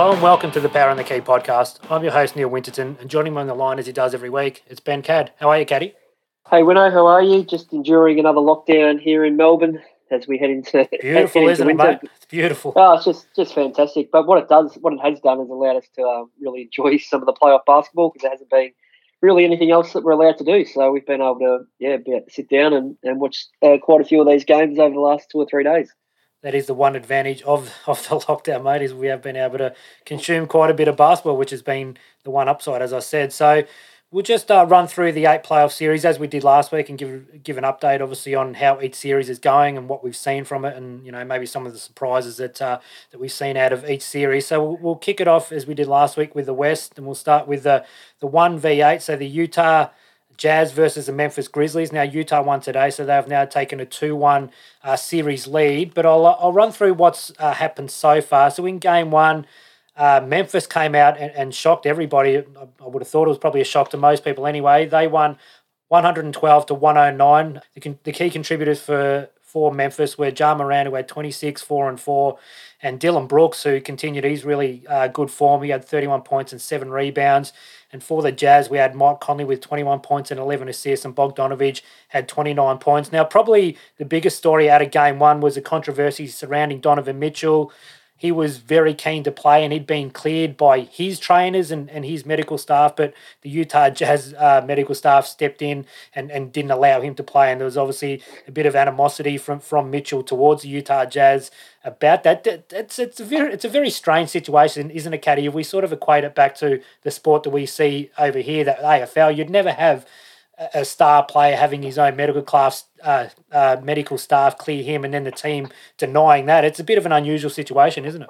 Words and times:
Hello 0.00 0.14
and 0.14 0.22
welcome 0.22 0.50
to 0.52 0.60
the 0.60 0.68
Power 0.70 0.88
and 0.88 0.98
the 0.98 1.04
Key 1.04 1.20
podcast. 1.20 1.78
I'm 1.90 2.02
your 2.02 2.12
host, 2.14 2.34
Neil 2.34 2.48
Winterton, 2.48 2.96
and 3.02 3.10
joining 3.10 3.34
me 3.34 3.40
on 3.42 3.48
the 3.48 3.54
line 3.54 3.78
as 3.78 3.84
he 3.84 3.92
does 3.92 4.14
every 4.14 4.30
week, 4.30 4.64
it's 4.66 4.80
Ben 4.80 5.02
Cad. 5.02 5.30
How 5.38 5.50
are 5.50 5.58
you, 5.58 5.66
Caddy? 5.66 5.92
Hey, 6.50 6.62
Winno, 6.62 6.90
how 6.90 7.06
are 7.06 7.22
you? 7.22 7.44
Just 7.44 7.70
enduring 7.74 8.18
another 8.18 8.38
lockdown 8.38 8.98
here 8.98 9.26
in 9.26 9.36
Melbourne 9.36 9.78
as 10.10 10.26
we 10.26 10.38
head 10.38 10.48
into 10.48 10.88
beautiful, 11.02 11.42
head 11.42 11.50
isn't 11.50 11.68
into 11.68 11.84
it, 11.84 11.86
mate? 11.86 12.10
It's 12.16 12.24
beautiful. 12.24 12.72
Oh, 12.76 12.94
it's 12.94 13.04
just 13.04 13.26
just 13.36 13.52
fantastic. 13.52 14.10
But 14.10 14.26
what 14.26 14.42
it 14.42 14.48
does, 14.48 14.74
what 14.80 14.94
it 14.94 15.00
has 15.00 15.20
done, 15.20 15.38
is 15.38 15.50
allowed 15.50 15.76
us 15.76 15.88
to 15.96 16.02
um, 16.02 16.30
really 16.40 16.62
enjoy 16.62 16.96
some 16.96 17.20
of 17.20 17.26
the 17.26 17.34
playoff 17.34 17.66
basketball 17.66 18.08
because 18.08 18.22
there 18.22 18.30
hasn't 18.30 18.48
been 18.48 18.72
really 19.20 19.44
anything 19.44 19.70
else 19.70 19.92
that 19.92 20.02
we're 20.02 20.12
allowed 20.12 20.38
to 20.38 20.44
do. 20.44 20.64
So 20.64 20.90
we've 20.90 21.04
been 21.04 21.20
able 21.20 21.40
to, 21.40 21.58
yeah, 21.78 21.98
be 21.98 22.12
able 22.12 22.24
to 22.24 22.32
sit 22.32 22.48
down 22.48 22.72
and, 22.72 22.96
and 23.02 23.20
watch 23.20 23.44
uh, 23.60 23.76
quite 23.76 24.00
a 24.00 24.04
few 24.04 24.22
of 24.22 24.26
these 24.26 24.46
games 24.46 24.78
over 24.78 24.94
the 24.94 25.00
last 25.00 25.28
two 25.30 25.36
or 25.36 25.46
three 25.46 25.64
days. 25.64 25.92
That 26.42 26.54
is 26.54 26.66
the 26.66 26.74
one 26.74 26.96
advantage 26.96 27.42
of, 27.42 27.72
of 27.86 28.02
the 28.08 28.16
lockdown, 28.16 28.64
mate, 28.64 28.82
is 28.82 28.94
we 28.94 29.08
have 29.08 29.22
been 29.22 29.36
able 29.36 29.58
to 29.58 29.74
consume 30.04 30.46
quite 30.46 30.70
a 30.70 30.74
bit 30.74 30.88
of 30.88 30.96
basketball, 30.96 31.36
which 31.36 31.50
has 31.50 31.62
been 31.62 31.96
the 32.24 32.30
one 32.30 32.48
upside, 32.48 32.82
as 32.82 32.92
I 32.92 33.00
said. 33.00 33.32
So 33.32 33.64
we'll 34.10 34.24
just 34.24 34.50
uh, 34.50 34.66
run 34.68 34.86
through 34.86 35.12
the 35.12 35.26
eight 35.26 35.42
playoff 35.42 35.70
series 35.72 36.04
as 36.04 36.18
we 36.18 36.26
did 36.26 36.42
last 36.42 36.72
week 36.72 36.88
and 36.88 36.98
give 36.98 37.42
give 37.42 37.58
an 37.58 37.64
update, 37.64 38.00
obviously, 38.00 38.34
on 38.34 38.54
how 38.54 38.80
each 38.80 38.94
series 38.94 39.28
is 39.28 39.38
going 39.38 39.76
and 39.76 39.88
what 39.88 40.02
we've 40.02 40.16
seen 40.16 40.44
from 40.44 40.64
it, 40.64 40.76
and 40.76 41.04
you 41.04 41.12
know 41.12 41.24
maybe 41.24 41.46
some 41.46 41.66
of 41.66 41.72
the 41.72 41.78
surprises 41.78 42.38
that 42.38 42.60
uh, 42.60 42.78
that 43.10 43.20
we've 43.20 43.32
seen 43.32 43.56
out 43.56 43.72
of 43.72 43.88
each 43.88 44.02
series. 44.02 44.46
So 44.46 44.64
we'll, 44.64 44.76
we'll 44.78 44.96
kick 44.96 45.20
it 45.20 45.28
off 45.28 45.52
as 45.52 45.66
we 45.66 45.74
did 45.74 45.86
last 45.86 46.16
week 46.16 46.34
with 46.34 46.46
the 46.46 46.54
West, 46.54 46.94
and 46.96 47.06
we'll 47.06 47.14
start 47.14 47.46
with 47.46 47.62
the 47.62 47.84
the 48.20 48.26
one 48.26 48.58
v 48.58 48.82
eight. 48.82 49.02
So 49.02 49.16
the 49.16 49.28
Utah. 49.28 49.90
Jazz 50.40 50.72
versus 50.72 51.04
the 51.04 51.12
Memphis 51.12 51.48
Grizzlies. 51.48 51.92
Now 51.92 52.00
Utah 52.00 52.42
won 52.42 52.60
today, 52.60 52.88
so 52.88 53.04
they've 53.04 53.28
now 53.28 53.44
taken 53.44 53.78
a 53.78 53.84
two-one 53.84 54.50
uh, 54.82 54.96
series 54.96 55.46
lead. 55.46 55.92
But 55.92 56.06
I'll 56.06 56.26
I'll 56.26 56.54
run 56.54 56.72
through 56.72 56.94
what's 56.94 57.30
uh, 57.38 57.52
happened 57.52 57.90
so 57.90 58.22
far. 58.22 58.50
So 58.50 58.64
in 58.64 58.78
game 58.78 59.10
one, 59.10 59.44
uh, 59.96 60.22
Memphis 60.26 60.66
came 60.66 60.94
out 60.94 61.18
and, 61.18 61.30
and 61.32 61.54
shocked 61.54 61.84
everybody. 61.84 62.38
I, 62.38 62.44
I 62.82 62.86
would 62.86 63.02
have 63.02 63.08
thought 63.08 63.26
it 63.26 63.28
was 63.28 63.36
probably 63.36 63.60
a 63.60 63.64
shock 63.64 63.90
to 63.90 63.98
most 63.98 64.24
people 64.24 64.46
anyway. 64.46 64.86
They 64.86 65.06
won 65.06 65.36
112 65.88 66.66
to 66.66 66.74
109. 66.74 67.60
The, 67.74 67.80
con- 67.82 67.98
the 68.04 68.12
key 68.12 68.30
contributors 68.30 68.80
for 68.80 69.28
for 69.42 69.74
Memphis 69.74 70.16
were 70.16 70.28
Ja 70.28 70.54
Morant, 70.54 70.88
who 70.88 70.94
had 70.94 71.08
26, 71.08 71.60
4 71.60 71.88
and 71.88 72.00
4, 72.00 72.38
and 72.82 73.00
Dillon 73.00 73.26
Brooks, 73.26 73.64
who 73.64 73.80
continued 73.80 74.22
his 74.22 74.44
really 74.44 74.86
uh, 74.88 75.08
good 75.08 75.28
form. 75.28 75.64
He 75.64 75.70
had 75.70 75.84
31 75.84 76.22
points 76.22 76.52
and 76.52 76.60
7 76.60 76.88
rebounds. 76.88 77.52
And 77.92 78.02
for 78.02 78.22
the 78.22 78.30
Jazz, 78.30 78.70
we 78.70 78.78
had 78.78 78.94
Mike 78.94 79.20
Conley 79.20 79.44
with 79.44 79.60
21 79.60 80.00
points 80.00 80.30
and 80.30 80.38
11 80.38 80.68
assists, 80.68 81.04
and 81.04 81.14
Bogdanovich 81.14 81.82
had 82.08 82.28
29 82.28 82.78
points. 82.78 83.10
Now, 83.10 83.24
probably 83.24 83.76
the 83.98 84.04
biggest 84.04 84.38
story 84.38 84.70
out 84.70 84.82
of 84.82 84.90
game 84.90 85.18
one 85.18 85.40
was 85.40 85.56
the 85.56 85.60
controversy 85.60 86.26
surrounding 86.28 86.80
Donovan 86.80 87.18
Mitchell 87.18 87.72
he 88.20 88.30
was 88.30 88.58
very 88.58 88.92
keen 88.92 89.24
to 89.24 89.32
play 89.32 89.64
and 89.64 89.72
he'd 89.72 89.86
been 89.86 90.10
cleared 90.10 90.54
by 90.54 90.80
his 90.80 91.18
trainers 91.18 91.70
and, 91.70 91.88
and 91.88 92.04
his 92.04 92.26
medical 92.26 92.58
staff, 92.58 92.94
but 92.94 93.14
the 93.40 93.48
Utah 93.48 93.88
Jazz 93.88 94.34
uh, 94.36 94.62
medical 94.62 94.94
staff 94.94 95.26
stepped 95.26 95.62
in 95.62 95.86
and, 96.14 96.30
and 96.30 96.52
didn't 96.52 96.70
allow 96.70 97.00
him 97.00 97.14
to 97.14 97.22
play. 97.22 97.50
And 97.50 97.58
there 97.58 97.64
was 97.64 97.78
obviously 97.78 98.22
a 98.46 98.52
bit 98.52 98.66
of 98.66 98.76
animosity 98.76 99.38
from, 99.38 99.58
from 99.58 99.90
Mitchell 99.90 100.22
towards 100.22 100.64
the 100.64 100.68
Utah 100.68 101.06
Jazz 101.06 101.50
about 101.82 102.22
that. 102.24 102.46
It's, 102.70 102.98
it's, 102.98 103.20
a 103.20 103.24
very, 103.24 103.54
it's 103.54 103.64
a 103.64 103.70
very 103.70 103.88
strange 103.88 104.28
situation, 104.28 104.90
isn't 104.90 105.14
it, 105.14 105.22
Caddy? 105.22 105.46
If 105.46 105.54
we 105.54 105.62
sort 105.62 105.84
of 105.84 105.90
equate 105.90 106.24
it 106.24 106.34
back 106.34 106.54
to 106.56 106.82
the 107.00 107.10
sport 107.10 107.44
that 107.44 107.50
we 107.50 107.64
see 107.64 108.10
over 108.18 108.40
here, 108.40 108.64
that 108.64 108.80
AFL, 108.80 109.34
you'd 109.34 109.48
never 109.48 109.72
have– 109.72 110.06
a 110.74 110.84
star 110.84 111.24
player 111.24 111.56
having 111.56 111.82
his 111.82 111.98
own 111.98 112.16
medical 112.16 112.42
class 112.42 112.84
uh, 113.02 113.28
uh, 113.50 113.76
medical 113.82 114.18
staff 114.18 114.58
clear 114.58 114.82
him 114.82 115.04
and 115.04 115.14
then 115.14 115.24
the 115.24 115.30
team 115.30 115.68
denying 115.96 116.46
that. 116.46 116.64
It's 116.64 116.78
a 116.78 116.84
bit 116.84 116.98
of 116.98 117.06
an 117.06 117.12
unusual 117.12 117.50
situation 117.50 118.04
isn't 118.04 118.22
it? 118.22 118.28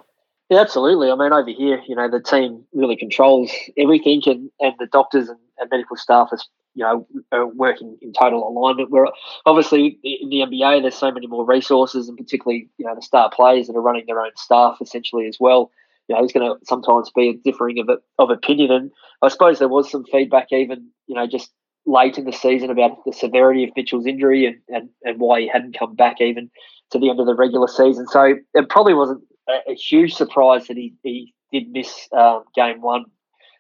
Yeah 0.49 0.61
absolutely. 0.61 1.11
I 1.11 1.17
mean 1.17 1.33
over 1.33 1.51
here 1.51 1.83
you 1.89 1.97
know 1.97 2.09
the 2.09 2.21
team 2.21 2.65
really 2.73 2.97
controls 2.97 3.51
everything 3.77 4.23
and, 4.27 4.51
and 4.61 4.75
the 4.79 4.87
doctors 4.87 5.29
and, 5.29 5.39
and 5.59 5.69
medical 5.71 5.97
staff 5.97 6.29
is 6.33 6.49
you 6.75 6.85
know 6.85 7.07
are 7.33 7.47
working 7.47 7.99
in 8.01 8.13
total 8.13 8.47
alignment. 8.47 8.91
Where 8.91 9.07
obviously 9.45 9.99
in 10.05 10.29
the 10.29 10.41
nba 10.41 10.83
there's 10.83 10.95
so 10.95 11.11
many 11.11 11.27
more 11.27 11.45
resources 11.45 12.09
and 12.09 12.17
particularly 12.17 12.69
you 12.79 12.87
know 12.87 12.95
the 12.95 13.03
star 13.03 13.29
players 13.31 13.67
that 13.67 13.77
are 13.77 13.83
running 13.83 14.05
their 14.07 14.21
own 14.21 14.31
staff 14.37 14.79
essentially 14.81 15.27
as 15.27 15.39
well. 15.41 15.73
You 16.09 16.17
know, 16.17 16.23
there's 16.23 16.33
going 16.33 16.59
to 16.59 16.67
sometimes 16.67 17.09
be 17.15 17.29
a 17.29 17.35
differing 17.35 17.79
of, 17.79 17.89
of 18.19 18.31
opinion. 18.31 18.73
And 18.73 18.91
I 19.23 19.29
suppose 19.29 19.61
there 19.61 19.69
was 19.69 19.89
some 19.89 20.05
feedback, 20.11 20.49
even, 20.51 20.89
you 21.07 21.15
know, 21.15 21.25
just 21.25 21.53
late 21.91 22.19
in 22.19 22.25
the 22.25 22.33
season 22.33 22.71
about 22.71 23.05
the 23.05 23.13
severity 23.13 23.65
of 23.65 23.71
Mitchell's 23.77 24.07
injury 24.07 24.47
and, 24.47 24.57
and, 24.69 24.89
and 25.03 25.21
why 25.21 25.41
he 25.41 25.49
hadn't 25.49 25.79
come 25.79 25.95
back 25.95 26.21
even 26.21 26.51
to 26.91 26.99
the 26.99 27.11
end 27.11 27.21
of 27.21 27.27
the 27.27 27.35
regular 27.35 27.69
season. 27.69 28.07
So 28.09 28.35
it 28.55 28.69
probably 28.69 28.95
wasn't 28.95 29.23
a, 29.49 29.73
a 29.73 29.75
huge 29.75 30.15
surprise 30.15 30.67
that 30.69 30.77
he, 30.77 30.95
he 31.03 31.35
did 31.53 31.71
miss 31.71 32.09
um, 32.13 32.45
game 32.55 32.81
one. 32.81 33.07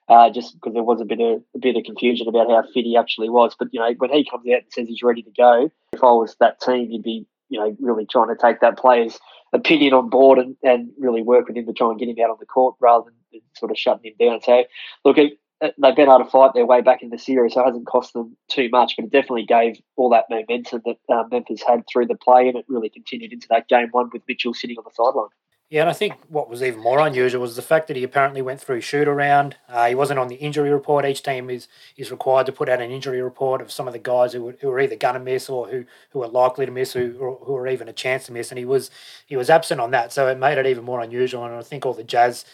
Uh, 0.08 0.28
just 0.28 0.54
because 0.54 0.74
there 0.74 0.82
was 0.82 1.00
a 1.00 1.04
bit 1.04 1.20
of 1.20 1.40
a 1.54 1.58
bit 1.60 1.76
of 1.76 1.84
confusion 1.84 2.26
about 2.26 2.50
how 2.50 2.64
fit 2.74 2.84
he 2.84 2.96
actually 2.96 3.30
was, 3.30 3.54
but 3.56 3.68
you 3.70 3.78
know 3.78 3.94
when 3.98 4.10
he 4.10 4.28
comes 4.28 4.44
out 4.48 4.62
and 4.62 4.72
says 4.72 4.88
he's 4.88 5.04
ready 5.04 5.22
to 5.22 5.30
go, 5.36 5.70
if 5.92 6.02
I 6.02 6.10
was 6.10 6.34
that 6.40 6.60
team, 6.60 6.90
you'd 6.90 7.04
be 7.04 7.28
you 7.48 7.60
know 7.60 7.76
really 7.78 8.06
trying 8.06 8.26
to 8.26 8.34
take 8.34 8.60
that 8.60 8.76
player's 8.76 9.20
opinion 9.52 9.94
on 9.94 10.10
board 10.10 10.40
and, 10.40 10.56
and 10.64 10.90
really 10.98 11.22
work 11.22 11.46
with 11.46 11.56
him 11.56 11.64
to 11.66 11.72
try 11.72 11.90
and 11.90 11.98
get 12.00 12.08
him 12.08 12.16
out 12.24 12.30
on 12.30 12.38
the 12.40 12.46
court 12.46 12.74
rather 12.80 13.04
than 13.04 13.40
sort 13.56 13.70
of 13.70 13.78
shutting 13.78 14.10
him 14.10 14.28
down. 14.28 14.40
So 14.42 14.64
look, 15.04 15.16
they've 15.60 15.96
been 15.96 16.08
able 16.08 16.24
to 16.24 16.30
fight 16.30 16.52
their 16.54 16.66
way 16.66 16.80
back 16.80 17.02
in 17.02 17.10
the 17.10 17.18
series, 17.18 17.54
so 17.54 17.60
it 17.60 17.66
hasn't 17.66 17.86
cost 17.86 18.12
them 18.12 18.36
too 18.48 18.68
much, 18.70 18.94
but 18.96 19.04
it 19.04 19.12
definitely 19.12 19.46
gave 19.46 19.80
all 19.96 20.10
that 20.10 20.26
momentum 20.30 20.82
that 20.84 20.96
uh, 21.14 21.24
Memphis 21.30 21.62
had 21.66 21.84
through 21.90 22.06
the 22.06 22.16
play, 22.16 22.48
and 22.48 22.56
it 22.56 22.64
really 22.68 22.88
continued 22.88 23.32
into 23.32 23.48
that 23.50 23.68
game 23.68 23.88
one 23.90 24.10
with 24.12 24.22
Mitchell 24.26 24.54
sitting 24.54 24.78
on 24.78 24.84
the 24.84 24.90
sideline. 24.94 25.28
Yeah, 25.70 25.82
and 25.82 25.90
I 25.90 25.92
think 25.92 26.14
what 26.28 26.50
was 26.50 26.64
even 26.64 26.80
more 26.80 26.98
unusual 26.98 27.42
was 27.42 27.54
the 27.54 27.62
fact 27.62 27.86
that 27.86 27.96
he 27.96 28.02
apparently 28.02 28.42
went 28.42 28.60
through 28.60 28.80
shoot 28.80 29.06
around. 29.06 29.54
Uh, 29.68 29.86
he 29.86 29.94
wasn't 29.94 30.18
on 30.18 30.26
the 30.26 30.34
injury 30.34 30.68
report. 30.68 31.06
Each 31.06 31.22
team 31.22 31.48
is 31.48 31.68
is 31.96 32.10
required 32.10 32.46
to 32.46 32.52
put 32.52 32.68
out 32.68 32.82
an 32.82 32.90
injury 32.90 33.22
report 33.22 33.60
of 33.60 33.70
some 33.70 33.86
of 33.86 33.92
the 33.92 34.00
guys 34.00 34.32
who, 34.32 34.52
who 34.60 34.68
are 34.68 34.80
either 34.80 34.96
going 34.96 35.14
to 35.14 35.20
miss 35.20 35.48
or 35.48 35.68
who, 35.68 35.84
who 36.10 36.24
are 36.24 36.28
likely 36.28 36.66
to 36.66 36.72
miss, 36.72 36.94
who 36.94 37.38
who 37.44 37.54
are 37.54 37.68
even 37.68 37.86
a 37.86 37.92
chance 37.92 38.26
to 38.26 38.32
miss. 38.32 38.50
And 38.50 38.58
he 38.58 38.64
was 38.64 38.90
he 39.26 39.36
was 39.36 39.48
absent 39.48 39.80
on 39.80 39.92
that, 39.92 40.12
so 40.12 40.26
it 40.26 40.38
made 40.38 40.58
it 40.58 40.66
even 40.66 40.82
more 40.82 41.00
unusual. 41.00 41.44
And 41.44 41.54
I 41.54 41.62
think 41.62 41.86
all 41.86 41.94
the 41.94 42.02
Jazz 42.02 42.44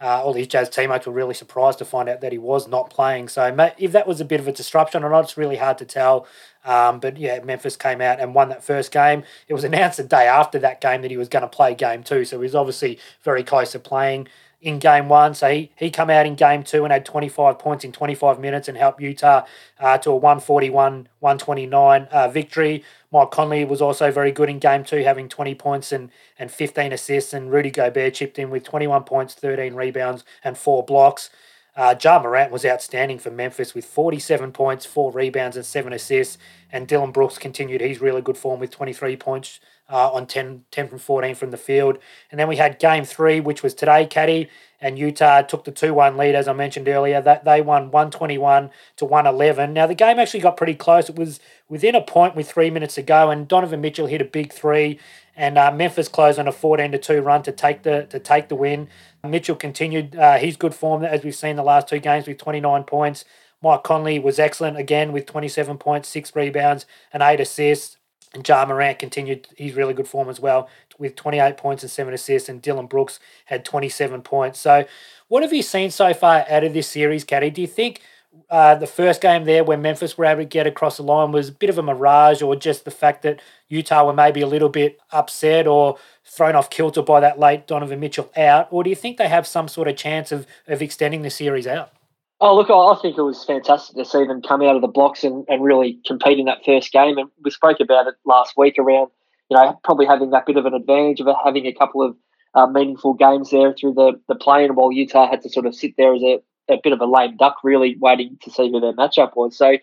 uh, 0.00 0.22
all 0.22 0.34
his 0.34 0.46
Jazz 0.46 0.68
teammates 0.68 1.06
were 1.06 1.12
really 1.12 1.34
surprised 1.34 1.78
to 1.78 1.84
find 1.84 2.08
out 2.08 2.20
that 2.20 2.32
he 2.32 2.38
was 2.38 2.68
not 2.68 2.90
playing. 2.90 3.28
So 3.28 3.54
if 3.78 3.92
that 3.92 4.06
was 4.06 4.20
a 4.20 4.24
bit 4.24 4.40
of 4.40 4.48
a 4.48 4.52
disruption 4.52 5.02
or 5.02 5.10
not, 5.10 5.24
it's 5.24 5.36
really 5.38 5.56
hard 5.56 5.78
to 5.78 5.86
tell. 5.86 6.26
Um, 6.64 7.00
but 7.00 7.16
yeah, 7.16 7.40
Memphis 7.42 7.76
came 7.76 8.00
out 8.00 8.20
and 8.20 8.34
won 8.34 8.48
that 8.50 8.62
first 8.62 8.92
game. 8.92 9.22
It 9.48 9.54
was 9.54 9.64
announced 9.64 9.96
the 9.96 10.04
day 10.04 10.26
after 10.26 10.58
that 10.58 10.80
game 10.80 11.02
that 11.02 11.10
he 11.10 11.16
was 11.16 11.28
going 11.28 11.42
to 11.42 11.48
play 11.48 11.74
game 11.74 12.02
two, 12.02 12.24
so 12.24 12.38
he 12.38 12.42
was 12.42 12.54
obviously 12.54 12.98
very 13.22 13.42
close 13.42 13.72
to 13.72 13.78
playing 13.78 14.28
in 14.60 14.78
game 14.78 15.08
one. 15.08 15.34
So 15.34 15.50
he, 15.50 15.72
he 15.76 15.90
come 15.90 16.10
out 16.10 16.26
in 16.26 16.34
game 16.34 16.62
two 16.62 16.84
and 16.84 16.92
had 16.92 17.04
25 17.04 17.58
points 17.58 17.84
in 17.84 17.92
25 17.92 18.38
minutes 18.40 18.68
and 18.68 18.76
helped 18.76 19.00
Utah 19.00 19.44
uh, 19.78 19.98
to 19.98 20.10
a 20.10 20.16
141 20.16 21.08
129 21.20 22.08
uh, 22.10 22.28
victory. 22.28 22.84
Mike 23.12 23.30
Conley 23.30 23.64
was 23.64 23.80
also 23.80 24.10
very 24.10 24.32
good 24.32 24.48
in 24.48 24.58
game 24.58 24.84
two, 24.84 25.02
having 25.02 25.28
20 25.28 25.54
points 25.54 25.92
and, 25.92 26.10
and 26.38 26.50
15 26.50 26.92
assists. 26.92 27.32
And 27.32 27.50
Rudy 27.50 27.70
Gobert 27.70 28.14
chipped 28.14 28.38
in 28.38 28.50
with 28.50 28.64
21 28.64 29.04
points, 29.04 29.34
13 29.34 29.74
rebounds, 29.74 30.24
and 30.42 30.56
four 30.56 30.84
blocks. 30.84 31.30
Uh, 31.76 31.94
Ja 32.02 32.18
Morant 32.18 32.50
was 32.50 32.64
outstanding 32.64 33.18
for 33.18 33.30
Memphis 33.30 33.74
with 33.74 33.84
47 33.84 34.50
points, 34.52 34.86
four 34.86 35.12
rebounds, 35.12 35.56
and 35.56 35.66
seven 35.66 35.92
assists. 35.92 36.38
And 36.72 36.88
Dillon 36.88 37.12
Brooks 37.12 37.36
continued 37.36 37.82
his 37.82 38.00
really 38.00 38.22
good 38.22 38.38
form 38.38 38.60
with 38.60 38.70
23 38.70 39.16
points 39.16 39.60
uh, 39.88 40.10
on 40.12 40.26
10, 40.26 40.64
10 40.70 40.88
from 40.88 40.98
14 40.98 41.34
from 41.34 41.50
the 41.50 41.56
field. 41.56 41.98
And 42.30 42.40
then 42.40 42.48
we 42.48 42.56
had 42.56 42.78
game 42.78 43.04
three, 43.04 43.40
which 43.40 43.62
was 43.62 43.74
today, 43.74 44.06
Caddy, 44.06 44.48
and 44.80 44.98
Utah 44.98 45.42
took 45.42 45.64
the 45.64 45.70
2 45.70 45.94
1 45.94 46.16
lead, 46.16 46.34
as 46.34 46.48
I 46.48 46.52
mentioned 46.52 46.88
earlier. 46.88 47.20
That 47.20 47.44
They 47.44 47.62
won 47.62 47.90
121 47.90 48.70
to 48.96 49.04
111. 49.04 49.72
Now, 49.72 49.86
the 49.86 49.94
game 49.94 50.18
actually 50.18 50.40
got 50.40 50.56
pretty 50.56 50.74
close. 50.74 51.08
It 51.08 51.16
was 51.16 51.40
within 51.68 51.94
a 51.94 52.02
point 52.02 52.36
with 52.36 52.50
three 52.50 52.70
minutes 52.70 52.96
to 52.96 53.02
go, 53.02 53.30
and 53.30 53.48
Donovan 53.48 53.80
Mitchell 53.80 54.06
hit 54.06 54.20
a 54.20 54.24
big 54.24 54.52
three. 54.52 54.98
And 55.34 55.58
uh, 55.58 55.70
Memphis 55.70 56.08
closed 56.08 56.38
on 56.38 56.48
a 56.48 56.52
14 56.52 56.92
to 56.92 56.98
2 56.98 57.20
run 57.20 57.42
to 57.42 57.52
take 57.52 57.82
the 57.82 58.06
to 58.10 58.18
take 58.18 58.48
the 58.48 58.56
win. 58.56 58.88
Mitchell 59.24 59.56
continued 59.56 60.16
uh, 60.16 60.38
his 60.38 60.56
good 60.56 60.74
form 60.74 61.04
as 61.04 61.24
we've 61.24 61.34
seen 61.34 61.56
the 61.56 61.62
last 61.62 61.88
two 61.88 61.98
games 61.98 62.26
with 62.26 62.38
29 62.38 62.84
points. 62.84 63.24
Mike 63.62 63.82
Conley 63.82 64.18
was 64.18 64.38
excellent 64.38 64.76
again 64.76 65.12
with 65.12 65.26
27 65.26 65.78
points, 65.78 66.08
six 66.08 66.34
rebounds, 66.36 66.86
and 67.12 67.22
eight 67.22 67.40
assists. 67.40 67.96
And 68.36 68.46
Ja 68.46 68.66
Morant 68.66 68.98
continued 68.98 69.48
his 69.56 69.74
really 69.74 69.94
good 69.94 70.06
form 70.06 70.28
as 70.28 70.38
well 70.38 70.68
with 70.98 71.16
28 71.16 71.56
points 71.56 71.82
and 71.82 71.90
seven 71.90 72.12
assists, 72.12 72.48
and 72.48 72.60
Dillon 72.60 72.86
Brooks 72.86 73.18
had 73.46 73.64
27 73.64 74.22
points. 74.22 74.60
So, 74.60 74.84
what 75.28 75.42
have 75.42 75.52
you 75.52 75.62
seen 75.62 75.90
so 75.90 76.12
far 76.12 76.44
out 76.48 76.62
of 76.62 76.74
this 76.74 76.86
series, 76.86 77.24
Caddy? 77.24 77.50
Do 77.50 77.62
you 77.62 77.66
think 77.66 78.02
uh, 78.50 78.74
the 78.74 78.86
first 78.86 79.22
game 79.22 79.44
there 79.44 79.64
where 79.64 79.78
Memphis 79.78 80.18
were 80.18 80.26
able 80.26 80.42
to 80.42 80.44
get 80.44 80.66
across 80.66 80.98
the 80.98 81.02
line 81.02 81.32
was 81.32 81.48
a 81.48 81.52
bit 81.52 81.70
of 81.70 81.78
a 81.78 81.82
mirage, 81.82 82.42
or 82.42 82.54
just 82.54 82.84
the 82.84 82.90
fact 82.90 83.22
that 83.22 83.40
Utah 83.68 84.04
were 84.04 84.12
maybe 84.12 84.42
a 84.42 84.46
little 84.46 84.68
bit 84.68 85.00
upset 85.12 85.66
or 85.66 85.96
thrown 86.22 86.54
off 86.54 86.68
kilter 86.68 87.02
by 87.02 87.20
that 87.20 87.38
late 87.38 87.66
Donovan 87.66 88.00
Mitchell 88.00 88.30
out? 88.36 88.68
Or 88.70 88.84
do 88.84 88.90
you 88.90 88.96
think 88.96 89.16
they 89.16 89.28
have 89.28 89.46
some 89.46 89.66
sort 89.66 89.88
of 89.88 89.96
chance 89.96 90.30
of, 90.30 90.46
of 90.66 90.82
extending 90.82 91.22
the 91.22 91.30
series 91.30 91.66
out? 91.66 91.95
Oh, 92.38 92.54
look, 92.54 92.68
I 92.68 93.00
think 93.00 93.16
it 93.16 93.22
was 93.22 93.44
fantastic 93.44 93.96
to 93.96 94.04
see 94.04 94.26
them 94.26 94.42
come 94.42 94.60
out 94.60 94.76
of 94.76 94.82
the 94.82 94.88
blocks 94.88 95.24
and, 95.24 95.46
and 95.48 95.64
really 95.64 95.98
compete 96.06 96.38
in 96.38 96.44
that 96.44 96.64
first 96.66 96.92
game. 96.92 97.16
And 97.16 97.30
we 97.42 97.50
spoke 97.50 97.80
about 97.80 98.08
it 98.08 98.14
last 98.26 98.54
week 98.58 98.74
around, 98.78 99.08
you 99.48 99.56
know, 99.56 99.80
probably 99.84 100.04
having 100.04 100.30
that 100.30 100.44
bit 100.44 100.58
of 100.58 100.66
an 100.66 100.74
advantage 100.74 101.20
of 101.20 101.28
having 101.42 101.64
a 101.64 101.72
couple 101.72 102.02
of 102.02 102.14
uh, 102.54 102.66
meaningful 102.66 103.14
games 103.14 103.50
there 103.50 103.72
through 103.72 103.94
the 103.94 104.20
the 104.28 104.34
play, 104.34 104.64
and 104.64 104.76
while 104.76 104.92
Utah 104.92 105.30
had 105.30 105.42
to 105.42 105.50
sort 105.50 105.66
of 105.66 105.74
sit 105.74 105.94
there 105.96 106.14
as 106.14 106.22
a, 106.22 106.38
a 106.68 106.78
bit 106.82 106.92
of 106.92 107.00
a 107.00 107.06
lame 107.06 107.36
duck, 107.36 107.56
really 107.62 107.96
waiting 108.00 108.38
to 108.42 108.50
see 108.50 108.70
who 108.70 108.80
their 108.80 108.94
matchup 108.94 109.36
was. 109.36 109.56
So 109.56 109.76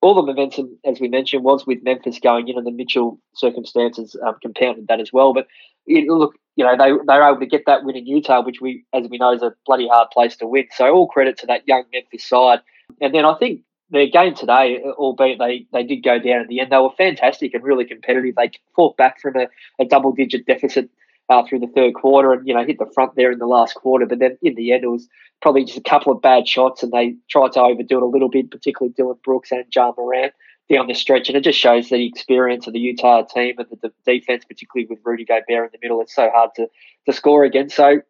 all 0.00 0.14
the 0.14 0.22
momentum, 0.22 0.78
as 0.84 1.00
we 1.00 1.08
mentioned, 1.08 1.44
was 1.44 1.66
with 1.66 1.82
Memphis 1.82 2.20
going 2.20 2.48
in, 2.48 2.56
and 2.56 2.66
the 2.66 2.70
Mitchell 2.70 3.18
circumstances 3.34 4.16
um, 4.24 4.36
compounded 4.40 4.86
that 4.88 5.00
as 5.00 5.12
well. 5.12 5.34
But 5.34 5.46
it, 5.86 6.06
look, 6.08 6.34
you 6.56 6.64
know, 6.64 6.76
they 6.76 6.90
they 6.90 7.18
were 7.18 7.28
able 7.28 7.40
to 7.40 7.46
get 7.46 7.64
that 7.66 7.84
win 7.84 7.96
in 7.96 8.06
Utah, 8.06 8.42
which 8.42 8.60
we, 8.60 8.84
as 8.92 9.08
we 9.08 9.18
know, 9.18 9.32
is 9.32 9.42
a 9.42 9.54
bloody 9.66 9.88
hard 9.88 10.10
place 10.10 10.36
to 10.36 10.46
win. 10.46 10.66
So 10.76 10.92
all 10.92 11.08
credit 11.08 11.38
to 11.38 11.46
that 11.46 11.66
young 11.66 11.84
Memphis 11.92 12.28
side. 12.28 12.60
And 13.00 13.14
then 13.14 13.24
I 13.24 13.34
think 13.34 13.62
their 13.90 14.06
game 14.06 14.34
today, 14.34 14.80
albeit 14.82 15.38
they, 15.38 15.66
they 15.72 15.82
did 15.82 16.02
go 16.02 16.18
down 16.18 16.42
at 16.42 16.48
the 16.48 16.60
end, 16.60 16.70
they 16.70 16.76
were 16.76 16.90
fantastic 16.96 17.54
and 17.54 17.64
really 17.64 17.84
competitive. 17.84 18.34
They 18.36 18.50
fought 18.76 18.96
back 18.96 19.20
from 19.20 19.36
a, 19.36 19.48
a 19.78 19.84
double 19.84 20.12
digit 20.12 20.46
deficit 20.46 20.90
uh, 21.28 21.42
through 21.46 21.60
the 21.60 21.72
third 21.74 21.94
quarter 21.94 22.32
and, 22.32 22.46
you 22.46 22.54
know, 22.54 22.64
hit 22.64 22.78
the 22.78 22.90
front 22.94 23.14
there 23.16 23.30
in 23.30 23.38
the 23.38 23.46
last 23.46 23.74
quarter. 23.74 24.06
But 24.06 24.18
then 24.18 24.38
in 24.42 24.54
the 24.54 24.72
end, 24.72 24.84
it 24.84 24.88
was 24.88 25.08
probably 25.42 25.64
just 25.64 25.78
a 25.78 25.82
couple 25.82 26.12
of 26.12 26.22
bad 26.22 26.48
shots 26.48 26.82
and 26.82 26.92
they 26.92 27.16
tried 27.30 27.52
to 27.52 27.60
overdo 27.60 27.98
it 27.98 28.02
a 28.02 28.06
little 28.06 28.28
bit, 28.28 28.50
particularly 28.50 28.94
Dillon 28.96 29.18
Brooks 29.24 29.52
and 29.52 29.64
Ja 29.74 29.92
Morant 29.96 30.32
down 30.70 30.86
the 30.86 30.94
stretch. 30.94 31.28
And 31.28 31.36
it 31.36 31.44
just 31.44 31.58
shows 31.58 31.88
the 31.88 32.06
experience 32.06 32.66
of 32.66 32.72
the 32.72 32.80
Utah 32.80 33.22
team 33.22 33.54
and 33.58 33.66
the, 33.70 33.88
the 33.88 33.92
defense, 34.06 34.44
particularly 34.44 34.86
with 34.88 35.00
Rudy 35.04 35.24
Gobert 35.24 35.66
in 35.66 35.70
the 35.72 35.78
middle. 35.82 36.00
It's 36.00 36.14
so 36.14 36.30
hard 36.32 36.50
to, 36.56 36.68
to 37.06 37.12
score 37.12 37.44
against. 37.44 37.76
So 37.76 38.00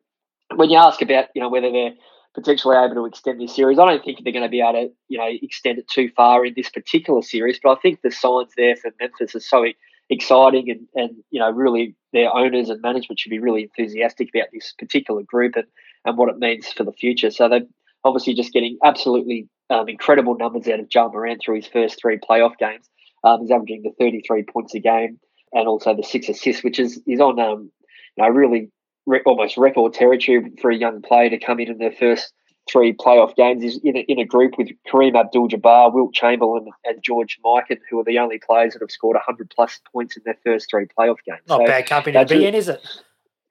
when 0.55 0.70
you 0.70 0.79
ask 0.79 1.03
about, 1.03 1.26
you 1.35 1.43
know, 1.43 1.49
whether 1.49 1.70
they're 1.70 1.94
potentially 2.35 2.76
able 2.76 2.94
to 2.94 3.06
extend 3.06 3.41
this 3.41 3.55
series. 3.55 3.79
I 3.79 3.87
don't 3.87 4.05
think 4.05 4.23
they're 4.23 4.32
going 4.32 4.44
to 4.44 4.49
be 4.49 4.61
able 4.61 4.73
to, 4.73 4.88
you 5.09 5.19
know, 5.19 5.29
extend 5.43 5.79
it 5.79 5.88
too 5.88 6.11
far 6.17 6.44
in 6.44 6.55
this 6.56 6.69
particular 6.69 7.23
series, 7.23 7.59
but 7.62 7.76
I 7.76 7.81
think 7.81 8.03
the 8.03 8.11
signs 8.11 8.53
there 8.56 8.76
for 8.76 8.91
Memphis 9.00 9.35
are 9.35 9.41
so 9.41 9.65
exciting 10.10 10.70
and, 10.70 10.88
and 10.94 11.16
you 11.31 11.40
know, 11.40 11.50
really 11.50 11.94
their 12.12 12.34
owners 12.34 12.70
and 12.70 12.81
management 12.81 13.19
should 13.19 13.31
be 13.31 13.38
really 13.38 13.62
enthusiastic 13.62 14.31
about 14.34 14.49
this 14.52 14.75
particular 14.78 15.22
group 15.22 15.55
and, 15.56 15.66
and 16.05 16.16
what 16.16 16.28
it 16.28 16.38
means 16.38 16.69
for 16.72 16.84
the 16.84 16.93
future. 16.93 17.31
So 17.31 17.49
they're 17.49 17.66
obviously 18.05 18.34
just 18.34 18.52
getting 18.52 18.78
absolutely 18.84 19.49
um, 19.70 19.88
incredible 19.88 20.37
numbers 20.37 20.69
out 20.69 20.81
of 20.81 20.87
Ja 20.93 21.08
Morant 21.08 21.40
through 21.44 21.56
his 21.56 21.66
first 21.66 22.00
three 22.00 22.19
playoff 22.19 22.56
games. 22.58 22.88
Um, 23.25 23.40
he's 23.40 23.50
averaging 23.50 23.82
the 23.82 23.93
33 23.99 24.44
points 24.44 24.75
a 24.75 24.81
game 24.81 25.19
and 25.52 25.66
also 25.69 25.94
the 25.94 26.02
six 26.02 26.28
assists, 26.28 26.62
which 26.62 26.78
is, 26.78 27.00
is 27.06 27.20
on, 27.20 27.38
um, 27.38 27.70
you 28.16 28.25
know, 28.25 28.28
really 28.28 28.70
re- 29.06 29.22
almost 29.26 29.56
record 29.56 29.93
territory 29.93 30.52
for 30.60 30.70
a 30.70 30.76
young 30.76 31.02
player 31.02 31.31
to 31.31 31.38
come 31.38 31.60
in 31.60 31.70
in 31.70 31.78
their 31.78 31.93
first 31.93 32.32
three 32.70 32.93
playoff 32.93 33.35
games. 33.35 33.65
Is 33.65 33.81
in 33.82 33.97
a, 33.97 34.00
in 34.00 34.19
a 34.19 34.25
group 34.25 34.59
with 34.59 34.69
Kareem 34.87 35.19
Abdul-Jabbar, 35.19 35.93
Wilt 35.93 36.15
Chamberlain, 36.15 36.69
and 36.85 37.03
George 37.03 37.38
Mikan, 37.44 37.79
who 37.91 38.00
are 38.00 38.05
the 38.05 38.19
only 38.19 38.38
players 38.38 38.75
that 38.75 38.82
have 38.82 38.91
scored 38.91 39.15
100 39.15 39.50
plus 39.50 39.81
points 39.93 40.17
in 40.17 40.23
their 40.25 40.38
first 40.44 40.70
three 40.70 40.87
playoff 40.87 41.19
games. 41.26 41.41
Not 41.49 41.61
so 41.61 41.67
bad 41.67 41.87
company 41.87 42.19
to 42.19 42.26
be 42.26 42.47
in, 42.47 42.55
is 42.55 42.69
it? 42.69 42.87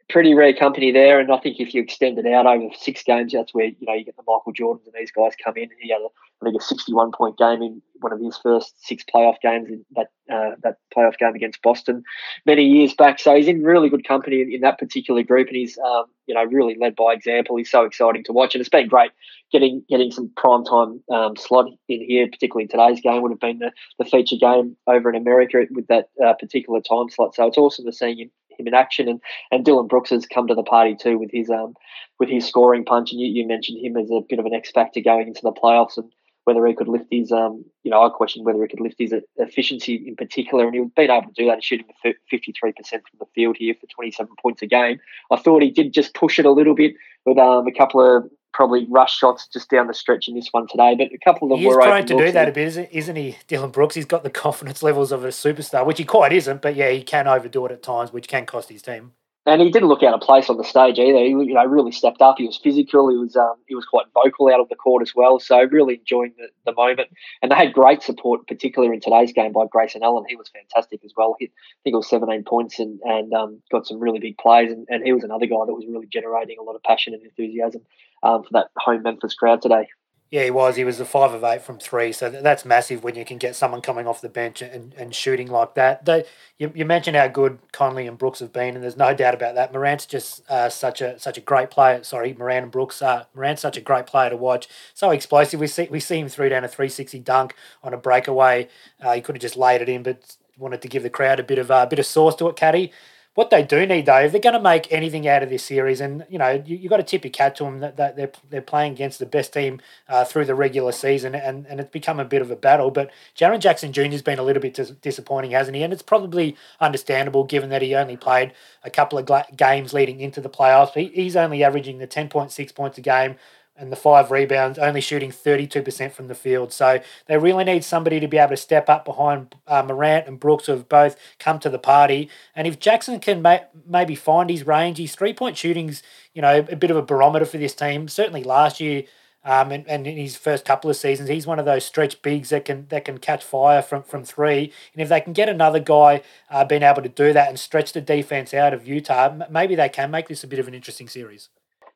pretty 0.09 0.33
rare 0.33 0.53
company 0.53 0.91
there. 0.91 1.19
And 1.19 1.31
I 1.31 1.37
think 1.37 1.59
if 1.59 1.73
you 1.73 1.81
extend 1.81 2.17
it 2.17 2.25
out 2.25 2.45
over 2.45 2.73
six 2.77 3.03
games, 3.03 3.33
that's 3.33 3.53
where 3.53 3.65
you 3.65 3.75
know 3.81 3.93
you 3.93 4.05
get 4.05 4.15
the 4.15 4.23
Michael 4.27 4.53
Jordans 4.53 4.85
and 4.85 4.93
these 4.97 5.11
guys 5.11 5.33
come 5.43 5.57
in. 5.57 5.69
He 5.81 5.89
had, 5.89 6.01
a, 6.01 6.07
I 6.41 6.45
think, 6.45 6.61
a 6.61 6.63
sixty-one 6.63 7.11
point 7.11 7.37
game 7.37 7.61
in 7.63 7.81
one 7.99 8.13
of 8.13 8.19
his 8.19 8.37
first 8.37 8.75
six 8.85 9.03
playoff 9.03 9.37
games 9.41 9.69
in 9.69 9.83
that 9.95 10.07
uh, 10.31 10.51
that 10.61 10.75
playoff 10.95 11.17
game 11.17 11.33
against 11.33 11.61
Boston 11.63 12.03
many 12.45 12.63
years 12.63 12.93
back. 12.93 13.17
So 13.19 13.35
he's 13.35 13.47
in 13.47 13.63
really 13.63 13.89
good 13.89 14.07
company 14.07 14.41
in, 14.41 14.51
in 14.51 14.61
that 14.61 14.77
particular 14.77 15.23
group, 15.23 15.47
and 15.47 15.57
he's 15.57 15.79
um, 15.79 16.05
you 16.27 16.35
know 16.35 16.43
really 16.43 16.75
led 16.79 16.95
by 16.95 17.13
example. 17.13 17.57
He's 17.57 17.71
so 17.71 17.85
exciting 17.85 18.23
to 18.25 18.33
watch, 18.33 18.53
and 18.53 18.59
it's 18.59 18.69
been 18.69 18.87
great 18.87 19.11
getting 19.51 19.83
getting 19.89 20.11
some 20.11 20.31
prime 20.37 20.63
time 20.63 21.01
um, 21.11 21.35
slot 21.35 21.65
in 21.89 22.05
here. 22.05 22.27
Particularly 22.27 22.63
in 22.65 22.69
today's 22.69 23.01
game 23.01 23.23
would 23.23 23.31
have 23.31 23.39
been 23.39 23.57
the, 23.57 23.71
the 23.97 24.05
feature 24.05 24.37
game 24.39 24.77
over 24.85 25.09
in 25.09 25.15
America 25.15 25.65
with 25.71 25.87
that 25.87 26.09
uh, 26.23 26.33
particular 26.33 26.81
time 26.81 27.09
slot. 27.09 27.33
So 27.33 27.47
it's 27.47 27.57
awesome 27.57 27.85
to 27.85 27.91
see 27.91 28.13
him 28.13 28.31
him 28.59 28.67
in 28.67 28.73
action. 28.73 29.07
And 29.07 29.21
and 29.51 29.65
Dillon 29.65 29.87
Brooks 29.87 30.11
has 30.11 30.25
come 30.27 30.47
to 30.47 30.55
the 30.55 30.63
party 30.63 30.95
too 30.95 31.17
with 31.17 31.31
his 31.31 31.49
um 31.49 31.73
with 32.19 32.29
his 32.29 32.45
scoring 32.45 32.85
punch. 32.85 33.11
And 33.11 33.19
you, 33.19 33.27
you 33.27 33.47
mentioned 33.47 33.83
him 33.83 33.97
as 33.97 34.11
a 34.11 34.21
bit 34.27 34.39
of 34.39 34.45
an 34.45 34.53
X 34.53 34.71
factor 34.71 35.01
going 35.01 35.27
into 35.27 35.41
the 35.41 35.51
playoffs 35.51 35.97
and 35.97 36.11
whether 36.47 36.65
he 36.65 36.73
could 36.73 36.87
lift 36.87 37.07
his 37.11 37.31
um 37.31 37.65
you 37.83 37.91
know 37.91 38.01
I 38.01 38.09
question 38.09 38.45
whether 38.45 38.61
he 38.61 38.69
could 38.69 38.79
lift 38.79 38.95
his 38.97 39.13
efficiency 39.35 40.01
in 40.07 40.15
particular. 40.15 40.65
And 40.65 40.73
he's 40.73 40.89
been 40.95 41.11
able 41.11 41.27
to 41.27 41.33
do 41.33 41.45
that, 41.47 41.61
shooting 41.61 41.85
fifty 42.29 42.53
three 42.57 42.71
percent 42.71 43.03
from 43.03 43.19
the 43.19 43.25
field 43.35 43.57
here 43.59 43.75
for 43.79 43.85
twenty 43.87 44.11
seven 44.11 44.31
points 44.41 44.61
a 44.61 44.65
game. 44.65 44.99
I 45.29 45.35
thought 45.35 45.61
he 45.61 45.69
did 45.69 45.93
just 45.93 46.13
push 46.13 46.39
it 46.39 46.45
a 46.45 46.51
little 46.51 46.73
bit 46.73 46.95
with 47.25 47.37
um 47.37 47.67
a 47.67 47.73
couple 47.73 48.01
of 48.01 48.31
probably 48.53 48.87
rush 48.89 49.17
shots 49.17 49.47
just 49.47 49.69
down 49.69 49.87
the 49.87 49.93
stretch 49.93 50.29
in 50.29 50.35
this 50.35 50.47
one 50.51 50.67
today. 50.67 50.95
But 50.95 51.09
a 51.13 51.19
couple 51.19 51.47
of 51.47 51.49
them 51.51 51.59
he 51.59 51.67
were 51.67 51.81
trying 51.81 52.05
to 52.05 52.17
do 52.17 52.31
that 52.31 52.47
a 52.47 52.51
bit, 52.53 52.89
isn't 52.91 53.15
he, 53.15 53.37
Dillon 53.47 53.69
Brooks? 53.69 53.95
He's 53.95 54.05
got 54.05 54.23
the 54.23 54.29
confidence 54.29 54.81
levels 54.81 55.11
of 55.11 55.25
a 55.25 55.29
superstar, 55.29 55.85
which 55.85 55.97
he 55.97 56.05
quite 56.05 56.31
isn't. 56.31 56.61
But 56.61 56.77
yeah, 56.77 56.91
he 56.91 57.03
can 57.03 57.27
overdo 57.27 57.65
it 57.65 57.73
at 57.73 57.83
times, 57.83 58.13
which 58.13 58.29
can 58.29 58.45
cost 58.45 58.69
his 58.69 58.81
team 58.81 59.11
and 59.47 59.61
he 59.61 59.71
didn't 59.71 59.87
look 59.87 60.03
out 60.03 60.13
of 60.13 60.19
place 60.19 60.49
on 60.49 60.57
the 60.57 60.63
stage 60.63 60.99
either. 60.99 61.19
He, 61.19 61.29
you 61.29 61.53
know, 61.53 61.65
really 61.65 61.93
stepped 61.93 62.21
up. 62.21 62.35
He 62.37 62.45
was 62.45 62.57
physical. 62.57 63.09
He 63.09 63.15
was 63.15 63.35
um, 63.37 63.55
he 63.65 63.75
was 63.75 63.85
quite 63.85 64.05
vocal 64.13 64.49
out 64.53 64.59
of 64.59 64.67
the 64.67 64.75
court 64.75 65.01
as 65.01 65.13
well. 65.15 65.39
So 65.39 65.63
really 65.71 65.95
enjoying 65.95 66.33
the, 66.37 66.49
the 66.65 66.75
moment. 66.75 67.09
And 67.41 67.49
they 67.49 67.55
had 67.55 67.71
great 67.71 68.03
support, 68.03 68.45
particularly 68.45 68.93
in 68.93 69.01
today's 69.01 69.31
game 69.31 69.53
by 69.53 69.63
Grayson 69.71 70.03
Allen. 70.03 70.25
He 70.27 70.35
was 70.35 70.49
fantastic 70.49 70.99
as 71.05 71.13
well. 71.15 71.37
Hit, 71.39 71.51
I 71.51 71.79
think 71.83 71.93
it 71.93 71.97
was 71.97 72.09
17 72.09 72.43
points 72.43 72.77
and 72.77 72.99
and 73.03 73.33
um, 73.33 73.61
got 73.71 73.87
some 73.87 73.99
really 73.99 74.19
big 74.19 74.37
plays. 74.37 74.71
And, 74.71 74.85
and 74.89 75.03
he 75.03 75.13
was 75.13 75.23
another 75.23 75.45
guy 75.45 75.63
that 75.65 75.73
was 75.73 75.85
really 75.87 76.07
generating 76.07 76.57
a 76.59 76.63
lot 76.63 76.75
of 76.75 76.83
passion 76.83 77.13
and 77.13 77.23
enthusiasm 77.23 77.83
um, 78.23 78.43
for 78.43 78.49
that 78.51 78.67
home 78.77 79.03
Memphis 79.03 79.33
crowd 79.33 79.61
today. 79.61 79.87
Yeah, 80.29 80.43
he 80.43 80.51
was. 80.51 80.75
He 80.75 80.83
was 80.83 80.99
a 80.99 81.05
five 81.05 81.33
of 81.33 81.41
eight 81.45 81.61
from 81.61 81.79
three, 81.79 82.11
so 82.11 82.29
that's 82.29 82.65
massive 82.65 83.01
when 83.01 83.15
you 83.15 83.23
can 83.23 83.37
get 83.37 83.55
someone 83.55 83.79
coming 83.79 84.05
off 84.07 84.19
the 84.19 84.27
bench 84.27 84.61
and, 84.61 84.93
and 84.95 85.15
shooting 85.15 85.49
like 85.49 85.75
that. 85.75 86.03
They, 86.03 86.25
you, 86.57 86.69
you 86.75 86.83
mentioned 86.83 87.15
how 87.15 87.29
good 87.29 87.59
Conley 87.71 88.07
and 88.07 88.17
Brooks 88.17 88.39
have 88.39 88.51
been, 88.51 88.75
and 88.75 88.83
there's 88.83 88.97
no 88.97 89.13
doubt 89.13 89.33
about 89.33 89.55
that. 89.55 89.71
Morant's 89.71 90.05
just 90.05 90.43
uh, 90.49 90.67
such 90.67 90.99
a 90.99 91.17
such 91.17 91.37
a 91.37 91.41
great 91.41 91.71
player. 91.71 92.03
Sorry, 92.03 92.33
Morant 92.33 92.63
and 92.63 92.71
Brooks. 92.71 93.01
Uh, 93.01 93.23
Morant's 93.33 93.61
such 93.61 93.77
a 93.77 93.81
great 93.81 94.05
player 94.05 94.29
to 94.29 94.35
watch. 94.35 94.67
So 94.93 95.11
explosive. 95.11 95.61
We 95.61 95.67
see 95.67 95.87
we 95.89 96.01
see 96.01 96.19
him 96.19 96.27
through 96.27 96.49
down 96.49 96.65
a 96.65 96.67
360 96.67 97.19
dunk 97.19 97.55
on 97.81 97.93
a 97.93 97.97
breakaway. 97.97 98.67
Uh, 99.01 99.13
he 99.13 99.21
could 99.21 99.35
have 99.35 99.41
just 99.41 99.55
laid 99.55 99.81
it 99.81 99.87
in, 99.87 100.03
but 100.03 100.35
wanted 100.57 100.81
to 100.81 100.89
give 100.89 101.03
the 101.03 101.09
crowd 101.09 101.39
a 101.39 101.43
bit 101.43 101.57
of 101.57 101.71
a 101.71 101.75
uh, 101.75 101.85
bit 101.85 101.99
of 101.99 102.05
sauce 102.05 102.35
to 102.35 102.49
it, 102.49 102.57
Caddy. 102.57 102.91
What 103.37 103.51
they 103.51 103.61
do 103.61 103.85
need 103.85 104.07
though, 104.07 104.21
if 104.21 104.31
they're 104.31 104.41
going 104.41 104.53
to 104.53 104.59
make 104.59 104.91
anything 104.91 105.27
out 105.27 105.43
of 105.43 105.51
this 105.51 105.61
series, 105.63 106.01
and 106.01 106.25
you 106.27 106.39
know 106.39 106.63
you 106.65 106.75
you 106.75 106.89
got 106.89 106.97
to 106.97 107.03
tip 107.03 107.23
your 107.23 107.31
cap 107.31 107.53
to 107.57 107.65
them 107.65 107.81
that, 107.81 107.95
that 107.95 108.15
they're 108.15 108.31
they're 108.49 108.61
playing 108.63 108.93
against 108.93 109.19
the 109.19 109.27
best 109.27 109.53
team 109.53 109.79
uh, 110.09 110.25
through 110.25 110.45
the 110.45 110.55
regular 110.55 110.91
season, 110.91 111.35
and, 111.35 111.67
and 111.67 111.79
it's 111.79 111.91
become 111.91 112.19
a 112.19 112.25
bit 112.25 112.41
of 112.41 112.49
a 112.49 112.55
battle. 112.55 112.89
But 112.89 113.11
Jaren 113.37 113.59
Jackson 113.59 113.93
Jr. 113.93 114.05
has 114.05 114.23
been 114.23 114.39
a 114.39 114.41
little 114.41 114.59
bit 114.59 114.73
dis- 114.73 114.89
disappointing, 114.89 115.51
hasn't 115.51 115.77
he? 115.77 115.83
And 115.83 115.93
it's 115.93 116.01
probably 116.01 116.57
understandable 116.81 117.43
given 117.43 117.69
that 117.69 117.83
he 117.83 117.93
only 117.93 118.17
played 118.17 118.53
a 118.83 118.89
couple 118.89 119.19
of 119.19 119.29
games 119.55 119.93
leading 119.93 120.19
into 120.19 120.41
the 120.41 120.49
playoffs. 120.49 120.93
He, 120.93 121.09
he's 121.09 121.35
only 121.35 121.63
averaging 121.63 121.99
the 121.99 122.07
ten 122.07 122.29
point 122.29 122.51
six 122.51 122.71
points 122.71 122.97
a 122.97 123.01
game 123.01 123.35
and 123.77 123.91
the 123.91 123.95
five 123.95 124.31
rebounds, 124.31 124.79
only 124.79 125.01
shooting 125.01 125.31
32% 125.31 126.11
from 126.11 126.27
the 126.27 126.35
field. 126.35 126.73
So 126.73 126.99
they 127.27 127.37
really 127.37 127.63
need 127.63 127.83
somebody 127.83 128.19
to 128.19 128.27
be 128.27 128.37
able 128.37 128.49
to 128.49 128.57
step 128.57 128.89
up 128.89 129.05
behind 129.05 129.55
uh, 129.67 129.83
Morant 129.83 130.27
and 130.27 130.39
Brooks, 130.39 130.65
who 130.65 130.73
have 130.73 130.89
both 130.89 131.15
come 131.39 131.59
to 131.59 131.69
the 131.69 131.79
party. 131.79 132.29
And 132.55 132.67
if 132.67 132.79
Jackson 132.79 133.19
can 133.19 133.41
ma- 133.41 133.59
maybe 133.87 134.15
find 134.15 134.49
his 134.49 134.65
range, 134.65 134.97
his 134.97 135.15
three 135.15 135.33
point 135.33 135.57
shooting's 135.57 136.03
you 136.33 136.41
know 136.41 136.65
a 136.69 136.75
bit 136.75 136.91
of 136.91 136.97
a 136.97 137.01
barometer 137.01 137.45
for 137.45 137.57
this 137.57 137.73
team. 137.73 138.07
Certainly 138.07 138.43
last 138.43 138.79
year. 138.79 139.03
Um, 139.45 139.71
and, 139.71 139.87
and 139.87 140.05
in 140.05 140.17
his 140.17 140.35
first 140.35 140.65
couple 140.65 140.89
of 140.89 140.97
seasons, 140.97 141.29
he's 141.29 141.47
one 141.47 141.57
of 141.57 141.63
those 141.63 141.85
stretch 141.85 142.21
bigs 142.21 142.49
that 142.49 142.65
can 142.65 142.85
that 142.89 143.05
can 143.05 143.17
catch 143.17 143.45
fire 143.45 143.81
from, 143.81 144.03
from 144.03 144.25
three. 144.25 144.73
And 144.91 145.01
if 145.01 145.07
they 145.07 145.21
can 145.21 145.31
get 145.31 145.47
another 145.47 145.79
guy 145.79 146.21
uh, 146.49 146.65
being 146.65 146.83
able 146.83 147.01
to 147.01 147.07
do 147.07 147.31
that 147.31 147.47
and 147.47 147.57
stretch 147.57 147.93
the 147.93 148.01
defense 148.01 148.53
out 148.53 148.73
of 148.73 148.85
Utah, 148.85 149.33
maybe 149.49 149.75
they 149.75 149.87
can 149.87 150.11
make 150.11 150.27
this 150.27 150.43
a 150.43 150.47
bit 150.47 150.59
of 150.59 150.67
an 150.67 150.73
interesting 150.73 151.07
series. 151.07 151.47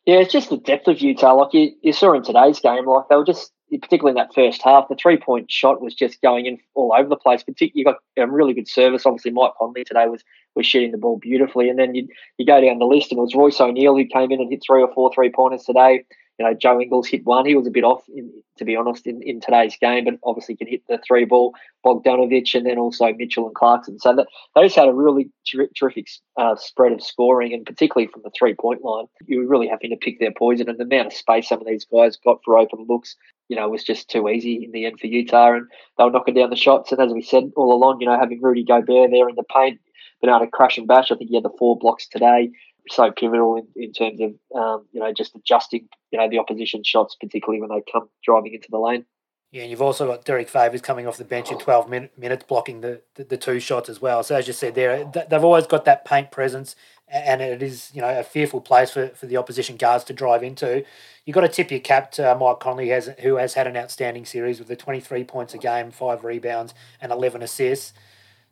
Yeah, 0.06 0.18
it's 0.18 0.34
just 0.34 0.50
the 0.50 0.58
depth 0.58 0.88
of 0.88 1.00
Utah. 1.00 1.36
Like 1.36 1.54
you, 1.54 1.72
you 1.82 1.94
saw 1.94 2.14
in 2.14 2.24
today's 2.24 2.60
game, 2.60 2.86
like 2.88 3.06
they 3.10 3.16
were 3.16 3.26
just, 3.26 3.52
particularly 3.70 4.12
in 4.12 4.16
that 4.16 4.34
first 4.34 4.62
half, 4.64 4.88
the 4.90 4.96
three 4.96 5.18
point 5.18 5.52
shot 5.52 5.82
was 5.82 5.94
just 5.94 6.22
going 6.22 6.48
in 6.48 6.58
all 6.74 6.94
over 6.98 7.08
the 7.08 7.16
place. 7.16 7.44
Particularly, 7.44 7.74
you 7.76 7.86
got 7.86 7.98
a 8.18 8.32
really 8.32 8.54
good 8.54 8.68
service. 8.68 9.06
Obviously, 9.06 9.32
Mike 9.32 9.52
Conley 9.60 9.84
today 9.84 10.08
was 10.08 10.24
was 10.56 10.66
shooting 10.66 10.92
the 10.92 10.98
ball 10.98 11.18
beautifully. 11.18 11.70
And 11.70 11.80
then 11.80 11.96
you 11.96 12.08
you 12.38 12.46
go 12.46 12.62
down 12.62 12.80
the 12.80 12.86
list, 12.86 13.12
and 13.12 13.20
it 13.20 13.22
was 13.22 13.36
Royce 13.36 13.62
O'Neale 13.62 13.96
who 13.96 14.06
came 14.06 14.32
in 14.32 14.42
and 14.42 14.52
hit 14.52 14.64
three 14.66 14.82
or 14.82 14.94
four 14.94 15.12
three 15.14 15.32
pointers 15.32 15.64
today. 15.64 16.04
You 16.40 16.48
know, 16.48 16.54
Joe 16.56 16.82
Ingles 16.82 17.08
hit 17.08 17.24
one. 17.24 17.46
He 17.46 17.56
was 17.56 17.68
a 17.68 17.72
bit 17.72 17.84
off, 17.84 18.04
in, 18.16 18.32
to 18.58 18.66
be 18.66 18.76
honest, 18.76 19.06
in, 19.06 19.22
in 19.22 19.42
today's 19.42 19.78
game, 19.80 20.06
but 20.06 20.16
obviously 20.24 20.56
can 20.56 20.66
hit 20.66 20.82
the 20.88 20.98
three 21.06 21.26
ball. 21.26 21.54
Bogdanovich 21.86 22.56
and 22.56 22.66
then 22.66 22.80
also 22.80 23.14
Mitchell 23.14 23.46
and 23.46 23.54
Clarkson. 23.54 24.00
So 24.00 24.16
that 24.16 24.28
they 24.56 24.64
just 24.64 24.76
had 24.76 24.88
a 24.88 24.94
really 24.94 25.30
ter- 25.52 25.70
terrific 25.78 26.08
uh, 26.38 26.56
spread 26.56 26.94
of 26.94 27.04
scoring, 27.04 27.54
and 27.54 27.66
particularly 27.66 28.12
from 28.12 28.24
the 28.24 28.32
three 28.36 28.56
point 28.56 28.84
line, 28.84 29.06
you 29.28 29.40
were 29.40 29.48
really 29.48 29.68
having 29.68 29.92
to 29.92 29.98
pick 29.98 30.20
their 30.20 30.32
poison. 30.32 30.68
And 30.68 30.80
the 30.80 30.84
amount 30.84 31.08
of 31.08 31.14
space 31.14 31.50
some 31.50 31.62
of 31.62 31.68
these 31.68 31.86
guys 31.86 32.18
got 32.18 32.40
for 32.44 32.58
open 32.58 32.86
looks, 32.90 33.16
you 33.50 33.56
know, 33.56 33.70
was 33.70 33.84
just 33.84 34.10
too 34.10 34.28
easy 34.28 34.64
in 34.64 34.72
the 34.72 34.86
end 34.86 35.00
for 35.00 35.08
Utah, 35.08 35.54
and 35.54 35.68
they 35.98 36.04
were 36.04 36.12
knocking 36.12 36.34
down 36.34 36.50
the 36.50 36.56
shots. 36.56 36.92
And 36.92 37.02
as 37.02 37.14
we 37.14 37.22
said 37.22 37.52
all 37.56 37.74
along, 37.74 38.02
you 38.02 38.08
know, 38.08 38.18
having 38.18 38.42
Rudy 38.42 38.64
Gobert 38.64 39.12
there 39.12 39.30
in 39.30 39.36
the 39.36 39.44
paint, 39.44 39.80
been 40.22 40.30
able 40.30 40.40
to 40.42 40.48
crash 40.48 40.78
and 40.78 40.88
bash. 40.88 41.12
I 41.12 41.16
think 41.16 41.30
he 41.30 41.36
had 41.36 41.44
the 41.44 41.56
four 41.58 41.78
blocks 41.78 42.08
today 42.08 42.52
so 42.90 43.12
pivotal 43.12 43.58
in, 43.58 43.68
in 43.76 43.94
terms 43.94 44.20
of 44.22 44.32
um, 44.56 44.86
you 44.92 45.00
know 45.00 45.12
just 45.14 45.36
adjusting 45.36 45.88
you 46.12 46.20
know 46.20 46.30
the 46.30 46.40
opposition 46.40 46.84
shots, 46.84 47.16
particularly 47.16 47.62
when 47.62 47.70
they 47.70 47.84
come 47.92 48.10
driving 48.24 48.54
into 48.54 48.70
the 48.70 48.80
lane. 48.80 49.06
Yeah, 49.52 49.64
and 49.64 49.72
you've 49.72 49.82
also 49.82 50.08
got 50.08 50.24
Derrick 50.24 50.48
Favors 50.48 50.82
coming 50.82 51.06
off 51.06 51.18
the 51.18 51.26
bench 51.26 51.52
in 51.52 51.58
12 51.58 51.90
min- 51.90 52.10
minutes, 52.18 52.46
blocking 52.48 52.80
the, 52.80 53.02
the, 53.16 53.26
the, 53.26 53.36
two 53.36 53.60
shots 53.60 53.90
as 53.90 54.02
well. 54.02 54.24
So 54.24 54.34
as 54.38 54.48
you 54.48 54.54
said 54.54 54.76
there, 54.76 55.04
they've 55.04 55.44
always 55.44 55.68
got 55.68 55.84
that 55.84 56.06
paint 56.06 56.32
presence, 56.32 56.74
and 57.10 57.42
it 57.42 57.62
is 57.62 57.92
you 57.94 58.02
know 58.02 58.20
a 58.20 58.24
fearful 58.24 58.62
place 58.62 58.92
for, 58.92 59.10
for 59.10 59.26
the 59.26 59.38
opposition 59.38 59.76
guards 59.76 60.06
to 60.06 60.14
drive 60.14 60.42
into. 60.42 60.86
You've 61.26 61.36
got 61.36 61.42
to 61.42 61.50
tip 61.50 61.70
your 61.70 61.82
cap 61.82 62.12
to 62.14 62.32
uh, 62.32 62.36
Mike 62.36 62.60
Conley, 62.60 62.90
has, 62.90 63.10
who 63.20 63.36
has 63.36 63.54
had 63.54 63.68
an 63.68 63.78
outstanding 63.78 64.26
series 64.26 64.58
with 64.58 64.70
the 64.70 64.76
23 64.76 65.24
points 65.26 65.54
a 65.54 65.58
game, 65.58 65.92
five 65.92 66.24
rebounds, 66.24 66.74
and 67.00 67.12
11 67.12 67.44
assists. 67.44 67.94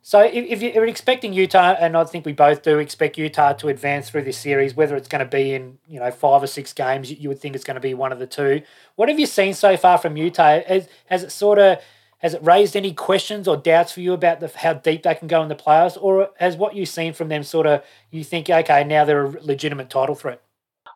So 0.02 0.22
if, 0.22 0.62
you're 0.62 0.88
expecting 0.88 1.34
Utah, 1.34 1.76
and 1.80 1.98
I 1.98 2.04
think 2.06 2.26
we 2.26 2.32
both 2.32 2.64
do 2.64 2.80
expect 2.80 3.18
Utah 3.18 3.54
to 3.54 3.68
advance 3.68 4.10
through 4.10 4.24
this 4.24 4.38
series, 4.38 4.74
whether 4.74 4.96
it's 4.96 5.10
going 5.10 5.24
to 5.24 5.30
be 5.30 5.54
in 5.54 5.78
you 5.88 6.00
know 6.00 6.10
five 6.10 6.42
or 6.42 6.48
six 6.48 6.74
games, 6.74 7.12
you 7.12 7.28
would 7.30 7.40
think 7.40 7.56
it's 7.56 7.66
going 7.66 7.76
to 7.76 7.82
be 7.82 7.94
one 7.94 8.12
of 8.12 8.20
the 8.20 8.28
two. 8.28 8.62
What 8.96 9.10
have 9.10 9.20
you 9.20 9.26
seen 9.26 9.54
so 9.54 9.76
far 9.76 9.98
from 9.98 10.16
Utah? 10.16 10.62
Has, 10.68 10.88
has 11.08 11.24
it 11.24 11.32
sort 11.32 11.60
of 11.60 11.80
has 12.20 12.34
it 12.34 12.44
raised 12.44 12.76
any 12.76 12.94
questions 12.94 13.48
or 13.48 13.58
doubts 13.58 13.94
for 13.94 14.02
you 14.02 14.14
about 14.14 14.40
the, 14.40 14.52
how 14.54 14.74
deep 14.74 15.04
they 15.04 15.16
can 15.16 15.28
go 15.28 15.42
in 15.42 15.50
the 15.50 15.56
playoffs, 15.56 15.98
or 16.00 16.30
has 16.40 16.56
what 16.56 16.76
you've 16.76 16.90
seen 16.90 17.14
from 17.14 17.28
them 17.28 17.44
sort 17.44 17.68
of 17.68 17.84
you 18.10 18.24
think 18.24 18.50
okay 18.50 18.84
now 18.84 19.04
they're 19.04 19.26
a 19.26 19.42
legitimate 19.42 19.90
title 19.90 20.16
threat? 20.16 20.42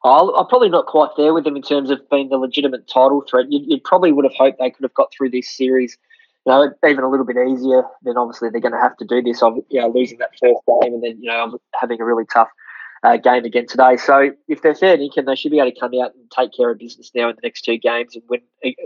i 0.05 0.19
am 0.19 0.47
probably 0.47 0.69
not 0.69 0.85
quite 0.85 1.09
there 1.15 1.33
with 1.33 1.43
them 1.43 1.55
in 1.55 1.61
terms 1.61 1.89
of 1.89 2.09
being 2.09 2.29
the 2.29 2.37
legitimate 2.37 2.87
title 2.87 3.21
threat. 3.29 3.45
You, 3.49 3.63
you 3.67 3.79
probably 3.79 4.11
would 4.11 4.25
have 4.25 4.33
hoped 4.33 4.59
they 4.59 4.71
could 4.71 4.83
have 4.83 4.93
got 4.93 5.13
through 5.13 5.29
this 5.29 5.49
series 5.49 5.97
you 6.45 6.51
know, 6.51 6.71
even 6.87 7.03
a 7.03 7.09
little 7.09 7.25
bit 7.25 7.37
easier, 7.37 7.83
then 8.01 8.17
obviously 8.17 8.49
they're 8.49 8.61
going 8.61 8.73
to 8.73 8.79
have 8.79 8.97
to 8.97 9.05
do 9.05 9.21
this. 9.21 9.41
Of 9.41 9.57
you 9.69 9.79
know, 9.81 9.89
losing 9.89 10.17
that 10.19 10.31
first 10.31 10.61
game 10.67 10.93
and 10.93 11.03
then 11.03 11.17
you 11.21 11.29
know 11.29 11.57
having 11.79 12.01
a 12.01 12.05
really 12.05 12.25
tough 12.31 12.49
uh, 13.03 13.17
game 13.17 13.43
again 13.43 13.67
today. 13.67 13.97
So 13.97 14.31
if 14.47 14.61
they're 14.61 14.75
fair 14.75 14.95
income, 14.99 15.25
they 15.25 15.35
should 15.35 15.51
be 15.51 15.59
able 15.59 15.71
to 15.71 15.79
come 15.79 15.91
out 16.01 16.15
and 16.15 16.31
take 16.31 16.51
care 16.55 16.69
of 16.69 16.79
business 16.79 17.11
now 17.13 17.29
in 17.29 17.35
the 17.35 17.41
next 17.43 17.61
two 17.61 17.77
games 17.77 18.15
and 18.15 18.23
win 18.29 18.41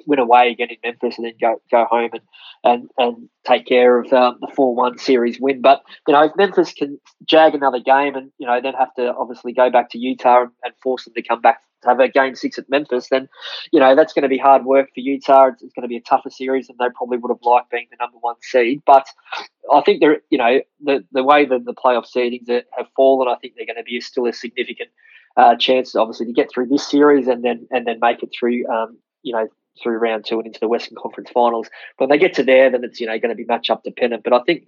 win 0.07 0.19
away 0.19 0.49
again 0.49 0.69
in 0.71 0.77
Memphis 0.83 1.17
and 1.17 1.25
then 1.27 1.33
go 1.39 1.61
go 1.69 1.85
home 1.89 2.09
and 2.13 2.21
and, 2.63 2.89
and 2.97 3.29
take 3.45 3.67
care 3.67 3.99
of 3.99 4.11
um, 4.11 4.37
the 4.41 4.51
four 4.55 4.75
one 4.75 4.97
series 4.97 5.39
win. 5.39 5.61
But 5.61 5.83
you 6.07 6.13
know 6.13 6.23
if 6.23 6.31
Memphis 6.35 6.73
can 6.73 6.99
jag 7.25 7.53
another 7.53 7.79
game 7.79 8.15
and 8.15 8.31
you 8.39 8.47
know 8.47 8.59
then 8.61 8.73
have 8.73 8.93
to 8.95 9.13
obviously 9.13 9.53
go 9.53 9.69
back 9.69 9.91
to 9.91 9.99
Utah 9.99 10.41
and, 10.41 10.51
and 10.63 10.73
force 10.81 11.05
them 11.05 11.13
to 11.13 11.21
come 11.21 11.41
back 11.41 11.61
to 11.81 11.89
have 11.89 11.99
a 11.99 12.07
game 12.07 12.35
six 12.35 12.57
at 12.57 12.69
Memphis, 12.69 13.09
then 13.09 13.27
you 13.71 13.79
know 13.79 13.95
that's 13.95 14.13
going 14.13 14.23
to 14.23 14.29
be 14.29 14.37
hard 14.37 14.65
work 14.65 14.89
for 14.93 14.99
Utah. 14.99 15.47
It's, 15.47 15.63
it's 15.63 15.73
going 15.73 15.83
to 15.83 15.87
be 15.87 15.97
a 15.97 16.01
tougher 16.01 16.29
series 16.29 16.67
than 16.67 16.77
they 16.79 16.87
probably 16.95 17.17
would 17.17 17.29
have 17.29 17.43
liked 17.43 17.71
being 17.71 17.87
the 17.91 17.97
number 17.99 18.17
one 18.19 18.35
seed. 18.41 18.81
But 18.85 19.07
I 19.71 19.81
think 19.81 20.01
they're 20.01 20.21
you 20.29 20.37
know 20.37 20.61
the 20.83 21.03
the 21.11 21.23
way 21.23 21.45
that 21.45 21.65
the 21.65 21.73
playoff 21.73 22.05
seedings 22.13 22.47
have 22.49 22.87
fallen, 22.95 23.27
I 23.27 23.35
think 23.39 23.53
they're 23.55 23.65
going 23.65 23.77
to 23.77 23.83
be 23.83 24.01
still 24.01 24.27
a 24.27 24.33
significant 24.33 24.89
uh, 25.37 25.55
chance, 25.55 25.95
obviously, 25.95 26.25
to 26.25 26.33
get 26.33 26.49
through 26.51 26.67
this 26.67 26.87
series 26.89 27.27
and 27.27 27.43
then 27.43 27.67
and 27.71 27.85
then 27.85 27.99
make 28.01 28.23
it 28.23 28.29
through 28.37 28.67
um, 28.67 28.97
you 29.21 29.33
know 29.33 29.47
through 29.81 29.97
round 29.97 30.25
two 30.25 30.37
and 30.37 30.47
into 30.47 30.59
the 30.59 30.67
Western 30.67 30.97
Conference 30.99 31.29
Finals. 31.29 31.69
But 31.97 32.09
when 32.09 32.17
they 32.17 32.21
get 32.21 32.33
to 32.35 32.43
there, 32.43 32.69
then 32.71 32.83
it's 32.83 32.99
you 32.99 33.05
know 33.05 33.17
going 33.19 33.29
to 33.29 33.35
be 33.35 33.45
match 33.45 33.69
up 33.69 33.83
dependent. 33.83 34.23
But 34.23 34.33
I 34.33 34.41
think 34.43 34.65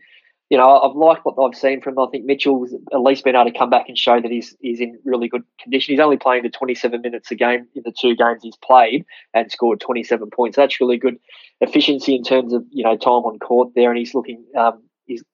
you 0.50 0.58
know, 0.58 0.68
I've 0.68 0.96
liked 0.96 1.25
what 1.25 1.36
I've 1.39 1.58
seen 1.58 1.79
from 1.79 1.94
him. 1.94 2.00
I 2.00 2.08
think 2.12 2.25
Mitchell's 2.25 2.74
at 2.91 3.01
least 3.01 3.24
been 3.24 3.36
able 3.36 3.51
to 3.51 3.58
come 3.58 3.70
back 3.70 3.88
and 3.88 3.98
show 3.98 4.20
that 4.20 4.32
he's 4.32 4.56
he's 4.60 4.79
in 4.79 5.00
really 5.06 5.27
good 5.27 5.44
condition. 5.62 5.94
He's 5.94 6.00
only 6.00 6.18
playing 6.18 6.44
the 6.44 6.50
27 6.50 7.01
minutes 7.01 7.29
a 7.29 7.36
game 7.36 7.68
in 7.75 7.84
the 7.86 7.94
two 7.98 8.15
games 8.15 8.41
he's 8.41 8.58
played 8.58 9.06
and 9.34 9.51
scored 9.51 9.79
27 9.79 10.29
points. 10.32 10.58
That's 10.58 10.82
really 10.82 10.98
good 10.98 11.18
efficiency 11.62 12.15
in 12.15 12.24
terms 12.24 12.53
of 12.53 12.63
you 12.72 12.84
know 12.84 12.98
time 12.98 13.25
on 13.25 13.38
court 13.38 13.70
there, 13.75 13.89
and 13.89 14.00
he's 14.00 14.15
looking. 14.15 14.44
Um, 14.58 14.82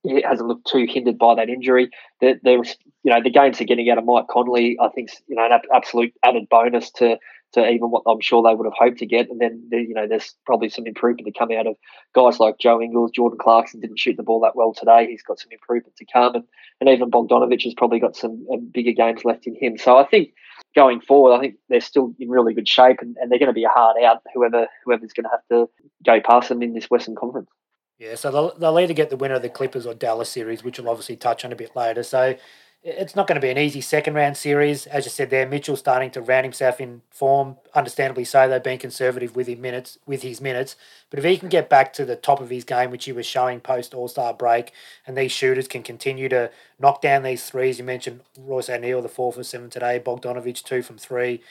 he 0.04 0.22
hasn't 0.22 0.48
looked 0.48 0.68
too 0.68 0.86
hindered 0.90 1.18
by 1.18 1.36
that 1.36 1.50
injury. 1.50 1.90
There, 2.22 2.38
was, 2.58 2.76
you 3.04 3.12
know, 3.12 3.22
the 3.22 3.30
games 3.30 3.58
they're 3.58 3.68
getting 3.68 3.90
out 3.90 3.98
of 3.98 4.06
Mike 4.06 4.28
Conley, 4.30 4.78
I 4.82 4.90
think, 4.90 5.10
you 5.28 5.36
know, 5.36 5.46
an 5.46 5.60
absolute 5.74 6.14
added 6.24 6.48
bonus 6.50 6.92
to 6.94 7.18
to 7.56 7.68
even 7.68 7.90
what 7.90 8.04
I'm 8.06 8.22
sure 8.22 8.44
they 8.44 8.54
would 8.54 8.66
have 8.66 8.78
hoped 8.78 9.00
to 9.00 9.06
get. 9.06 9.30
And 9.30 9.40
then 9.40 9.68
you 9.72 9.94
know 9.94 10.08
there's 10.08 10.36
probably 10.46 10.70
some 10.70 10.86
improvement 10.86 11.26
to 11.26 11.38
come 11.38 11.52
out 11.52 11.68
of 11.68 11.76
guys 12.14 12.40
like 12.40 12.60
Joe 12.60 12.82
Ingles, 12.82 13.12
Jordan 13.12 13.40
Clarkson 13.42 13.80
didn't 13.80 14.00
shoot 14.00 14.18
the 14.18 14.24
ball 14.24 14.42
that 14.42 14.56
well 14.56 14.74
today. 14.74 15.08
He's 15.10 15.24
got 15.24 15.40
some 15.40 15.52
improvement 15.52 15.96
to 15.98 16.06
come, 16.12 16.36
and 16.36 16.44
and 16.80 16.90
even 16.90 17.10
Bogdanovich 17.10 17.64
has 17.64 17.74
probably 17.74 18.00
got 18.00 18.16
some 18.16 18.46
uh, 18.54 18.58
bigger 18.58 18.92
games 18.92 19.26
left 19.26 19.48
in 19.48 19.56
him. 19.56 19.78
So 19.78 19.98
I 19.98 20.06
think 20.06 20.30
going 20.76 21.02
forward, 21.02 21.36
I 21.36 21.40
think 21.40 21.56
they're 21.70 21.82
still 21.82 22.14
in 22.20 22.30
really 22.30 22.54
good 22.54 22.68
shape, 22.68 22.98
and, 23.02 23.16
and 23.20 23.32
they're 23.32 23.40
going 23.40 23.48
to 23.48 23.54
be 23.54 23.64
a 23.64 23.70
hard 23.70 23.96
out. 24.04 24.22
Whoever 24.34 24.68
whoever's 24.84 25.14
going 25.14 25.26
to 25.26 25.32
have 25.32 25.48
to 25.52 25.70
go 26.06 26.20
past 26.22 26.50
them 26.50 26.62
in 26.62 26.74
this 26.74 26.90
Western 26.90 27.16
Conference. 27.16 27.50
Yeah, 27.98 28.16
so 28.16 28.32
they'll, 28.32 28.58
they'll 28.58 28.80
either 28.80 28.94
get 28.94 29.10
the 29.10 29.18
winner 29.18 29.36
of 29.36 29.42
the 29.42 29.50
Clippers 29.50 29.86
or 29.86 29.94
Dallas 29.94 30.30
series, 30.30 30.64
which 30.64 30.80
we'll 30.80 30.90
obviously 30.90 31.16
touch 31.16 31.46
on 31.46 31.54
a 31.54 31.56
bit 31.56 31.76
later. 31.76 32.04
So 32.04 32.36
it's 32.84 33.16
not 33.16 33.26
going 33.26 33.36
to 33.36 33.42
be 33.42 33.50
an 33.50 33.58
easy 33.58 33.82
second 33.82 34.14
round 34.14 34.38
series. 34.38 34.86
As 34.86 35.06
you 35.06 35.10
said 35.10 35.32
there, 35.32 35.48
Mitchell 35.48 35.76
starting 35.76 36.12
to 36.12 36.22
round 36.22 36.46
himself 36.46 36.80
in 36.80 37.02
form, 37.10 37.56
understandably 37.74 38.26
so. 38.26 38.48
They've 38.48 38.62
been 38.62 38.78
conservative 38.78 39.36
with 39.36 39.48
his 39.48 39.58
minutes, 39.58 39.98
with 40.06 40.22
his 40.22 40.40
minutes. 40.40 40.76
But 41.10 41.18
if 41.18 41.26
he 41.26 41.38
can 41.38 41.50
get 41.50 41.68
back 41.68 41.94
to 41.94 42.06
the 42.06 42.16
top 42.16 42.42
of 42.42 42.52
his 42.52 42.64
game, 42.64 42.92
which 42.92 43.06
he 43.06 43.12
was 43.12 43.26
showing 43.26 43.60
post 43.60 43.94
All 43.94 44.08
Star 44.08 44.34
break, 44.34 44.72
and 45.08 45.18
these 45.18 45.32
shooters 45.32 45.68
can 45.68 45.82
continue 45.82 46.30
to 46.30 46.52
knock 46.78 47.02
down 47.02 47.24
these 47.24 47.50
threes. 47.50 47.80
You 47.80 47.86
mentioned 47.86 48.22
Royce 48.38 48.70
O'Neale, 48.70 49.02
the 49.02 49.10
four 49.10 49.34
for 49.34 49.44
seven 49.44 49.70
today. 49.70 50.00
Bogdanovich 50.00 50.64
two 50.64 50.84
from 50.84 50.98
three. 50.98 51.42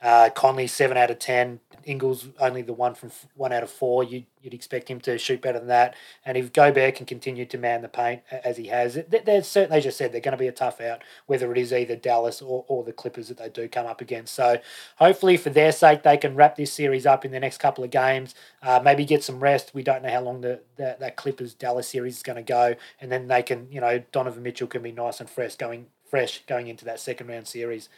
Uh, 0.00 0.30
Conley 0.30 0.66
seven 0.66 0.96
out 0.96 1.10
of 1.10 1.18
ten. 1.18 1.60
Ingles 1.84 2.28
only 2.38 2.60
the 2.60 2.74
one 2.74 2.94
from 2.94 3.10
one 3.34 3.52
out 3.52 3.62
of 3.62 3.70
four. 3.70 4.04
You'd, 4.04 4.26
you'd 4.42 4.52
expect 4.52 4.88
him 4.88 5.00
to 5.00 5.16
shoot 5.16 5.40
better 5.40 5.58
than 5.58 5.68
that. 5.68 5.94
And 6.24 6.36
if 6.36 6.52
Gobert 6.52 6.96
can 6.96 7.06
continue 7.06 7.46
to 7.46 7.56
man 7.56 7.80
the 7.80 7.88
paint 7.88 8.22
as 8.30 8.58
he 8.58 8.66
has, 8.66 8.98
they're 9.08 9.42
certainly, 9.42 9.80
just 9.80 9.96
said, 9.96 10.12
they're 10.12 10.20
going 10.20 10.32
to 10.32 10.38
be 10.38 10.48
a 10.48 10.52
tough 10.52 10.80
out, 10.82 11.02
whether 11.26 11.50
it 11.50 11.58
is 11.58 11.72
either 11.72 11.96
Dallas 11.96 12.42
or, 12.42 12.64
or 12.68 12.84
the 12.84 12.92
Clippers 12.92 13.28
that 13.28 13.38
they 13.38 13.48
do 13.48 13.68
come 13.68 13.86
up 13.86 14.02
against. 14.02 14.34
So 14.34 14.58
hopefully, 14.96 15.38
for 15.38 15.50
their 15.50 15.72
sake, 15.72 16.02
they 16.02 16.18
can 16.18 16.34
wrap 16.34 16.56
this 16.56 16.72
series 16.72 17.06
up 17.06 17.24
in 17.24 17.30
the 17.30 17.40
next 17.40 17.58
couple 17.58 17.82
of 17.82 17.90
games. 17.90 18.34
Uh, 18.62 18.80
maybe 18.84 19.06
get 19.06 19.24
some 19.24 19.40
rest. 19.40 19.72
We 19.72 19.82
don't 19.82 20.02
know 20.02 20.10
how 20.10 20.20
long 20.20 20.42
the, 20.42 20.60
the 20.76 20.96
that 21.00 21.16
Clippers 21.16 21.54
Dallas 21.54 21.88
series 21.88 22.18
is 22.18 22.22
going 22.22 22.36
to 22.36 22.42
go, 22.42 22.74
and 23.00 23.10
then 23.10 23.28
they 23.28 23.42
can, 23.42 23.66
you 23.70 23.80
know, 23.80 24.02
Donovan 24.12 24.42
Mitchell 24.42 24.68
can 24.68 24.82
be 24.82 24.92
nice 24.92 25.20
and 25.20 25.30
fresh 25.30 25.56
going 25.56 25.86
fresh 26.08 26.42
going 26.46 26.68
into 26.68 26.84
that 26.84 27.00
second 27.00 27.28
round 27.28 27.46
series. 27.46 27.88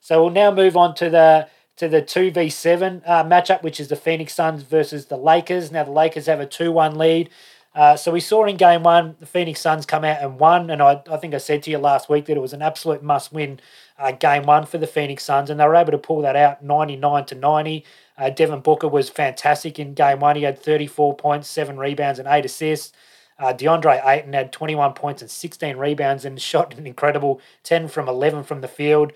So 0.00 0.22
we'll 0.22 0.32
now 0.32 0.50
move 0.50 0.76
on 0.76 0.94
to 0.96 1.10
the 1.10 1.48
to 1.76 1.88
the 1.88 2.02
2v7 2.02 3.02
uh, 3.06 3.24
matchup, 3.24 3.62
which 3.62 3.80
is 3.80 3.88
the 3.88 3.96
Phoenix 3.96 4.34
Suns 4.34 4.62
versus 4.62 5.06
the 5.06 5.16
Lakers. 5.16 5.72
Now, 5.72 5.84
the 5.84 5.90
Lakers 5.92 6.26
have 6.26 6.40
a 6.40 6.46
2 6.46 6.70
1 6.72 6.98
lead. 6.98 7.30
Uh, 7.74 7.96
so 7.96 8.10
we 8.10 8.20
saw 8.20 8.44
in 8.44 8.56
game 8.56 8.82
one, 8.82 9.14
the 9.20 9.26
Phoenix 9.26 9.60
Suns 9.60 9.86
come 9.86 10.04
out 10.04 10.20
and 10.20 10.40
won. 10.40 10.70
And 10.70 10.82
I, 10.82 11.02
I 11.10 11.16
think 11.16 11.34
I 11.34 11.38
said 11.38 11.62
to 11.62 11.70
you 11.70 11.78
last 11.78 12.08
week 12.08 12.26
that 12.26 12.36
it 12.36 12.40
was 12.40 12.52
an 12.52 12.62
absolute 12.62 13.02
must 13.02 13.32
win 13.32 13.60
uh, 13.98 14.12
game 14.12 14.42
one 14.42 14.66
for 14.66 14.78
the 14.78 14.88
Phoenix 14.88 15.24
Suns. 15.24 15.50
And 15.50 15.60
they 15.60 15.66
were 15.66 15.76
able 15.76 15.92
to 15.92 15.98
pull 15.98 16.22
that 16.22 16.34
out 16.34 16.64
99 16.64 17.26
to 17.26 17.34
90. 17.36 17.84
Uh, 18.18 18.30
Devin 18.30 18.60
Booker 18.60 18.88
was 18.88 19.08
fantastic 19.08 19.78
in 19.78 19.94
game 19.94 20.18
one. 20.18 20.36
He 20.36 20.42
had 20.42 20.58
34 20.58 21.16
points, 21.16 21.48
seven 21.48 21.78
rebounds, 21.78 22.18
and 22.18 22.28
eight 22.28 22.44
assists. 22.44 22.92
Uh, 23.38 23.54
DeAndre 23.54 24.04
Ayton 24.04 24.34
had 24.34 24.52
21 24.52 24.92
points 24.92 25.22
and 25.22 25.30
16 25.30 25.76
rebounds 25.76 26.24
and 26.26 26.38
shot 26.42 26.76
an 26.76 26.86
incredible 26.86 27.40
10 27.62 27.88
from 27.88 28.08
11 28.08 28.42
from 28.42 28.60
the 28.60 28.68
field 28.68 29.12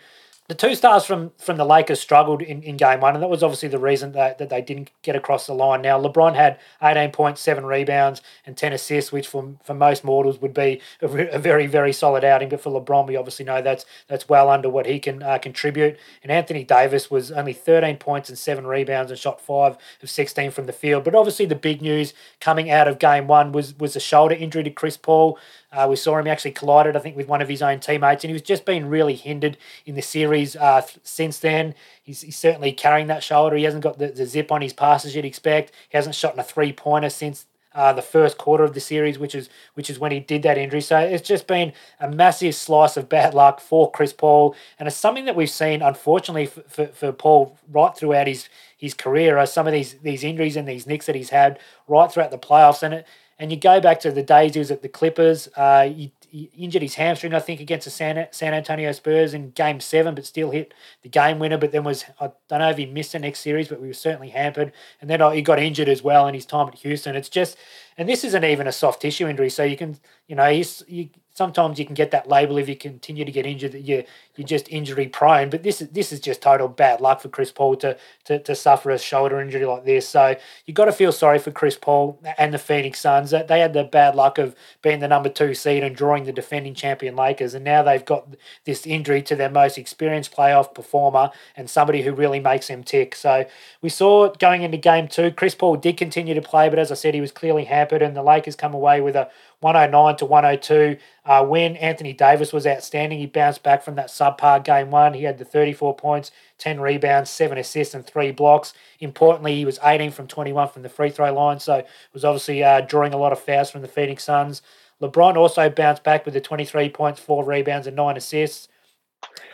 the 0.46 0.54
two 0.54 0.74
stars 0.74 1.06
from 1.06 1.32
from 1.38 1.56
the 1.56 1.64
Lakers 1.64 2.00
struggled 2.00 2.42
in, 2.42 2.62
in 2.62 2.76
game 2.76 3.00
one, 3.00 3.14
and 3.14 3.22
that 3.22 3.30
was 3.30 3.42
obviously 3.42 3.68
the 3.70 3.78
reason 3.78 4.12
that, 4.12 4.36
that 4.36 4.50
they 4.50 4.60
didn't 4.60 4.90
get 5.00 5.16
across 5.16 5.46
the 5.46 5.54
line. 5.54 5.80
Now, 5.80 5.98
LeBron 5.98 6.34
had 6.34 6.58
18.7 6.82 7.64
rebounds 7.64 8.20
and 8.44 8.54
10 8.54 8.74
assists, 8.74 9.10
which 9.10 9.26
for, 9.26 9.54
for 9.64 9.72
most 9.72 10.04
mortals 10.04 10.42
would 10.42 10.52
be 10.52 10.82
a, 11.00 11.06
a 11.06 11.38
very, 11.38 11.66
very 11.66 11.94
solid 11.94 12.24
outing. 12.24 12.50
But 12.50 12.60
for 12.60 12.78
LeBron, 12.78 13.06
we 13.06 13.16
obviously 13.16 13.46
know 13.46 13.62
that's 13.62 13.86
that's 14.06 14.28
well 14.28 14.50
under 14.50 14.68
what 14.68 14.84
he 14.84 14.98
can 15.00 15.22
uh, 15.22 15.38
contribute. 15.38 15.98
And 16.22 16.30
Anthony 16.30 16.62
Davis 16.62 17.10
was 17.10 17.32
only 17.32 17.54
13 17.54 17.96
points 17.96 18.28
and 18.28 18.36
7 18.36 18.66
rebounds 18.66 19.10
and 19.10 19.18
shot 19.18 19.40
5 19.40 19.78
of 20.02 20.10
16 20.10 20.50
from 20.50 20.66
the 20.66 20.72
field. 20.74 21.04
But 21.04 21.14
obviously, 21.14 21.46
the 21.46 21.54
big 21.54 21.80
news 21.80 22.12
coming 22.40 22.70
out 22.70 22.86
of 22.86 22.98
game 22.98 23.26
one 23.26 23.52
was, 23.52 23.78
was 23.78 23.96
a 23.96 24.00
shoulder 24.00 24.34
injury 24.34 24.64
to 24.64 24.70
Chris 24.70 24.98
Paul. 24.98 25.38
Uh, 25.74 25.88
we 25.88 25.96
saw 25.96 26.16
him 26.16 26.26
actually 26.26 26.52
collided, 26.52 26.96
I 26.96 27.00
think, 27.00 27.16
with 27.16 27.26
one 27.26 27.42
of 27.42 27.48
his 27.48 27.62
own 27.62 27.80
teammates, 27.80 28.22
and 28.22 28.30
he 28.30 28.32
was 28.32 28.42
just 28.42 28.64
been 28.64 28.86
really 28.88 29.14
hindered 29.14 29.56
in 29.84 29.96
the 29.96 30.02
series 30.02 30.54
uh, 30.54 30.82
since 31.02 31.38
then. 31.40 31.74
He's, 32.02 32.20
he's, 32.20 32.36
certainly 32.36 32.72
carrying 32.72 33.08
that 33.08 33.22
shoulder. 33.22 33.56
He 33.56 33.64
hasn't 33.64 33.82
got 33.82 33.98
the, 33.98 34.08
the 34.08 34.26
zip 34.26 34.52
on 34.52 34.60
his 34.60 34.72
passes 34.72 35.16
you'd 35.16 35.24
expect. 35.24 35.72
He 35.88 35.96
hasn't 35.96 36.14
shot 36.14 36.34
in 36.34 36.40
a 36.40 36.44
three 36.44 36.72
pointer 36.72 37.10
since 37.10 37.46
uh, 37.74 37.92
the 37.92 38.02
first 38.02 38.38
quarter 38.38 38.62
of 38.62 38.72
the 38.74 38.80
series, 38.80 39.18
which 39.18 39.34
is 39.34 39.48
which 39.74 39.90
is 39.90 39.98
when 39.98 40.12
he 40.12 40.20
did 40.20 40.42
that 40.44 40.56
injury. 40.56 40.80
So 40.80 40.98
it's 40.98 41.26
just 41.26 41.46
been 41.46 41.72
a 41.98 42.08
massive 42.08 42.54
slice 42.54 42.96
of 42.96 43.08
bad 43.08 43.34
luck 43.34 43.60
for 43.60 43.90
Chris 43.90 44.12
Paul, 44.12 44.54
and 44.78 44.86
it's 44.86 44.96
something 44.96 45.24
that 45.24 45.34
we've 45.34 45.50
seen, 45.50 45.82
unfortunately, 45.82 46.46
for, 46.46 46.62
for, 46.62 46.86
for 46.86 47.12
Paul 47.12 47.58
right 47.68 47.96
throughout 47.96 48.28
his 48.28 48.48
his 48.76 48.94
career. 48.94 49.38
Are 49.38 49.46
some 49.46 49.66
of 49.66 49.72
these 49.72 49.94
these 49.94 50.22
injuries 50.22 50.56
and 50.56 50.68
these 50.68 50.86
nicks 50.86 51.06
that 51.06 51.16
he's 51.16 51.30
had 51.30 51.58
right 51.88 52.10
throughout 52.10 52.30
the 52.30 52.38
playoffs, 52.38 52.82
and 52.82 52.94
it 52.94 53.06
and 53.38 53.50
you 53.50 53.58
go 53.58 53.80
back 53.80 54.00
to 54.00 54.10
the 54.10 54.22
days 54.22 54.54
he 54.54 54.58
was 54.58 54.70
at 54.70 54.82
the 54.82 54.88
Clippers. 54.88 55.48
Uh, 55.56 55.84
he, 55.88 56.12
he, 56.28 56.50
injured 56.56 56.82
his 56.82 56.94
hamstring, 56.94 57.34
I 57.34 57.40
think, 57.40 57.60
against 57.60 57.84
the 57.84 57.90
San, 57.90 58.26
San 58.30 58.54
Antonio 58.54 58.92
Spurs 58.92 59.34
in 59.34 59.50
Game 59.50 59.80
Seven, 59.80 60.14
but 60.14 60.26
still 60.26 60.50
hit 60.50 60.74
the 61.02 61.08
game 61.08 61.38
winner. 61.38 61.58
But 61.58 61.72
then 61.72 61.84
was 61.84 62.04
I 62.20 62.30
don't 62.48 62.58
know 62.60 62.70
if 62.70 62.76
he 62.76 62.86
missed 62.86 63.12
the 63.12 63.18
next 63.18 63.40
series, 63.40 63.68
but 63.68 63.80
we 63.80 63.88
were 63.88 63.94
certainly 63.94 64.30
hampered. 64.30 64.72
And 65.00 65.08
then 65.08 65.20
uh, 65.20 65.30
he 65.30 65.42
got 65.42 65.58
injured 65.58 65.88
as 65.88 66.02
well 66.02 66.26
in 66.26 66.34
his 66.34 66.46
time 66.46 66.68
at 66.68 66.74
Houston. 66.74 67.16
It's 67.16 67.28
just, 67.28 67.56
and 67.96 68.08
this 68.08 68.24
isn't 68.24 68.44
even 68.44 68.66
a 68.66 68.72
soft 68.72 69.02
tissue 69.02 69.28
injury, 69.28 69.50
so 69.50 69.62
you 69.62 69.76
can, 69.76 69.98
you 70.28 70.36
know, 70.36 70.50
he's 70.50 70.82
you, 70.88 71.08
sometimes 71.34 71.78
you 71.78 71.84
can 71.84 71.94
get 71.94 72.12
that 72.12 72.28
label 72.28 72.56
if 72.58 72.68
you 72.68 72.76
continue 72.76 73.24
to 73.24 73.32
get 73.32 73.44
injured 73.44 73.72
that 73.72 73.80
you 73.80 74.04
you're 74.36 74.46
just 74.46 74.68
injury 74.68 75.06
prone. 75.06 75.50
But 75.50 75.62
this 75.62 75.80
is 75.80 75.88
this 75.90 76.12
is 76.12 76.20
just 76.20 76.42
total 76.42 76.68
bad 76.68 77.00
luck 77.00 77.20
for 77.20 77.28
Chris 77.28 77.52
Paul 77.52 77.76
to 77.76 77.96
to, 78.24 78.38
to 78.38 78.54
suffer 78.54 78.90
a 78.90 78.98
shoulder 78.98 79.40
injury 79.40 79.64
like 79.64 79.84
this. 79.84 80.08
So 80.08 80.36
you've 80.64 80.76
got 80.76 80.86
to 80.86 80.92
feel 80.92 81.12
sorry 81.12 81.38
for 81.38 81.50
Chris 81.50 81.76
Paul 81.76 82.20
and 82.38 82.54
the 82.54 82.58
Phoenix 82.58 83.00
Suns. 83.00 83.30
They 83.30 83.60
had 83.60 83.72
the 83.72 83.84
bad 83.84 84.14
luck 84.14 84.38
of 84.38 84.54
being 84.82 85.00
the 85.00 85.08
number 85.08 85.28
two 85.28 85.54
seed 85.54 85.82
and 85.84 85.94
drawing 85.94 86.24
the 86.24 86.32
defending 86.32 86.74
champion 86.74 87.16
Lakers, 87.16 87.54
and 87.54 87.64
now 87.64 87.82
they've 87.82 88.04
got 88.04 88.28
this 88.64 88.86
injury 88.86 89.22
to 89.22 89.36
their 89.36 89.50
most 89.50 89.76
experienced 89.76 90.34
playoff 90.34 90.74
performer 90.74 91.30
and 91.56 91.68
somebody 91.68 92.02
who 92.02 92.12
really 92.12 92.40
makes 92.40 92.68
them 92.68 92.82
tick. 92.82 93.14
So 93.14 93.46
we 93.82 93.88
saw 93.88 94.30
going 94.30 94.62
into 94.62 94.76
game 94.76 95.08
two, 95.08 95.30
Chris 95.30 95.54
Paul 95.54 95.76
did 95.76 95.96
continue 95.96 96.34
to 96.34 96.42
play, 96.42 96.68
but 96.68 96.78
as 96.78 96.90
I 96.90 96.94
said, 96.94 97.14
he 97.14 97.20
was 97.20 97.32
clearly 97.32 97.64
hampered, 97.64 98.02
and 98.02 98.16
the 98.16 98.22
Lakers 98.22 98.56
come 98.56 98.74
away 98.74 99.00
with 99.00 99.16
a 99.16 99.28
109 99.64 100.16
to 100.16 100.26
102 100.26 100.98
uh, 101.24 101.46
win. 101.48 101.74
Anthony 101.76 102.12
Davis 102.12 102.52
was 102.52 102.66
outstanding. 102.66 103.18
He 103.18 103.24
bounced 103.24 103.62
back 103.62 103.82
from 103.82 103.94
that 103.94 104.08
subpar 104.08 104.62
game 104.62 104.90
one. 104.90 105.14
He 105.14 105.24
had 105.24 105.38
the 105.38 105.44
34 105.46 105.96
points, 105.96 106.30
10 106.58 106.80
rebounds, 106.80 107.30
7 107.30 107.56
assists, 107.56 107.94
and 107.94 108.06
3 108.06 108.30
blocks. 108.32 108.74
Importantly, 109.00 109.56
he 109.56 109.64
was 109.64 109.78
18 109.82 110.10
from 110.10 110.26
21 110.26 110.68
from 110.68 110.82
the 110.82 110.90
free 110.90 111.08
throw 111.08 111.32
line, 111.32 111.58
so 111.60 111.82
was 112.12 112.26
obviously 112.26 112.62
uh, 112.62 112.82
drawing 112.82 113.14
a 113.14 113.16
lot 113.16 113.32
of 113.32 113.40
fouls 113.40 113.70
from 113.70 113.80
the 113.80 113.88
Phoenix 113.88 114.22
Suns. 114.22 114.60
LeBron 115.00 115.34
also 115.36 115.70
bounced 115.70 116.04
back 116.04 116.26
with 116.26 116.34
the 116.34 116.42
23 116.42 116.90
points, 116.90 117.18
4 117.20 117.42
rebounds, 117.42 117.86
and 117.86 117.96
9 117.96 118.18
assists. 118.18 118.68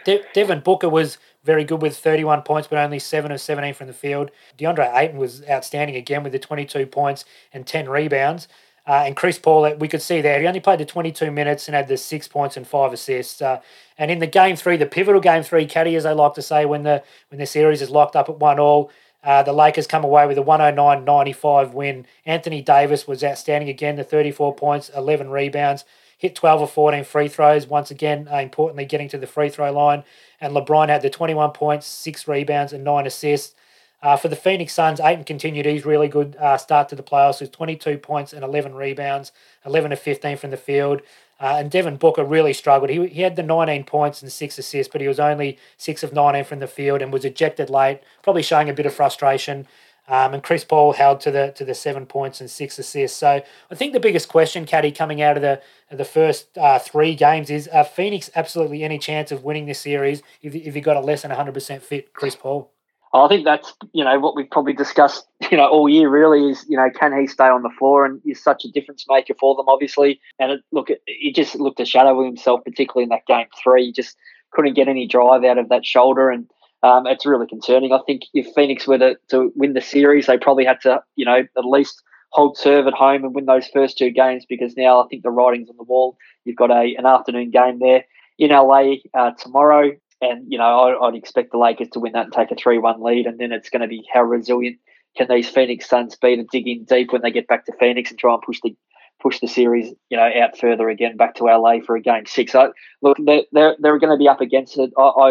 De- 0.04 0.24
Devin 0.34 0.58
Booker 0.58 0.88
was 0.88 1.18
very 1.44 1.62
good 1.62 1.80
with 1.80 1.96
31 1.96 2.42
points, 2.42 2.66
but 2.66 2.80
only 2.80 2.98
7 2.98 3.30
of 3.30 3.40
17 3.40 3.74
from 3.74 3.86
the 3.86 3.92
field. 3.92 4.32
DeAndre 4.58 4.92
Ayton 4.92 5.18
was 5.18 5.48
outstanding 5.48 5.94
again 5.94 6.24
with 6.24 6.32
the 6.32 6.40
22 6.40 6.86
points 6.86 7.24
and 7.52 7.64
10 7.64 7.88
rebounds. 7.88 8.48
Uh, 8.86 9.04
and 9.06 9.14
Chris 9.16 9.38
Paul, 9.38 9.74
we 9.76 9.88
could 9.88 10.02
see 10.02 10.20
there, 10.20 10.40
he 10.40 10.46
only 10.46 10.60
played 10.60 10.80
the 10.80 10.84
22 10.84 11.30
minutes 11.30 11.68
and 11.68 11.74
had 11.74 11.88
the 11.88 11.96
six 11.96 12.26
points 12.26 12.56
and 12.56 12.66
five 12.66 12.92
assists. 12.92 13.40
Uh, 13.40 13.60
and 13.98 14.10
in 14.10 14.18
the 14.18 14.26
game 14.26 14.56
three, 14.56 14.76
the 14.76 14.86
pivotal 14.86 15.20
game 15.20 15.42
three, 15.42 15.66
caddy, 15.66 15.94
as 15.94 16.04
they 16.04 16.12
like 16.12 16.34
to 16.34 16.42
say, 16.42 16.64
when 16.64 16.82
the 16.82 17.02
when 17.28 17.38
the 17.38 17.46
series 17.46 17.82
is 17.82 17.90
locked 17.90 18.16
up 18.16 18.28
at 18.28 18.38
one 18.38 18.58
all, 18.58 18.90
uh, 19.22 19.42
the 19.42 19.52
Lakers 19.52 19.86
come 19.86 20.04
away 20.04 20.26
with 20.26 20.38
a 20.38 20.42
109-95 20.42 21.72
win. 21.72 22.06
Anthony 22.24 22.62
Davis 22.62 23.06
was 23.06 23.22
outstanding 23.22 23.68
again, 23.68 23.96
the 23.96 24.04
34 24.04 24.54
points, 24.54 24.90
11 24.96 25.28
rebounds, 25.28 25.84
hit 26.16 26.34
12 26.34 26.62
or 26.62 26.66
14 26.66 27.04
free 27.04 27.28
throws. 27.28 27.66
Once 27.66 27.90
again, 27.90 28.28
uh, 28.32 28.38
importantly, 28.38 28.86
getting 28.86 29.08
to 29.08 29.18
the 29.18 29.26
free 29.26 29.50
throw 29.50 29.70
line. 29.70 30.04
And 30.40 30.54
LeBron 30.54 30.88
had 30.88 31.02
the 31.02 31.10
21 31.10 31.52
points, 31.52 31.86
six 31.86 32.26
rebounds, 32.26 32.72
and 32.72 32.82
nine 32.82 33.06
assists. 33.06 33.54
Uh, 34.02 34.16
for 34.16 34.28
the 34.28 34.36
Phoenix 34.36 34.72
Suns, 34.72 34.98
Ayton 34.98 35.24
continued 35.24 35.66
his 35.66 35.84
really 35.84 36.08
good 36.08 36.34
uh, 36.36 36.56
start 36.56 36.88
to 36.88 36.96
the 36.96 37.02
playoffs 37.02 37.40
with 37.40 37.52
22 37.52 37.98
points 37.98 38.32
and 38.32 38.42
11 38.42 38.74
rebounds, 38.74 39.30
11 39.66 39.92
of 39.92 39.98
15 39.98 40.38
from 40.38 40.50
the 40.50 40.56
field. 40.56 41.02
Uh, 41.38 41.56
and 41.58 41.70
Devin 41.70 41.96
Booker 41.96 42.24
really 42.24 42.52
struggled. 42.52 42.90
He, 42.90 43.06
he 43.08 43.22
had 43.22 43.36
the 43.36 43.42
19 43.42 43.84
points 43.84 44.22
and 44.22 44.30
six 44.30 44.58
assists, 44.58 44.90
but 44.90 45.00
he 45.00 45.08
was 45.08 45.20
only 45.20 45.58
6 45.76 46.02
of 46.02 46.12
19 46.12 46.44
from 46.44 46.60
the 46.60 46.66
field 46.66 47.02
and 47.02 47.12
was 47.12 47.24
ejected 47.24 47.70
late, 47.70 48.00
probably 48.22 48.42
showing 48.42 48.68
a 48.68 48.74
bit 48.74 48.86
of 48.86 48.94
frustration. 48.94 49.66
Um, 50.08 50.34
and 50.34 50.42
Chris 50.42 50.64
Paul 50.64 50.94
held 50.94 51.20
to 51.20 51.30
the 51.30 51.52
to 51.52 51.64
the 51.64 51.74
seven 51.74 52.04
points 52.04 52.40
and 52.40 52.50
six 52.50 52.80
assists. 52.80 53.16
So 53.16 53.42
I 53.70 53.74
think 53.76 53.92
the 53.92 54.00
biggest 54.00 54.28
question, 54.28 54.66
Caddy, 54.66 54.90
coming 54.90 55.22
out 55.22 55.36
of 55.36 55.42
the 55.42 55.62
the 55.88 56.04
first 56.04 56.58
uh, 56.58 56.80
three 56.80 57.14
games 57.14 57.48
is: 57.48 57.68
Are 57.68 57.84
Phoenix 57.84 58.28
absolutely 58.34 58.82
any 58.82 58.98
chance 58.98 59.30
of 59.30 59.44
winning 59.44 59.66
this 59.66 59.78
series 59.78 60.20
if, 60.42 60.52
if 60.52 60.74
you 60.74 60.82
got 60.82 60.96
a 60.96 61.00
less 61.00 61.22
than 61.22 61.30
100% 61.30 61.80
fit 61.80 62.12
Chris 62.12 62.34
Paul? 62.34 62.72
I 63.12 63.28
think 63.28 63.44
that's 63.44 63.72
you 63.92 64.04
know 64.04 64.18
what 64.20 64.36
we've 64.36 64.50
probably 64.50 64.72
discussed 64.72 65.26
you 65.50 65.56
know 65.56 65.68
all 65.68 65.88
year 65.88 66.08
really 66.08 66.50
is 66.50 66.64
you 66.68 66.76
know 66.76 66.88
can 66.98 67.18
he 67.18 67.26
stay 67.26 67.44
on 67.44 67.62
the 67.62 67.70
floor 67.78 68.04
and 68.04 68.20
he's 68.24 68.42
such 68.42 68.64
a 68.64 68.70
difference 68.70 69.04
maker 69.08 69.34
for 69.38 69.56
them 69.56 69.68
obviously 69.68 70.20
and 70.38 70.52
it, 70.52 70.60
look 70.72 70.88
he 71.06 71.32
just 71.32 71.56
looked 71.56 71.80
a 71.80 71.84
shadow 71.84 72.18
of 72.18 72.24
himself 72.24 72.60
particularly 72.64 73.04
in 73.04 73.08
that 73.08 73.26
game 73.26 73.46
three 73.62 73.86
he 73.86 73.92
just 73.92 74.16
couldn't 74.52 74.74
get 74.74 74.88
any 74.88 75.06
drive 75.06 75.44
out 75.44 75.58
of 75.58 75.68
that 75.68 75.84
shoulder 75.84 76.30
and 76.30 76.46
um, 76.82 77.06
it's 77.06 77.26
really 77.26 77.46
concerning. 77.46 77.92
I 77.92 78.00
think 78.06 78.22
if 78.32 78.54
Phoenix 78.54 78.86
were 78.86 78.96
to, 78.96 79.14
to 79.28 79.52
win 79.54 79.74
the 79.74 79.82
series 79.82 80.26
they 80.26 80.38
probably 80.38 80.64
had 80.64 80.80
to 80.82 81.02
you 81.16 81.24
know 81.24 81.42
at 81.56 81.64
least 81.64 82.02
hold 82.32 82.56
serve 82.56 82.86
at 82.86 82.94
home 82.94 83.24
and 83.24 83.34
win 83.34 83.46
those 83.46 83.66
first 83.68 83.98
two 83.98 84.10
games 84.10 84.46
because 84.48 84.76
now 84.76 85.02
I 85.02 85.08
think 85.08 85.22
the 85.22 85.30
writing's 85.30 85.68
on 85.68 85.76
the 85.76 85.84
wall. 85.84 86.16
You've 86.44 86.56
got 86.56 86.70
a 86.70 86.94
an 86.96 87.06
afternoon 87.06 87.50
game 87.50 87.80
there 87.80 88.04
in 88.38 88.50
LA 88.50 88.94
uh, 89.14 89.32
tomorrow. 89.38 89.92
And, 90.20 90.44
you 90.48 90.58
know, 90.58 90.64
I, 91.00 91.06
would 91.06 91.14
expect 91.14 91.52
the 91.52 91.58
Lakers 91.58 91.88
to 91.92 92.00
win 92.00 92.12
that 92.12 92.26
and 92.26 92.32
take 92.32 92.50
a 92.50 92.54
3 92.54 92.78
1 92.78 93.02
lead. 93.02 93.26
And 93.26 93.38
then 93.38 93.52
it's 93.52 93.70
going 93.70 93.82
to 93.82 93.88
be 93.88 94.06
how 94.12 94.22
resilient 94.22 94.78
can 95.16 95.28
these 95.28 95.48
Phoenix 95.48 95.88
Suns 95.88 96.16
be 96.16 96.36
to 96.36 96.44
dig 96.52 96.68
in 96.68 96.84
deep 96.84 97.12
when 97.12 97.22
they 97.22 97.30
get 97.30 97.48
back 97.48 97.66
to 97.66 97.72
Phoenix 97.78 98.10
and 98.10 98.18
try 98.18 98.34
and 98.34 98.42
push 98.42 98.60
the 98.62 98.76
push 99.20 99.38
the 99.40 99.48
series, 99.48 99.92
you 100.08 100.16
know, 100.16 100.30
out 100.42 100.58
further 100.58 100.88
again 100.88 101.16
back 101.16 101.34
to 101.34 101.44
LA 101.44 101.80
for 101.84 101.94
a 101.94 102.00
game 102.00 102.24
six. 102.26 102.52
So, 102.52 102.72
look, 103.02 103.18
they're, 103.22 103.42
they're, 103.52 103.76
they're 103.78 103.98
going 103.98 104.12
to 104.12 104.16
be 104.16 104.28
up 104.28 104.40
against 104.40 104.78
it. 104.78 104.90
I, 104.96 105.02
I, 105.02 105.28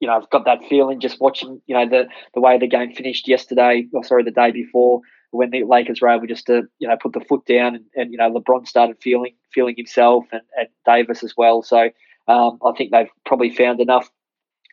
you 0.00 0.08
know, 0.08 0.16
I've 0.16 0.30
got 0.30 0.44
that 0.46 0.64
feeling 0.68 0.98
just 0.98 1.20
watching, 1.20 1.62
you 1.66 1.76
know, 1.76 1.88
the, 1.88 2.08
the 2.34 2.40
way 2.40 2.58
the 2.58 2.66
game 2.66 2.92
finished 2.92 3.28
yesterday, 3.28 3.86
or 3.92 4.02
sorry, 4.02 4.24
the 4.24 4.32
day 4.32 4.50
before, 4.50 5.02
when 5.30 5.50
the 5.50 5.62
Lakers 5.64 6.00
were 6.00 6.08
able 6.08 6.26
just 6.26 6.46
to, 6.46 6.62
you 6.78 6.88
know, 6.88 6.96
put 7.00 7.12
the 7.12 7.20
foot 7.20 7.46
down 7.46 7.76
and, 7.76 7.84
and 7.94 8.12
you 8.12 8.18
know, 8.18 8.30
LeBron 8.30 8.66
started 8.66 8.96
feeling 9.00 9.34
feeling 9.52 9.74
himself 9.76 10.24
and, 10.32 10.42
and 10.58 10.68
Davis 10.84 11.22
as 11.22 11.34
well. 11.36 11.62
So 11.62 11.90
um, 12.28 12.58
I 12.64 12.72
think 12.76 12.92
they've 12.92 13.10
probably 13.24 13.50
found 13.50 13.80
enough 13.80 14.10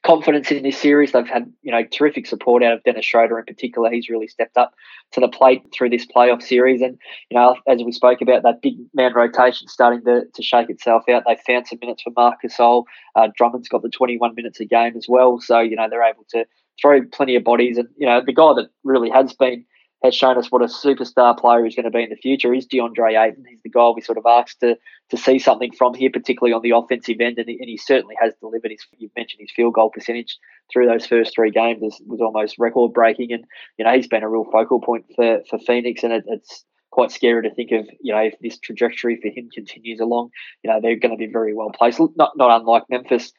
confidence 0.03 0.49
in 0.49 0.63
this 0.63 0.77
series. 0.77 1.11
They've 1.11 1.27
had 1.27 1.51
you 1.61 1.71
know 1.71 1.83
terrific 1.83 2.25
support 2.25 2.63
out 2.63 2.73
of 2.73 2.83
Dennis 2.83 3.05
Schroeder 3.05 3.39
in 3.39 3.45
particular. 3.45 3.91
He's 3.91 4.09
really 4.09 4.27
stepped 4.27 4.57
up 4.57 4.73
to 5.11 5.19
the 5.19 5.27
plate 5.27 5.63
through 5.73 5.89
this 5.89 6.05
playoff 6.05 6.41
series, 6.41 6.81
and 6.81 6.97
you 7.29 7.37
know 7.37 7.55
as 7.67 7.83
we 7.83 7.91
spoke 7.91 8.21
about 8.21 8.43
that 8.43 8.61
big 8.61 8.75
man 8.93 9.13
rotation 9.13 9.67
starting 9.67 10.03
to, 10.05 10.23
to 10.33 10.41
shake 10.41 10.69
itself 10.69 11.03
out. 11.09 11.23
They 11.25 11.37
found 11.45 11.67
some 11.67 11.79
minutes 11.81 12.03
for 12.03 12.13
Marc 12.15 12.39
Gasol. 12.43 12.85
Uh, 13.15 13.27
Drummond's 13.37 13.69
got 13.69 13.81
the 13.81 13.89
21 13.89 14.35
minutes 14.35 14.59
a 14.59 14.65
game 14.65 14.95
as 14.95 15.07
well, 15.07 15.39
so 15.39 15.59
you 15.59 15.75
know 15.75 15.87
they're 15.89 16.03
able 16.03 16.25
to 16.29 16.45
throw 16.81 17.01
plenty 17.11 17.35
of 17.35 17.43
bodies. 17.43 17.77
And 17.77 17.89
you 17.97 18.05
know 18.05 18.21
the 18.25 18.33
guy 18.33 18.53
that 18.55 18.69
really 18.83 19.09
has 19.09 19.33
been 19.33 19.65
has 20.03 20.15
shown 20.15 20.37
us 20.37 20.49
what 20.49 20.61
a 20.61 20.65
superstar 20.65 21.37
player 21.37 21.63
he's 21.63 21.75
going 21.75 21.85
to 21.85 21.91
be 21.91 22.03
in 22.03 22.09
the 22.09 22.15
future 22.15 22.53
is 22.53 22.67
DeAndre 22.67 23.19
Ayton. 23.19 23.43
He's 23.49 23.61
the 23.63 23.69
guy 23.69 23.89
we 23.93 24.01
sort 24.01 24.17
of 24.17 24.25
asked 24.25 24.61
to 24.61 24.77
to 25.09 25.17
see 25.17 25.39
something 25.39 25.71
from 25.77 25.93
here, 25.93 26.09
particularly 26.11 26.53
on 26.53 26.61
the 26.61 26.71
offensive 26.71 27.17
end, 27.19 27.37
and 27.37 27.49
he, 27.49 27.57
and 27.59 27.67
he 27.67 27.77
certainly 27.77 28.15
has 28.21 28.33
delivered. 28.39 28.71
His, 28.71 28.85
you've 28.97 29.15
mentioned 29.15 29.41
his 29.41 29.51
field 29.55 29.73
goal 29.73 29.89
percentage 29.89 30.37
through 30.71 30.87
those 30.87 31.05
first 31.05 31.33
three 31.35 31.51
games 31.51 31.79
was, 31.81 32.01
was 32.05 32.21
almost 32.21 32.59
record 32.59 32.93
breaking, 32.93 33.31
and 33.31 33.43
you 33.77 33.85
know 33.85 33.93
he's 33.93 34.07
been 34.07 34.23
a 34.23 34.29
real 34.29 34.45
focal 34.51 34.79
point 34.79 35.05
for 35.15 35.41
for 35.49 35.59
Phoenix, 35.59 36.03
and 36.03 36.13
it, 36.13 36.23
it's 36.27 36.63
quite 36.91 37.11
scary 37.11 37.43
to 37.43 37.53
think 37.53 37.71
of, 37.71 37.87
you 38.01 38.13
know, 38.13 38.21
if 38.21 38.35
this 38.41 38.57
trajectory 38.57 39.19
for 39.21 39.27
him 39.27 39.49
continues 39.53 39.99
along, 39.99 40.29
you 40.63 40.69
know, 40.69 40.79
they're 40.81 40.95
going 40.95 41.11
to 41.11 41.17
be 41.17 41.31
very 41.31 41.53
well 41.53 41.69
placed. 41.69 41.99
Not 42.15 42.31
not 42.35 42.59
unlike 42.59 42.83
Memphis 42.89 43.31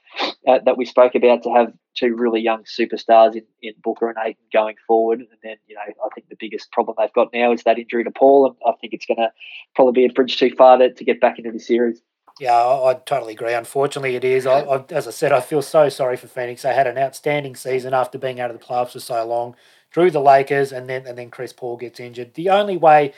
uh, 0.47 0.59
that 0.65 0.77
we 0.77 0.85
spoke 0.85 1.15
about 1.15 1.43
to 1.43 1.53
have 1.55 1.73
two 1.97 2.15
really 2.15 2.41
young 2.41 2.65
superstars 2.65 3.35
in, 3.35 3.43
in 3.63 3.75
Booker 3.83 4.09
and 4.09 4.19
Ayton 4.19 4.45
going 4.53 4.77
forward. 4.87 5.21
And 5.21 5.29
then, 5.43 5.57
you 5.67 5.75
know, 5.75 5.81
I 5.81 6.09
think 6.15 6.29
the 6.29 6.37
biggest 6.39 6.71
problem 6.73 6.97
they've 6.99 7.13
got 7.13 7.33
now 7.33 7.53
is 7.53 7.63
that 7.65 7.79
injury 7.79 8.05
to 8.05 8.11
Paul. 8.11 8.47
And 8.47 8.57
I 8.67 8.77
think 8.81 8.93
it's 8.93 9.07
going 9.07 9.19
to 9.19 9.31
probably 9.75 10.03
be 10.03 10.07
a 10.07 10.13
bridge 10.13 10.39
too 10.39 10.53
far 10.57 10.79
to, 10.79 10.93
to 10.93 11.05
get 11.05 11.21
back 11.21 11.39
into 11.39 11.51
the 11.51 11.59
series. 11.59 12.01
Yeah, 12.39 12.55
I, 12.55 12.91
I 12.91 12.95
totally 12.95 13.35
agree. 13.35 13.53
Unfortunately, 13.53 14.17
it 14.17 14.25
is. 14.25 14.47
I, 14.47 14.61
I, 14.61 14.85
as 14.91 15.07
I 15.07 15.11
said, 15.11 15.33
I 15.33 15.41
feel 15.41 15.61
so 15.61 15.89
sorry 15.89 16.17
for 16.17 16.27
Phoenix. 16.27 16.63
They 16.63 16.75
had 16.75 16.87
an 16.87 16.97
outstanding 16.97 17.55
season 17.57 17.93
after 17.93 18.17
being 18.17 18.41
out 18.41 18.51
of 18.51 18.59
the 18.59 18.65
playoffs 18.65 18.93
for 18.93 19.01
so 19.01 19.27
long. 19.27 19.57
Drew 19.91 20.11
the 20.11 20.21
Lakers, 20.21 20.73
and 20.73 20.89
then 20.89 21.07
and 21.07 21.19
then 21.19 21.31
Chris 21.31 21.53
Paul 21.53 21.77
gets 21.77 21.99
injured. 21.99 22.35
The 22.35 22.49
only 22.49 22.77
way 22.77 23.13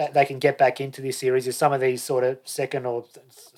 that 0.00 0.14
they 0.14 0.24
can 0.24 0.38
get 0.38 0.56
back 0.56 0.80
into 0.80 1.02
this 1.02 1.18
series 1.18 1.46
is 1.46 1.58
some 1.58 1.74
of 1.74 1.80
these 1.82 2.02
sort 2.02 2.24
of 2.24 2.38
second 2.44 2.86
or 2.86 3.04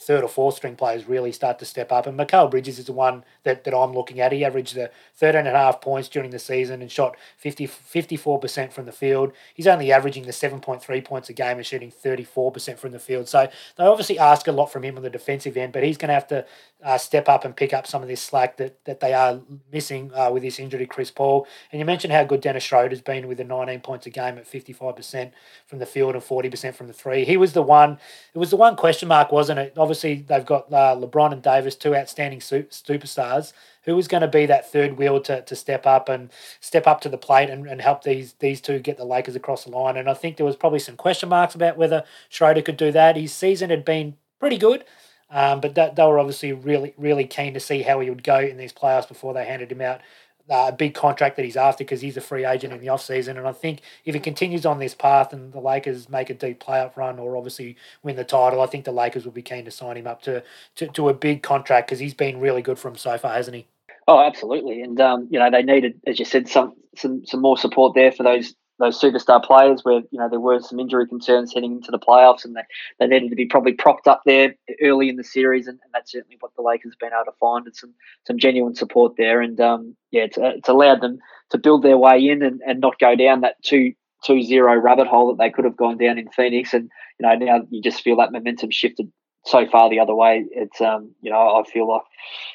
third 0.02 0.24
or 0.24 0.28
fourth 0.28 0.56
string 0.56 0.74
players 0.74 1.08
really 1.08 1.30
start 1.30 1.56
to 1.60 1.64
step 1.64 1.92
up. 1.92 2.04
And 2.04 2.18
Mikal 2.18 2.50
Bridges 2.50 2.80
is 2.80 2.86
the 2.86 2.92
one 2.92 3.22
that, 3.44 3.62
that 3.62 3.76
I'm 3.76 3.92
looking 3.92 4.18
at. 4.18 4.32
He 4.32 4.44
averaged 4.44 4.74
the 4.74 4.90
13 5.18 5.46
and 5.46 5.56
a 5.56 5.60
half 5.60 5.80
points 5.80 6.08
during 6.08 6.30
the 6.30 6.40
season 6.40 6.82
and 6.82 6.90
shot 6.90 7.16
50, 7.36 7.68
54% 7.68 8.72
from 8.72 8.86
the 8.86 8.92
field. 8.92 9.32
He's 9.54 9.68
only 9.68 9.92
averaging 9.92 10.24
the 10.24 10.32
7.3 10.32 11.04
points 11.04 11.28
a 11.28 11.32
game 11.32 11.58
and 11.58 11.64
shooting 11.64 11.92
34% 11.92 12.76
from 12.76 12.90
the 12.90 12.98
field. 12.98 13.28
So 13.28 13.48
they 13.78 13.84
obviously 13.84 14.18
ask 14.18 14.48
a 14.48 14.52
lot 14.52 14.72
from 14.72 14.82
him 14.82 14.96
on 14.96 15.04
the 15.04 15.10
defensive 15.10 15.56
end, 15.56 15.72
but 15.72 15.84
he's 15.84 15.96
going 15.96 16.08
to 16.08 16.14
have 16.14 16.26
to 16.26 16.44
uh, 16.82 16.98
step 16.98 17.28
up 17.28 17.44
and 17.44 17.54
pick 17.54 17.72
up 17.72 17.86
some 17.86 18.02
of 18.02 18.08
this 18.08 18.20
slack 18.20 18.56
that, 18.56 18.84
that 18.84 18.98
they 18.98 19.14
are 19.14 19.40
missing 19.72 20.10
uh, 20.12 20.30
with 20.32 20.42
this 20.42 20.58
injury 20.58 20.80
to 20.80 20.86
Chris 20.86 21.12
Paul. 21.12 21.46
And 21.70 21.78
you 21.78 21.84
mentioned 21.84 22.12
how 22.12 22.24
good 22.24 22.40
Dennis 22.40 22.64
Schroeder's 22.64 23.00
been 23.00 23.28
with 23.28 23.38
the 23.38 23.44
19 23.44 23.80
points 23.80 24.06
a 24.06 24.10
game 24.10 24.38
at 24.38 24.50
55% 24.50 25.30
from 25.66 25.78
the 25.78 25.86
field 25.86 26.14
and 26.14 26.24
40% 26.32 26.74
from 26.74 26.86
the 26.86 26.92
three. 26.92 27.24
He 27.24 27.36
was 27.36 27.52
the 27.52 27.62
one, 27.62 27.98
it 28.34 28.38
was 28.38 28.50
the 28.50 28.56
one 28.56 28.74
question 28.74 29.08
mark, 29.08 29.30
wasn't 29.30 29.58
it? 29.58 29.74
Obviously, 29.76 30.24
they've 30.26 30.46
got 30.46 30.72
uh, 30.72 30.96
LeBron 30.96 31.32
and 31.32 31.42
Davis, 31.42 31.76
two 31.76 31.94
outstanding 31.94 32.40
superstars. 32.40 33.52
Who 33.84 33.96
was 33.96 34.06
going 34.06 34.20
to 34.20 34.28
be 34.28 34.46
that 34.46 34.70
third 34.70 34.96
wheel 34.96 35.20
to, 35.22 35.42
to 35.42 35.56
step 35.56 35.86
up 35.88 36.08
and 36.08 36.30
step 36.60 36.86
up 36.86 37.00
to 37.00 37.08
the 37.08 37.18
plate 37.18 37.50
and, 37.50 37.66
and 37.66 37.80
help 37.80 38.04
these 38.04 38.34
these 38.34 38.60
two 38.60 38.78
get 38.78 38.96
the 38.96 39.04
Lakers 39.04 39.34
across 39.34 39.64
the 39.64 39.70
line? 39.70 39.96
And 39.96 40.08
I 40.08 40.14
think 40.14 40.36
there 40.36 40.46
was 40.46 40.54
probably 40.54 40.78
some 40.78 40.96
question 40.96 41.28
marks 41.28 41.56
about 41.56 41.76
whether 41.76 42.04
Schroeder 42.28 42.62
could 42.62 42.76
do 42.76 42.92
that. 42.92 43.16
His 43.16 43.32
season 43.32 43.70
had 43.70 43.84
been 43.84 44.14
pretty 44.38 44.56
good. 44.56 44.84
Um, 45.32 45.60
but 45.60 45.74
that, 45.76 45.96
they 45.96 46.02
were 46.04 46.18
obviously 46.18 46.52
really, 46.52 46.92
really 46.98 47.24
keen 47.24 47.54
to 47.54 47.60
see 47.60 47.80
how 47.82 48.00
he 48.00 48.10
would 48.10 48.22
go 48.22 48.38
in 48.38 48.58
these 48.58 48.72
playoffs 48.72 49.08
before 49.08 49.32
they 49.32 49.46
handed 49.46 49.72
him 49.72 49.80
out 49.80 50.02
uh, 50.50 50.66
a 50.68 50.72
big 50.72 50.94
contract 50.94 51.36
that 51.36 51.44
he's 51.44 51.56
after 51.56 51.84
because 51.84 52.00
he's 52.00 52.16
a 52.16 52.20
free 52.20 52.44
agent 52.44 52.72
in 52.72 52.80
the 52.80 52.88
offseason. 52.88 53.36
And 53.38 53.46
I 53.46 53.52
think 53.52 53.80
if 54.04 54.14
he 54.14 54.20
continues 54.20 54.66
on 54.66 54.78
this 54.78 54.94
path 54.94 55.32
and 55.32 55.52
the 55.52 55.60
Lakers 55.60 56.08
make 56.08 56.30
a 56.30 56.34
deep 56.34 56.62
playoff 56.62 56.96
run 56.96 57.18
or 57.18 57.36
obviously 57.36 57.76
win 58.02 58.16
the 58.16 58.24
title, 58.24 58.60
I 58.60 58.66
think 58.66 58.84
the 58.84 58.92
Lakers 58.92 59.24
will 59.24 59.32
be 59.32 59.42
keen 59.42 59.64
to 59.64 59.70
sign 59.70 59.96
him 59.96 60.06
up 60.06 60.22
to, 60.22 60.42
to, 60.76 60.88
to 60.88 61.08
a 61.08 61.14
big 61.14 61.42
contract 61.42 61.88
because 61.88 62.00
he's 62.00 62.14
been 62.14 62.40
really 62.40 62.62
good 62.62 62.78
for 62.78 62.88
him 62.88 62.96
so 62.96 63.16
far, 63.18 63.34
hasn't 63.34 63.56
he? 63.56 63.66
Oh, 64.08 64.20
absolutely. 64.20 64.82
And, 64.82 65.00
um, 65.00 65.28
you 65.30 65.38
know, 65.38 65.50
they 65.50 65.62
needed, 65.62 66.00
as 66.06 66.18
you 66.18 66.24
said, 66.24 66.48
some, 66.48 66.74
some, 66.96 67.24
some 67.24 67.40
more 67.40 67.56
support 67.56 67.94
there 67.94 68.10
for 68.10 68.24
those 68.24 68.54
those 68.78 69.00
superstar 69.00 69.42
players 69.42 69.80
where 69.84 70.02
you 70.10 70.18
know 70.18 70.28
there 70.28 70.40
were 70.40 70.60
some 70.60 70.80
injury 70.80 71.06
concerns 71.06 71.52
heading 71.52 71.72
into 71.72 71.90
the 71.90 71.98
playoffs 71.98 72.44
and 72.44 72.56
they, 72.56 72.62
they 72.98 73.06
needed 73.06 73.30
to 73.30 73.36
be 73.36 73.46
probably 73.46 73.72
propped 73.72 74.08
up 74.08 74.22
there 74.26 74.54
early 74.82 75.08
in 75.08 75.16
the 75.16 75.24
series 75.24 75.66
and, 75.66 75.78
and 75.84 75.92
that's 75.92 76.12
certainly 76.12 76.36
what 76.40 76.52
the 76.56 76.62
Lakers 76.62 76.92
have 76.92 76.98
been 76.98 77.16
able 77.16 77.30
to 77.30 77.38
find 77.38 77.66
and 77.66 77.76
some 77.76 77.94
some 78.26 78.38
genuine 78.38 78.74
support 78.74 79.14
there 79.16 79.40
and 79.40 79.60
um, 79.60 79.96
yeah 80.10 80.22
it's, 80.22 80.38
it's 80.40 80.68
allowed 80.68 81.00
them 81.00 81.18
to 81.50 81.58
build 81.58 81.82
their 81.82 81.98
way 81.98 82.18
in 82.26 82.42
and, 82.42 82.60
and 82.66 82.80
not 82.80 82.98
go 82.98 83.14
down 83.14 83.42
that 83.42 83.56
two 83.62 83.92
two 84.24 84.42
zero 84.42 84.74
rabbit 84.76 85.06
hole 85.06 85.28
that 85.28 85.42
they 85.42 85.50
could 85.50 85.64
have 85.64 85.76
gone 85.76 85.98
down 85.98 86.18
in 86.18 86.28
Phoenix 86.30 86.72
and 86.74 86.90
you 87.18 87.26
know 87.26 87.34
now 87.34 87.60
you 87.70 87.82
just 87.82 88.02
feel 88.02 88.16
that 88.16 88.32
momentum 88.32 88.70
shifted 88.70 89.10
so 89.44 89.66
far 89.66 89.90
the 89.90 90.00
other 90.00 90.14
way. 90.14 90.44
It's 90.50 90.80
um, 90.80 91.14
you 91.20 91.30
know, 91.30 91.36
I 91.36 91.68
feel 91.68 91.88
like 91.88 92.02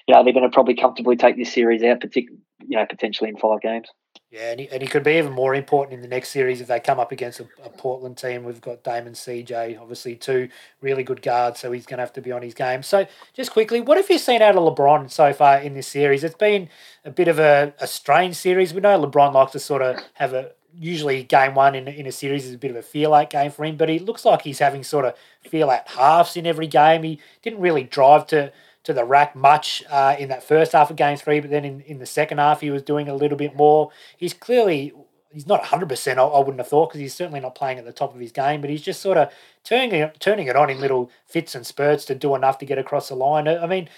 you 0.07 0.15
know 0.15 0.23
they're 0.23 0.33
going 0.33 0.49
to 0.49 0.53
probably 0.53 0.75
comfortably 0.75 1.15
take 1.15 1.37
this 1.37 1.53
series 1.53 1.83
out, 1.83 2.01
particularly 2.01 2.41
you 2.67 2.77
know 2.77 2.85
potentially 2.89 3.29
in 3.29 3.37
five 3.37 3.61
games. 3.61 3.87
Yeah, 4.29 4.51
and 4.51 4.59
he, 4.59 4.69
and 4.69 4.81
he 4.81 4.89
could 4.89 5.03
be 5.03 5.13
even 5.13 5.31
more 5.31 5.55
important 5.55 5.93
in 5.93 6.01
the 6.01 6.07
next 6.07 6.29
series 6.29 6.59
if 6.59 6.67
they 6.67 6.81
come 6.81 6.99
up 6.99 7.13
against 7.13 7.39
a, 7.39 7.47
a 7.63 7.69
Portland 7.69 8.17
team. 8.17 8.43
We've 8.43 8.59
got 8.59 8.83
Damon 8.83 9.13
CJ, 9.13 9.79
obviously 9.79 10.15
two 10.15 10.49
really 10.81 11.03
good 11.03 11.21
guards, 11.21 11.61
so 11.61 11.71
he's 11.71 11.85
going 11.85 11.99
to 11.99 12.03
have 12.03 12.11
to 12.13 12.21
be 12.21 12.33
on 12.33 12.41
his 12.41 12.53
game. 12.53 12.83
So, 12.83 13.07
just 13.33 13.51
quickly, 13.51 13.79
what 13.79 13.95
have 13.95 14.09
you 14.09 14.17
seen 14.17 14.41
out 14.41 14.57
of 14.57 14.75
LeBron 14.75 15.09
so 15.09 15.31
far 15.31 15.59
in 15.59 15.75
this 15.75 15.87
series? 15.87 16.25
It's 16.25 16.35
been 16.35 16.67
a 17.05 17.09
bit 17.09 17.29
of 17.29 17.39
a, 17.39 17.73
a 17.79 17.87
strange 17.87 18.35
series. 18.35 18.73
We 18.73 18.81
know 18.81 18.99
LeBron 18.99 19.33
likes 19.33 19.53
to 19.53 19.59
sort 19.59 19.81
of 19.81 19.97
have 20.15 20.33
a 20.33 20.51
usually 20.79 21.23
game 21.23 21.55
one 21.55 21.73
in, 21.73 21.87
in 21.87 22.05
a 22.05 22.11
series 22.11 22.45
is 22.45 22.53
a 22.53 22.57
bit 22.57 22.71
of 22.71 22.77
a 22.77 22.81
feel 22.81 23.13
out 23.13 23.29
game 23.29 23.51
for 23.51 23.65
him, 23.65 23.77
but 23.77 23.89
he 23.89 23.97
looks 23.97 24.25
like 24.25 24.41
he's 24.41 24.59
having 24.59 24.83
sort 24.83 25.05
of 25.05 25.15
feel 25.49 25.69
out 25.69 25.87
halves 25.87 26.37
in 26.37 26.45
every 26.45 26.67
game. 26.67 27.03
He 27.03 27.19
didn't 27.41 27.61
really 27.61 27.83
drive 27.83 28.27
to 28.27 28.51
to 28.87 28.93
the 28.93 29.03
rack 29.03 29.35
much 29.35 29.83
uh, 29.89 30.15
in 30.17 30.29
that 30.29 30.41
first 30.41 30.71
half 30.71 30.89
of 30.89 30.95
game 30.95 31.17
three, 31.17 31.41
but 31.41 31.49
then 31.49 31.65
in, 31.65 31.81
in 31.81 31.99
the 31.99 32.05
second 32.05 32.37
half 32.37 32.61
he 32.61 32.71
was 32.71 32.81
doing 32.81 33.09
a 33.09 33.13
little 33.13 33.37
bit 33.37 33.53
more. 33.53 33.91
He's 34.15 34.33
clearly 34.33 34.93
he's 35.29 35.45
not 35.45 35.61
100%, 35.61 36.17
I, 36.17 36.21
I 36.21 36.39
wouldn't 36.39 36.59
have 36.59 36.69
thought, 36.69 36.87
because 36.87 37.01
he's 37.01 37.13
certainly 37.13 37.41
not 37.41 37.53
playing 37.53 37.79
at 37.79 37.83
the 37.83 37.91
top 37.91 38.15
of 38.15 38.21
his 38.21 38.31
game, 38.31 38.61
but 38.61 38.69
he's 38.69 38.81
just 38.81 39.01
sort 39.01 39.17
of 39.17 39.29
turning 39.65 39.91
it, 39.91 40.21
turning 40.21 40.47
it 40.47 40.55
on 40.55 40.69
in 40.69 40.79
little 40.79 41.11
fits 41.25 41.53
and 41.53 41.67
spurts 41.67 42.05
to 42.05 42.15
do 42.15 42.33
enough 42.33 42.57
to 42.59 42.65
get 42.65 42.77
across 42.77 43.09
the 43.09 43.15
line. 43.15 43.45
I 43.45 43.67
mean, 43.67 43.89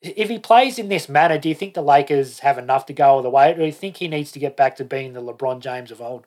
if 0.00 0.28
he 0.28 0.40
plays 0.40 0.80
in 0.80 0.88
this 0.88 1.08
manner, 1.08 1.38
do 1.38 1.48
you 1.48 1.54
think 1.54 1.74
the 1.74 1.82
Lakers 1.82 2.40
have 2.40 2.58
enough 2.58 2.86
to 2.86 2.92
go 2.92 3.06
all 3.06 3.22
the 3.22 3.30
way, 3.30 3.52
or 3.52 3.54
do 3.54 3.64
you 3.64 3.70
think 3.70 3.98
he 3.98 4.08
needs 4.08 4.32
to 4.32 4.40
get 4.40 4.56
back 4.56 4.74
to 4.76 4.84
being 4.84 5.12
the 5.12 5.22
LeBron 5.22 5.60
James 5.60 5.92
of 5.92 6.00
old? 6.00 6.26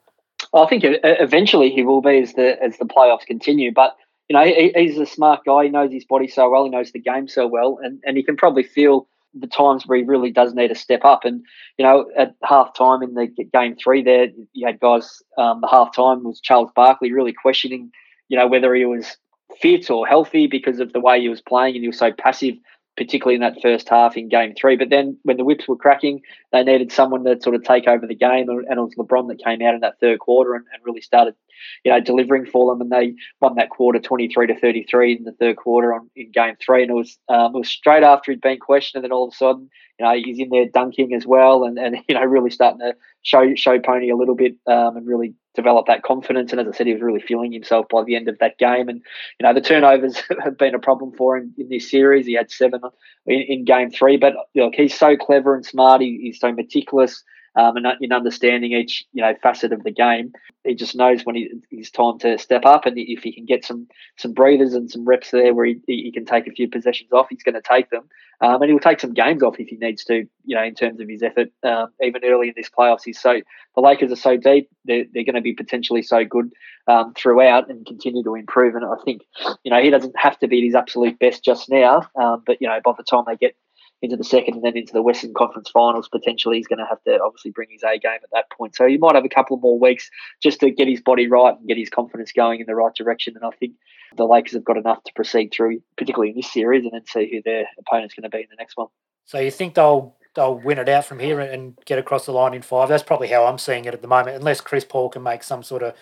Well, 0.54 0.64
I 0.64 0.70
think 0.70 0.86
eventually 0.86 1.70
he 1.70 1.84
will 1.84 2.02
be 2.02 2.20
as 2.20 2.34
the 2.34 2.58
as 2.64 2.78
the 2.78 2.86
playoffs 2.86 3.26
continue, 3.26 3.74
but 3.74 3.98
you 4.30 4.36
know, 4.36 4.44
he, 4.44 4.72
he's 4.76 4.98
a 4.98 5.06
smart 5.06 5.42
guy. 5.46 5.66
He 5.66 5.70
knows 5.70 5.92
his 5.92 6.06
body 6.06 6.28
so 6.28 6.50
well. 6.50 6.64
He 6.64 6.70
knows 6.70 6.92
the 6.92 7.00
game 7.00 7.28
so 7.28 7.48
well, 7.48 7.80
and, 7.82 8.02
and 8.06 8.18
he 8.18 8.24
can 8.24 8.38
probably 8.38 8.64
feel 8.64 9.08
the 9.38 9.48
times 9.48 9.86
where 9.86 9.98
he 9.98 10.04
really 10.04 10.32
does 10.32 10.54
need 10.54 10.70
to 10.70 10.76
step 10.76 11.04
up. 11.04 11.26
And 11.26 11.44
you 11.78 11.86
know, 11.86 12.06
at 12.18 12.36
half 12.44 12.74
time 12.74 13.04
in 13.04 13.14
the 13.14 13.28
game 13.54 13.76
three, 13.76 14.02
there 14.04 14.28
you 14.54 14.66
had 14.66 14.80
guys. 14.80 15.22
Um, 15.38 15.62
the 15.62 15.68
half 15.68 15.96
time 15.96 16.24
was 16.24 16.40
Charles 16.40 16.72
Barkley 16.76 17.12
really 17.12 17.34
questioning, 17.34 17.92
you 18.30 18.38
know, 18.38 18.48
whether 18.48 18.74
he 18.74 18.86
was 18.86 19.18
fit 19.62 19.90
or 19.90 20.08
healthy 20.08 20.48
because 20.48 20.80
of 20.80 20.94
the 20.94 21.00
way 21.00 21.22
he 21.22 21.30
was 21.30 21.42
playing, 21.42 21.76
and 21.76 21.84
he 21.84 21.88
was 21.88 22.00
so 22.00 22.12
passive 22.12 22.56
particularly 22.98 23.36
in 23.36 23.42
that 23.42 23.62
first 23.62 23.90
half 23.90 24.16
in 24.16 24.30
game 24.30 24.54
three. 24.60 24.76
But 24.76 24.90
then 24.90 25.18
when 25.24 25.38
the 25.38 25.44
whips 25.44 25.68
were 25.68 25.76
cracking, 25.76 26.22
they 26.52 26.64
needed 26.64 26.92
someone 26.92 27.24
to 27.26 27.40
sort 27.42 27.56
of 27.56 27.64
take 27.64 27.88
over 27.88 28.08
the 28.08 28.16
game. 28.16 28.48
And 28.50 28.66
it 28.70 28.82
was 28.82 28.96
LeBron 28.98 29.28
that 29.28 29.44
came 29.44 29.62
out 29.62 29.76
in 29.76 29.82
that 29.82 30.00
third 30.00 30.20
quarter 30.20 30.54
and, 30.54 30.66
and 30.74 30.82
really 30.86 31.02
started, 31.02 31.36
you 31.84 31.92
know, 31.92 32.00
delivering 32.00 32.46
for 32.46 32.72
them. 32.72 32.82
And 32.82 32.92
they 32.92 33.16
won 33.42 33.56
that 33.56 33.70
quarter 33.70 34.00
23 34.00 34.48
to 34.48 34.60
33 34.60 35.18
in 35.18 35.24
the 35.24 35.34
third 35.34 35.58
quarter 35.58 35.94
on 35.94 36.10
in 36.16 36.32
game 36.32 36.56
three. 36.64 36.84
And 36.84 36.92
it 36.92 36.96
was, 36.96 37.18
um, 37.28 37.56
it 37.56 37.60
was 37.60 37.70
straight 37.70 38.04
after 38.04 38.32
he'd 38.32 38.42
been 38.42 38.60
questioned. 38.60 39.04
And 39.04 39.12
then 39.12 39.16
all 39.16 39.28
of 39.28 39.34
a 39.34 39.36
sudden, 39.36 39.70
you 40.00 40.06
know, 40.06 40.14
he's 40.16 40.40
in 40.40 40.50
there 40.50 40.68
dunking 40.74 41.14
as 41.14 41.26
well 41.26 41.64
and, 41.64 41.78
and 41.78 41.98
you 42.08 42.16
know, 42.16 42.24
really 42.24 42.50
starting 42.50 42.80
to 42.80 42.94
show, 43.24 43.56
show 43.56 43.80
Pony 43.80 44.10
a 44.10 44.16
little 44.16 44.36
bit 44.36 44.56
um, 44.68 44.98
and 44.98 45.06
really 45.06 45.34
develop 45.56 45.88
that 45.88 46.04
confidence. 46.04 46.52
And 46.52 46.62
as 46.62 46.68
I 46.68 46.72
said, 46.72 46.88
he 46.88 46.94
was 46.94 47.02
really 47.02 47.22
feeling 47.22 47.52
himself 47.52 47.88
by 47.90 48.04
the 48.04 48.16
end 48.16 48.28
of 48.28 48.38
that 48.40 48.58
game. 48.58 48.90
And 48.90 49.02
you 49.40 49.44
know, 49.46 49.54
the 49.54 49.62
turnovers 49.62 50.22
have 50.44 50.58
been 50.58 50.76
a 50.76 50.80
problem 50.80 51.12
for 51.14 51.38
him 51.38 51.54
in 51.58 51.70
this 51.70 51.90
series. 51.90 52.26
He 52.26 52.34
had 52.34 52.52
seven 52.52 52.82
in, 53.26 53.42
in 53.48 53.66
game 53.66 53.92
three, 53.92 54.18
but 54.18 54.34
look, 54.56 54.76
he's 54.76 54.98
so 54.98 55.16
clever 55.16 55.56
and 55.56 55.66
smart. 55.66 56.02
He, 56.02 56.20
he's 56.22 56.40
so 56.40 56.52
meticulous 56.52 57.24
um, 57.56 57.78
and 57.78 57.88
in 58.02 58.12
understanding 58.12 58.74
each 58.74 59.06
you 59.14 59.22
know 59.22 59.34
facet 59.42 59.72
of 59.72 59.84
the 59.84 59.92
game. 59.92 60.34
He 60.64 60.74
just 60.74 60.96
knows 60.96 61.24
when 61.24 61.36
he, 61.36 61.52
it's 61.72 61.92
time 61.92 62.18
to 62.20 62.38
step 62.38 62.66
up, 62.66 62.86
and 62.86 62.98
if 62.98 63.24
he 63.24 63.34
can 63.34 63.46
get 63.46 63.64
some 63.64 63.88
some 64.18 64.34
breathers 64.34 64.74
and 64.74 64.90
some 64.90 65.06
reps 65.06 65.32
there 65.32 65.54
where 65.54 65.66
he, 65.66 65.80
he 65.88 66.12
can 66.12 66.26
take 66.26 66.48
a 66.48 66.52
few 66.52 66.70
possessions 66.70 67.12
off, 67.14 67.28
he's 67.30 67.44
going 67.44 67.56
to 67.56 67.62
take 67.62 67.90
them, 67.90 68.04
um, 68.42 68.62
and 68.62 68.70
he'll 68.70 68.80
take 68.80 69.00
some 69.00 69.14
games 69.14 69.44
off 69.44 69.60
if 69.60 69.68
he 69.68 69.78
needs 69.78 70.04
to. 70.06 70.28
You 70.44 70.56
know, 70.56 70.64
in 70.64 70.76
terms 70.76 71.00
of 71.00 71.08
his 71.08 71.24
effort, 71.24 71.50
um, 71.64 71.90
even 72.02 72.24
early 72.26 72.50
in 72.50 72.54
this 72.56 72.70
playoffs, 72.70 73.04
he's 73.06 73.20
so 73.20 73.42
the 73.76 73.82
Lakers 73.82 74.12
are 74.12 74.18
so 74.18 74.38
deep; 74.38 74.70
they're, 74.86 75.06
they're 75.14 75.24
going 75.24 75.36
to 75.36 75.42
be 75.42 75.54
potentially 75.54 76.02
so 76.02 76.26
good 76.26 76.52
um, 76.88 77.14
throughout 77.14 77.70
and 77.70 77.86
continue 77.86 78.24
to 78.24 78.36
improve. 78.36 78.76
And 78.76 78.86
I 78.86 78.96
think 79.04 79.22
you 79.64 79.72
know 79.72 79.82
he 79.82 79.90
doesn't 79.90 80.18
have 80.18 80.40
to 80.40 80.48
be 80.48 80.60
at 80.60 80.66
his 80.66 80.76
absolute 80.76 81.20
best 81.20 81.44
just 81.44 81.70
now, 81.70 82.10
um, 82.16 82.44
but 82.46 82.58
you 82.60 82.68
know 82.68 82.80
by 82.84 82.94
the 82.98 83.04
time 83.04 83.24
they 83.28 83.38
get 83.38 83.56
into 84.02 84.18
the 84.18 84.24
second 84.24 84.56
and 84.56 84.64
then 84.64 84.78
into 84.78 84.94
the 84.94 85.02
Western 85.02 85.34
Conference 85.34 85.70
Finals. 85.70 86.08
Potentially, 86.10 86.58
he's 86.58 86.68
going 86.68 86.80
to 86.80 86.86
have 86.86 87.02
to 87.04 87.20
obviously 87.24 87.52
bring 87.52 87.70
his 87.72 87.84
A 87.84 87.98
game 87.98 88.20
at 88.24 88.30
that 88.34 88.46
point. 88.56 88.76
So 88.76 88.88
he 88.88 88.98
might 88.98 89.16
have 89.16 89.26
a 89.26 89.30
couple 89.30 89.56
of 89.56 89.64
more 89.64 89.80
weeks 89.80 90.10
just 90.42 90.60
to 90.60 90.72
get 90.72 90.88
his 90.88 91.02
body 91.02 91.28
right 91.28 91.56
and 91.58 91.68
get 91.68 91.78
his 91.78 91.90
confidence 91.90 92.32
going 92.32 92.60
in 92.60 92.66
the 92.68 92.76
right 92.76 92.94
direction. 92.94 93.36
And 93.36 93.46
I 93.46 93.56
think 93.58 93.74
the 94.16 94.26
Lakers 94.26 94.54
have 94.54 94.66
got 94.66 94.78
enough 94.78 95.04
to 95.04 95.14
proceed 95.14 95.54
through, 95.54 95.82
particularly 95.98 96.32
in 96.32 96.36
this 96.36 96.52
series, 96.52 96.84
and 96.84 96.94
then 96.94 97.06
see 97.06 97.30
who 97.32 97.42
their 97.44 97.66
opponent's 97.80 98.14
going 98.14 98.30
to 98.30 98.36
be 98.36 98.44
in 98.44 98.48
the 98.50 98.58
next 98.58 98.78
one. 98.78 98.88
So 99.26 99.40
you 99.40 99.52
think 99.52 99.74
they'll 99.74 100.16
they'll 100.36 100.60
win 100.60 100.78
it 100.78 100.90
out 100.90 101.06
from 101.06 101.20
here 101.20 101.40
and 101.40 101.78
get 101.86 101.98
across 101.98 102.26
the 102.26 102.32
line 102.32 102.54
in 102.54 102.62
five? 102.62 102.90
That's 102.90 103.04
probably 103.04 103.30
how 103.30 103.46
I'm 103.46 103.58
seeing 103.58 103.86
it 103.86 103.94
at 103.94 104.02
the 104.02 104.08
moment, 104.08 104.38
unless 104.38 104.62
Chris 104.62 104.86
Paul 104.86 105.10
can 105.10 105.24
make 105.24 105.44
some 105.44 105.64
sort 105.64 105.82
of 105.82 105.96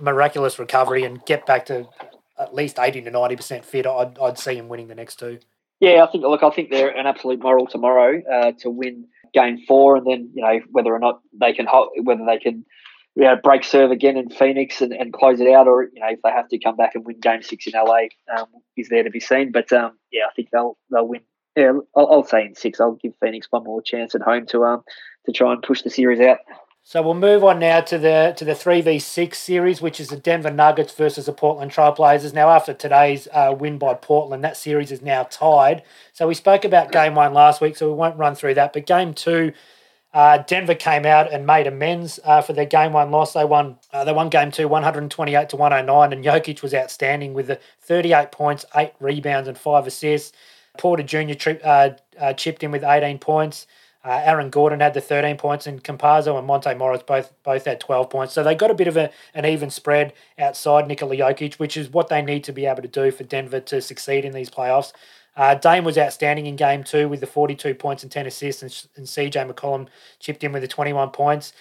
miraculous 0.00 0.58
recovery 0.58 1.04
and 1.04 1.24
get 1.26 1.44
back 1.44 1.66
to 1.66 1.88
at 2.38 2.54
least 2.54 2.78
80 2.78 3.02
to 3.02 3.10
90% 3.10 3.64
fit, 3.64 3.86
I'd, 3.86 4.18
I'd 4.18 4.38
see 4.38 4.56
him 4.56 4.68
winning 4.68 4.88
the 4.88 4.94
next 4.94 5.18
two. 5.18 5.38
Yeah, 5.82 6.04
I 6.04 6.10
think. 6.12 6.22
Look, 6.22 6.44
I 6.44 6.50
think 6.50 6.70
they're 6.70 6.96
an 6.96 7.08
absolute 7.08 7.42
moral 7.42 7.66
tomorrow 7.66 8.22
uh, 8.32 8.52
to 8.60 8.70
win 8.70 9.08
game 9.34 9.58
four, 9.66 9.96
and 9.96 10.06
then 10.06 10.30
you 10.32 10.40
know 10.40 10.60
whether 10.70 10.94
or 10.94 11.00
not 11.00 11.20
they 11.38 11.52
can 11.52 11.66
whether 12.04 12.24
they 12.24 12.38
can 12.38 12.64
you 13.16 13.24
know, 13.24 13.34
break 13.42 13.64
serve 13.64 13.90
again 13.90 14.16
in 14.16 14.30
Phoenix 14.30 14.80
and, 14.80 14.92
and 14.92 15.12
close 15.12 15.40
it 15.40 15.52
out, 15.52 15.66
or 15.66 15.82
you 15.82 16.00
know 16.00 16.10
if 16.10 16.20
they 16.22 16.30
have 16.30 16.48
to 16.50 16.58
come 16.60 16.76
back 16.76 16.94
and 16.94 17.04
win 17.04 17.18
game 17.18 17.42
six 17.42 17.66
in 17.66 17.72
LA, 17.74 18.04
um, 18.32 18.46
is 18.76 18.90
there 18.90 19.02
to 19.02 19.10
be 19.10 19.18
seen. 19.18 19.50
But 19.50 19.72
um, 19.72 19.98
yeah, 20.12 20.22
I 20.30 20.32
think 20.36 20.50
they'll 20.52 20.78
they'll 20.92 21.08
win. 21.08 21.22
Yeah, 21.56 21.72
I'll, 21.96 22.06
I'll, 22.06 22.24
say 22.24 22.46
in 22.46 22.54
six. 22.54 22.80
I'll 22.80 22.98
give 23.02 23.14
Phoenix 23.20 23.48
one 23.50 23.64
more 23.64 23.82
chance 23.82 24.14
at 24.14 24.22
home 24.22 24.46
to 24.46 24.62
um 24.64 24.82
to 25.26 25.32
try 25.32 25.52
and 25.52 25.62
push 25.62 25.82
the 25.82 25.90
series 25.90 26.20
out. 26.20 26.38
So 26.84 27.00
we'll 27.00 27.14
move 27.14 27.44
on 27.44 27.60
now 27.60 27.80
to 27.80 27.96
the 27.96 28.34
to 28.36 28.44
the 28.44 28.56
three 28.56 28.80
v 28.80 28.98
six 28.98 29.38
series, 29.38 29.80
which 29.80 30.00
is 30.00 30.08
the 30.08 30.16
Denver 30.16 30.50
Nuggets 30.50 30.92
versus 30.92 31.26
the 31.26 31.32
Portland 31.32 31.70
Trailblazers. 31.70 32.34
Now, 32.34 32.50
after 32.50 32.74
today's 32.74 33.28
uh, 33.32 33.54
win 33.56 33.78
by 33.78 33.94
Portland, 33.94 34.42
that 34.42 34.56
series 34.56 34.90
is 34.90 35.00
now 35.00 35.22
tied. 35.22 35.84
So 36.12 36.26
we 36.26 36.34
spoke 36.34 36.64
about 36.64 36.90
game 36.90 37.14
one 37.14 37.34
last 37.34 37.60
week, 37.60 37.76
so 37.76 37.88
we 37.88 37.94
won't 37.94 38.18
run 38.18 38.34
through 38.34 38.54
that. 38.54 38.72
But 38.72 38.86
game 38.86 39.14
two, 39.14 39.52
uh, 40.12 40.38
Denver 40.38 40.74
came 40.74 41.06
out 41.06 41.32
and 41.32 41.46
made 41.46 41.68
amends 41.68 42.18
uh, 42.24 42.42
for 42.42 42.52
their 42.52 42.66
game 42.66 42.92
one 42.92 43.12
loss. 43.12 43.32
They 43.32 43.44
won. 43.44 43.78
Uh, 43.92 44.02
they 44.02 44.12
won 44.12 44.28
game 44.28 44.50
two, 44.50 44.66
one 44.66 44.82
hundred 44.82 45.08
twenty 45.08 45.36
eight 45.36 45.50
to 45.50 45.56
one 45.56 45.70
hundred 45.70 45.86
nine, 45.86 46.12
and 46.12 46.24
Jokic 46.24 46.62
was 46.62 46.74
outstanding 46.74 47.32
with 47.32 47.46
the 47.46 47.60
thirty 47.80 48.12
eight 48.12 48.32
points, 48.32 48.64
eight 48.74 48.92
rebounds, 48.98 49.48
and 49.48 49.56
five 49.56 49.86
assists. 49.86 50.36
Porter 50.78 51.04
Jr. 51.04 51.34
Tri- 51.34 51.60
uh, 51.62 51.90
uh, 52.18 52.32
chipped 52.32 52.64
in 52.64 52.72
with 52.72 52.82
eighteen 52.82 53.20
points. 53.20 53.68
Uh, 54.04 54.20
Aaron 54.24 54.50
Gordon 54.50 54.80
had 54.80 54.94
the 54.94 55.00
13 55.00 55.36
points, 55.36 55.66
and 55.66 55.82
Campazzo 55.82 56.36
and 56.36 56.46
Monte 56.46 56.74
Morris 56.74 57.02
both 57.04 57.32
both 57.44 57.64
had 57.64 57.78
12 57.78 58.10
points. 58.10 58.32
So 58.32 58.42
they 58.42 58.54
got 58.54 58.70
a 58.70 58.74
bit 58.74 58.88
of 58.88 58.96
a, 58.96 59.10
an 59.34 59.46
even 59.46 59.70
spread 59.70 60.12
outside 60.38 60.88
Nikola 60.88 61.16
Jokic, 61.16 61.54
which 61.54 61.76
is 61.76 61.90
what 61.90 62.08
they 62.08 62.22
need 62.22 62.42
to 62.44 62.52
be 62.52 62.66
able 62.66 62.82
to 62.82 62.88
do 62.88 63.10
for 63.10 63.24
Denver 63.24 63.60
to 63.60 63.80
succeed 63.80 64.24
in 64.24 64.32
these 64.32 64.50
playoffs. 64.50 64.92
Uh, 65.36 65.54
Dame 65.54 65.84
was 65.84 65.96
outstanding 65.96 66.46
in 66.46 66.56
game 66.56 66.84
two 66.84 67.08
with 67.08 67.20
the 67.20 67.26
42 67.26 67.74
points 67.74 68.02
and 68.02 68.12
10 68.12 68.26
assists, 68.26 68.62
and, 68.62 68.86
and 68.96 69.06
CJ 69.06 69.50
McCollum 69.50 69.88
chipped 70.18 70.44
in 70.44 70.52
with 70.52 70.62
the 70.62 70.68
21 70.68 71.10
points. 71.10 71.52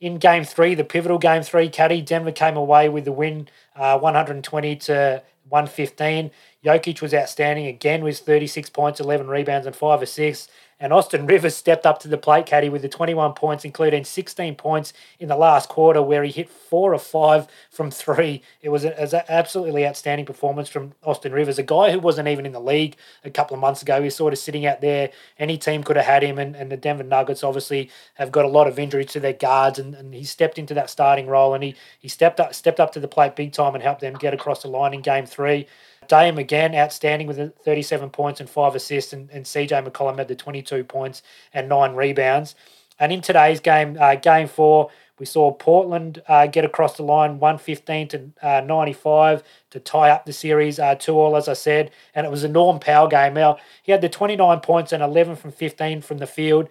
In 0.00 0.16
game 0.16 0.44
three, 0.44 0.74
the 0.74 0.84
pivotal 0.84 1.18
game 1.18 1.42
three, 1.42 1.68
Caddy, 1.68 2.00
Denver 2.00 2.32
came 2.32 2.56
away 2.56 2.88
with 2.88 3.04
the 3.04 3.12
win 3.12 3.48
uh, 3.76 3.98
120 3.98 4.76
to 4.76 5.22
115. 5.48 6.30
Jokic 6.64 7.02
was 7.02 7.12
outstanding 7.12 7.66
again 7.66 8.02
with 8.02 8.18
36 8.18 8.70
points, 8.70 9.00
11 9.00 9.28
rebounds, 9.28 9.66
and 9.66 9.76
5 9.76 10.02
assists. 10.02 10.48
And 10.82 10.94
Austin 10.94 11.26
Rivers 11.26 11.54
stepped 11.54 11.84
up 11.84 12.00
to 12.00 12.08
the 12.08 12.16
plate, 12.16 12.46
Caddy, 12.46 12.70
with 12.70 12.80
the 12.80 12.88
21 12.88 13.34
points, 13.34 13.66
including 13.66 14.02
16 14.02 14.54
points 14.54 14.94
in 15.18 15.28
the 15.28 15.36
last 15.36 15.68
quarter, 15.68 16.00
where 16.00 16.24
he 16.24 16.32
hit 16.32 16.48
four 16.48 16.94
or 16.94 16.98
five 16.98 17.46
from 17.70 17.90
three. 17.90 18.42
It 18.62 18.70
was, 18.70 18.86
a, 18.86 18.98
it 18.98 19.02
was 19.02 19.12
an 19.12 19.22
absolutely 19.28 19.86
outstanding 19.86 20.24
performance 20.24 20.70
from 20.70 20.94
Austin 21.04 21.32
Rivers, 21.32 21.58
a 21.58 21.62
guy 21.62 21.90
who 21.90 21.98
wasn't 21.98 22.28
even 22.28 22.46
in 22.46 22.52
the 22.52 22.60
league 22.60 22.96
a 23.24 23.30
couple 23.30 23.54
of 23.54 23.60
months 23.60 23.82
ago. 23.82 23.98
He 23.98 24.06
was 24.06 24.16
sort 24.16 24.32
of 24.32 24.38
sitting 24.38 24.64
out 24.64 24.80
there. 24.80 25.10
Any 25.38 25.58
team 25.58 25.84
could 25.84 25.96
have 25.96 26.06
had 26.06 26.22
him, 26.22 26.38
and, 26.38 26.56
and 26.56 26.72
the 26.72 26.78
Denver 26.78 27.04
Nuggets 27.04 27.44
obviously 27.44 27.90
have 28.14 28.32
got 28.32 28.46
a 28.46 28.48
lot 28.48 28.66
of 28.66 28.78
injuries 28.78 29.12
to 29.12 29.20
their 29.20 29.34
guards, 29.34 29.78
and, 29.78 29.94
and 29.94 30.14
he 30.14 30.24
stepped 30.24 30.58
into 30.58 30.72
that 30.72 30.88
starting 30.88 31.26
role, 31.26 31.52
and 31.52 31.62
he, 31.62 31.74
he 31.98 32.08
stepped 32.08 32.40
up 32.40 32.54
stepped 32.54 32.80
up 32.80 32.92
to 32.92 33.00
the 33.00 33.08
plate 33.08 33.36
big 33.36 33.52
time 33.52 33.74
and 33.74 33.84
helped 33.84 34.00
them 34.00 34.14
get 34.14 34.32
across 34.32 34.62
the 34.62 34.68
line 34.68 34.94
in 34.94 35.02
game 35.02 35.26
three. 35.26 35.66
Dame 36.10 36.38
again, 36.38 36.74
outstanding 36.74 37.28
with 37.28 37.38
37 37.64 38.10
points 38.10 38.40
and 38.40 38.50
five 38.50 38.74
assists, 38.74 39.12
and, 39.12 39.30
and 39.30 39.44
CJ 39.44 39.86
McCollum 39.86 40.18
had 40.18 40.26
the 40.26 40.34
22 40.34 40.82
points 40.82 41.22
and 41.54 41.68
nine 41.68 41.94
rebounds. 41.94 42.56
And 42.98 43.12
in 43.12 43.20
today's 43.20 43.60
game, 43.60 43.96
uh, 43.98 44.16
game 44.16 44.48
four, 44.48 44.90
we 45.20 45.26
saw 45.26 45.52
Portland 45.52 46.20
uh, 46.26 46.48
get 46.48 46.64
across 46.64 46.96
the 46.96 47.04
line 47.04 47.38
115 47.38 48.08
to 48.08 48.30
uh, 48.42 48.60
95 48.62 49.44
to 49.70 49.78
tie 49.78 50.10
up 50.10 50.26
the 50.26 50.32
series 50.32 50.80
uh, 50.80 50.96
2 50.96 51.12
all, 51.12 51.36
as 51.36 51.46
I 51.46 51.52
said. 51.52 51.92
And 52.12 52.26
it 52.26 52.30
was 52.30 52.42
a 52.42 52.48
Norm 52.48 52.80
Powell 52.80 53.06
game. 53.06 53.34
Now, 53.34 53.58
he 53.80 53.92
had 53.92 54.00
the 54.00 54.08
29 54.08 54.58
points 54.60 54.92
and 54.92 55.04
11 55.04 55.36
from 55.36 55.52
15 55.52 56.02
from 56.02 56.18
the 56.18 56.26
field 56.26 56.68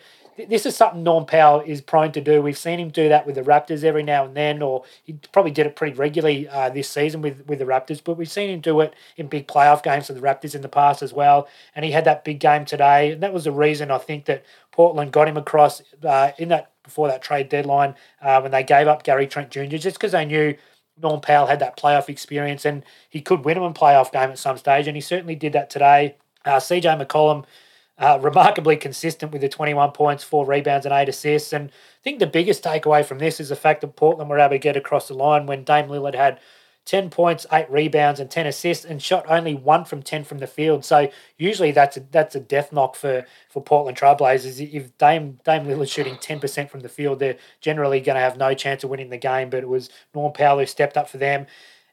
this 0.48 0.66
is 0.66 0.76
something 0.76 1.04
Norm 1.04 1.26
Powell 1.26 1.62
is 1.62 1.82
prone 1.82 2.12
to 2.14 2.22
do. 2.22 2.42
We've 2.42 2.58
seen 2.58 2.80
him 2.80 2.90
do 2.90 3.10
that 3.10 3.26
with 3.26 3.36
the 3.36 3.42
Raptors 3.42 3.84
every 3.84 4.04
now 4.04 4.26
and 4.26 4.36
then, 4.36 4.62
or 4.62 4.84
he 5.04 5.14
probably 5.32 5.52
did 5.52 5.66
it 5.66 5.76
pretty 5.76 5.96
regularly 5.96 6.48
uh, 6.48 6.70
this 6.70 6.90
season 6.90 7.22
with, 7.22 7.46
with 7.48 7.60
the 7.60 7.66
Raptors, 7.66 8.02
but 8.04 8.18
we've 8.18 8.30
seen 8.30 8.50
him 8.50 8.62
do 8.62 8.80
it 8.82 8.94
in 9.18 9.28
big 9.28 9.48
playoff 9.48 9.84
games 9.84 10.08
for 10.08 10.14
the 10.14 10.22
Raptors 10.22 10.56
in 10.56 10.62
the 10.62 10.70
past 10.70 11.02
as 11.02 11.14
well. 11.14 11.48
And 11.76 11.84
he 11.84 11.92
had 11.92 12.06
that 12.06 12.24
big 12.24 12.40
game 12.40 12.66
today. 12.66 13.12
And 13.12 13.24
that 13.24 13.34
was 13.34 13.44
the 13.44 13.52
reason 13.52 13.92
I 13.92 13.98
think 13.98 14.26
that 14.26 14.46
Portland 14.72 15.12
got 15.12 15.28
him 15.28 15.38
across 15.38 15.82
uh, 16.04 16.32
in 16.38 16.50
that 16.50 16.72
before 16.84 17.08
that 17.08 17.22
trade 17.22 17.50
deadline 17.50 17.96
uh, 18.22 18.40
when 18.40 18.52
they 18.52 18.64
gave 18.64 18.88
up 18.88 19.04
Gary 19.04 19.28
Trent 19.28 19.52
Jr., 19.52 19.66
just 19.66 19.98
because 19.98 20.14
they 20.14 20.26
knew 20.26 20.56
Norm 21.02 21.22
Powell 21.22 21.48
had 21.48 21.60
that 21.60 21.78
playoff 21.78 22.10
experience 22.10 22.66
and 22.66 22.84
he 23.10 23.22
could 23.22 23.46
win 23.46 23.56
them 23.56 23.64
a 23.64 23.74
playoff 23.74 24.12
game 24.12 24.30
at 24.30 24.40
some 24.40 24.58
stage. 24.58 24.88
And 24.88 24.96
he 24.96 25.02
certainly 25.02 25.36
did 25.36 25.54
that 25.54 25.70
today. 25.70 26.16
Uh, 26.46 26.58
CJ 26.58 27.06
McCollum 27.06 27.46
uh, 28.00 28.18
remarkably 28.22 28.78
consistent 28.78 29.32
with 29.32 29.42
the 29.42 29.50
21 29.50 29.92
points, 29.92 30.24
four 30.24 30.46
rebounds, 30.46 30.86
and 30.86 30.94
eight 30.94 31.10
assists. 31.10 31.54
And 31.54 31.70
I 31.70 32.04
think 32.04 32.20
the 32.20 32.28
biggest 32.28 32.64
takeaway 32.64 33.06
from 33.06 33.20
this 33.20 33.40
is 33.40 33.50
the 33.50 33.56
fact 33.56 33.82
that 33.82 33.96
Portland 33.96 34.30
were 34.30 34.40
able 34.40 34.52
to 34.52 34.60
get 34.60 34.78
across 34.78 35.08
the 35.10 35.14
line 35.14 35.46
when 35.46 35.64
Dame 35.64 35.88
Lillard 35.88 36.16
had 36.16 36.40
10 36.86 37.10
points, 37.10 37.46
eight 37.52 37.70
rebounds, 37.70 38.20
and 38.20 38.32
10 38.32 38.48
assists, 38.48 38.84
and 38.86 39.00
shot 39.00 39.26
only 39.30 39.54
one 39.54 39.86
from 39.86 40.02
10 40.02 40.24
from 40.24 40.40
the 40.40 40.48
field. 40.48 40.84
So 40.84 41.12
usually 41.38 41.72
that's 41.72 41.98
a 41.98 42.00
that's 42.00 42.36
a 42.36 42.40
death 42.40 42.72
knock 42.72 42.96
for, 42.96 43.26
for 43.50 43.62
Portland 43.62 43.98
Trailblazers. 43.98 44.74
If 44.74 44.98
Dame 44.98 45.40
Dame 45.44 45.66
Lillard 45.66 45.92
shooting 45.92 46.16
10% 46.16 46.70
from 46.70 46.80
the 46.80 46.90
field, 46.90 47.20
they're 47.20 47.38
generally 47.62 48.00
going 48.00 48.16
to 48.16 48.22
have 48.22 48.38
no 48.38 48.56
chance 48.56 48.84
of 48.84 48.90
winning 48.90 49.10
the 49.10 49.18
game. 49.18 49.50
But 49.50 49.64
it 49.64 49.70
was 49.70 49.90
Norm 50.16 50.34
Powell 50.34 50.58
who 50.60 50.66
stepped 50.66 50.98
up 50.98 51.10
for 51.10 51.18
them. 51.18 51.46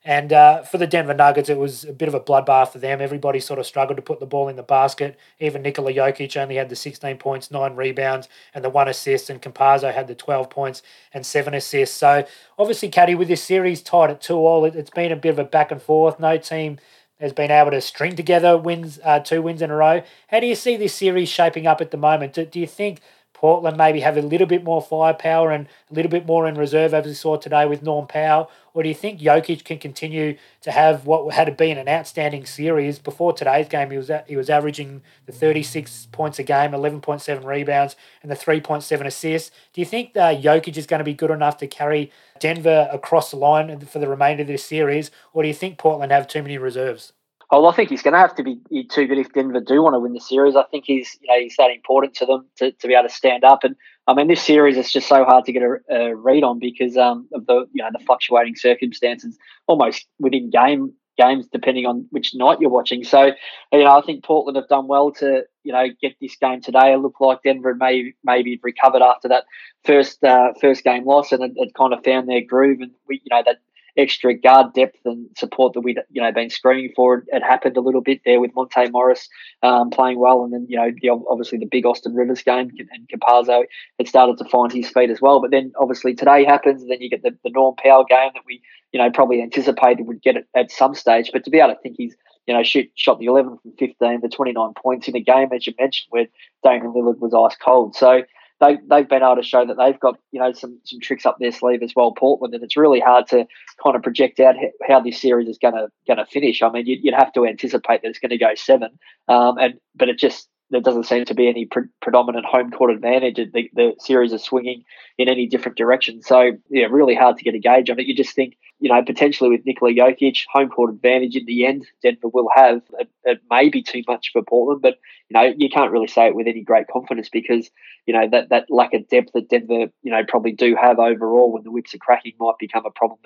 And 0.07 0.33
uh, 0.33 0.63
for 0.63 0.79
the 0.79 0.87
Denver 0.87 1.15
Nuggets, 1.15 1.49
it 1.49 1.59
was 1.59 1.83
a 1.83 1.93
bit 1.93 2.07
of 2.07 2.15
a 2.15 2.21
bloodbath 2.21 2.69
for 2.69 2.79
them. 2.79 3.01
Everybody 3.01 3.41
sort 3.41 3.59
of 3.59 3.67
struggled 3.67 3.97
to 3.97 4.03
put 4.03 4.21
the 4.21 4.27
ball 4.27 4.47
in 4.47 4.55
the 4.55 4.63
basket. 4.63 5.19
Even 5.41 5.63
Nikola 5.63 5.93
Jokic 5.93 6.41
only 6.41 6.55
had 6.55 6.69
the 6.69 6.77
16 6.77 7.19
points, 7.19 7.51
nine 7.51 7.75
rebounds, 7.75 8.29
and 8.55 8.65
the 8.65 8.71
one 8.71 8.87
assist. 8.87 9.29
And 9.29 9.43
Campazzo 9.43 9.93
had 9.93 10.07
the 10.07 10.15
12 10.15 10.49
points 10.49 10.81
and 11.13 11.27
seven 11.27 11.55
assists. 11.55 11.97
So 11.97 12.25
obviously, 12.57 12.89
Caddy, 12.89 13.17
with 13.17 13.27
this 13.27 13.43
series 13.43 13.83
tied 13.83 14.11
at 14.11 14.21
two 14.21 14.37
all, 14.37 14.65
it, 14.65 14.75
has 14.75 14.91
been 14.91 15.11
a 15.11 15.17
bit 15.17 15.31
of 15.31 15.41
a 15.41 15.45
back 15.45 15.73
and 15.73 15.83
forth. 15.83 16.21
No 16.21 16.39
team 16.39 16.79
has 17.19 17.33
been 17.33 17.51
able 17.51 17.73
to 17.73 17.81
string 17.81 18.15
together 18.15 18.57
wins, 18.57 19.01
uh, 19.03 19.19
two 19.19 19.43
wins 19.43 19.61
in 19.61 19.73
a 19.73 19.75
row. 19.75 20.03
How 20.29 20.39
do 20.39 20.47
you 20.47 20.55
see 20.55 20.77
this 20.77 20.95
series 20.95 21.29
shaping 21.29 21.67
up 21.67 21.81
at 21.81 21.91
the 21.91 21.97
moment? 21.97 22.35
Do, 22.35 22.47
do 22.47 22.61
you 22.61 22.69
think 22.69 23.01
Portland 23.37 23.77
maybe 23.77 24.01
have 24.01 24.17
a 24.17 24.23
little 24.23 24.47
bit 24.47 24.65
more 24.65 24.81
firepower 24.81 25.51
and 25.51 25.67
a 25.91 25.95
little 25.95 26.11
bit 26.11 26.25
more 26.25 26.49
in 26.49 26.55
reserve, 26.55 26.95
as 26.95 27.05
we 27.05 27.13
saw 27.13 27.37
today 27.37 27.67
with 27.67 27.83
Norm 27.83 28.07
Powell? 28.07 28.51
Or 28.73 28.83
do 28.83 28.89
you 28.89 28.95
think 28.95 29.21
Jokic 29.21 29.63
can 29.63 29.79
continue 29.79 30.39
to 30.63 30.73
have 30.73 31.05
what 31.05 31.35
had 31.35 31.55
been 31.55 31.77
an 31.77 31.87
outstanding 31.87 32.47
series? 32.47 32.99
Before 32.99 33.35
today's 33.35 33.69
game, 33.69 33.91
he 33.91 33.99
was 33.99 34.09
at, 34.09 34.27
he 34.27 34.37
was 34.37 34.49
averaging 34.49 35.03
the 35.27 35.33
36 35.33 36.09
points 36.13 36.39
a 36.39 36.45
game, 36.45 36.71
11.7 36.71 37.45
rebounds, 37.45 37.95
and 38.23 38.31
the 38.31 38.37
3.7 38.37 39.05
assists. 39.05 39.51
Do 39.75 39.83
you 39.83 39.87
think 39.87 40.17
uh, 40.17 40.35
Jokic 40.35 40.79
is 40.79 40.87
going 40.87 41.01
to 41.01 41.05
be 41.05 41.13
good 41.13 41.31
enough 41.31 41.59
to 41.59 41.67
carry 41.67 42.11
Denver 42.41 42.89
across 42.91 43.31
the 43.31 43.37
line 43.37 43.79
for 43.81 43.99
the 43.99 44.09
remainder 44.09 44.45
of 44.45 44.49
this 44.49 44.65
series? 44.65 45.11
Or 45.35 45.43
do 45.43 45.49
you 45.49 45.55
think 45.55 45.77
Portland 45.77 46.11
have 46.11 46.27
too 46.27 46.41
many 46.43 46.57
reserves? 46.57 47.13
Oh, 47.51 47.67
I 47.67 47.75
think 47.75 47.91
he's 47.91 48.03
going 48.03 48.13
to 48.13 48.19
have 48.19 48.35
to 48.37 48.43
be 48.43 48.59
too 48.91 49.07
good 49.07 49.19
if 49.19 49.33
Denver 49.33 49.61
do 49.61 49.81
want 49.81 49.95
to 49.95 50.01
win 50.01 50.15
the 50.15 50.21
series. 50.21 50.57
I 50.57 50.65
think 50.65 50.85
he's, 50.85 51.17
you 51.21 51.29
know, 51.29 51.41
he's 51.41 51.55
that 51.59 51.71
important 51.71 52.15
to 52.15 52.27
them 52.27 52.47
to, 52.57 52.73
to 52.73 52.89
be 52.89 52.95
able 52.95 53.09
to 53.09 53.15
stand 53.15 53.45
up. 53.45 53.63
And 53.63 53.77
I 54.09 54.15
mean, 54.15 54.27
this 54.27 54.43
series 54.43 54.77
is 54.77 54.91
just 54.91 55.09
so 55.09 55.25
hard 55.25 55.45
to 55.45 55.53
get 55.53 55.63
a, 55.63 55.77
a 55.89 56.17
read 56.17 56.43
on 56.43 56.59
because 56.59 56.97
um, 56.97 57.29
of 57.33 57.47
the, 57.47 57.67
you 57.73 57.85
know, 57.85 57.91
the 57.93 58.05
fluctuating 58.05 58.57
circumstances, 58.57 59.39
almost 59.69 60.07
within 60.19 60.51
game 60.51 60.93
games, 61.17 61.47
depending 61.53 61.87
on 61.87 62.07
which 62.11 62.35
night 62.35 62.59
you're 62.61 62.71
watching. 62.71 63.05
So, 63.05 63.33
you 63.73 63.85
know, 63.85 63.97
I 63.97 64.03
think 64.03 64.25
Portland 64.25 64.57
have 64.57 64.69
done 64.69 64.87
well 64.87 65.13
to, 65.13 65.43
you 65.63 65.73
know, 65.73 65.87
get 66.01 66.17
this 66.21 66.37
game 66.37 66.61
today. 66.61 66.93
It 66.93 66.99
looked 66.99 67.21
like 67.21 67.43
Denver 67.43 67.75
may 67.75 68.13
maybe 68.25 68.61
recovered 68.63 69.03
after 69.03 69.29
that 69.29 69.45
first 69.85 70.23
uh, 70.23 70.53
first 70.61 70.85
game 70.85 71.05
loss 71.05 71.33
and 71.33 71.57
it 71.57 71.75
kind 71.75 71.93
of 71.93 72.05
found 72.05 72.29
their 72.29 72.43
groove. 72.45 72.81
And 72.81 72.93
we, 73.09 73.23
you 73.25 73.31
know, 73.31 73.43
that 73.47 73.59
extra 73.97 74.35
guard 74.35 74.73
depth 74.75 74.99
and 75.05 75.29
support 75.37 75.73
that 75.73 75.81
we'd 75.81 75.99
you 76.11 76.23
know 76.23 76.33
been 76.33 76.51
screaming 76.51 76.93
for. 76.95 77.25
It 77.29 77.43
happened 77.43 77.77
a 77.77 77.81
little 77.81 78.01
bit 78.01 78.21
there 78.25 78.41
with 78.41 78.55
Monte 78.55 78.91
Morris 78.91 79.29
um, 79.63 79.91
playing 79.91 80.19
well, 80.19 80.45
and 80.45 80.53
then 80.53 80.67
you 80.69 80.77
know 80.77 80.91
the, 81.01 81.11
obviously 81.29 81.59
the 81.59 81.67
big 81.67 81.87
Austin 81.87 82.15
Rivers 82.15 82.43
game 82.43 82.71
and 82.79 83.09
Campazzo 83.09 83.65
had 83.99 84.09
started 84.09 84.39
to 84.39 84.49
find 84.49 84.73
his 84.73 84.91
feet 84.91 85.11
as 85.11 85.21
well. 85.21 85.41
But 85.41 85.51
then 85.51 85.73
obviously 85.81 86.15
today 86.15 86.45
happens, 86.45 86.83
and 86.83 86.91
then 86.91 87.01
you 87.01 87.11
get 87.11 87.23
the, 87.23 87.37
the 87.45 87.51
Norm 87.51 87.75
Powell 87.77 88.05
game 88.09 88.31
that 88.35 88.43
we 88.47 88.61
you 88.93 89.01
know 89.01 89.11
probably 89.11 89.43
anticipated 89.43 90.07
would 90.07 90.23
get 90.23 90.37
it 90.37 90.47
at 90.55 90.71
some 90.71 90.95
stage. 90.95 91.31
But 91.33 91.45
to 91.45 91.51
be 91.51 91.59
able 91.59 91.75
to 91.75 91.81
think 91.81 91.97
he's 91.99 92.17
you 92.47 92.55
know, 92.55 92.63
shoot, 92.63 92.91
shot 92.95 93.19
the 93.19 93.27
11 93.27 93.59
from 93.61 93.73
15 93.79 94.21
to 94.21 94.29
29 94.29 94.73
points 94.81 95.09
in 95.09 95.17
a 95.17 95.21
game, 95.21 95.49
as 95.53 95.67
you 95.67 95.75
mentioned, 95.79 96.07
where 96.11 96.27
Damian 96.63 96.93
Lillard 96.93 97.19
was 97.19 97.35
ice 97.35 97.59
cold. 97.61 97.97
So, 97.97 98.23
they 98.61 98.79
they've 98.89 99.09
been 99.09 99.23
able 99.23 99.37
to 99.37 99.43
show 99.43 99.67
that 99.67 99.77
they've 99.77 99.99
got 100.01 100.19
you 100.33 100.41
know 100.41 100.53
some 100.53 100.81
some 100.85 101.01
tricks 101.01 101.27
up 101.27 101.37
their 101.39 101.53
sleeve 101.53 101.83
as 101.83 101.93
well, 101.95 102.13
Portland, 102.13 102.55
and 102.55 102.63
it's 102.63 102.77
really 102.77 103.01
hard 103.01 103.27
to 103.29 103.47
kind 103.83 103.97
of 103.97 104.03
project 104.03 104.41
out 104.41 104.55
how 104.87 105.01
this 105.01 105.21
series 105.21 105.49
is 105.49 105.59
going 105.59 105.75
to 105.75 105.89
going 106.07 106.19
to 106.19 106.27
finish. 106.27 106.63
I 106.63 106.71
mean, 106.71 106.87
you'd, 106.87 107.01
you'd, 107.03 107.15
have 107.15 107.33
to 107.35 107.47
anticipate 107.47 108.03
that 108.03 108.09
it's 108.09 108.19
going 108.19 108.31
to 108.31 108.39
go 108.39 108.55
seven, 108.55 108.99
um, 109.29 109.59
and 109.59 109.75
but 109.95 110.09
it 110.09 110.19
just 110.19 110.49
there 110.71 110.81
doesn't 110.81 111.05
seem 111.05 111.25
to 111.27 111.35
be 111.35 111.49
any 111.49 111.67
pre- 111.67 111.89
predominant 112.03 112.45
home 112.45 112.71
court 112.71 112.91
advantage. 112.91 113.37
The, 113.37 113.71
the 113.73 113.95
series 113.99 114.33
is 114.33 114.43
swinging 114.43 114.85
in 115.19 115.29
any 115.29 115.47
different 115.47 115.79
direction, 115.79 116.23
so 116.23 116.53
yeah, 116.71 116.87
really 116.91 117.15
hard 117.15 117.39
to 117.39 117.45
get 117.45 117.55
a 117.55 117.59
gauge 117.59 117.91
on 117.91 117.99
it. 117.99 118.07
You 118.07 118.15
just 118.15 118.35
think 118.35 118.57
you 118.79 118.91
know, 118.91 119.03
potentially 119.03 119.49
with 119.49 119.65
Nikola 119.65 119.93
Jokic, 119.93 120.45
home 120.53 120.69
court 120.69 120.91
advantage 120.91 121.35
in 121.35 121.47
the 121.47 121.65
end, 121.65 121.87
Denver 122.03 122.29
will 122.29 122.49
have. 122.55 122.83
It, 122.99 123.09
it, 123.25 123.41
may 123.51 123.71
be 123.71 123.83
too 123.83 124.03
much 124.07 124.31
for 124.33 124.43
Portland, 124.43 124.83
but 124.83 124.99
you 125.31 125.35
know, 125.35 125.55
you 125.57 125.71
can't 125.71 125.91
really 125.91 126.09
say 126.09 126.27
it 126.27 126.35
with 126.35 126.47
any 126.47 126.63
great 126.63 126.87
confidence 126.89 127.31
because 127.31 127.71
you 128.07 128.13
know 128.13 128.29
that 128.31 128.51
that 128.51 128.67
lack 128.69 128.93
of 128.93 129.09
depth 129.09 129.33
that 129.33 129.49
Denver, 129.49 129.87
you 130.03 130.11
know, 130.11 130.23
probably 130.29 130.53
do 130.53 130.77
have 130.81 130.99
overall 130.99 131.53
when 131.53 131.63
the 131.63 131.71
whips 131.71 131.95
are 131.95 131.99
cracking 131.99 132.35
might 132.39 132.59
become 132.59 132.85
a 132.85 132.91
problem 132.91 133.19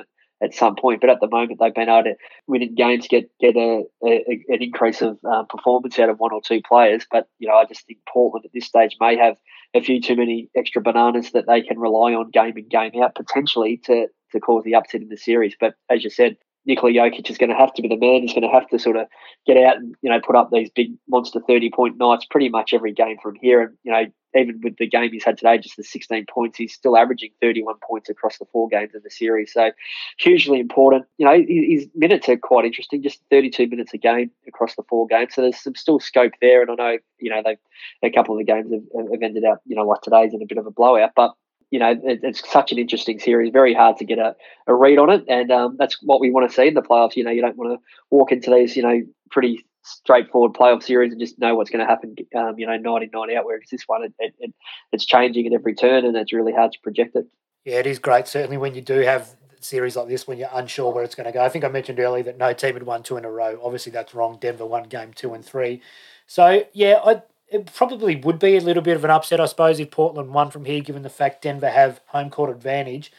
at 0.42 0.54
some 0.54 0.76
point. 0.76 1.00
But 1.00 1.10
at 1.10 1.20
the 1.20 1.28
moment, 1.28 1.60
they've 1.60 1.74
been 1.74 1.88
able 1.88 2.04
to 2.04 2.14
win 2.46 2.62
in 2.62 2.74
games, 2.74 3.08
get 3.08 3.30
get 3.40 3.56
a, 3.56 3.84
a 4.04 4.44
an 4.48 4.62
increase 4.62 5.02
of 5.02 5.18
uh, 5.24 5.44
performance 5.44 5.98
out 5.98 6.08
of 6.08 6.18
one 6.18 6.32
or 6.32 6.40
two 6.44 6.60
players. 6.66 7.06
But 7.10 7.28
you 7.38 7.48
know, 7.48 7.54
I 7.54 7.64
just 7.64 7.86
think 7.86 7.98
Portland 8.08 8.44
at 8.44 8.52
this 8.52 8.66
stage 8.66 8.96
may 9.00 9.16
have 9.16 9.36
a 9.74 9.80
few 9.80 10.00
too 10.00 10.16
many 10.16 10.48
extra 10.56 10.82
bananas 10.82 11.32
that 11.32 11.46
they 11.46 11.62
can 11.62 11.78
rely 11.78 12.14
on 12.14 12.30
game 12.30 12.56
in 12.56 12.68
game 12.68 12.92
out 13.02 13.14
potentially 13.14 13.80
to 13.84 14.06
to 14.32 14.40
cause 14.40 14.64
the 14.64 14.74
upset 14.74 15.02
in 15.02 15.08
the 15.08 15.16
series. 15.16 15.54
But 15.58 15.74
as 15.88 16.04
you 16.04 16.10
said, 16.10 16.36
Nikola 16.70 16.92
Jokic 16.92 17.28
is 17.28 17.38
going 17.38 17.50
to 17.50 17.56
have 17.56 17.74
to 17.74 17.82
be 17.82 17.88
the 17.88 17.96
man. 17.96 18.22
He's 18.22 18.32
going 18.32 18.48
to 18.48 18.48
have 18.48 18.68
to 18.68 18.78
sort 18.78 18.96
of 18.96 19.06
get 19.46 19.56
out 19.56 19.76
and 19.76 19.94
you 20.02 20.10
know 20.10 20.20
put 20.24 20.36
up 20.36 20.50
these 20.50 20.70
big 20.70 20.92
monster 21.08 21.40
thirty 21.40 21.70
point 21.70 21.98
nights 21.98 22.26
pretty 22.30 22.48
much 22.48 22.72
every 22.72 22.92
game 22.92 23.16
from 23.22 23.34
here. 23.40 23.60
And 23.62 23.76
you 23.82 23.92
know 23.92 24.04
even 24.36 24.60
with 24.62 24.76
the 24.76 24.88
game 24.88 25.10
he's 25.10 25.24
had 25.24 25.36
today, 25.36 25.58
just 25.58 25.76
the 25.76 25.82
sixteen 25.82 26.24
points, 26.32 26.56
he's 26.56 26.72
still 26.72 26.96
averaging 26.96 27.30
thirty 27.40 27.62
one 27.62 27.74
points 27.82 28.08
across 28.08 28.38
the 28.38 28.44
four 28.52 28.68
games 28.68 28.94
of 28.94 29.02
the 29.02 29.10
series. 29.10 29.52
So 29.52 29.72
hugely 30.18 30.60
important. 30.60 31.06
You 31.18 31.26
know 31.26 31.44
his 31.46 31.88
minutes 31.94 32.28
are 32.28 32.36
quite 32.36 32.64
interesting, 32.64 33.02
just 33.02 33.20
thirty 33.30 33.50
two 33.50 33.66
minutes 33.66 33.92
a 33.92 33.98
game 33.98 34.30
across 34.46 34.76
the 34.76 34.84
four 34.88 35.06
games. 35.08 35.34
So 35.34 35.42
there's 35.42 35.60
some 35.60 35.74
still 35.74 35.98
scope 35.98 36.32
there. 36.40 36.62
And 36.62 36.70
I 36.70 36.74
know 36.74 36.98
you 37.18 37.30
know 37.30 37.42
they 37.44 37.58
a 38.06 38.12
couple 38.12 38.34
of 38.34 38.38
the 38.38 38.50
games 38.50 38.72
have, 38.72 39.10
have 39.10 39.22
ended 39.22 39.44
up 39.44 39.60
you 39.66 39.74
know 39.74 39.86
like 39.86 40.02
today's 40.02 40.32
in 40.32 40.42
a 40.42 40.46
bit 40.46 40.58
of 40.58 40.66
a 40.66 40.70
blowout, 40.70 41.10
but 41.16 41.34
you 41.70 41.78
know, 41.78 41.90
it, 41.90 42.20
it's 42.22 42.48
such 42.50 42.72
an 42.72 42.78
interesting 42.78 43.18
series. 43.18 43.52
Very 43.52 43.74
hard 43.74 43.96
to 43.98 44.04
get 44.04 44.18
a, 44.18 44.34
a 44.66 44.74
read 44.74 44.98
on 44.98 45.10
it, 45.10 45.24
and 45.28 45.50
um, 45.50 45.76
that's 45.78 45.98
what 46.02 46.20
we 46.20 46.30
want 46.30 46.48
to 46.48 46.54
see 46.54 46.68
in 46.68 46.74
the 46.74 46.82
playoffs. 46.82 47.16
You 47.16 47.24
know, 47.24 47.30
you 47.30 47.40
don't 47.40 47.56
want 47.56 47.78
to 47.78 47.84
walk 48.10 48.32
into 48.32 48.50
these, 48.50 48.76
you 48.76 48.82
know, 48.82 49.00
pretty 49.30 49.64
straightforward 49.82 50.52
playoff 50.52 50.82
series 50.82 51.12
and 51.12 51.20
just 51.20 51.38
know 51.38 51.54
what's 51.54 51.70
going 51.70 51.84
to 51.84 51.90
happen. 51.90 52.14
Um, 52.36 52.58
you 52.58 52.66
know, 52.66 52.76
night 52.76 53.02
in 53.02 53.10
night 53.12 53.36
out. 53.36 53.44
Whereas 53.44 53.62
this 53.70 53.84
one, 53.86 54.04
it, 54.04 54.34
it, 54.38 54.54
it's 54.92 55.06
changing 55.06 55.46
at 55.46 55.52
every 55.52 55.74
turn, 55.74 56.04
and 56.04 56.16
it's 56.16 56.32
really 56.32 56.52
hard 56.52 56.72
to 56.72 56.78
project 56.82 57.16
it. 57.16 57.26
Yeah, 57.64 57.76
it 57.76 57.86
is 57.86 57.98
great. 57.98 58.26
Certainly, 58.26 58.56
when 58.56 58.74
you 58.74 58.82
do 58.82 59.00
have 59.00 59.36
series 59.62 59.96
like 59.96 60.08
this 60.08 60.26
when 60.26 60.38
you're 60.38 60.48
unsure 60.52 60.92
where 60.92 61.04
it's 61.04 61.14
going 61.14 61.26
to 61.26 61.32
go. 61.32 61.44
I 61.44 61.48
think 61.48 61.64
I 61.64 61.68
mentioned 61.68 62.00
earlier 62.00 62.22
that 62.24 62.38
no 62.38 62.52
team 62.52 62.74
had 62.74 62.82
won 62.82 63.02
two 63.02 63.16
in 63.16 63.24
a 63.24 63.30
row. 63.30 63.60
Obviously, 63.62 63.92
that's 63.92 64.14
wrong. 64.14 64.38
Denver 64.40 64.66
won 64.66 64.84
game 64.84 65.12
two 65.12 65.34
and 65.34 65.44
three. 65.44 65.82
So, 66.26 66.64
yeah, 66.72 66.98
I, 67.04 67.22
it 67.50 67.72
probably 67.74 68.16
would 68.16 68.38
be 68.38 68.56
a 68.56 68.60
little 68.60 68.82
bit 68.82 68.96
of 68.96 69.04
an 69.04 69.10
upset, 69.10 69.40
I 69.40 69.46
suppose, 69.46 69.80
if 69.80 69.90
Portland 69.90 70.32
won 70.32 70.50
from 70.50 70.64
here, 70.64 70.80
given 70.80 71.02
the 71.02 71.10
fact 71.10 71.42
Denver 71.42 71.68
have 71.68 72.00
home 72.06 72.30
court 72.30 72.50
advantage. 72.50 73.12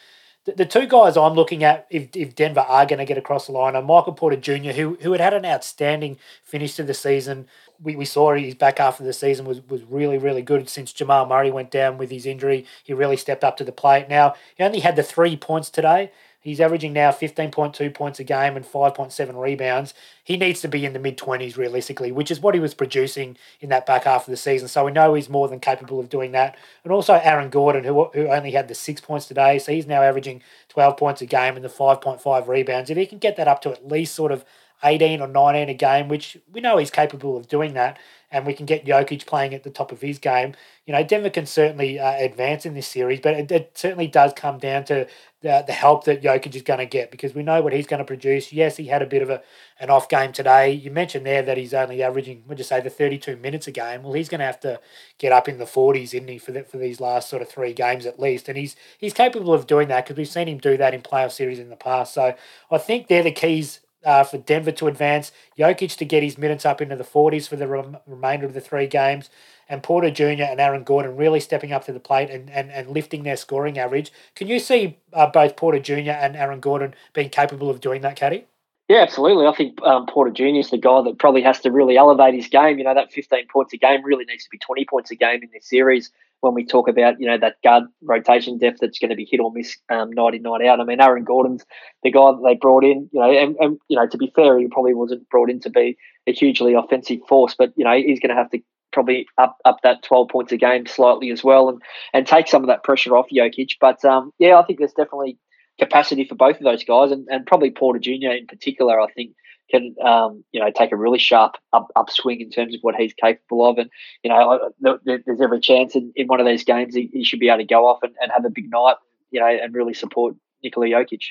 The, 0.44 0.52
the 0.52 0.64
two 0.64 0.86
guys 0.86 1.16
I'm 1.16 1.34
looking 1.34 1.62
at, 1.62 1.86
if, 1.90 2.08
if 2.16 2.34
Denver 2.34 2.60
are 2.60 2.86
going 2.86 2.98
to 2.98 3.04
get 3.04 3.18
across 3.18 3.46
the 3.46 3.52
line, 3.52 3.76
are 3.76 3.82
Michael 3.82 4.14
Porter 4.14 4.36
Jr., 4.36 4.70
who, 4.70 4.96
who 5.02 5.12
had 5.12 5.20
had 5.20 5.34
an 5.34 5.44
outstanding 5.44 6.18
finish 6.42 6.74
to 6.76 6.82
the 6.82 6.94
season. 6.94 7.46
We, 7.80 7.94
we 7.94 8.06
saw 8.06 8.34
his 8.34 8.54
back 8.54 8.80
of 8.80 8.96
the 8.98 9.12
season 9.12 9.44
was, 9.44 9.60
was 9.68 9.82
really, 9.84 10.16
really 10.16 10.42
good 10.42 10.68
since 10.68 10.92
Jamal 10.92 11.26
Murray 11.26 11.50
went 11.50 11.70
down 11.70 11.98
with 11.98 12.10
his 12.10 12.24
injury. 12.24 12.64
He 12.82 12.94
really 12.94 13.18
stepped 13.18 13.44
up 13.44 13.58
to 13.58 13.64
the 13.64 13.72
plate. 13.72 14.08
Now, 14.08 14.34
he 14.56 14.64
only 14.64 14.80
had 14.80 14.96
the 14.96 15.02
three 15.02 15.36
points 15.36 15.68
today. 15.68 16.10
He's 16.42 16.60
averaging 16.60 16.92
now 16.92 17.12
15.2 17.12 17.94
points 17.94 18.18
a 18.18 18.24
game 18.24 18.56
and 18.56 18.66
5.7 18.66 19.40
rebounds. 19.40 19.94
He 20.24 20.36
needs 20.36 20.60
to 20.62 20.68
be 20.68 20.84
in 20.84 20.92
the 20.92 20.98
mid 20.98 21.16
20s 21.16 21.56
realistically, 21.56 22.10
which 22.10 22.32
is 22.32 22.40
what 22.40 22.54
he 22.54 22.60
was 22.60 22.74
producing 22.74 23.36
in 23.60 23.68
that 23.68 23.86
back 23.86 24.04
half 24.04 24.26
of 24.26 24.30
the 24.30 24.36
season. 24.36 24.66
So 24.66 24.84
we 24.84 24.92
know 24.92 25.14
he's 25.14 25.28
more 25.28 25.46
than 25.46 25.60
capable 25.60 26.00
of 26.00 26.08
doing 26.08 26.32
that. 26.32 26.56
And 26.82 26.92
also 26.92 27.14
Aaron 27.14 27.48
Gordon, 27.48 27.84
who, 27.84 28.06
who 28.06 28.26
only 28.26 28.50
had 28.50 28.66
the 28.66 28.74
six 28.74 29.00
points 29.00 29.26
today. 29.26 29.60
So 29.60 29.70
he's 29.70 29.86
now 29.86 30.02
averaging 30.02 30.42
12 30.68 30.96
points 30.96 31.22
a 31.22 31.26
game 31.26 31.54
and 31.54 31.64
the 31.64 31.68
5.5 31.68 32.48
rebounds. 32.48 32.90
If 32.90 32.96
he 32.96 33.06
can 33.06 33.18
get 33.18 33.36
that 33.36 33.46
up 33.46 33.62
to 33.62 33.70
at 33.70 33.86
least 33.86 34.14
sort 34.14 34.32
of 34.32 34.44
18 34.84 35.20
or 35.20 35.28
19 35.28 35.68
a 35.68 35.74
game, 35.74 36.08
which 36.08 36.36
we 36.50 36.60
know 36.60 36.78
he's 36.78 36.90
capable 36.90 37.36
of 37.36 37.48
doing 37.48 37.74
that, 37.74 37.98
and 38.32 38.46
we 38.46 38.54
can 38.54 38.66
get 38.66 38.86
Jokic 38.86 39.26
playing 39.26 39.54
at 39.54 39.62
the 39.62 39.70
top 39.70 39.92
of 39.92 40.00
his 40.00 40.18
game. 40.18 40.54
You 40.86 40.94
know, 40.94 41.04
Denver 41.04 41.28
can 41.28 41.44
certainly 41.44 42.00
uh, 42.00 42.14
advance 42.14 42.64
in 42.64 42.74
this 42.74 42.88
series, 42.88 43.20
but 43.20 43.34
it, 43.34 43.52
it, 43.52 43.72
certainly 43.74 44.06
does 44.06 44.32
come 44.32 44.58
down 44.58 44.84
to 44.84 45.06
the, 45.42 45.62
the 45.66 45.72
help 45.72 46.04
that 46.04 46.22
Jokic 46.22 46.56
is 46.56 46.62
going 46.62 46.78
to 46.78 46.86
get 46.86 47.10
because 47.10 47.34
we 47.34 47.42
know 47.42 47.60
what 47.60 47.74
he's 47.74 47.86
going 47.86 47.98
to 47.98 48.04
produce. 48.04 48.52
Yes, 48.52 48.78
he 48.78 48.86
had 48.86 49.02
a 49.02 49.06
bit 49.06 49.22
of 49.22 49.28
a 49.28 49.42
an 49.78 49.90
off 49.90 50.08
game 50.08 50.32
today. 50.32 50.72
You 50.72 50.90
mentioned 50.90 51.26
there 51.26 51.42
that 51.42 51.58
he's 51.58 51.74
only 51.74 52.02
averaging, 52.02 52.44
would 52.46 52.58
you 52.58 52.64
say, 52.64 52.80
the 52.80 52.90
32 52.90 53.36
minutes 53.36 53.66
a 53.66 53.72
game. 53.72 54.02
Well, 54.02 54.14
he's 54.14 54.28
going 54.28 54.38
to 54.38 54.46
have 54.46 54.60
to 54.60 54.80
get 55.18 55.32
up 55.32 55.48
in 55.48 55.58
the 55.58 55.64
40s, 55.64 56.14
isn't 56.14 56.28
he, 56.28 56.38
for, 56.38 56.52
the, 56.52 56.62
for 56.64 56.78
these 56.78 57.00
last 57.00 57.28
sort 57.28 57.42
of 57.42 57.48
three 57.48 57.74
games 57.74 58.06
at 58.06 58.18
least. 58.18 58.48
And 58.48 58.56
he's 58.56 58.76
he's 58.98 59.12
capable 59.12 59.52
of 59.52 59.66
doing 59.66 59.88
that 59.88 60.04
because 60.04 60.16
we've 60.16 60.28
seen 60.28 60.48
him 60.48 60.58
do 60.58 60.76
that 60.78 60.94
in 60.94 61.02
playoff 61.02 61.32
series 61.32 61.58
in 61.58 61.68
the 61.68 61.76
past. 61.76 62.14
So 62.14 62.34
I 62.70 62.78
think 62.78 63.08
they're 63.08 63.22
the 63.22 63.32
keys 63.32 63.80
uh, 64.04 64.24
for 64.24 64.38
Denver 64.38 64.72
to 64.72 64.86
advance, 64.86 65.32
Jokic 65.58 65.96
to 65.96 66.04
get 66.04 66.22
his 66.22 66.38
minutes 66.38 66.64
up 66.64 66.80
into 66.80 66.96
the 66.96 67.04
40s 67.04 67.48
for 67.48 67.56
the 67.56 67.66
rem- 67.66 67.98
remainder 68.06 68.46
of 68.46 68.54
the 68.54 68.60
three 68.60 68.86
games, 68.86 69.30
and 69.68 69.82
Porter 69.82 70.10
Jr. 70.10 70.44
and 70.44 70.60
Aaron 70.60 70.84
Gordon 70.84 71.16
really 71.16 71.40
stepping 71.40 71.72
up 71.72 71.84
to 71.86 71.92
the 71.92 72.00
plate 72.00 72.30
and, 72.30 72.50
and, 72.50 72.70
and 72.70 72.88
lifting 72.88 73.22
their 73.22 73.36
scoring 73.36 73.78
average. 73.78 74.12
Can 74.34 74.48
you 74.48 74.58
see 74.58 74.98
uh, 75.12 75.26
both 75.26 75.56
Porter 75.56 75.78
Jr. 75.78 76.10
and 76.10 76.36
Aaron 76.36 76.60
Gordon 76.60 76.94
being 77.12 77.30
capable 77.30 77.70
of 77.70 77.80
doing 77.80 78.02
that, 78.02 78.16
Caddy? 78.16 78.46
Yeah, 78.88 78.98
absolutely. 78.98 79.46
I 79.46 79.54
think 79.54 79.80
um, 79.82 80.06
Porter 80.06 80.32
Jr. 80.32 80.58
is 80.58 80.70
the 80.70 80.78
guy 80.78 81.02
that 81.02 81.18
probably 81.18 81.42
has 81.42 81.60
to 81.60 81.70
really 81.70 81.96
elevate 81.96 82.34
his 82.34 82.48
game. 82.48 82.78
You 82.78 82.84
know, 82.84 82.94
that 82.94 83.12
15 83.12 83.46
points 83.50 83.72
a 83.72 83.76
game 83.76 84.04
really 84.04 84.24
needs 84.24 84.44
to 84.44 84.50
be 84.50 84.58
20 84.58 84.84
points 84.84 85.10
a 85.10 85.14
game 85.14 85.42
in 85.42 85.48
this 85.52 85.66
series 85.66 86.10
when 86.42 86.54
we 86.54 86.66
talk 86.66 86.88
about 86.88 87.20
you 87.20 87.26
know 87.26 87.38
that 87.38 87.56
guard 87.64 87.84
rotation 88.02 88.58
depth 88.58 88.78
that's 88.80 88.98
going 88.98 89.10
to 89.10 89.16
be 89.16 89.26
hit 89.30 89.40
or 89.40 89.52
miss 89.52 89.76
um, 89.90 90.10
night 90.10 90.34
in 90.34 90.42
night 90.42 90.66
out. 90.66 90.80
I 90.80 90.84
mean, 90.84 91.00
Aaron 91.00 91.24
Gordon's 91.24 91.64
the 92.02 92.10
guy 92.10 92.32
that 92.32 92.42
they 92.44 92.56
brought 92.56 92.84
in. 92.84 93.08
You 93.12 93.20
know, 93.20 93.30
and, 93.30 93.56
and 93.58 93.78
you 93.88 93.96
know 93.96 94.06
to 94.06 94.18
be 94.18 94.32
fair, 94.34 94.58
he 94.58 94.66
probably 94.68 94.92
wasn't 94.92 95.28
brought 95.30 95.50
in 95.50 95.60
to 95.60 95.70
be 95.70 95.96
a 96.26 96.32
hugely 96.32 96.74
offensive 96.74 97.20
force, 97.28 97.54
but 97.56 97.72
you 97.76 97.84
know 97.84 97.94
he's 97.94 98.20
going 98.20 98.34
to 98.34 98.40
have 98.40 98.50
to 98.50 98.58
probably 98.92 99.26
up 99.38 99.56
up 99.64 99.78
that 99.84 100.02
12 100.02 100.28
points 100.28 100.52
a 100.52 100.56
game 100.56 100.86
slightly 100.86 101.30
as 101.30 101.42
well 101.42 101.68
and 101.68 101.80
and 102.12 102.26
take 102.26 102.48
some 102.48 102.62
of 102.62 102.68
that 102.68 102.82
pressure 102.82 103.16
off 103.16 103.28
Jokic. 103.32 103.76
But 103.80 104.04
um, 104.04 104.32
yeah, 104.38 104.58
I 104.58 104.64
think 104.64 104.80
there's 104.80 104.92
definitely 104.92 105.38
capacity 105.78 106.24
for 106.24 106.34
both 106.34 106.56
of 106.56 106.64
those 106.64 106.84
guys, 106.84 107.12
and, 107.12 107.26
and 107.30 107.46
probably 107.46 107.70
Porter 107.70 107.98
Jr. 107.98 108.32
in 108.36 108.46
particular. 108.46 109.00
I 109.00 109.06
think 109.12 109.32
can 109.72 109.96
um, 110.04 110.44
you 110.52 110.60
know 110.60 110.70
take 110.70 110.92
a 110.92 110.96
really 110.96 111.18
sharp 111.18 111.56
up, 111.72 111.90
upswing 111.96 112.40
in 112.40 112.50
terms 112.50 112.74
of 112.74 112.80
what 112.82 112.94
he's 112.94 113.14
capable 113.14 113.68
of. 113.68 113.78
And 113.78 113.90
you 114.22 114.30
know, 114.30 114.70
there's 115.04 115.40
every 115.40 115.60
chance 115.60 115.96
in, 115.96 116.12
in 116.14 116.26
one 116.26 116.40
of 116.40 116.46
these 116.46 116.64
games 116.64 116.94
he, 116.94 117.10
he 117.12 117.24
should 117.24 117.40
be 117.40 117.48
able 117.48 117.58
to 117.58 117.64
go 117.64 117.86
off 117.86 118.02
and, 118.02 118.14
and 118.20 118.30
have 118.32 118.44
a 118.44 118.50
big 118.50 118.70
night, 118.70 118.96
you 119.30 119.40
know, 119.40 119.46
and 119.46 119.74
really 119.74 119.94
support 119.94 120.36
Nikola 120.62 120.86
Jokic. 120.86 121.22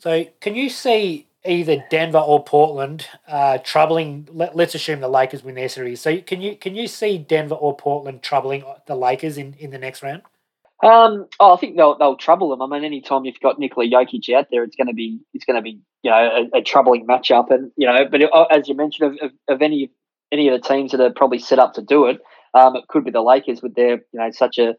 So, 0.00 0.26
can 0.40 0.54
you 0.54 0.68
see 0.68 1.26
either 1.44 1.84
Denver 1.90 2.18
or 2.18 2.42
Portland 2.42 3.06
uh, 3.26 3.58
troubling? 3.58 4.28
Let, 4.30 4.58
us 4.58 4.74
assume 4.74 5.00
the 5.00 5.08
Lakers 5.08 5.42
win 5.42 5.56
their 5.56 5.68
series. 5.68 6.00
So, 6.00 6.20
can 6.20 6.40
you 6.40 6.56
can 6.56 6.74
you 6.74 6.86
see 6.86 7.18
Denver 7.18 7.56
or 7.56 7.76
Portland 7.76 8.22
troubling 8.22 8.64
the 8.86 8.94
Lakers 8.94 9.36
in, 9.36 9.54
in 9.58 9.70
the 9.70 9.78
next 9.78 10.02
round? 10.02 10.22
Um, 10.82 11.26
oh, 11.40 11.54
I 11.54 11.56
think 11.56 11.76
they'll 11.76 11.98
they'll 11.98 12.16
trouble 12.16 12.50
them. 12.50 12.62
I 12.62 12.66
mean, 12.66 12.84
anytime 12.84 13.24
you've 13.24 13.40
got 13.40 13.58
Nikola 13.58 13.88
Jokic 13.88 14.32
out 14.32 14.46
there, 14.50 14.62
it's 14.62 14.76
going 14.76 14.86
to 14.86 14.94
be 14.94 15.18
it's 15.34 15.44
going 15.44 15.56
to 15.56 15.62
be 15.62 15.80
you 16.02 16.10
know 16.10 16.46
a, 16.54 16.58
a, 16.58 16.62
troubling 16.62 17.04
matchup. 17.06 17.50
And 17.50 17.72
you 17.76 17.86
know, 17.86 18.06
but 18.08 18.22
uh, 18.22 18.44
as 18.44 18.68
you 18.68 18.76
mentioned, 18.76 19.12
of, 19.20 19.30
of, 19.30 19.32
of, 19.48 19.62
any 19.62 19.90
any 20.30 20.48
of 20.48 20.60
the 20.60 20.68
teams 20.68 20.92
that 20.92 21.00
are 21.00 21.10
probably 21.10 21.40
set 21.40 21.58
up 21.58 21.74
to 21.74 21.82
do 21.82 22.06
it, 22.06 22.20
um, 22.54 22.76
it 22.76 22.86
could 22.86 23.04
be 23.04 23.10
the 23.10 23.22
Lakers 23.22 23.60
with 23.60 23.74
their 23.74 23.96
you 24.12 24.20
know 24.20 24.30
such 24.30 24.58
a 24.58 24.76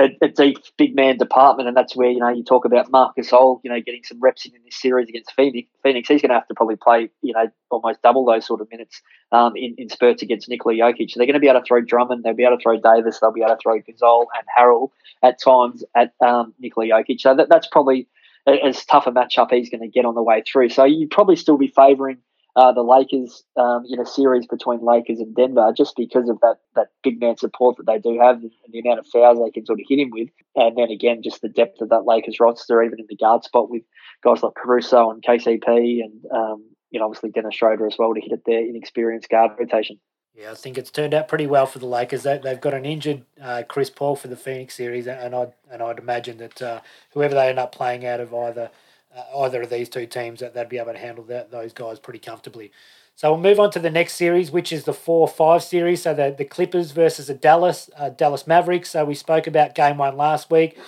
a, 0.00 0.16
a, 0.22 0.28
deep 0.28 0.58
big 0.76 0.94
man 0.94 1.18
department, 1.18 1.68
and 1.68 1.76
that's 1.76 1.94
where 1.94 2.10
you 2.10 2.18
know 2.18 2.28
you 2.28 2.42
talk 2.42 2.64
about 2.64 2.90
Marcus 2.90 3.30
Gasol, 3.30 3.60
you 3.62 3.70
know, 3.70 3.80
getting 3.80 4.02
some 4.02 4.18
reps 4.20 4.46
in, 4.46 4.54
in 4.54 4.62
this 4.64 4.80
series 4.80 5.08
against 5.08 5.32
Phoenix. 5.36 5.68
Phoenix, 5.82 6.08
he's 6.08 6.22
going 6.22 6.30
to 6.30 6.34
have 6.34 6.48
to 6.48 6.54
probably 6.54 6.76
play, 6.76 7.10
you 7.22 7.32
know, 7.32 7.46
almost 7.70 8.02
double 8.02 8.24
those 8.24 8.46
sort 8.46 8.60
of 8.60 8.70
minutes 8.70 9.02
um, 9.32 9.52
in, 9.56 9.74
in 9.78 9.88
spurts 9.88 10.22
against 10.22 10.48
Nikola 10.48 10.74
Jokic. 10.74 11.14
They're 11.14 11.26
going 11.26 11.34
to 11.34 11.40
be 11.40 11.48
able 11.48 11.60
to 11.60 11.66
throw 11.66 11.80
Drummond, 11.82 12.24
they'll 12.24 12.34
be 12.34 12.44
able 12.44 12.56
to 12.56 12.62
throw 12.62 12.80
Davis, 12.80 13.20
they'll 13.20 13.32
be 13.32 13.42
able 13.42 13.56
to 13.56 13.60
throw 13.62 13.78
Gasol 13.80 14.26
and 14.36 14.46
Harrell 14.58 14.90
at 15.22 15.40
times 15.40 15.84
at 15.94 16.14
um, 16.24 16.54
Nikola 16.58 16.86
Jokic. 16.86 17.20
So 17.20 17.34
that, 17.36 17.48
that's 17.48 17.66
probably 17.66 18.08
as 18.46 18.84
tough 18.86 19.06
a 19.06 19.12
matchup 19.12 19.50
he's 19.50 19.70
going 19.70 19.82
to 19.82 19.88
get 19.88 20.04
on 20.04 20.14
the 20.14 20.22
way 20.22 20.42
through. 20.50 20.70
So 20.70 20.84
you'd 20.84 21.10
probably 21.10 21.36
still 21.36 21.58
be 21.58 21.68
favouring 21.68 22.18
uh, 22.56 22.72
the 22.72 22.82
Lakers 22.82 23.44
um, 23.56 23.84
in 23.88 24.00
a 24.00 24.06
series 24.06 24.46
between 24.46 24.84
Lakers 24.84 25.20
and 25.20 25.34
Denver 25.34 25.72
just 25.76 25.94
because 25.96 26.28
of 26.28 26.40
that, 26.40 26.56
that 26.74 26.88
big 27.02 27.20
man 27.20 27.36
support 27.36 27.76
that 27.76 27.86
they 27.86 27.98
do 27.98 28.18
have 28.20 28.36
and 28.36 28.50
the 28.70 28.80
amount 28.80 28.98
of 28.98 29.06
fouls 29.06 29.38
they 29.38 29.50
can 29.50 29.66
sort 29.66 29.80
of 29.80 29.86
hit 29.88 30.00
him 30.00 30.10
with. 30.10 30.28
And 30.56 30.76
then 30.76 30.90
again, 30.90 31.22
just 31.22 31.42
the 31.42 31.48
depth 31.48 31.80
of 31.80 31.90
that 31.90 32.06
Lakers 32.06 32.40
roster, 32.40 32.82
even 32.82 32.98
in 32.98 33.06
the 33.08 33.16
guard 33.16 33.44
spot 33.44 33.70
with 33.70 33.82
guys 34.24 34.42
like 34.42 34.54
Caruso 34.54 35.10
and 35.10 35.22
KCP 35.22 36.02
and, 36.02 36.24
um, 36.32 36.64
you 36.90 36.98
know, 36.98 37.06
obviously 37.06 37.30
Dennis 37.30 37.54
Schroeder 37.54 37.86
as 37.86 37.96
well 37.98 38.14
to 38.14 38.20
hit 38.20 38.32
at 38.32 38.44
their 38.44 38.60
inexperienced 38.60 39.28
guard 39.28 39.52
rotation. 39.58 40.00
Yeah, 40.34 40.52
I 40.52 40.54
think 40.54 40.78
it's 40.78 40.90
turned 40.90 41.12
out 41.12 41.28
pretty 41.28 41.46
well 41.46 41.66
for 41.66 41.80
the 41.80 41.86
Lakers. 41.86 42.22
They, 42.22 42.38
they've 42.38 42.60
got 42.60 42.74
an 42.74 42.84
injured 42.84 43.24
uh, 43.40 43.62
Chris 43.68 43.90
Paul 43.90 44.16
for 44.16 44.28
the 44.28 44.36
Phoenix 44.36 44.74
series, 44.74 45.06
and 45.06 45.34
I'd, 45.34 45.52
and 45.70 45.82
I'd 45.82 45.98
imagine 45.98 46.38
that 46.38 46.62
uh, 46.62 46.80
whoever 47.12 47.34
they 47.34 47.48
end 47.48 47.58
up 47.58 47.72
playing 47.72 48.04
out 48.04 48.20
of 48.20 48.34
either– 48.34 48.70
uh, 49.14 49.38
either 49.38 49.62
of 49.62 49.70
these 49.70 49.88
two 49.88 50.06
teams 50.06 50.40
that 50.40 50.54
they'd 50.54 50.68
be 50.68 50.78
able 50.78 50.92
to 50.92 50.98
handle 50.98 51.24
that, 51.24 51.50
those 51.50 51.72
guys 51.72 51.98
pretty 51.98 52.18
comfortably. 52.18 52.70
So 53.16 53.32
we'll 53.32 53.40
move 53.40 53.60
on 53.60 53.70
to 53.72 53.78
the 53.78 53.90
next 53.90 54.14
series, 54.14 54.50
which 54.50 54.72
is 54.72 54.84
the 54.84 54.92
4-5 54.92 55.62
series. 55.62 56.02
So 56.02 56.14
the, 56.14 56.34
the 56.36 56.44
Clippers 56.44 56.92
versus 56.92 57.26
the 57.26 57.34
Dallas 57.34 57.90
uh, 57.98 58.08
Dallas 58.08 58.46
Mavericks. 58.46 58.92
So 58.92 59.04
we 59.04 59.14
spoke 59.14 59.46
about 59.46 59.74
game 59.74 59.98
one 59.98 60.16
last 60.16 60.50
week, 60.50 60.78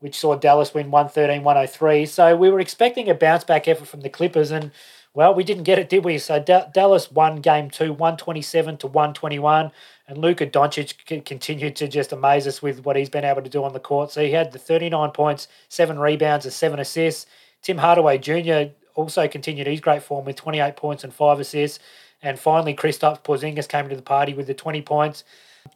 which 0.00 0.18
saw 0.18 0.34
Dallas 0.34 0.72
win 0.72 0.90
113-103. 0.90 2.08
So 2.08 2.34
we 2.36 2.50
were 2.50 2.60
expecting 2.60 3.10
a 3.10 3.14
bounce 3.14 3.44
back 3.44 3.68
effort 3.68 3.88
from 3.88 4.00
the 4.00 4.08
Clippers, 4.08 4.50
and 4.50 4.70
well, 5.14 5.34
we 5.34 5.44
didn't 5.44 5.64
get 5.64 5.78
it, 5.78 5.90
did 5.90 6.04
we? 6.04 6.16
So 6.16 6.38
D- 6.38 6.60
Dallas 6.72 7.10
won 7.10 7.42
game 7.42 7.68
two, 7.68 7.92
127 7.92 8.78
to 8.78 8.86
121. 8.86 9.70
And 10.08 10.18
Luka 10.18 10.46
Doncic 10.46 11.24
continued 11.26 11.76
to 11.76 11.88
just 11.88 12.12
amaze 12.12 12.46
us 12.46 12.62
with 12.62 12.84
what 12.84 12.96
he's 12.96 13.10
been 13.10 13.24
able 13.24 13.42
to 13.42 13.50
do 13.50 13.62
on 13.64 13.74
the 13.74 13.80
court. 13.80 14.10
So 14.10 14.22
he 14.22 14.32
had 14.32 14.52
the 14.52 14.58
39 14.58 15.10
points, 15.10 15.48
seven 15.68 15.98
rebounds, 15.98 16.46
and 16.46 16.54
seven 16.54 16.80
assists. 16.80 17.26
Tim 17.62 17.78
Hardaway 17.78 18.18
Jr. 18.18 18.72
also 18.94 19.28
continued 19.28 19.68
his 19.68 19.80
great 19.80 20.02
form 20.02 20.24
with 20.24 20.36
28 20.36 20.76
points 20.76 21.04
and 21.04 21.14
five 21.14 21.40
assists. 21.40 21.78
And 22.20 22.38
finally, 22.38 22.74
Kristaps 22.74 23.22
Porzingis 23.22 23.68
came 23.68 23.88
to 23.88 23.96
the 23.96 24.02
party 24.02 24.34
with 24.34 24.46
the 24.46 24.54
20 24.54 24.82
points. 24.82 25.24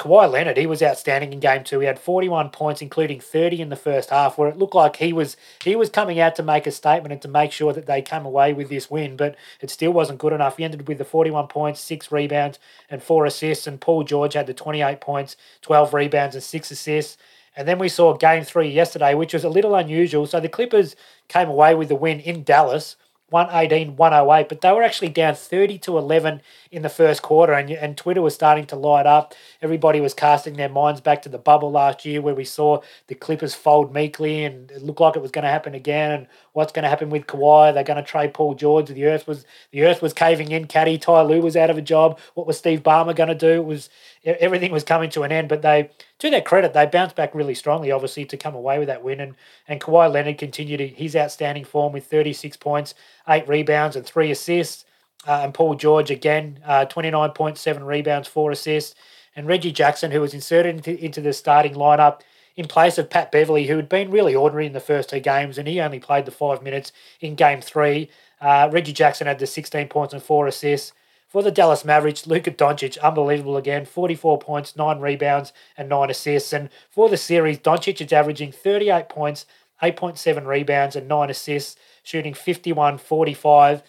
Kawhi 0.00 0.30
Leonard, 0.30 0.56
he 0.56 0.66
was 0.66 0.82
outstanding 0.82 1.32
in 1.32 1.38
game 1.38 1.62
two. 1.62 1.78
He 1.78 1.86
had 1.86 1.98
41 1.98 2.50
points, 2.50 2.82
including 2.82 3.20
30 3.20 3.62
in 3.62 3.68
the 3.68 3.76
first 3.76 4.10
half, 4.10 4.36
where 4.36 4.48
it 4.48 4.58
looked 4.58 4.74
like 4.74 4.96
he 4.96 5.12
was 5.12 5.36
he 5.62 5.76
was 5.76 5.88
coming 5.88 6.18
out 6.18 6.34
to 6.36 6.42
make 6.42 6.66
a 6.66 6.72
statement 6.72 7.12
and 7.12 7.22
to 7.22 7.28
make 7.28 7.52
sure 7.52 7.72
that 7.72 7.86
they 7.86 8.02
came 8.02 8.26
away 8.26 8.52
with 8.52 8.68
this 8.68 8.90
win, 8.90 9.16
but 9.16 9.36
it 9.60 9.70
still 9.70 9.92
wasn't 9.92 10.18
good 10.18 10.32
enough. 10.32 10.56
He 10.56 10.64
ended 10.64 10.88
with 10.88 10.98
the 10.98 11.04
41 11.04 11.46
points, 11.46 11.80
six 11.80 12.10
rebounds, 12.10 12.58
and 12.90 13.00
four 13.02 13.26
assists, 13.26 13.66
and 13.68 13.80
Paul 13.80 14.02
George 14.02 14.34
had 14.34 14.48
the 14.48 14.54
28 14.54 15.00
points, 15.00 15.36
12 15.62 15.94
rebounds, 15.94 16.34
and 16.34 16.44
six 16.44 16.70
assists. 16.72 17.16
And 17.56 17.66
then 17.66 17.78
we 17.78 17.88
saw 17.88 18.14
game 18.14 18.44
three 18.44 18.68
yesterday, 18.68 19.14
which 19.14 19.32
was 19.32 19.44
a 19.44 19.48
little 19.48 19.74
unusual. 19.74 20.26
So 20.26 20.40
the 20.40 20.48
Clippers 20.48 20.94
came 21.28 21.48
away 21.48 21.74
with 21.74 21.88
the 21.88 21.94
win 21.96 22.20
in 22.20 22.42
Dallas, 22.42 22.96
118 23.30 23.96
108, 23.96 24.48
but 24.48 24.60
they 24.60 24.70
were 24.70 24.84
actually 24.84 25.08
down 25.08 25.34
30 25.34 25.78
to 25.78 25.98
11 25.98 26.40
in 26.70 26.82
the 26.82 26.88
first 26.88 27.22
quarter, 27.22 27.54
and, 27.54 27.68
and 27.70 27.96
Twitter 27.96 28.22
was 28.22 28.36
starting 28.36 28.66
to 28.66 28.76
light 28.76 29.04
up. 29.04 29.34
Everybody 29.60 30.00
was 30.00 30.14
casting 30.14 30.54
their 30.54 30.68
minds 30.68 31.00
back 31.00 31.22
to 31.22 31.28
the 31.28 31.38
bubble 31.38 31.72
last 31.72 32.04
year 32.04 32.22
where 32.22 32.36
we 32.36 32.44
saw 32.44 32.82
the 33.08 33.16
Clippers 33.16 33.52
fold 33.52 33.92
meekly, 33.92 34.44
and 34.44 34.70
it 34.70 34.82
looked 34.82 35.00
like 35.00 35.16
it 35.16 35.22
was 35.22 35.32
going 35.32 35.42
to 35.42 35.50
happen 35.50 35.74
again. 35.74 36.12
And 36.12 36.26
what's 36.52 36.72
going 36.72 36.84
to 36.84 36.88
happen 36.88 37.10
with 37.10 37.26
Kawhi. 37.26 37.74
They're 37.74 37.84
going 37.84 38.02
to 38.02 38.08
trade 38.08 38.32
Paul 38.32 38.54
George. 38.54 38.88
The 38.88 39.04
earth 39.04 39.26
was 39.26 39.44
the 39.72 39.82
earth 39.82 40.00
was 40.00 40.14
caving 40.14 40.52
in. 40.52 40.66
Caddy 40.66 40.96
Ty 40.96 41.22
Lue 41.22 41.42
was 41.42 41.56
out 41.56 41.68
of 41.68 41.76
a 41.76 41.82
job. 41.82 42.18
What 42.34 42.46
was 42.46 42.56
Steve 42.56 42.82
Ballmer 42.82 43.14
going 43.14 43.28
to 43.28 43.34
do? 43.34 43.60
It 43.60 43.66
was 43.66 43.90
everything 44.26 44.72
was 44.72 44.84
coming 44.84 45.10
to 45.10 45.22
an 45.22 45.32
end. 45.32 45.48
But 45.48 45.62
they, 45.62 45.90
to 46.18 46.30
their 46.30 46.42
credit, 46.42 46.72
they 46.74 46.86
bounced 46.86 47.16
back 47.16 47.34
really 47.34 47.54
strongly. 47.54 47.90
Obviously, 47.90 48.24
to 48.26 48.36
come 48.36 48.54
away 48.54 48.78
with 48.78 48.88
that 48.88 49.02
win, 49.02 49.20
and 49.20 49.34
and 49.68 49.80
Kawhi 49.80 50.12
Leonard 50.12 50.38
continued 50.38 50.80
his 50.80 51.16
outstanding 51.16 51.64
form 51.64 51.92
with 51.92 52.06
36 52.06 52.56
points, 52.56 52.94
eight 53.28 53.48
rebounds, 53.48 53.96
and 53.96 54.04
three 54.04 54.30
assists. 54.30 54.84
Uh, 55.26 55.40
and 55.42 55.54
Paul 55.54 55.74
George 55.74 56.10
again, 56.10 56.60
uh, 56.64 56.86
29.7 56.86 57.84
rebounds, 57.84 58.28
four 58.28 58.50
assists. 58.50 58.94
And 59.34 59.46
Reggie 59.46 59.72
Jackson, 59.72 60.12
who 60.12 60.20
was 60.20 60.34
inserted 60.34 60.76
into, 60.76 61.04
into 61.04 61.20
the 61.20 61.32
starting 61.32 61.74
lineup 61.74 62.20
in 62.56 62.66
place 62.66 62.96
of 62.96 63.10
Pat 63.10 63.30
Beverley, 63.30 63.66
who 63.66 63.76
had 63.76 63.88
been 63.88 64.10
really 64.10 64.34
ordinary 64.34 64.66
in 64.66 64.72
the 64.72 64.80
first 64.80 65.10
two 65.10 65.20
games, 65.20 65.58
and 65.58 65.68
he 65.68 65.80
only 65.80 65.98
played 65.98 66.24
the 66.24 66.30
five 66.30 66.62
minutes 66.62 66.90
in 67.20 67.34
game 67.34 67.60
three. 67.60 68.08
Uh, 68.40 68.68
Reggie 68.72 68.92
Jackson 68.92 69.26
had 69.26 69.38
the 69.38 69.46
16 69.46 69.88
points 69.88 70.14
and 70.14 70.22
four 70.22 70.46
assists. 70.46 70.92
For 71.26 71.42
the 71.42 71.50
Dallas 71.50 71.84
Mavericks, 71.84 72.26
Luka 72.26 72.50
Doncic, 72.50 73.00
unbelievable 73.00 73.56
again, 73.56 73.84
44 73.84 74.38
points, 74.38 74.76
9 74.76 75.00
rebounds, 75.00 75.52
and 75.76 75.88
9 75.88 76.10
assists. 76.10 76.52
And 76.52 76.70
for 76.88 77.08
the 77.08 77.16
series, 77.16 77.58
Doncic 77.58 78.00
is 78.00 78.12
averaging 78.12 78.52
38 78.52 79.08
points, 79.08 79.44
8.7 79.82 80.46
rebounds, 80.46 80.94
and 80.94 81.08
9 81.08 81.30
assists, 81.30 81.76
shooting 82.02 82.34
51 82.34 82.98
45. 82.98 83.82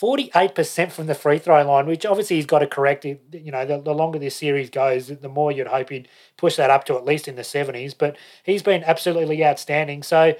48% 0.00 0.90
from 0.90 1.06
the 1.06 1.14
free 1.14 1.38
throw 1.38 1.64
line, 1.64 1.86
which 1.86 2.04
obviously 2.04 2.36
he's 2.36 2.46
got 2.46 2.58
to 2.58 2.66
correct. 2.66 3.04
You 3.04 3.20
know, 3.32 3.64
the, 3.64 3.80
the 3.80 3.94
longer 3.94 4.18
this 4.18 4.34
series 4.34 4.68
goes, 4.68 5.06
the 5.06 5.28
more 5.28 5.52
you'd 5.52 5.68
hope 5.68 5.90
he'd 5.90 6.08
push 6.36 6.56
that 6.56 6.70
up 6.70 6.84
to 6.86 6.96
at 6.96 7.04
least 7.04 7.28
in 7.28 7.36
the 7.36 7.42
70s. 7.42 7.94
But 7.96 8.16
he's 8.42 8.62
been 8.62 8.82
absolutely 8.82 9.44
outstanding. 9.44 10.02
So, 10.02 10.34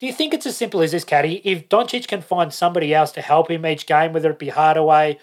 do 0.00 0.06
you 0.06 0.12
think 0.12 0.34
it's 0.34 0.46
as 0.46 0.56
simple 0.56 0.80
as 0.80 0.90
this, 0.90 1.04
Caddy? 1.04 1.40
If 1.44 1.68
Doncic 1.68 2.08
can 2.08 2.20
find 2.20 2.52
somebody 2.52 2.92
else 2.92 3.12
to 3.12 3.20
help 3.20 3.50
him 3.50 3.64
each 3.64 3.86
game, 3.86 4.12
whether 4.12 4.30
it 4.30 4.38
be 4.38 4.48
Hardaway 4.48 5.18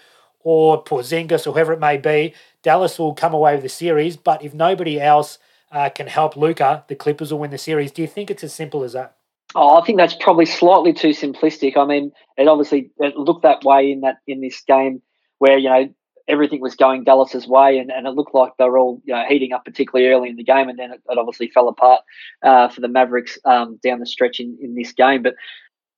or 0.50 0.82
Porzingis 0.82 1.46
or 1.46 1.52
whoever 1.52 1.74
it 1.74 1.78
may 1.78 1.98
be, 1.98 2.32
Dallas 2.62 2.98
will 2.98 3.12
come 3.12 3.34
away 3.34 3.52
with 3.52 3.62
the 3.62 3.68
series. 3.68 4.16
But 4.16 4.42
if 4.42 4.54
nobody 4.54 4.98
else 4.98 5.38
uh, 5.70 5.90
can 5.90 6.06
help 6.06 6.38
Luka, 6.38 6.86
the 6.88 6.94
Clippers 6.94 7.30
will 7.30 7.40
win 7.40 7.50
the 7.50 7.58
series. 7.58 7.92
Do 7.92 8.00
you 8.00 8.08
think 8.08 8.30
it's 8.30 8.42
as 8.42 8.54
simple 8.54 8.82
as 8.82 8.94
that? 8.94 9.14
Oh, 9.54 9.78
I 9.78 9.84
think 9.84 9.98
that's 9.98 10.14
probably 10.14 10.46
slightly 10.46 10.94
too 10.94 11.10
simplistic. 11.10 11.76
I 11.76 11.84
mean, 11.84 12.12
it 12.38 12.48
obviously 12.48 12.90
it 12.96 13.14
looked 13.18 13.42
that 13.42 13.62
way 13.62 13.92
in 13.92 14.00
that 14.00 14.20
in 14.26 14.40
this 14.40 14.62
game 14.62 15.02
where 15.36 15.58
you 15.58 15.68
know 15.68 15.90
everything 16.26 16.62
was 16.62 16.74
going 16.74 17.04
Dallas's 17.04 17.46
way, 17.46 17.76
and, 17.76 17.90
and 17.90 18.06
it 18.06 18.12
looked 18.12 18.34
like 18.34 18.52
they 18.58 18.64
were 18.64 18.78
all 18.78 19.02
you 19.04 19.12
know 19.12 19.24
heating 19.28 19.52
up 19.52 19.66
particularly 19.66 20.10
early 20.10 20.30
in 20.30 20.36
the 20.36 20.44
game, 20.44 20.70
and 20.70 20.78
then 20.78 20.92
it, 20.92 21.02
it 21.10 21.18
obviously 21.18 21.50
fell 21.50 21.68
apart 21.68 22.00
uh, 22.42 22.68
for 22.70 22.80
the 22.80 22.88
Mavericks 22.88 23.38
um, 23.44 23.78
down 23.84 24.00
the 24.00 24.06
stretch 24.06 24.40
in, 24.40 24.56
in 24.62 24.74
this 24.74 24.92
game. 24.92 25.22
But 25.22 25.34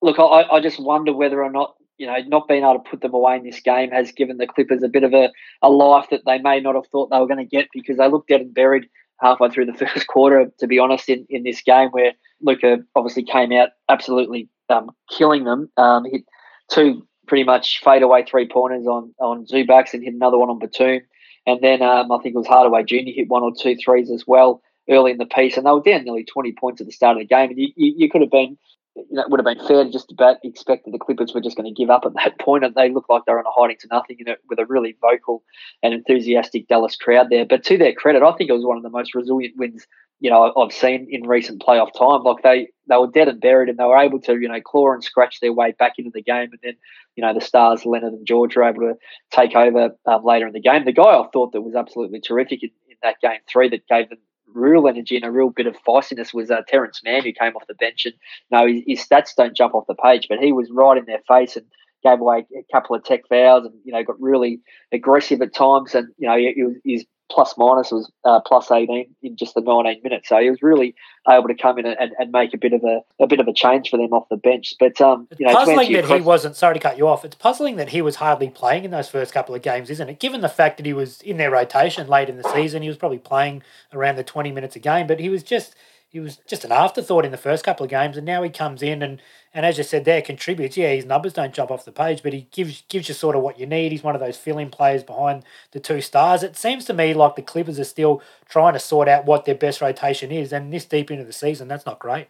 look, 0.01 0.19
I, 0.19 0.43
I 0.51 0.59
just 0.59 0.77
wonder 0.77 1.13
whether 1.13 1.41
or 1.41 1.51
not 1.51 1.75
you 2.01 2.07
know 2.07 2.17
not 2.27 2.47
being 2.47 2.63
able 2.63 2.81
to 2.81 2.89
put 2.89 3.01
them 3.01 3.13
away 3.13 3.35
in 3.35 3.43
this 3.43 3.59
game 3.59 3.91
has 3.91 4.11
given 4.11 4.37
the 4.37 4.47
Clippers 4.47 4.81
a 4.81 4.89
bit 4.89 5.03
of 5.03 5.13
a, 5.13 5.29
a 5.61 5.69
life 5.69 6.07
that 6.09 6.25
they 6.25 6.39
may 6.39 6.59
not 6.59 6.73
have 6.73 6.87
thought 6.87 7.11
they 7.11 7.19
were 7.19 7.27
going 7.27 7.37
to 7.37 7.45
get 7.45 7.67
because 7.71 7.97
they 7.97 8.09
looked 8.09 8.29
dead 8.29 8.41
and 8.41 8.53
buried 8.55 8.89
halfway 9.21 9.49
through 9.49 9.67
the 9.67 9.73
first 9.85 10.07
quarter, 10.07 10.51
to 10.57 10.65
be 10.65 10.79
honest, 10.79 11.07
in, 11.09 11.27
in 11.29 11.43
this 11.43 11.61
game 11.61 11.89
where 11.89 12.13
Luka 12.41 12.79
obviously 12.95 13.23
came 13.23 13.51
out 13.51 13.69
absolutely 13.87 14.49
um, 14.69 14.89
killing 15.15 15.43
them. 15.43 15.69
Um, 15.77 16.05
hit 16.05 16.23
two 16.71 17.05
pretty 17.27 17.43
much 17.43 17.81
fadeaway 17.83 18.25
three 18.25 18.47
pointers 18.47 18.87
on, 18.87 19.13
on 19.19 19.45
Zubac 19.45 19.93
and 19.93 20.03
hit 20.03 20.15
another 20.15 20.39
one 20.39 20.49
on 20.49 20.57
Batum. 20.57 21.01
And 21.45 21.61
then 21.61 21.83
um, 21.83 22.11
I 22.11 22.17
think 22.17 22.33
it 22.33 22.39
was 22.39 22.47
Hardaway 22.47 22.83
Jr. 22.83 23.13
hit 23.13 23.29
one 23.29 23.43
or 23.43 23.51
two 23.55 23.75
threes 23.75 24.09
as 24.09 24.25
well 24.25 24.63
early 24.89 25.11
in 25.11 25.19
the 25.19 25.27
piece. 25.27 25.55
And 25.55 25.67
they 25.67 25.71
were 25.71 25.81
down 25.81 26.03
nearly 26.03 26.23
20 26.23 26.53
points 26.53 26.81
at 26.81 26.87
the 26.87 26.93
start 26.93 27.17
of 27.17 27.21
the 27.21 27.27
game. 27.27 27.51
And 27.51 27.59
you, 27.59 27.69
you, 27.75 27.93
you 27.97 28.09
could 28.09 28.21
have 28.21 28.31
been 28.31 28.57
you 28.95 29.05
know, 29.11 29.21
it 29.21 29.29
would 29.29 29.39
have 29.39 29.45
been 29.45 29.67
fair 29.67 29.83
to 29.83 29.91
just 29.91 30.11
about 30.11 30.37
expect 30.43 30.85
that 30.85 30.91
the 30.91 30.99
Clippers 30.99 31.33
were 31.33 31.41
just 31.41 31.55
going 31.55 31.73
to 31.73 31.79
give 31.79 31.89
up 31.89 32.05
at 32.05 32.13
that 32.15 32.39
point, 32.45 32.63
and 32.63 32.75
they 32.75 32.89
looked 32.89 33.09
like 33.09 33.23
they 33.25 33.33
were 33.33 33.39
on 33.39 33.45
a 33.45 33.51
hiding 33.51 33.77
to 33.79 33.87
nothing 33.91 34.17
you 34.19 34.25
know, 34.25 34.35
with 34.49 34.59
a 34.59 34.65
really 34.65 34.97
vocal 35.01 35.43
and 35.81 35.93
enthusiastic 35.93 36.67
Dallas 36.67 36.95
crowd 36.95 37.27
there. 37.29 37.45
But 37.45 37.63
to 37.65 37.77
their 37.77 37.93
credit, 37.93 38.23
I 38.23 38.33
think 38.33 38.49
it 38.49 38.53
was 38.53 38.65
one 38.65 38.77
of 38.77 38.83
the 38.83 38.89
most 38.89 39.15
resilient 39.15 39.55
wins 39.57 39.87
you 40.21 40.29
know 40.29 40.53
I've 40.55 40.71
seen 40.71 41.07
in 41.09 41.27
recent 41.27 41.61
playoff 41.61 41.91
time. 41.97 42.23
Like 42.23 42.43
they 42.43 42.69
they 42.87 42.95
were 42.95 43.07
dead 43.07 43.27
and 43.27 43.41
buried, 43.41 43.69
and 43.69 43.77
they 43.77 43.83
were 43.83 43.97
able 43.97 44.21
to 44.21 44.39
you 44.39 44.47
know 44.47 44.61
claw 44.61 44.93
and 44.93 45.03
scratch 45.03 45.39
their 45.41 45.51
way 45.51 45.73
back 45.77 45.93
into 45.97 46.11
the 46.13 46.21
game, 46.21 46.49
and 46.51 46.59
then 46.63 46.73
you 47.15 47.23
know 47.23 47.33
the 47.33 47.41
stars 47.41 47.85
Leonard 47.85 48.13
and 48.13 48.25
George 48.25 48.55
were 48.55 48.63
able 48.63 48.81
to 48.81 48.93
take 49.31 49.55
over 49.55 49.89
um, 50.05 50.23
later 50.23 50.47
in 50.47 50.53
the 50.53 50.61
game. 50.61 50.85
The 50.85 50.93
guy 50.93 51.17
I 51.17 51.27
thought 51.33 51.51
that 51.51 51.61
was 51.61 51.75
absolutely 51.75 52.21
terrific 52.21 52.61
in, 52.63 52.69
in 52.87 52.97
that 53.01 53.19
game 53.21 53.39
three 53.51 53.67
that 53.69 53.87
gave 53.87 54.09
them 54.09 54.19
real 54.53 54.87
energy 54.87 55.15
and 55.15 55.25
a 55.25 55.31
real 55.31 55.49
bit 55.49 55.67
of 55.67 55.75
feistiness 55.87 56.33
was 56.33 56.51
uh, 56.51 56.61
Terance 56.67 57.01
Mann, 57.03 57.23
who 57.23 57.33
came 57.33 57.55
off 57.55 57.67
the 57.67 57.73
bench. 57.73 58.05
And 58.05 58.15
know, 58.51 58.67
his, 58.67 58.83
his, 58.87 59.07
stats 59.07 59.35
don't 59.35 59.55
jump 59.55 59.73
off 59.73 59.87
the 59.87 59.95
page, 59.95 60.27
but 60.29 60.39
he 60.39 60.51
was 60.51 60.69
right 60.71 60.97
in 60.97 61.05
their 61.05 61.21
face 61.27 61.55
and 61.55 61.65
gave 62.03 62.19
away 62.19 62.45
a 62.57 62.73
couple 62.73 62.95
of 62.95 63.03
tech 63.03 63.27
fouls 63.29 63.65
and 63.65 63.75
you 63.83 63.93
know 63.93 64.03
got 64.03 64.19
really 64.19 64.59
aggressive 64.91 65.41
at 65.41 65.53
times. 65.53 65.95
And 65.95 66.09
you 66.17 66.27
know, 66.27 66.37
he, 66.37 66.53
he 66.55 66.63
was, 66.63 66.75
his 66.83 67.05
plus 67.31 67.55
minus 67.57 67.91
was 67.91 68.11
uh, 68.25 68.39
plus 68.41 68.71
18 68.71 69.07
in 69.23 69.35
just 69.35 69.55
the 69.55 69.61
19 69.61 70.01
minutes. 70.03 70.29
So 70.29 70.37
he 70.39 70.49
was 70.49 70.61
really 70.61 70.93
able 71.29 71.47
to 71.47 71.55
come 71.55 71.79
in 71.79 71.85
and, 71.85 72.11
and 72.19 72.31
make 72.31 72.53
a 72.53 72.57
bit 72.57 72.73
of 72.73 72.83
a, 72.83 73.01
a 73.19 73.27
bit 73.27 73.39
of 73.39 73.47
a 73.47 73.53
change 73.53 73.89
for 73.89 73.97
them 73.97 74.13
off 74.13 74.27
the 74.29 74.37
bench. 74.37 74.75
But 74.79 74.99
um, 75.01 75.27
you 75.37 75.47
know, 75.47 75.53
puzzling 75.53 75.93
that 75.93 76.05
he 76.05 76.21
wasn't. 76.21 76.55
Sorry 76.55 76.75
to 76.75 76.79
cut 76.79 76.97
you 76.97 77.07
off. 77.07 77.23
It's 77.23 77.35
puzzling 77.35 77.77
that 77.77 77.89
he 77.89 78.01
was 78.01 78.17
hardly 78.17 78.49
playing 78.49 78.83
in 78.83 78.91
those 78.91 79.09
first 79.09 79.33
couple 79.33 79.55
of 79.55 79.61
games, 79.61 79.89
isn't 79.89 80.09
it? 80.09 80.19
Given 80.19 80.41
the 80.41 80.49
fact 80.49 80.77
that 80.77 80.85
he 80.85 80.93
was 80.93 81.21
in 81.21 81.37
their 81.37 81.51
rotation 81.51 82.07
late 82.07 82.29
in 82.29 82.37
the 82.37 82.49
season, 82.49 82.81
he 82.81 82.87
was 82.87 82.97
probably 82.97 83.19
playing 83.19 83.63
around 83.93 84.17
the 84.17 84.23
20 84.23 84.51
minutes 84.51 84.75
a 84.75 84.79
game, 84.79 85.07
but 85.07 85.19
he 85.19 85.29
was 85.29 85.43
just 85.43 85.75
he 86.11 86.19
was 86.19 86.39
just 86.45 86.65
an 86.65 86.73
afterthought 86.73 87.23
in 87.23 87.31
the 87.31 87.37
first 87.37 87.63
couple 87.63 87.85
of 87.85 87.89
games, 87.89 88.17
and 88.17 88.25
now 88.25 88.43
he 88.43 88.49
comes 88.49 88.83
in 88.83 89.01
and, 89.01 89.21
and 89.53 89.65
as 89.65 89.77
you 89.77 89.83
said 89.85 90.03
there, 90.03 90.21
contributes. 90.21 90.75
Yeah, 90.75 90.91
his 90.91 91.05
numbers 91.05 91.31
don't 91.31 91.53
jump 91.53 91.71
off 91.71 91.85
the 91.85 91.91
page, 91.93 92.21
but 92.21 92.33
he 92.33 92.47
gives 92.51 92.83
gives 92.89 93.07
you 93.07 93.15
sort 93.15 93.35
of 93.35 93.41
what 93.41 93.57
you 93.57 93.65
need. 93.65 93.93
He's 93.93 94.03
one 94.03 94.13
of 94.13 94.19
those 94.19 94.35
filling 94.35 94.69
players 94.69 95.03
behind 95.03 95.45
the 95.71 95.79
two 95.79 96.01
stars. 96.01 96.43
It 96.43 96.57
seems 96.57 96.83
to 96.85 96.93
me 96.93 97.13
like 97.13 97.37
the 97.37 97.41
Clippers 97.41 97.79
are 97.79 97.85
still 97.85 98.21
trying 98.49 98.73
to 98.73 98.79
sort 98.79 99.07
out 99.07 99.25
what 99.25 99.45
their 99.45 99.55
best 99.55 99.79
rotation 99.79 100.31
is, 100.31 100.51
and 100.51 100.73
this 100.73 100.83
deep 100.83 101.09
into 101.09 101.23
the 101.23 101.31
season, 101.31 101.69
that's 101.69 101.85
not 101.85 101.99
great. 101.99 102.27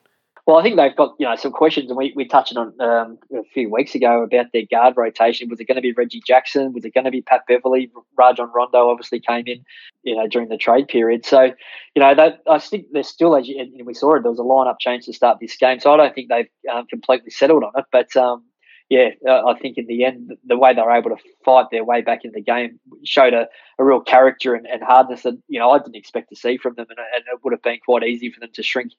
Well, 0.47 0.57
I 0.57 0.63
think 0.63 0.75
they've 0.75 0.95
got 0.95 1.15
you 1.19 1.27
know 1.27 1.35
some 1.35 1.51
questions, 1.51 1.89
and 1.89 1.97
we, 1.97 2.13
we 2.15 2.27
touched 2.27 2.55
on 2.57 2.73
um, 2.81 3.19
a 3.33 3.43
few 3.53 3.71
weeks 3.71 3.93
ago 3.93 4.23
about 4.23 4.47
their 4.53 4.65
guard 4.69 4.95
rotation. 4.97 5.49
Was 5.49 5.59
it 5.59 5.65
going 5.65 5.75
to 5.75 5.81
be 5.81 5.93
Reggie 5.93 6.21
Jackson? 6.25 6.73
Was 6.73 6.83
it 6.83 6.93
going 6.93 7.05
to 7.05 7.11
be 7.11 7.21
Pat 7.21 7.43
Beverley? 7.47 7.91
Rajon 8.17 8.51
Rondo 8.53 8.89
obviously 8.89 9.19
came 9.19 9.45
in, 9.45 9.63
you 10.03 10.15
know, 10.15 10.27
during 10.27 10.49
the 10.49 10.57
trade 10.57 10.87
period. 10.87 11.25
So, 11.25 11.51
you 11.95 12.01
know, 12.01 12.15
they, 12.15 12.33
I 12.49 12.59
think 12.59 12.87
they're 12.91 13.03
still, 13.03 13.35
as 13.35 13.47
you, 13.47 13.67
we 13.85 13.93
saw 13.93 14.15
it, 14.15 14.23
there 14.23 14.31
was 14.31 14.39
a 14.39 14.43
lineup 14.43 14.79
change 14.79 15.05
to 15.05 15.13
start 15.13 15.37
this 15.39 15.55
game. 15.57 15.79
So 15.79 15.93
I 15.93 15.97
don't 15.97 16.15
think 16.15 16.29
they've 16.29 16.49
um, 16.73 16.87
completely 16.87 17.29
settled 17.29 17.63
on 17.63 17.71
it. 17.75 17.85
But 17.91 18.15
um, 18.17 18.43
yeah, 18.89 19.09
uh, 19.27 19.45
I 19.45 19.57
think 19.57 19.77
in 19.77 19.85
the 19.87 20.03
end, 20.03 20.31
the 20.43 20.57
way 20.57 20.73
they 20.73 20.81
were 20.81 20.91
able 20.91 21.11
to 21.11 21.23
fight 21.45 21.67
their 21.71 21.85
way 21.85 22.01
back 22.01 22.25
in 22.25 22.31
the 22.33 22.41
game 22.41 22.79
showed 23.05 23.33
a, 23.33 23.47
a 23.79 23.85
real 23.85 24.01
character 24.01 24.53
and, 24.55 24.65
and 24.65 24.83
hardness 24.83 25.21
that 25.21 25.37
you 25.47 25.59
know 25.59 25.71
I 25.71 25.77
didn't 25.77 25.95
expect 25.95 26.29
to 26.29 26.35
see 26.35 26.57
from 26.57 26.73
them, 26.75 26.87
and, 26.89 26.99
and 26.99 27.23
it 27.31 27.39
would 27.43 27.53
have 27.53 27.61
been 27.61 27.79
quite 27.85 28.03
easy 28.03 28.31
for 28.31 28.41
them 28.41 28.49
to 28.53 28.63
shrink 28.63 28.91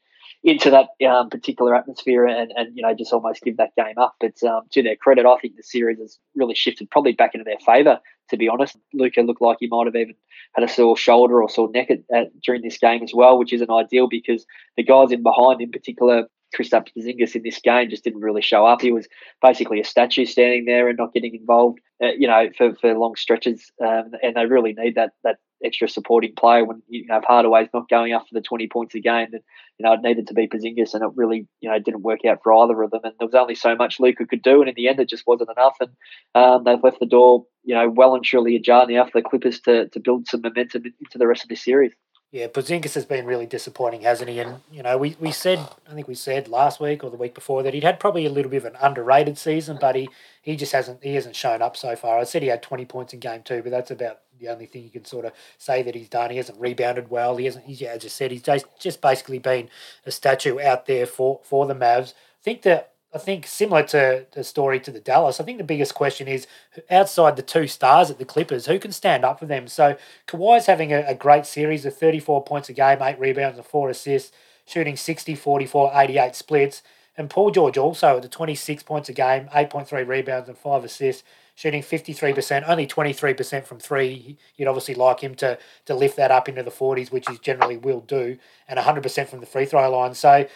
into 0.44 0.70
that 0.70 0.88
um, 1.06 1.30
particular 1.30 1.74
atmosphere 1.74 2.26
and, 2.26 2.52
and 2.56 2.76
you 2.76 2.82
know 2.82 2.94
just 2.94 3.12
almost 3.12 3.42
give 3.42 3.58
that 3.58 3.74
game 3.76 3.96
up. 3.96 4.16
But 4.20 4.42
um, 4.42 4.62
to 4.72 4.82
their 4.82 4.96
credit, 4.96 5.26
I 5.26 5.36
think 5.38 5.56
the 5.56 5.62
series 5.62 5.98
has 5.98 6.18
really 6.34 6.54
shifted 6.54 6.90
probably 6.90 7.12
back 7.12 7.34
into 7.34 7.44
their 7.44 7.58
favour. 7.64 8.00
To 8.30 8.36
be 8.36 8.48
honest, 8.48 8.76
Luka 8.94 9.20
looked 9.20 9.42
like 9.42 9.58
he 9.60 9.68
might 9.68 9.86
have 9.86 9.96
even 9.96 10.14
had 10.54 10.64
a 10.64 10.68
sore 10.68 10.96
shoulder 10.96 11.42
or 11.42 11.48
sore 11.48 11.70
neck 11.70 11.90
at, 11.90 11.98
at, 12.14 12.40
during 12.40 12.62
this 12.62 12.78
game 12.78 13.02
as 13.02 13.12
well, 13.14 13.38
which 13.38 13.52
isn't 13.52 13.70
ideal 13.70 14.08
because 14.08 14.46
the 14.76 14.82
guys 14.82 15.12
in 15.12 15.22
behind, 15.22 15.60
in 15.60 15.70
particular 15.70 16.26
Kristaps 16.56 16.88
Porzingis 16.96 17.34
in 17.34 17.42
this 17.42 17.60
game 17.60 17.90
just 17.90 18.04
didn't 18.04 18.20
really 18.20 18.42
show 18.42 18.66
up. 18.66 18.80
He 18.80 18.92
was 18.92 19.08
basically 19.40 19.80
a 19.80 19.84
statue 19.84 20.26
standing 20.26 20.64
there 20.64 20.88
and 20.88 20.98
not 20.98 21.12
getting 21.12 21.34
involved, 21.34 21.80
uh, 22.02 22.12
you 22.18 22.26
know, 22.26 22.48
for, 22.56 22.74
for 22.76 22.94
long 22.94 23.16
stretches. 23.16 23.70
Um, 23.80 24.12
and 24.22 24.36
they 24.36 24.46
really 24.46 24.74
need 24.74 24.94
that 24.96 25.12
that 25.24 25.36
extra 25.64 25.88
supporting 25.88 26.34
player 26.34 26.64
when 26.64 26.82
you 26.88 27.06
know 27.06 27.18
if 27.18 27.24
Hardaway's 27.24 27.68
not 27.72 27.88
going 27.88 28.12
up 28.12 28.22
for 28.22 28.34
the 28.34 28.40
twenty 28.40 28.68
points 28.68 28.94
a 28.94 29.00
game, 29.00 29.28
then 29.30 29.40
you 29.78 29.86
know 29.86 29.92
it 29.92 30.02
needed 30.02 30.26
to 30.28 30.34
be 30.34 30.48
Porzingis, 30.48 30.94
and 30.94 31.02
it 31.02 31.10
really 31.14 31.46
you 31.60 31.70
know 31.70 31.78
didn't 31.78 32.02
work 32.02 32.24
out 32.24 32.40
for 32.42 32.52
either 32.52 32.82
of 32.82 32.90
them. 32.90 33.00
And 33.04 33.14
there 33.18 33.26
was 33.26 33.34
only 33.34 33.54
so 33.54 33.74
much 33.74 34.00
Luka 34.00 34.26
could 34.26 34.42
do, 34.42 34.60
and 34.60 34.68
in 34.68 34.74
the 34.76 34.88
end, 34.88 35.00
it 35.00 35.08
just 35.08 35.26
wasn't 35.26 35.50
enough. 35.56 35.76
And 35.80 35.90
um, 36.34 36.64
they've 36.64 36.82
left 36.82 37.00
the 37.00 37.06
door, 37.06 37.46
you 37.64 37.74
know, 37.74 37.88
well 37.88 38.14
and 38.14 38.24
truly 38.24 38.56
ajar 38.56 38.86
now 38.86 39.04
for 39.04 39.20
the 39.20 39.28
Clippers 39.28 39.60
to 39.60 39.88
to 39.88 40.00
build 40.00 40.26
some 40.26 40.42
momentum 40.42 40.84
into 40.84 41.18
the 41.18 41.26
rest 41.26 41.42
of 41.42 41.48
this 41.48 41.64
series. 41.64 41.92
Yeah, 42.32 42.46
Porzingis 42.46 42.94
has 42.94 43.04
been 43.04 43.26
really 43.26 43.44
disappointing, 43.44 44.00
hasn't 44.00 44.30
he? 44.30 44.40
And 44.40 44.62
you 44.72 44.82
know, 44.82 44.96
we, 44.96 45.16
we 45.20 45.30
said 45.32 45.58
I 45.88 45.92
think 45.92 46.08
we 46.08 46.14
said 46.14 46.48
last 46.48 46.80
week 46.80 47.04
or 47.04 47.10
the 47.10 47.18
week 47.18 47.34
before 47.34 47.62
that 47.62 47.74
he'd 47.74 47.84
had 47.84 48.00
probably 48.00 48.24
a 48.24 48.30
little 48.30 48.50
bit 48.50 48.64
of 48.64 48.64
an 48.64 48.76
underrated 48.80 49.36
season, 49.36 49.76
but 49.78 49.94
he, 49.94 50.08
he 50.40 50.56
just 50.56 50.72
hasn't 50.72 51.04
he 51.04 51.14
hasn't 51.14 51.36
shown 51.36 51.60
up 51.60 51.76
so 51.76 51.94
far. 51.94 52.18
I 52.18 52.24
said 52.24 52.40
he 52.40 52.48
had 52.48 52.62
twenty 52.62 52.86
points 52.86 53.12
in 53.12 53.20
game 53.20 53.42
two, 53.42 53.62
but 53.62 53.70
that's 53.70 53.90
about 53.90 54.20
the 54.40 54.48
only 54.48 54.64
thing 54.64 54.82
you 54.82 54.88
can 54.88 55.04
sort 55.04 55.26
of 55.26 55.32
say 55.58 55.82
that 55.82 55.94
he's 55.94 56.08
done. 56.08 56.30
He 56.30 56.38
hasn't 56.38 56.58
rebounded 56.58 57.10
well. 57.10 57.36
He 57.36 57.44
hasn't. 57.44 57.66
He's, 57.66 57.82
as 57.82 58.00
just 58.00 58.16
said, 58.16 58.30
he's 58.30 58.42
just 58.42 58.64
just 58.80 59.02
basically 59.02 59.38
been 59.38 59.68
a 60.06 60.10
statue 60.10 60.58
out 60.58 60.86
there 60.86 61.04
for 61.04 61.40
for 61.42 61.66
the 61.66 61.74
Mavs. 61.74 62.14
I 62.14 62.42
think 62.42 62.62
that 62.62 62.91
I 63.14 63.18
think 63.18 63.46
similar 63.46 63.82
to 63.88 64.26
the 64.32 64.42
story 64.42 64.80
to 64.80 64.90
the 64.90 65.00
Dallas, 65.00 65.38
I 65.38 65.44
think 65.44 65.58
the 65.58 65.64
biggest 65.64 65.94
question 65.94 66.28
is 66.28 66.46
outside 66.90 67.36
the 67.36 67.42
two 67.42 67.66
stars 67.66 68.10
at 68.10 68.18
the 68.18 68.24
Clippers, 68.24 68.66
who 68.66 68.78
can 68.78 68.92
stand 68.92 69.24
up 69.24 69.38
for 69.38 69.46
them? 69.46 69.68
So 69.68 69.96
Kawhi's 70.26 70.66
having 70.66 70.92
a, 70.92 71.04
a 71.06 71.14
great 71.14 71.44
series 71.44 71.84
of 71.84 71.94
34 71.96 72.44
points 72.44 72.70
a 72.70 72.72
game, 72.72 73.02
eight 73.02 73.20
rebounds 73.20 73.58
and 73.58 73.66
four 73.66 73.90
assists, 73.90 74.32
shooting 74.64 74.96
60, 74.96 75.34
44, 75.34 75.92
88 75.94 76.34
splits. 76.34 76.82
And 77.16 77.28
Paul 77.28 77.50
George 77.50 77.76
also 77.76 78.16
at 78.16 78.22
the 78.22 78.28
26 78.28 78.82
points 78.84 79.10
a 79.10 79.12
game, 79.12 79.48
8.3 79.54 80.06
rebounds 80.06 80.48
and 80.48 80.56
5 80.56 80.84
assists, 80.84 81.22
shooting 81.54 81.82
53%, 81.82 82.66
only 82.66 82.86
23% 82.86 83.64
from 83.64 83.78
three. 83.78 84.38
You'd 84.56 84.68
obviously 84.68 84.94
like 84.94 85.20
him 85.20 85.34
to, 85.34 85.58
to 85.84 85.94
lift 85.94 86.16
that 86.16 86.30
up 86.30 86.48
into 86.48 86.62
the 86.62 86.70
40s, 86.70 87.12
which 87.12 87.26
he 87.28 87.36
generally 87.36 87.76
will 87.76 88.00
do, 88.00 88.38
and 88.66 88.78
100% 88.78 89.28
from 89.28 89.40
the 89.40 89.46
free 89.46 89.66
throw 89.66 89.90
line. 89.90 90.14
So, 90.14 90.46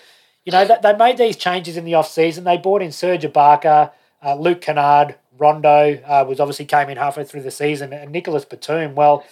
you 0.46 0.52
know, 0.52 0.64
they 0.64 0.96
made 0.96 1.18
these 1.18 1.36
changes 1.36 1.76
in 1.76 1.84
the 1.84 1.94
off-season. 1.94 2.44
They 2.44 2.56
brought 2.56 2.80
in 2.80 2.92
Serge 2.92 3.24
Ibaka, 3.24 3.90
uh, 4.24 4.34
Luke 4.36 4.62
Kennard, 4.62 5.16
Rondo 5.36 6.00
uh, 6.06 6.24
was 6.26 6.40
obviously 6.40 6.64
came 6.64 6.88
in 6.88 6.96
halfway 6.96 7.24
through 7.24 7.42
the 7.42 7.50
season, 7.50 7.92
and 7.92 8.10
Nicolas 8.10 8.44
Batum, 8.44 8.94
well, 8.94 9.24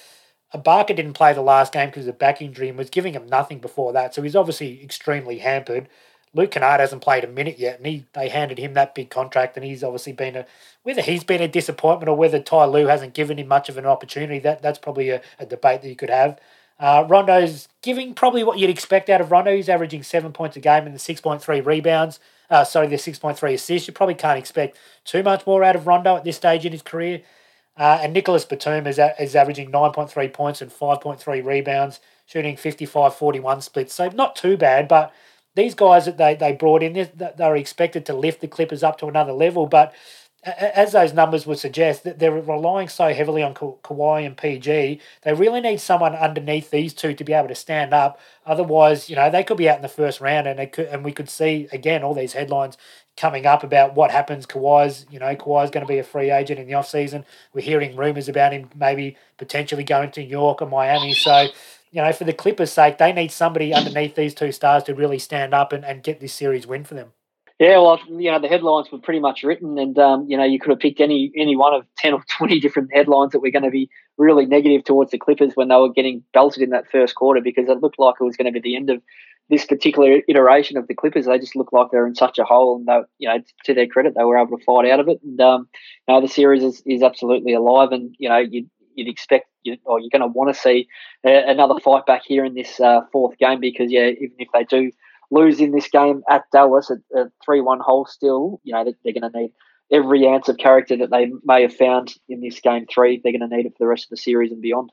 Ibaka 0.54 0.88
didn't 0.88 1.14
play 1.14 1.32
the 1.32 1.40
last 1.40 1.72
game 1.72 1.88
because 1.88 2.06
of 2.06 2.18
back 2.18 2.42
injury 2.42 2.68
and 2.68 2.76
was 2.76 2.90
giving 2.90 3.14
him 3.14 3.26
nothing 3.26 3.58
before 3.60 3.92
that, 3.92 4.14
so 4.14 4.22
he's 4.22 4.36
obviously 4.36 4.82
extremely 4.82 5.38
hampered. 5.38 5.88
Luke 6.34 6.50
Kennard 6.50 6.80
hasn't 6.80 7.02
played 7.02 7.22
a 7.22 7.28
minute 7.28 7.58
yet, 7.58 7.78
and 7.78 7.86
he 7.86 8.06
they 8.12 8.28
handed 8.28 8.58
him 8.58 8.74
that 8.74 8.94
big 8.94 9.08
contract, 9.08 9.56
and 9.56 9.64
he's 9.64 9.84
obviously 9.84 10.12
been 10.12 10.36
a 10.36 10.46
whether 10.82 11.00
he's 11.00 11.24
been 11.24 11.40
a 11.40 11.48
disappointment 11.48 12.08
or 12.08 12.16
whether 12.16 12.40
Ty 12.40 12.66
Lue 12.66 12.86
hasn't 12.86 13.14
given 13.14 13.38
him 13.38 13.46
much 13.46 13.68
of 13.68 13.78
an 13.78 13.86
opportunity. 13.86 14.40
That 14.40 14.60
that's 14.60 14.78
probably 14.78 15.10
a, 15.10 15.22
a 15.38 15.46
debate 15.46 15.82
that 15.82 15.88
you 15.88 15.96
could 15.96 16.10
have. 16.10 16.38
Uh, 16.78 17.04
Rondo's 17.08 17.68
giving 17.82 18.14
probably 18.14 18.42
what 18.42 18.58
you'd 18.58 18.70
expect 18.70 19.08
out 19.08 19.20
of 19.20 19.30
Rondo. 19.30 19.54
He's 19.54 19.68
averaging 19.68 20.02
seven 20.02 20.32
points 20.32 20.56
a 20.56 20.60
game 20.60 20.86
and 20.86 20.94
the 20.94 20.98
six 20.98 21.20
point 21.20 21.42
three 21.42 21.60
rebounds. 21.60 22.18
Uh, 22.50 22.64
sorry, 22.64 22.88
the 22.88 22.98
six 22.98 23.18
point 23.18 23.38
three 23.38 23.54
assists. 23.54 23.88
You 23.88 23.94
probably 23.94 24.14
can't 24.14 24.38
expect 24.38 24.76
too 25.04 25.22
much 25.22 25.46
more 25.46 25.62
out 25.62 25.76
of 25.76 25.86
Rondo 25.86 26.16
at 26.16 26.24
this 26.24 26.36
stage 26.36 26.66
in 26.66 26.72
his 26.72 26.82
career. 26.82 27.22
Uh, 27.76 27.98
and 28.02 28.12
Nicolas 28.12 28.44
Batum 28.44 28.86
is, 28.86 28.98
a, 28.98 29.20
is 29.20 29.34
averaging 29.34 29.72
9.3 29.72 30.32
points 30.32 30.62
and 30.62 30.70
5.3 30.70 31.44
rebounds, 31.44 31.98
shooting 32.24 32.56
55 32.56 33.14
41 33.14 33.60
splits. 33.62 33.94
So 33.94 34.08
not 34.10 34.36
too 34.36 34.56
bad, 34.56 34.86
but 34.86 35.12
these 35.56 35.74
guys 35.74 36.04
that 36.04 36.16
they, 36.16 36.34
they 36.34 36.52
brought 36.52 36.82
in, 36.82 36.92
they 36.92 37.32
are 37.40 37.56
expected 37.56 38.06
to 38.06 38.14
lift 38.14 38.40
the 38.40 38.48
Clippers 38.48 38.82
up 38.82 38.98
to 38.98 39.06
another 39.06 39.32
level. 39.32 39.66
But 39.66 39.92
as 40.44 40.92
those 40.92 41.12
numbers 41.12 41.46
would 41.46 41.58
suggest, 41.58 42.04
that 42.04 42.18
they're 42.18 42.32
relying 42.32 42.88
so 42.88 43.12
heavily 43.12 43.42
on 43.42 43.54
Ka- 43.54 43.76
Kawhi 43.82 44.26
and 44.26 44.36
PG, 44.36 45.00
they 45.22 45.34
really 45.34 45.60
need 45.60 45.80
someone 45.80 46.14
underneath 46.14 46.70
these 46.70 46.92
two 46.92 47.14
to 47.14 47.24
be 47.24 47.32
able 47.32 47.48
to 47.48 47.54
stand 47.54 47.94
up. 47.94 48.20
Otherwise, 48.44 49.08
you 49.08 49.16
know, 49.16 49.30
they 49.30 49.42
could 49.42 49.56
be 49.56 49.68
out 49.68 49.76
in 49.76 49.82
the 49.82 49.88
first 49.88 50.20
round, 50.20 50.46
and 50.46 50.72
could, 50.72 50.86
and 50.88 51.04
we 51.04 51.12
could 51.12 51.30
see 51.30 51.68
again 51.72 52.02
all 52.02 52.14
these 52.14 52.34
headlines 52.34 52.76
coming 53.16 53.46
up 53.46 53.62
about 53.62 53.94
what 53.94 54.10
happens. 54.10 54.46
Kawhi's, 54.46 55.06
you 55.10 55.18
know, 55.18 55.34
Kawhi's 55.34 55.70
going 55.70 55.86
to 55.86 55.92
be 55.92 55.98
a 55.98 56.04
free 56.04 56.30
agent 56.30 56.60
in 56.60 56.66
the 56.66 56.74
off 56.74 56.88
season. 56.88 57.24
We're 57.52 57.62
hearing 57.62 57.96
rumors 57.96 58.28
about 58.28 58.52
him 58.52 58.70
maybe 58.74 59.16
potentially 59.38 59.84
going 59.84 60.10
to 60.12 60.20
New 60.20 60.28
York 60.28 60.60
or 60.60 60.68
Miami. 60.68 61.14
So 61.14 61.48
you 61.94 62.02
know, 62.02 62.12
for 62.12 62.24
the 62.24 62.32
Clippers' 62.32 62.72
sake, 62.72 62.98
they 62.98 63.12
need 63.12 63.30
somebody 63.30 63.72
underneath 63.72 64.16
these 64.16 64.34
two 64.34 64.50
stars 64.50 64.82
to 64.82 64.94
really 64.94 65.18
stand 65.20 65.54
up 65.54 65.72
and, 65.72 65.84
and 65.84 66.02
get 66.02 66.18
this 66.18 66.34
series 66.34 66.66
win 66.66 66.82
for 66.82 66.94
them. 66.94 67.12
Yeah, 67.60 67.78
well, 67.78 68.00
you 68.08 68.32
know, 68.32 68.40
the 68.40 68.48
headlines 68.48 68.90
were 68.90 68.98
pretty 68.98 69.20
much 69.20 69.44
written, 69.44 69.78
and 69.78 69.96
um, 69.96 70.26
you 70.28 70.36
know, 70.36 70.42
you 70.44 70.58
could 70.58 70.70
have 70.70 70.80
picked 70.80 71.00
any 71.00 71.30
any 71.36 71.54
one 71.54 71.72
of 71.72 71.86
ten 71.96 72.12
or 72.12 72.22
twenty 72.30 72.58
different 72.58 72.92
headlines 72.92 73.32
that 73.32 73.40
were 73.40 73.50
going 73.50 73.62
to 73.62 73.70
be 73.70 73.88
really 74.18 74.44
negative 74.46 74.84
towards 74.84 75.12
the 75.12 75.18
Clippers 75.18 75.52
when 75.54 75.68
they 75.68 75.76
were 75.76 75.92
getting 75.92 76.24
belted 76.32 76.62
in 76.62 76.70
that 76.70 76.90
first 76.90 77.14
quarter 77.14 77.40
because 77.40 77.68
it 77.68 77.80
looked 77.80 77.98
like 77.98 78.16
it 78.20 78.24
was 78.24 78.36
going 78.36 78.52
to 78.52 78.60
be 78.60 78.60
the 78.60 78.76
end 78.76 78.90
of 78.90 79.00
this 79.50 79.66
particular 79.66 80.20
iteration 80.28 80.76
of 80.76 80.88
the 80.88 80.94
Clippers. 80.94 81.26
They 81.26 81.38
just 81.38 81.54
looked 81.54 81.72
like 81.72 81.88
they're 81.92 82.06
in 82.06 82.16
such 82.16 82.38
a 82.38 82.44
hole, 82.44 82.76
and 82.76 82.86
they, 82.86 83.00
you 83.18 83.28
know, 83.28 83.38
to 83.64 83.74
their 83.74 83.86
credit, 83.86 84.14
they 84.16 84.24
were 84.24 84.38
able 84.38 84.58
to 84.58 84.64
fight 84.64 84.90
out 84.90 84.98
of 84.98 85.08
it. 85.08 85.20
And 85.22 85.40
um, 85.40 85.68
you 86.08 86.20
the 86.20 86.28
series 86.28 86.64
is, 86.64 86.82
is 86.86 87.04
absolutely 87.04 87.52
alive, 87.52 87.92
and 87.92 88.16
you 88.18 88.28
know, 88.28 88.38
you 88.38 88.66
you'd 88.96 89.08
expect 89.08 89.46
you, 89.62 89.76
or 89.84 90.00
you're 90.00 90.10
going 90.10 90.22
to 90.22 90.26
want 90.26 90.52
to 90.52 90.60
see 90.60 90.88
another 91.22 91.78
fight 91.78 92.04
back 92.04 92.22
here 92.26 92.44
in 92.44 92.54
this 92.54 92.80
uh, 92.80 93.02
fourth 93.12 93.38
game 93.38 93.60
because 93.60 93.92
yeah, 93.92 94.08
even 94.08 94.34
if 94.38 94.48
they 94.52 94.64
do 94.64 94.90
lose 95.34 95.60
in 95.60 95.72
this 95.72 95.88
game 95.88 96.22
at 96.30 96.44
Dallas 96.52 96.90
at 96.90 96.98
a 97.16 97.30
three-one 97.44 97.80
hole, 97.80 98.06
still 98.06 98.60
you 98.64 98.72
know 98.72 98.84
they're 98.84 99.12
going 99.12 99.30
to 99.30 99.38
need 99.38 99.52
every 99.92 100.26
ounce 100.26 100.48
of 100.48 100.56
character 100.56 100.96
that 100.96 101.10
they 101.10 101.30
may 101.44 101.62
have 101.62 101.74
found 101.74 102.14
in 102.28 102.40
this 102.40 102.60
game 102.60 102.86
three. 102.92 103.20
They're 103.22 103.32
going 103.32 103.48
to 103.48 103.54
need 103.54 103.66
it 103.66 103.72
for 103.72 103.84
the 103.84 103.88
rest 103.88 104.04
of 104.04 104.10
the 104.10 104.16
series 104.16 104.50
and 104.50 104.62
beyond. 104.62 104.90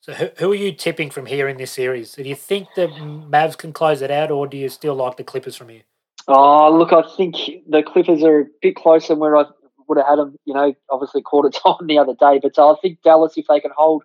So 0.00 0.12
who, 0.14 0.28
who 0.38 0.52
are 0.52 0.56
you 0.56 0.72
tipping 0.72 1.10
from 1.10 1.26
here 1.26 1.46
in 1.46 1.58
this 1.58 1.70
series? 1.70 2.14
Do 2.14 2.24
you 2.24 2.34
think 2.34 2.68
the 2.74 2.88
Mavs 2.88 3.56
can 3.56 3.72
close 3.72 4.02
it 4.02 4.10
out, 4.10 4.32
or 4.32 4.48
do 4.48 4.56
you 4.56 4.68
still 4.68 4.96
like 4.96 5.16
the 5.16 5.24
Clippers 5.24 5.56
from 5.56 5.68
here? 5.68 5.82
Oh, 6.26 6.76
look, 6.76 6.92
I 6.92 7.02
think 7.16 7.36
the 7.68 7.82
Clippers 7.82 8.22
are 8.22 8.40
a 8.40 8.44
bit 8.60 8.74
closer 8.74 9.08
than 9.08 9.20
where 9.20 9.36
I 9.36 9.44
would 9.88 9.98
have 9.98 10.06
had 10.06 10.18
them, 10.18 10.36
you 10.44 10.54
know, 10.54 10.74
obviously 10.90 11.22
quarter 11.22 11.50
time 11.50 11.76
the 11.86 11.98
other 11.98 12.14
day. 12.14 12.40
But 12.42 12.58
I 12.58 12.74
think 12.82 13.02
Dallas, 13.02 13.34
if 13.36 13.46
they 13.48 13.60
can 13.60 13.72
hold 13.76 14.02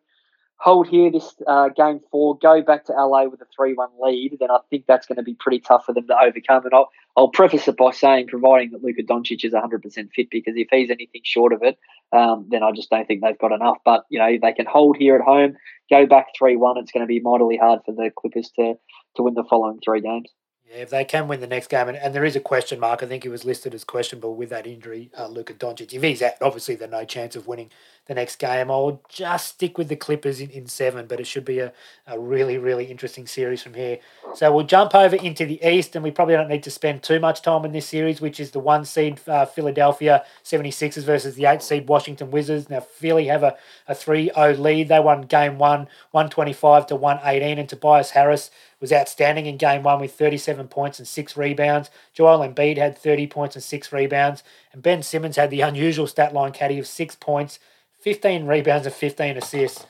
hold 0.60 0.88
here 0.88 1.12
this 1.12 1.36
uh, 1.46 1.70
game 1.70 2.00
four, 2.12 2.38
go 2.38 2.62
back 2.62 2.86
to 2.86 2.94
LA 2.94 3.26
with 3.26 3.42
a 3.42 3.46
three 3.56 3.74
one 3.74 3.90
lead, 4.02 4.38
then 4.40 4.52
I 4.52 4.60
think 4.70 4.86
that's 4.88 5.06
going 5.06 5.18
to 5.18 5.24
be 5.24 5.36
pretty 5.36 5.60
tough 5.60 5.86
for 5.86 5.94
them 5.94 6.08
to 6.08 6.18
overcome. 6.18 6.66
And 6.66 6.74
I'll 6.74 6.90
I'll 7.16 7.30
preface 7.30 7.68
it 7.68 7.78
by 7.78 7.92
saying, 7.92 8.28
providing 8.28 8.72
that 8.72 8.84
Luka 8.84 9.04
Doncic 9.04 9.44
is 9.44 9.54
100 9.54 9.82
percent 9.82 10.10
fit, 10.16 10.30
because 10.30 10.56
if 10.56 10.68
he's 10.72 10.90
anything 10.90 11.22
short 11.24 11.54
of 11.54 11.62
it, 11.64 11.78
um, 12.12 12.48
then 12.50 12.64
I 12.64 12.72
just 12.72 12.90
don't 12.90 13.08
think 13.08 13.22
they've 13.22 13.38
got 13.38 13.52
enough. 13.52 13.78
But 13.86 14.06
you 14.10 14.20
know, 14.20 14.38
they 14.42 14.54
can 14.54 14.66
hold 14.66 14.98
here 14.98 15.16
at 15.16 15.22
home, 15.22 15.56
go 15.90 16.06
back 16.06 16.28
three 16.38 16.56
one. 16.56 16.78
It's 16.78 16.92
going 16.92 17.06
to 17.06 17.08
be 17.08 17.20
mightily 17.20 17.58
hard 17.58 17.82
for 17.86 17.94
the 17.94 18.12
Clippers 18.16 18.52
to 18.58 18.74
to 19.16 19.24
win 19.24 19.36
the 19.36 19.44
following 19.44 19.80
three 19.84 20.02
games. 20.02 20.32
Yeah, 20.70 20.82
if 20.82 20.90
they 20.90 21.06
can 21.06 21.30
win 21.30 21.40
the 21.40 21.48
next 21.48 21.70
game, 21.70 21.88
and, 21.88 21.98
and 21.98 22.14
there 22.14 22.26
is 22.26 22.36
a 22.36 22.42
question 22.42 22.80
mark, 22.80 23.02
I 23.02 23.06
think 23.06 23.24
he 23.24 23.30
was 23.30 23.46
listed 23.46 23.74
as 23.74 23.86
questionable 23.86 24.36
with 24.36 24.50
that 24.50 24.68
injury, 24.68 25.10
uh, 25.18 25.28
Luka 25.28 25.54
Doncic. 25.54 25.94
If 25.94 26.04
he's 26.04 26.22
out, 26.22 26.34
obviously 26.42 26.76
there's 26.76 26.92
no 26.92 27.06
chance 27.06 27.38
of 27.38 27.48
winning 27.48 27.70
the 28.08 28.14
next 28.14 28.38
game. 28.38 28.70
I'll 28.70 29.02
just 29.08 29.48
stick 29.48 29.78
with 29.78 29.88
the 29.88 29.96
Clippers 29.96 30.42
in, 30.42 30.50
in 30.50 30.68
seven, 30.68 31.08
but 31.08 31.22
it 31.22 31.28
should 31.28 31.46
be 31.46 31.60
a, 31.60 31.72
a 32.06 32.20
really, 32.20 32.58
really 32.58 32.86
interesting 32.86 33.28
series 33.28 33.62
from 33.62 33.76
here. 33.76 34.00
So 34.34 34.54
we'll 34.54 34.66
jump 34.66 34.94
over 34.94 35.16
into 35.16 35.46
the 35.46 35.64
East, 35.66 35.96
and 35.96 36.04
we 36.04 36.12
probably 36.12 36.36
don't 36.36 36.50
need 36.50 36.64
to 36.64 36.72
spend 36.72 37.02
too 37.02 37.20
much 37.20 37.42
time 37.42 37.64
in 37.64 37.72
this 37.72 37.88
series, 37.88 38.20
which 38.20 38.40
is 38.40 38.52
the 38.52 38.60
one 38.60 38.84
seed 38.84 39.22
uh, 39.28 39.46
Philadelphia 39.46 40.26
76ers 40.44 41.04
versus 41.04 41.36
the 41.36 41.46
eight 41.46 41.62
seed 41.62 41.88
Washington 41.88 42.30
Wizards. 42.30 42.70
Now, 42.70 42.82
Philly 42.82 43.28
have 43.28 43.44
a, 43.44 43.56
a 43.88 43.96
3 43.96 44.32
0 44.34 44.54
lead. 44.56 44.90
They 44.90 45.00
won 45.00 45.22
game 45.22 45.60
one, 45.60 45.88
125 46.12 46.88
to 46.88 46.96
118, 46.98 47.58
and 47.58 47.70
Tobias 47.70 48.12
Harris 48.12 48.52
was 48.80 48.94
outstanding 48.94 49.46
in 49.46 49.58
game 49.58 49.84
one 49.84 50.00
with 50.00 50.14
37 50.14 50.68
points 50.68 51.00
and 51.00 51.08
six 51.08 51.36
rebounds. 51.36 51.90
Joel 52.14 52.48
Embiid 52.48 52.78
had 52.78 52.98
30 52.98 53.28
points 53.28 53.56
and 53.56 53.64
six 53.64 53.92
rebounds. 53.92 54.44
And 54.72 54.84
Ben 54.84 55.02
Simmons 55.02 55.36
had 55.36 55.50
the 55.50 55.62
unusual 55.62 56.08
stat 56.08 56.34
line 56.34 56.52
caddy 56.52 56.80
of 56.80 56.88
six 56.88 57.16
points 57.16 57.60
15 58.02 58.46
rebounds 58.46 58.86
and 58.86 58.96
15 58.96 59.38
assists. 59.38 59.86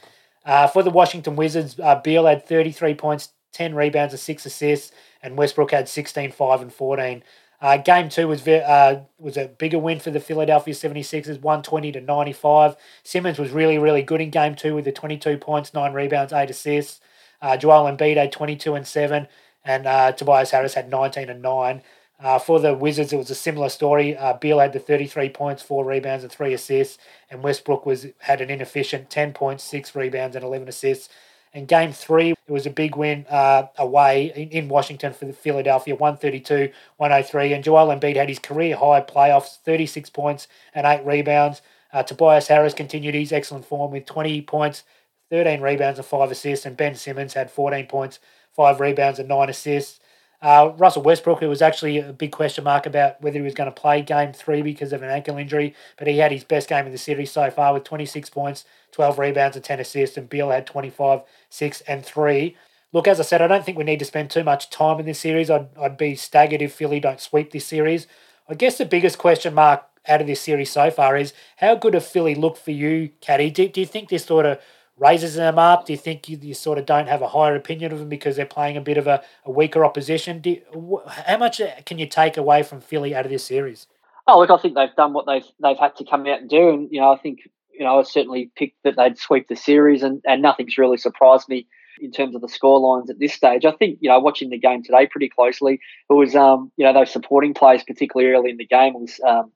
Uh, 0.46 0.66
for 0.66 0.82
the 0.82 0.90
Washington 0.90 1.36
Wizards, 1.36 1.78
uh, 1.80 1.96
Beal 1.96 2.26
had 2.26 2.48
33 2.48 2.94
points, 2.96 3.30
10 3.52 3.76
rebounds 3.76 4.14
and 4.14 4.20
6 4.20 4.46
assists, 4.46 4.94
and 5.22 5.38
Westbrook 5.38 5.72
had 5.72 5.90
16, 5.90 6.32
5, 6.32 6.62
and 6.62 6.74
14. 6.74 7.24
Uh, 7.60 7.78
game 7.78 8.08
two 8.08 8.28
was 8.28 8.48
uh, 8.48 9.02
was 9.18 9.36
a 9.36 9.48
bigger 9.48 9.80
win 9.80 10.00
for 10.00 10.12
the 10.12 10.20
Philadelphia 10.20 10.76
76ers, 10.76 11.42
120 11.42 11.92
to 11.94 12.02
95. 12.02 12.76
Simmons 13.04 13.40
was 13.40 13.52
really, 13.52 13.80
really 13.80 14.04
good 14.04 14.22
in 14.22 14.30
game 14.30 14.56
two 14.56 14.76
with 14.76 14.86
the 14.86 14.92
22 14.92 15.38
points, 15.38 15.74
9 15.74 15.92
rebounds, 15.94 16.32
8 16.32 16.50
assists. 16.52 17.02
Uh, 17.42 17.58
Joel 17.58 17.92
Embiid 17.92 18.18
had 18.18 18.32
22 18.32 18.76
and 18.76 18.88
7, 18.88 19.28
and 19.64 19.86
uh, 19.86 20.12
Tobias 20.12 20.52
Harris 20.52 20.74
had 20.74 20.90
19 20.90 21.30
and 21.30 21.42
9. 21.42 21.82
Uh, 22.20 22.40
for 22.40 22.60
the 22.60 22.74
Wizards, 22.74 23.14
it 23.14 23.18
was 23.18 23.30
a 23.30 23.36
similar 23.36 23.70
story. 23.70 24.18
Uh, 24.18 24.34
Beal 24.34 24.60
had 24.60 24.74
the 24.74 24.80
33 24.80 25.30
points, 25.30 25.62
four 25.62 25.86
rebounds, 25.86 26.24
and 26.24 26.34
three 26.34 26.54
assists, 26.54 26.98
and 27.30 27.44
Westbrook 27.44 27.86
was 27.86 28.08
had 28.20 28.42
an 28.42 28.50
inefficient 28.50 29.10
10 29.10 29.34
points, 29.34 29.64
six 29.64 29.96
rebounds, 29.96 30.36
and 30.36 30.44
11 30.44 30.68
assists. 30.68 31.10
And 31.54 31.68
game 31.68 31.94
three, 31.94 32.32
it 32.32 32.52
was 32.52 32.66
a 32.66 32.72
big 32.72 32.96
win 32.96 33.26
uh, 33.30 33.68
away 33.78 34.32
in, 34.36 34.50
in, 34.50 34.68
Washington 34.68 35.14
for 35.14 35.26
the 35.26 35.34
Philadelphia, 35.34 35.96
132 35.96 36.72
103. 36.98 37.54
And 37.54 37.64
Joel 37.64 37.88
Embiid 37.88 38.16
had 38.16 38.30
his 38.30 38.40
career 38.40 38.76
high 38.76 39.02
playoffs, 39.02 39.58
36 39.62 40.10
points 40.10 40.48
and 40.76 40.86
eight 40.86 41.06
rebounds. 41.06 41.62
Uh, 41.94 42.04
Tobias 42.04 42.48
Harris 42.48 42.74
continued 42.74 43.16
his 43.16 43.32
excellent 43.32 43.66
form 43.66 43.92
with 43.92 44.06
20 44.06 44.42
points, 44.42 44.84
13 45.30 45.62
rebounds, 45.62 46.00
and 46.00 46.06
five 46.06 46.32
assists. 46.32 46.66
And 46.66 46.78
Ben 46.78 46.96
Simmons 46.96 47.34
had 47.34 47.52
14 47.52 47.88
points, 47.88 48.20
five 48.54 48.80
rebounds, 48.80 49.20
and 49.20 49.30
nine 49.30 49.50
assists. 49.50 50.00
Uh, 50.40 50.72
Russell 50.78 51.02
Westbrook, 51.02 51.42
it 51.42 51.48
was 51.48 51.64
actually 51.64 51.98
a 51.98 52.14
big 52.14 52.32
question 52.32 52.64
mark 52.64 52.86
about 52.86 53.20
whether 53.22 53.40
he 53.40 53.44
was 53.44 53.56
going 53.56 53.72
to 53.72 53.82
play 53.82 54.04
game 54.04 54.34
three 54.34 54.62
because 54.62 54.94
of 54.94 55.02
an 55.02 55.10
ankle 55.10 55.38
injury, 55.38 55.74
but 55.98 56.08
he 56.08 56.20
had 56.20 56.32
his 56.32 56.44
best 56.44 56.70
game 56.70 56.86
in 56.86 56.92
the 56.92 56.98
series 56.98 57.32
so 57.32 57.50
far 57.50 57.74
with 57.74 57.84
26 57.84 58.30
points, 58.30 58.64
12 58.92 59.18
rebounds, 59.18 59.56
and 59.56 59.66
10 59.66 59.80
assists, 59.80 60.16
and 60.16 60.30
Beal 60.30 60.52
had 60.52 60.68
25, 60.68 61.22
6, 61.50 61.82
and 61.82 62.06
3. 62.06 62.56
Look, 62.94 63.08
as 63.08 63.20
I 63.20 63.24
said, 63.24 63.42
I 63.42 63.48
don't 63.48 63.66
think 63.66 63.80
we 63.80 63.84
need 63.84 64.00
to 64.00 64.06
spend 64.06 64.30
too 64.30 64.44
much 64.44 64.70
time 64.70 65.00
in 65.00 65.08
this 65.08 65.20
series. 65.20 65.50
I'd, 65.50 65.70
I'd 65.76 65.98
be 65.98 66.16
staggered 66.16 66.62
if 66.62 66.74
Philly 66.74 67.00
don't 67.00 67.20
sweep 67.20 67.52
this 67.52 67.66
series. 67.66 68.06
I 68.48 68.54
guess 68.54 68.78
the 68.78 68.86
biggest 68.86 69.18
question 69.18 69.56
mark 69.56 69.84
out 70.08 70.22
of 70.22 70.28
this 70.28 70.40
series 70.40 70.72
so 70.72 70.90
far 70.92 71.18
is 71.18 71.34
how 71.58 71.76
good 71.76 71.96
have 71.96 72.06
Philly 72.06 72.36
looked 72.36 72.60
for 72.60 72.72
you, 72.72 73.10
Caddy? 73.22 73.50
Do, 73.50 73.68
do 73.68 73.82
you 73.82 73.88
think 73.88 74.10
this 74.10 74.26
sort 74.26 74.46
of 74.46 74.60
raises 74.98 75.36
them 75.36 75.60
up? 75.60 75.86
Do 75.86 75.94
you 75.94 75.98
think 75.98 76.28
you, 76.28 76.38
you, 76.42 76.54
sort 76.54 76.78
of 76.78 76.86
don't 76.86 77.08
have 77.08 77.22
a 77.22 77.28
higher 77.28 77.56
opinion 77.56 77.92
of 77.92 78.00
them 78.00 78.10
because 78.10 78.36
they're 78.36 78.46
playing 78.46 78.78
a 78.78 78.82
bit 78.82 78.98
of 78.98 79.08
a, 79.08 79.24
a 79.46 79.52
weaker 79.52 79.86
opposition? 79.86 80.40
Do 80.40 80.50
you, 80.52 81.02
how 81.08 81.38
much 81.38 81.62
uh, 81.62 81.70
can 81.86 82.00
you 82.00 82.08
take 82.08 82.38
away 82.38 82.64
from 82.64 82.82
Philly 82.82 83.16
out 83.16 83.26
of 83.26 83.32
this 83.32 83.44
series? 83.44 83.88
Oh, 84.28 84.40
look, 84.40 84.50
I 84.50 84.58
think 84.58 84.76
they've 84.76 84.96
done 84.96 85.14
what 85.14 85.26
they've 85.26 85.46
they've 85.62 85.78
had 85.78 85.96
to 85.98 86.06
come 86.06 86.28
out 86.28 86.42
and 86.42 86.50
do, 86.50 86.70
and 86.70 86.90
you 86.92 87.00
know, 87.00 87.14
I 87.14 87.18
think 87.18 87.40
you 87.78 87.86
know, 87.86 88.00
I 88.00 88.04
certainly 88.04 88.52
picked 88.56 88.84
that 88.84 88.96
they'd 88.98 89.18
sweep 89.18 89.48
the 89.48 89.56
series, 89.56 90.04
and, 90.04 90.22
and 90.26 90.42
nothing's 90.42 90.78
really 90.78 90.98
surprised 90.98 91.48
me 91.48 91.68
in 92.00 92.12
terms 92.12 92.36
of 92.36 92.42
the 92.42 92.50
score 92.50 92.80
lines 92.80 93.10
at 93.10 93.20
this 93.20 93.34
stage. 93.34 93.66
I 93.66 93.72
think, 93.72 94.00
you 94.02 94.10
know, 94.10 94.20
watching 94.20 94.50
the 94.50 94.58
game 94.58 94.84
today 94.84 95.08
pretty 95.08 95.30
closely, 95.30 95.80
it 96.10 96.14
was, 96.14 96.36
um, 96.36 96.72
you 96.78 96.86
know, 96.86 96.94
those 96.94 97.12
supporting 97.12 97.54
players, 97.54 97.84
particularly 97.84 98.32
early 98.34 98.52
in 98.52 98.58
the 98.58 98.66
game, 98.66 98.94
was 98.94 99.20
um, 99.28 99.52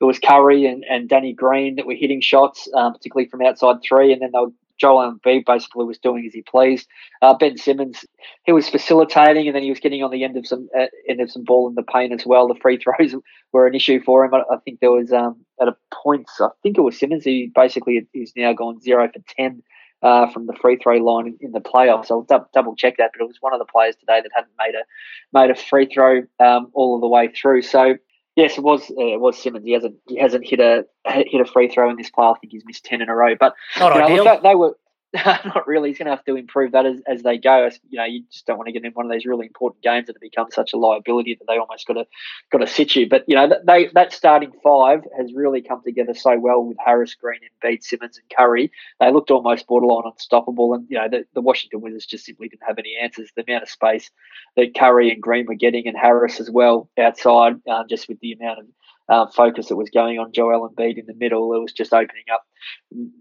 it 0.00 0.04
was 0.04 0.18
Curry 0.18 0.66
and, 0.66 0.84
and 0.88 1.08
Danny 1.08 1.32
Green 1.32 1.76
that 1.76 1.86
were 1.86 1.94
hitting 1.94 2.20
shots, 2.20 2.68
um, 2.74 2.92
particularly 2.92 3.28
from 3.28 3.42
outside 3.42 3.76
three, 3.86 4.12
and 4.12 4.22
then 4.22 4.30
they 4.32 4.40
were 4.40 4.52
Joel 4.78 5.12
Embiid 5.12 5.44
basically 5.46 5.84
was 5.84 5.98
doing 5.98 6.24
as 6.26 6.32
he 6.32 6.42
pleased. 6.42 6.88
Uh, 7.22 7.34
ben 7.34 7.56
Simmons, 7.56 8.04
he 8.44 8.52
was 8.52 8.68
facilitating, 8.68 9.46
and 9.46 9.54
then 9.54 9.62
he 9.62 9.70
was 9.70 9.80
getting 9.80 10.02
on 10.02 10.10
the 10.10 10.24
end 10.24 10.36
of 10.36 10.46
some 10.46 10.68
uh, 10.78 10.86
end 11.08 11.20
of 11.20 11.30
some 11.30 11.44
ball 11.44 11.68
in 11.68 11.74
the 11.74 11.82
paint 11.82 12.12
as 12.12 12.26
well. 12.26 12.48
The 12.48 12.54
free 12.60 12.78
throws 12.78 13.14
were 13.52 13.66
an 13.66 13.74
issue 13.74 14.00
for 14.02 14.24
him. 14.24 14.34
I, 14.34 14.56
think 14.64 14.80
there 14.80 14.90
was 14.90 15.12
um, 15.12 15.44
at 15.60 15.68
a 15.68 15.76
point, 15.92 16.28
I 16.40 16.48
think 16.62 16.78
it 16.78 16.82
was 16.82 16.98
Simmons. 16.98 17.24
He 17.24 17.50
basically 17.54 18.06
is 18.14 18.32
now 18.36 18.52
gone 18.52 18.80
zero 18.80 19.08
for 19.12 19.20
ten 19.36 19.62
uh, 20.02 20.30
from 20.30 20.46
the 20.46 20.54
free 20.60 20.76
throw 20.76 20.98
line 20.98 21.26
in, 21.26 21.38
in 21.40 21.52
the 21.52 21.60
playoffs. 21.60 22.10
I'll 22.10 22.26
double 22.52 22.76
check 22.76 22.98
that, 22.98 23.10
but 23.14 23.24
it 23.24 23.26
was 23.26 23.38
one 23.40 23.54
of 23.54 23.58
the 23.58 23.64
players 23.64 23.96
today 23.96 24.20
that 24.22 24.30
hadn't 24.34 24.52
made 24.58 24.74
a 24.74 24.84
made 25.32 25.50
a 25.50 25.60
free 25.60 25.86
throw 25.86 26.22
um, 26.38 26.70
all 26.74 26.94
of 26.94 27.00
the 27.00 27.08
way 27.08 27.28
through. 27.28 27.62
So 27.62 27.94
Yes, 28.36 28.58
it 28.58 28.62
was. 28.62 28.90
Uh, 28.90 29.14
it 29.14 29.20
was 29.20 29.40
Simmons. 29.40 29.64
He 29.64 29.72
hasn't. 29.72 29.96
He 30.08 30.18
hasn't 30.18 30.44
hit 30.46 30.58
a 30.58 30.84
hit 31.06 31.40
a 31.40 31.44
free 31.44 31.68
throw 31.68 31.88
in 31.90 31.96
this 31.96 32.10
play. 32.10 32.26
I 32.26 32.34
think 32.40 32.52
he's 32.52 32.64
missed 32.64 32.84
ten 32.84 33.00
in 33.00 33.08
a 33.08 33.14
row. 33.14 33.36
But 33.38 33.54
not 33.78 33.92
ideal. 33.92 34.24
Know, 34.24 34.40
they 34.42 34.54
were 34.56 34.76
not 35.24 35.68
really. 35.68 35.90
He's 35.90 35.98
going 35.98 36.06
to 36.06 36.16
have 36.16 36.24
to 36.24 36.34
improve 36.34 36.72
that 36.72 36.86
as, 36.86 37.00
as 37.06 37.22
they 37.22 37.38
go. 37.38 37.68
You 37.88 37.98
know, 37.98 38.04
you 38.04 38.24
just 38.32 38.46
don't 38.46 38.58
want 38.58 38.66
to 38.66 38.72
get 38.72 38.84
in 38.84 38.92
one 38.92 39.06
of 39.06 39.12
these 39.12 39.24
really 39.24 39.46
important 39.46 39.82
games 39.82 40.08
that 40.08 40.20
become 40.20 40.48
such 40.50 40.72
a 40.72 40.76
liability 40.76 41.36
that 41.36 41.44
they 41.46 41.56
almost 41.56 41.86
got 41.86 41.94
to 41.94 42.06
got 42.50 42.58
to 42.58 42.66
sit 42.66 42.96
you. 42.96 43.08
But 43.08 43.24
you 43.28 43.36
know, 43.36 43.48
they 43.64 43.90
that 43.94 44.12
starting 44.12 44.50
five 44.64 45.04
has 45.16 45.32
really 45.32 45.62
come 45.62 45.82
together 45.84 46.14
so 46.14 46.36
well 46.38 46.64
with 46.64 46.78
Harris, 46.84 47.14
Green, 47.14 47.38
and 47.42 47.50
Beat 47.62 47.84
Simmons 47.84 48.18
and 48.18 48.36
Curry. 48.36 48.72
They 48.98 49.12
looked 49.12 49.30
almost 49.30 49.68
borderline 49.68 50.10
unstoppable, 50.10 50.74
and 50.74 50.86
you 50.88 50.98
know, 50.98 51.08
the, 51.08 51.24
the 51.32 51.40
Washington 51.40 51.80
Wizards 51.80 52.06
just 52.06 52.24
simply 52.24 52.48
didn't 52.48 52.66
have 52.66 52.78
any 52.78 52.96
answers. 53.00 53.30
The 53.36 53.44
amount 53.46 53.62
of 53.62 53.70
space 53.70 54.10
that 54.56 54.74
Curry 54.74 55.12
and 55.12 55.22
Green 55.22 55.46
were 55.46 55.54
getting, 55.54 55.86
and 55.86 55.96
Harris 55.96 56.40
as 56.40 56.50
well 56.50 56.90
outside, 56.98 57.54
uh, 57.70 57.84
just 57.88 58.08
with 58.08 58.18
the 58.18 58.32
amount 58.32 58.58
of 58.58 58.66
uh, 59.08 59.26
focus 59.26 59.68
that 59.68 59.76
was 59.76 59.90
going 59.90 60.18
on 60.18 60.32
Joel 60.32 60.68
Embiid 60.68 60.98
in 60.98 61.06
the 61.06 61.14
middle. 61.14 61.52
It 61.54 61.60
was 61.60 61.72
just 61.72 61.92
opening 61.92 62.24
up, 62.32 62.44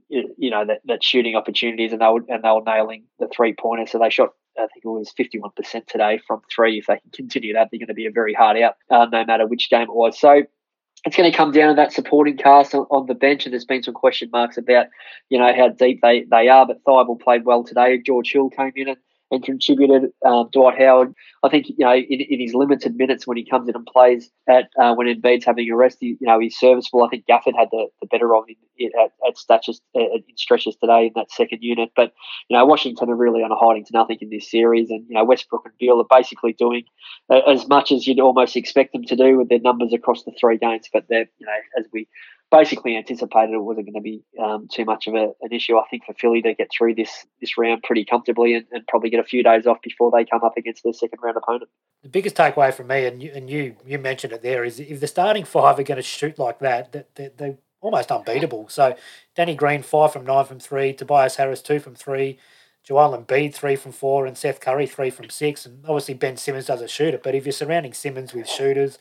you 0.09 0.49
know, 0.49 0.65
that, 0.85 1.03
shooting 1.03 1.35
opportunities, 1.35 1.91
and 1.91 2.01
they 2.01 2.07
were 2.07 2.23
and 2.27 2.43
they 2.43 2.49
were 2.49 2.63
nailing 2.65 3.05
the 3.19 3.27
three 3.27 3.53
pointers. 3.53 3.91
So 3.91 3.99
they 3.99 4.09
shot. 4.09 4.29
I 4.57 4.67
think 4.67 4.85
it 4.85 4.87
was 4.87 5.11
51% 5.19 5.87
today 5.87 6.19
from 6.27 6.41
three. 6.53 6.77
If 6.77 6.85
they 6.85 6.99
can 6.99 7.09
continue 7.11 7.53
that, 7.53 7.69
they're 7.71 7.79
going 7.79 7.87
to 7.87 7.95
be 7.95 8.05
a 8.05 8.11
very 8.11 8.35
hard 8.35 8.55
out, 8.57 8.75
uh, 8.91 9.07
no 9.11 9.25
matter 9.25 9.47
which 9.47 9.67
game 9.71 9.83
it 9.83 9.95
was. 9.95 10.19
So 10.19 10.43
it's 11.05 11.17
going 11.17 11.29
to 11.29 11.35
come 11.35 11.51
down 11.51 11.69
to 11.69 11.75
that 11.75 11.91
supporting 11.91 12.37
cast 12.37 12.73
on, 12.75 13.05
the 13.07 13.15
bench, 13.15 13.45
and 13.45 13.53
there's 13.53 13.65
been 13.65 13.83
some 13.83 13.95
question 13.95 14.29
marks 14.31 14.57
about, 14.57 14.85
you 15.29 15.37
know, 15.37 15.51
how 15.55 15.69
deep 15.69 16.01
they, 16.01 16.23
they 16.29 16.47
are. 16.49 16.65
But 16.65 16.83
Thybulle 16.83 17.19
played 17.19 17.45
well 17.45 17.63
today. 17.63 17.97
George 17.97 18.31
Hill 18.31 18.49
came 18.51 18.71
in 18.75 18.89
and 18.89 18.97
and 19.31 19.43
contributed. 19.43 20.11
Um, 20.25 20.49
Dwight 20.51 20.79
Howard, 20.79 21.13
I 21.43 21.49
think 21.49 21.67
you 21.69 21.85
know, 21.85 21.93
in, 21.93 22.21
in, 22.21 22.39
his 22.39 22.53
limited 22.53 22.95
minutes 22.95 23.25
when 23.25 23.37
he 23.37 23.45
comes 23.45 23.67
in 23.67 23.75
and 23.75 23.85
plays 23.85 24.29
at 24.47 24.69
uh, 24.79 24.93
when 24.93 25.07
Embiid's 25.07 25.45
having 25.45 25.69
a 25.69 25.75
rest, 25.75 25.97
he, 25.99 26.17
you 26.19 26.27
know, 26.27 26.39
he's 26.39 26.57
serviceable. 26.57 27.03
I 27.03 27.09
think 27.09 27.25
Gafford 27.25 27.57
had 27.57 27.69
the, 27.71 27.87
the 28.01 28.07
better 28.07 28.35
of 28.35 28.45
him 28.47 28.55
at, 29.01 29.11
at 29.27 29.37
stretches 29.37 29.81
uh, 29.95 30.01
in 30.01 30.23
stretches 30.35 30.75
today 30.75 31.07
in 31.07 31.11
that 31.15 31.31
second 31.31 31.59
unit. 31.61 31.91
But 31.95 32.13
you 32.49 32.57
know, 32.57 32.65
Washington 32.65 33.09
are 33.09 33.15
really 33.15 33.41
on 33.41 33.51
a 33.51 33.55
hiding 33.55 33.85
to 33.85 33.93
nothing 33.93 34.17
in 34.21 34.29
this 34.29 34.49
series, 34.49 34.89
and 34.89 35.05
you 35.09 35.15
know, 35.15 35.25
Westbrook 35.25 35.65
and 35.65 35.73
Beal 35.79 35.99
are 35.99 36.17
basically 36.17 36.53
doing 36.53 36.83
uh, 37.29 37.39
as 37.47 37.67
much 37.67 37.91
as 37.91 38.05
you'd 38.05 38.19
almost 38.19 38.55
expect 38.55 38.93
them 38.93 39.03
to 39.05 39.15
do 39.15 39.37
with 39.37 39.49
their 39.49 39.59
numbers 39.59 39.93
across 39.93 40.23
the 40.23 40.31
three 40.39 40.57
games. 40.57 40.87
But 40.91 41.05
they're 41.09 41.29
you 41.37 41.45
know, 41.45 41.79
as 41.79 41.85
we 41.91 42.07
basically 42.53 42.95
anticipated 42.95 43.51
it 43.51 43.63
wasn't 43.63 43.87
going 43.87 43.95
to 43.95 44.01
be 44.01 44.23
um, 44.39 44.67
too 44.71 44.85
much 44.85 45.07
of 45.07 45.15
a, 45.15 45.31
an 45.41 45.51
issue. 45.51 45.75
I 45.75 45.83
think 45.89 46.05
for 46.05 46.13
Philly 46.13 46.39
to 46.43 46.53
get 46.53 46.69
through 46.71 46.93
this 46.93 47.25
this 47.41 47.57
round 47.57 47.81
pretty 47.81 48.05
comfortably 48.05 48.53
and, 48.53 48.65
and, 48.71 48.85
probably 48.87 49.09
get 49.09 49.19
a 49.19 49.23
few 49.23 49.41
days 49.41 49.65
off 49.65 49.81
before 49.81 50.11
they 50.11 50.23
come 50.23 50.43
up 50.43 50.55
against 50.55 50.83
their 50.83 50.93
second 50.93 51.17
round 51.23 51.35
opponent. 51.35 51.71
The 52.03 52.09
biggest 52.09 52.35
takeaway 52.35 52.71
from 52.71 52.87
me, 52.87 53.07
and 53.07 53.23
you, 53.23 53.31
and 53.33 53.49
you 53.49 53.75
you 53.87 53.97
mentioned 53.97 54.33
it 54.33 54.43
there, 54.43 54.63
is 54.63 54.79
if 54.79 54.99
the 54.99 55.07
starting 55.07 55.45
five 55.45 55.79
are 55.79 55.83
going 55.83 55.95
to 55.95 56.03
shoot 56.03 56.37
like 56.37 56.59
that, 56.59 56.91
that, 56.91 57.15
that 57.15 57.37
they're 57.39 57.57
almost 57.81 58.11
unbeatable. 58.11 58.69
So 58.69 58.95
Danny 59.35 59.55
Green 59.55 59.81
five 59.81 60.13
from 60.13 60.23
nine 60.23 60.45
from 60.45 60.59
three, 60.59 60.93
Tobias 60.93 61.37
Harris 61.37 61.61
two 61.61 61.79
from 61.79 61.95
three. 61.95 62.37
Joel 62.83 63.17
Embiid 63.17 63.53
three 63.53 63.75
from 63.75 63.93
four 63.93 64.25
and 64.25 64.37
Seth 64.37 64.59
Curry 64.59 64.85
three 64.87 65.09
from 65.09 65.29
six, 65.29 65.65
and 65.65 65.85
obviously 65.85 66.13
Ben 66.13 66.35
Simmons 66.37 66.65
doesn't 66.65 66.89
shoot 66.89 67.13
it. 67.13 67.23
But 67.23 67.33
if 67.33 67.45
you're 67.45 67.53
surrounding 67.53 67.93
Simmons 67.93 68.33
with 68.33 68.47
shooters, 68.47 68.99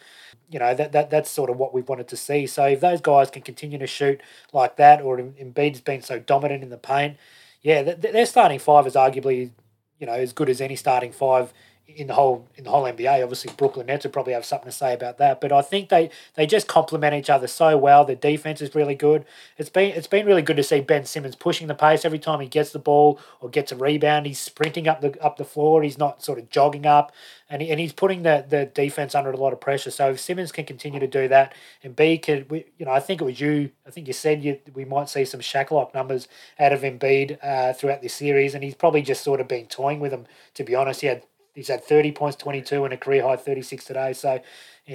you 0.49 0.59
know 0.59 0.74
that, 0.74 0.93
that 0.93 1.11
that's 1.11 1.30
sort 1.30 1.51
of 1.51 1.57
what 1.57 1.74
we 1.74 1.83
wanted 1.83 2.09
to 2.09 2.16
see. 2.16 2.47
So 2.47 2.64
if 2.66 2.80
those 2.80 3.01
guys 3.01 3.30
can 3.30 3.43
continue 3.43 3.78
to 3.78 3.87
shoot 3.87 4.20
like 4.53 4.76
that, 4.76 5.03
or 5.03 5.18
Embiid's 5.18 5.80
been 5.80 6.03
so 6.03 6.18
dominant 6.20 6.62
in 6.62 6.70
the 6.70 6.78
paint, 6.78 7.16
yeah, 7.61 7.83
their 7.83 8.26
starting 8.26 8.61
five 8.61 8.87
is 8.87 8.95
arguably 8.95 9.51
you 9.99 10.07
know 10.07 10.12
as 10.12 10.33
good 10.33 10.49
as 10.49 10.61
any 10.61 10.76
starting 10.76 11.12
five 11.12 11.53
in 11.97 12.07
the 12.07 12.14
whole 12.14 12.49
in 12.57 12.64
the 12.64 12.70
whole 12.70 12.85
NBA. 12.85 13.22
Obviously, 13.22 13.53
Brooklyn 13.57 13.87
Nets 13.87 14.05
would 14.05 14.12
probably 14.12 14.33
have 14.33 14.45
something 14.45 14.70
to 14.70 14.76
say 14.76 14.95
about 14.95 15.18
that. 15.18 15.41
But 15.41 15.53
I 15.53 15.62
think 15.62 15.89
they, 15.89 16.11
they 16.35 16.47
just 16.47 16.68
complement 16.68 17.14
each 17.14 17.30
other 17.30 17.47
so 17.47 17.76
well. 17.76 18.05
The 18.05 18.16
defense 18.16 18.61
is 18.61 18.74
really 18.74 18.95
good. 18.95 19.24
It's 19.59 19.70
been 19.70 19.93
it's 19.93 20.07
been 20.07 20.26
really 20.26 20.43
good 20.43 20.57
to 20.57 20.62
see 20.62 20.80
Ben 20.80 21.05
Simmons 21.05 21.37
pushing 21.37 21.66
the 21.66 21.74
pace 21.74 22.05
every 22.05 22.18
time 22.18 22.41
he 22.41 22.49
gets 22.49 22.70
the 22.70 22.78
ball 22.78 23.20
or 23.41 23.49
gets 23.49 23.72
a 23.72 23.76
rebound. 23.76 24.26
He's 24.26 24.39
sprinting 24.39 24.89
up 24.89 25.01
the 25.01 25.20
up 25.22 25.37
the 25.37 25.45
floor. 25.45 25.83
He's 25.83 25.99
not 25.99 26.22
sort 26.22 26.39
of 26.39 26.51
jogging 26.51 26.87
up, 26.87 27.12
and 27.49 27.62
he, 27.62 27.70
and 27.70 27.78
he's 27.78 27.93
putting 27.93 28.22
the, 28.22 28.45
the 28.49 28.66
defense 28.66 29.14
under 29.14 29.30
a 29.30 29.37
lot 29.37 29.53
of 29.53 29.61
pressure. 29.61 29.91
So 29.91 30.11
if 30.11 30.20
Simmons 30.20 30.53
can 30.53 30.64
continue 30.64 31.01
to 31.01 31.07
do 31.07 31.28
that, 31.28 31.55
and 31.83 31.95
B 31.95 32.18
could 32.18 32.51
we, 32.51 32.66
you 32.78 32.87
know 32.87 32.93
I 32.93 33.01
think 33.01 33.20
it 33.20 33.24
was 33.24 33.41
you 33.41 33.70
I 33.87 33.91
think 33.91 34.07
you 34.07 34.12
said 34.12 34.45
you, 34.45 34.59
we 34.74 34.85
might 34.85 35.09
see 35.09 35.24
some 35.24 35.41
Shaq 35.41 35.95
numbers 35.95 36.28
out 36.59 36.72
of 36.72 36.83
Embiid 36.83 37.39
uh, 37.43 37.72
throughout 37.72 38.03
this 38.03 38.14
series, 38.14 38.55
and 38.55 38.62
he's 38.62 38.74
probably 38.74 39.03
just 39.03 39.22
sort 39.22 39.41
of 39.41 39.49
been 39.49 39.66
toying 39.66 40.01
with 40.01 40.11
them. 40.11 40.26
To 40.55 40.64
be 40.64 40.74
honest, 40.74 41.01
he 41.01 41.07
had 41.07 41.22
he's 41.55 41.68
had 41.68 41.84
30 41.84 42.12
points, 42.12 42.36
22, 42.36 42.84
and 42.84 42.94
a 42.94 42.96
career 42.96 43.22
high 43.22 43.36
36 43.36 43.84
today. 43.84 44.12
So, 44.12 44.40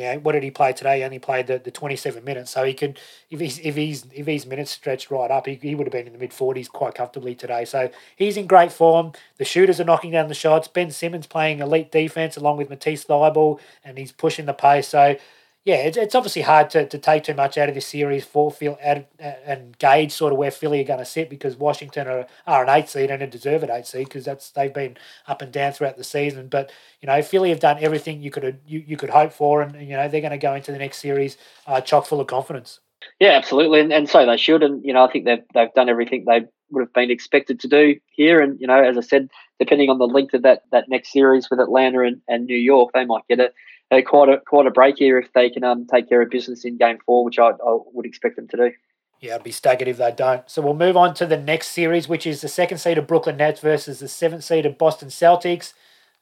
know, 0.01 0.20
what 0.20 0.34
did 0.34 0.43
he 0.43 0.51
play 0.51 0.74
today? 0.74 0.99
He 0.99 1.03
only 1.03 1.20
played 1.20 1.47
the, 1.47 1.60
the 1.60 1.72
27 1.72 2.24
minutes. 2.24 2.51
So 2.51 2.64
he 2.64 2.74
could, 2.74 2.99
if 3.30 3.39
he's 3.39 3.60
if 3.60 3.76
he's 3.76 4.05
if 4.14 4.26
his 4.26 4.45
minutes 4.45 4.72
stretched 4.72 5.10
right 5.12 5.32
up, 5.32 5.45
he, 5.45 5.55
he 5.55 5.76
would 5.76 5.88
have 5.88 5.91
been 5.91 6.08
in 6.08 6.14
the 6.14 6.20
mid 6.20 6.32
40s 6.32 6.70
quite 6.70 6.95
comfortably 6.95 7.36
today. 7.36 7.66
So 7.66 7.89
he's 8.16 8.38
in 8.38 8.47
great 8.47 8.72
form. 8.72 9.14
The 9.38 9.45
shooters 9.45 9.80
are 9.80 9.86
knocking 9.86 10.12
down 10.12 10.28
the 10.28 10.34
shots. 10.34 10.68
Ben 10.68 10.91
Simmons 10.91 11.28
playing 11.28 11.60
elite 11.60 11.91
defense 11.91 12.38
along 12.38 12.58
with 12.58 12.70
Matisse 12.70 13.05
Thybulle, 13.05 13.60
and 13.84 13.97
he's 13.97 14.12
pushing 14.12 14.45
the 14.45 14.53
pace. 14.53 14.88
So 14.89 15.16
yeah, 15.68 15.80
it's, 15.80 15.97
it's 15.97 16.15
obviously 16.15 16.43
hard 16.43 16.70
to, 16.70 16.88
to 16.88 16.97
take 16.97 17.26
too 17.26 17.34
much 17.34 17.57
out 17.57 17.68
of 17.68 17.76
this 17.76 17.88
series 17.88 18.24
for 18.24 18.49
Phil 18.49 18.80
and 18.82 19.78
gauge 19.80 20.13
sort 20.13 20.32
of 20.32 20.39
where 20.39 20.49
Philly 20.49 20.80
are 20.80 20.86
going 20.86 20.99
to 20.99 21.03
sit 21.03 21.30
because 21.30 21.57
Washington 21.57 22.07
are, 22.07 22.26
are 22.47 22.63
an 22.63 22.70
eight 22.70 22.88
seed 22.88 23.11
and 23.11 23.22
a 23.22 23.28
deserved 23.28 23.70
eight 23.70 23.86
seed 23.86 24.05
because 24.05 24.24
that's 24.24 24.49
they've 24.51 24.74
been 24.74 24.95
up 25.28 25.41
and 25.41 25.51
down 25.51 25.74
throughout 25.74 25.97
the 25.97 26.05
season. 26.05 26.47
But 26.47 26.72
you 27.01 27.07
know, 27.07 27.22
Philly 27.22 27.49
have 27.49 27.59
done 27.59 27.80
everything 27.82 28.22
you 28.22 28.32
could 28.32 28.61
you, 28.65 28.82
you 28.88 28.95
could 28.95 29.09
hope 29.09 29.34
for, 29.34 29.61
and 29.61 29.76
you 29.86 29.97
know 29.97 30.07
they're 30.07 30.22
going 30.22 30.32
to 30.32 30.38
go 30.38 30.53
into 30.53 30.72
the 30.72 30.78
next 30.78 30.99
series 30.99 31.36
uh, 31.68 31.82
chock 31.82 32.05
full 32.05 32.22
of 32.22 32.28
confidence. 32.28 32.80
Yeah, 33.20 33.32
absolutely, 33.32 33.82
and, 33.82 33.91
and 33.91 34.09
so 34.09 34.26
they 34.26 34.38
should. 34.38 34.63
And 34.63 34.82
you 34.86 34.93
know, 34.93 35.03
I 35.03 35.11
think 35.11 35.26
they've 35.26 35.43
they've 35.53 35.74
done 35.74 35.89
everything 35.89 36.24
they 36.26 36.45
would 36.72 36.82
have 36.82 36.93
been 36.93 37.11
expected 37.11 37.59
to 37.59 37.68
do 37.68 37.99
here. 38.11 38.39
And 38.39 38.57
you 38.61 38.68
know, 38.68 38.82
as 38.82 38.97
I 38.97 39.01
said, 39.01 39.30
depending 39.59 39.89
on 39.89 39.97
the 39.97 40.07
length 40.07 40.34
of 40.34 40.43
that 40.43 40.61
that 40.72 40.88
next 40.88 41.11
series 41.11 41.49
with 41.49 41.59
Atlanta 41.59 42.03
and, 42.03 42.22
and 42.30 42.45
New 42.45 42.55
York, 42.55 42.91
they 42.93 43.03
might 43.03 43.28
get 43.28 43.41
a 43.41 43.51
quite 43.90 44.30
a 44.30 44.40
quite 44.46 44.68
a 44.68 44.72
break 44.72 44.98
here 44.98 45.18
if 45.18 45.32
they 45.34 45.50
can 45.50 45.64
um, 45.64 45.88
take 45.88 46.10
care 46.10 46.22
of 46.22 46.30
business 46.30 46.66
in 46.66 46.78
game 46.78 46.98
four, 47.06 47.24
which 47.24 47.40
I, 47.40 47.50
I 47.50 47.78
would 47.94 48.06
expect 48.06 48.36
them 48.36 48.48
to 48.50 48.58
do. 48.58 48.72
Yeah, 49.20 49.36
I'd 49.36 49.44
be 49.44 49.52
staggered 49.52 49.88
if 49.88 49.98
they 49.98 50.12
don't. 50.12 50.48
So 50.50 50.62
we'll 50.62 50.76
move 50.76 50.96
on 50.96 51.16
to 51.16 51.26
the 51.26 51.38
next 51.38 51.70
series, 51.70 52.08
which 52.08 52.28
is 52.28 52.42
the 52.42 52.48
second 52.48 52.78
seed 52.78 52.98
of 52.98 53.08
Brooklyn 53.08 53.38
Nets 53.38 53.62
versus 53.62 54.00
the 54.00 54.08
seventh 54.08 54.44
seed 54.44 54.66
of 54.66 54.78
Boston 54.78 55.10
Celtics. 55.10 55.74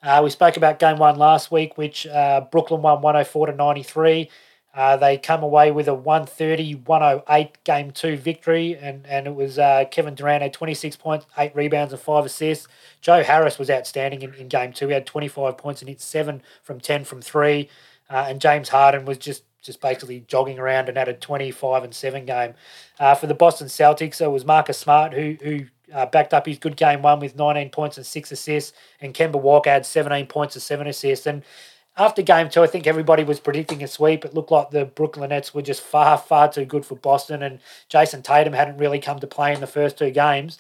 Uh, 0.02 0.22
we 0.24 0.30
spoke 0.30 0.56
about 0.56 0.80
game 0.80 0.98
one 0.98 1.18
last 1.18 1.52
week, 1.52 1.78
which 1.78 2.08
uh, 2.08 2.42
Brooklyn 2.52 2.82
won 2.82 3.02
104 3.02 3.48
to 3.48 3.54
93. 3.54 4.30
Uh, 4.76 4.98
they 4.98 5.18
come 5.18 5.42
away 5.42 5.72
with 5.72 5.88
a 5.88 5.94
130 5.94 6.76
108 6.76 7.64
game 7.64 7.92
two 7.92 8.18
victory, 8.18 8.78
and, 8.78 9.08
and 9.08 9.26
it 9.26 9.34
was 9.34 9.58
uh, 9.58 9.86
Kevin 9.90 10.16
Durant 10.16 10.44
had 10.44 10.52
26 10.52 10.98
points, 10.98 11.26
eight 11.38 11.56
rebounds, 11.56 11.94
and 11.94 12.02
five 12.02 12.26
assists. 12.26 12.68
Joe 13.00 13.24
Harris 13.24 13.58
was 13.58 13.70
outstanding 13.70 14.22
in, 14.22 14.34
in 14.34 14.50
game 14.50 14.74
two. 14.74 14.88
He 14.88 14.94
had 14.94 15.06
25 15.06 15.58
points 15.58 15.82
and 15.82 15.88
hit 15.88 16.02
seven 16.02 16.42
from 16.62 16.82
10 16.82 17.06
from 17.06 17.22
three. 17.22 17.70
Uh, 18.10 18.26
and 18.28 18.42
James 18.42 18.70
Harden 18.70 19.06
was 19.06 19.18
just 19.18 19.44
just 19.62 19.82
basically 19.82 20.24
jogging 20.28 20.60
around 20.60 20.90
and 20.90 20.98
had 20.98 21.08
a 21.08 21.14
25 21.14 21.84
and 21.84 21.96
7 21.96 22.26
game. 22.26 22.54
Uh, 23.00 23.16
for 23.16 23.26
the 23.26 23.34
Boston 23.34 23.66
Celtics, 23.66 24.22
it 24.22 24.28
was 24.28 24.46
Marcus 24.46 24.78
Smart 24.78 25.12
who, 25.12 25.38
who 25.42 25.66
uh, 25.92 26.06
backed 26.06 26.36
up 26.36 26.46
his 26.46 26.60
good 26.60 26.78
game 26.78 27.02
one 27.02 27.20
with 27.20 27.36
19 27.36 27.72
points 27.72 27.98
and 27.98 28.06
6 28.06 28.32
assists, 28.32 28.78
and 29.02 29.16
Kemba 29.16 29.42
Walker 29.42 29.72
had 29.72 29.86
17 29.86 30.28
points 30.28 30.56
and 30.56 30.62
7 30.62 30.86
assists. 30.86 31.26
And 31.26 31.44
after 31.98 32.22
game 32.22 32.50
two, 32.50 32.62
I 32.62 32.68
think 32.68 32.88
everybody 32.88 33.24
was 33.24 33.40
predicting 33.40 33.82
a 33.84 33.88
sweep. 33.88 34.26
It 34.26 34.34
looked 34.34 34.52
like 34.52 34.72
the 34.72 34.86
Brooklyn 34.86 35.30
Nets 35.30 35.54
were 35.54 35.62
just 35.62 35.82
far, 35.82 36.18
far 36.18 36.52
too 36.52 36.66
good 36.66 36.86
for 36.86 36.96
Boston, 36.96 37.42
and 37.42 37.60
Jayson 37.90 38.22
Tatum 38.22 38.54
hadn't 38.54 38.78
really 38.78 39.00
come 39.00 39.20
to 39.20 39.28
play 39.28 39.54
in 39.54 39.62
the 39.62 39.68
first 39.68 39.98
two 39.98 40.12
games. 40.12 40.58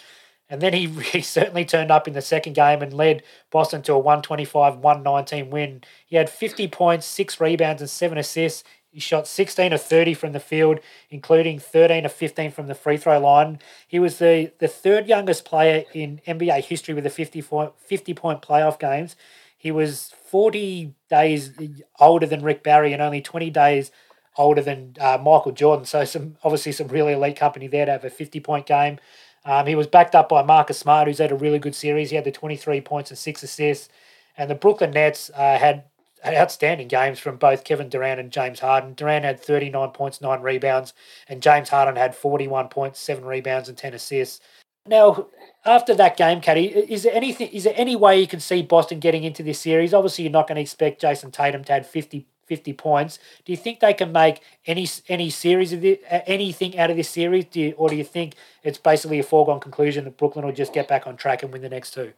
And 0.49 0.61
then 0.61 0.73
he, 0.73 0.87
he 1.11 1.21
certainly 1.21 1.65
turned 1.65 1.91
up 1.91 2.07
in 2.07 2.13
the 2.13 2.21
second 2.21 2.53
game 2.53 2.81
and 2.81 2.93
led 2.93 3.23
Boston 3.51 3.81
to 3.83 3.93
a 3.93 3.99
125 3.99 4.77
119 4.77 5.49
win. 5.49 5.83
He 6.05 6.15
had 6.15 6.29
50 6.29 6.67
points, 6.69 7.05
six 7.05 7.41
rebounds, 7.41 7.81
and 7.81 7.89
seven 7.89 8.17
assists. 8.17 8.63
He 8.89 9.01
shot 9.01 9.27
16 9.27 9.73
of 9.73 9.81
30 9.81 10.13
from 10.13 10.31
the 10.31 10.39
field, 10.39 10.79
including 11.09 11.59
13 11.59 12.05
of 12.05 12.13
15 12.13 12.51
from 12.51 12.67
the 12.67 12.75
free 12.75 12.95
throw 12.95 13.19
line. 13.19 13.59
He 13.85 13.99
was 13.99 14.19
the, 14.19 14.53
the 14.59 14.69
third 14.69 15.09
youngest 15.09 15.43
player 15.43 15.83
in 15.93 16.21
NBA 16.25 16.63
history 16.63 16.93
with 16.93 17.05
a 17.05 17.09
50 17.09 17.41
point, 17.41 17.73
50 17.77 18.13
point 18.13 18.41
playoff 18.41 18.79
games. 18.79 19.17
He 19.65 19.71
was 19.71 20.13
40 20.29 20.93
days 21.09 21.51
older 21.99 22.27
than 22.27 22.43
Rick 22.43 22.61
Barry 22.61 22.93
and 22.93 23.01
only 23.01 23.19
20 23.19 23.49
days 23.49 23.89
older 24.37 24.61
than 24.61 24.95
uh, 24.99 25.17
Michael 25.17 25.53
Jordan. 25.53 25.85
So 25.85 26.05
some 26.05 26.37
obviously 26.43 26.71
some 26.71 26.87
really 26.87 27.13
elite 27.13 27.35
company 27.35 27.65
there 27.65 27.87
to 27.87 27.93
have 27.93 28.05
a 28.05 28.11
50 28.11 28.39
point 28.41 28.67
game. 28.67 28.99
Um, 29.43 29.65
he 29.65 29.73
was 29.73 29.87
backed 29.87 30.13
up 30.13 30.29
by 30.29 30.43
Marcus 30.43 30.77
Smart, 30.77 31.07
who's 31.07 31.17
had 31.17 31.31
a 31.31 31.35
really 31.35 31.57
good 31.57 31.73
series. 31.73 32.11
He 32.11 32.15
had 32.15 32.25
the 32.25 32.31
23 32.31 32.79
points 32.81 33.09
and 33.09 33.17
six 33.17 33.41
assists. 33.41 33.89
And 34.37 34.51
the 34.51 34.53
Brooklyn 34.53 34.91
Nets 34.91 35.31
uh, 35.33 35.57
had 35.57 35.85
outstanding 36.23 36.87
games 36.87 37.17
from 37.17 37.37
both 37.37 37.63
Kevin 37.63 37.89
Durant 37.89 38.19
and 38.19 38.29
James 38.29 38.59
Harden. 38.59 38.93
Durant 38.93 39.25
had 39.25 39.39
39 39.39 39.89
points, 39.93 40.21
9 40.21 40.41
rebounds, 40.43 40.93
and 41.27 41.41
James 41.41 41.69
Harden 41.69 41.95
had 41.95 42.13
41 42.13 42.67
points, 42.67 42.99
7 42.99 43.25
rebounds, 43.25 43.67
and 43.67 43.75
10 43.75 43.95
assists. 43.95 44.41
Now, 44.87 45.27
after 45.65 45.95
that 45.95 46.15
game, 46.15 46.41
Caddy, 46.41 46.67
is 46.67 47.03
there 47.03 47.15
anything? 47.15 47.49
Is 47.49 47.63
there 47.63 47.73
any 47.75 47.95
way 47.95 48.19
you 48.19 48.27
can 48.27 48.39
see 48.39 48.61
Boston 48.61 48.99
getting 48.99 49.23
into 49.23 49.41
this 49.41 49.59
series? 49.59 49.93
Obviously, 49.93 50.25
you're 50.25 50.31
not 50.31 50.47
going 50.47 50.57
to 50.57 50.61
expect 50.61 51.01
Jayson 51.01 51.31
Tatum 51.31 51.63
to 51.63 51.73
have 51.73 51.87
50 51.87 52.27
50 52.45 52.73
points. 52.73 53.19
Do 53.43 53.51
you 53.51 53.57
think 53.57 53.79
they 53.79 53.93
can 53.93 54.11
make 54.11 54.41
any 54.67 54.87
any 55.09 55.29
series 55.29 55.73
of 55.73 55.81
the, 55.81 55.99
anything 56.29 56.77
out 56.77 56.91
of 56.91 56.97
this 56.97 57.09
series, 57.09 57.45
do 57.45 57.59
you, 57.59 57.71
or 57.77 57.89
do 57.89 57.95
you 57.95 58.03
think 58.03 58.35
it's 58.63 58.77
basically 58.77 59.19
a 59.19 59.23
foregone 59.23 59.59
conclusion 59.59 60.03
that 60.05 60.17
Brooklyn 60.17 60.45
will 60.45 60.53
just 60.53 60.73
get 60.73 60.87
back 60.87 61.07
on 61.07 61.17
track 61.17 61.41
and 61.41 61.51
win 61.51 61.61
the 61.61 61.69
next 61.69 61.93
two? 61.93 62.13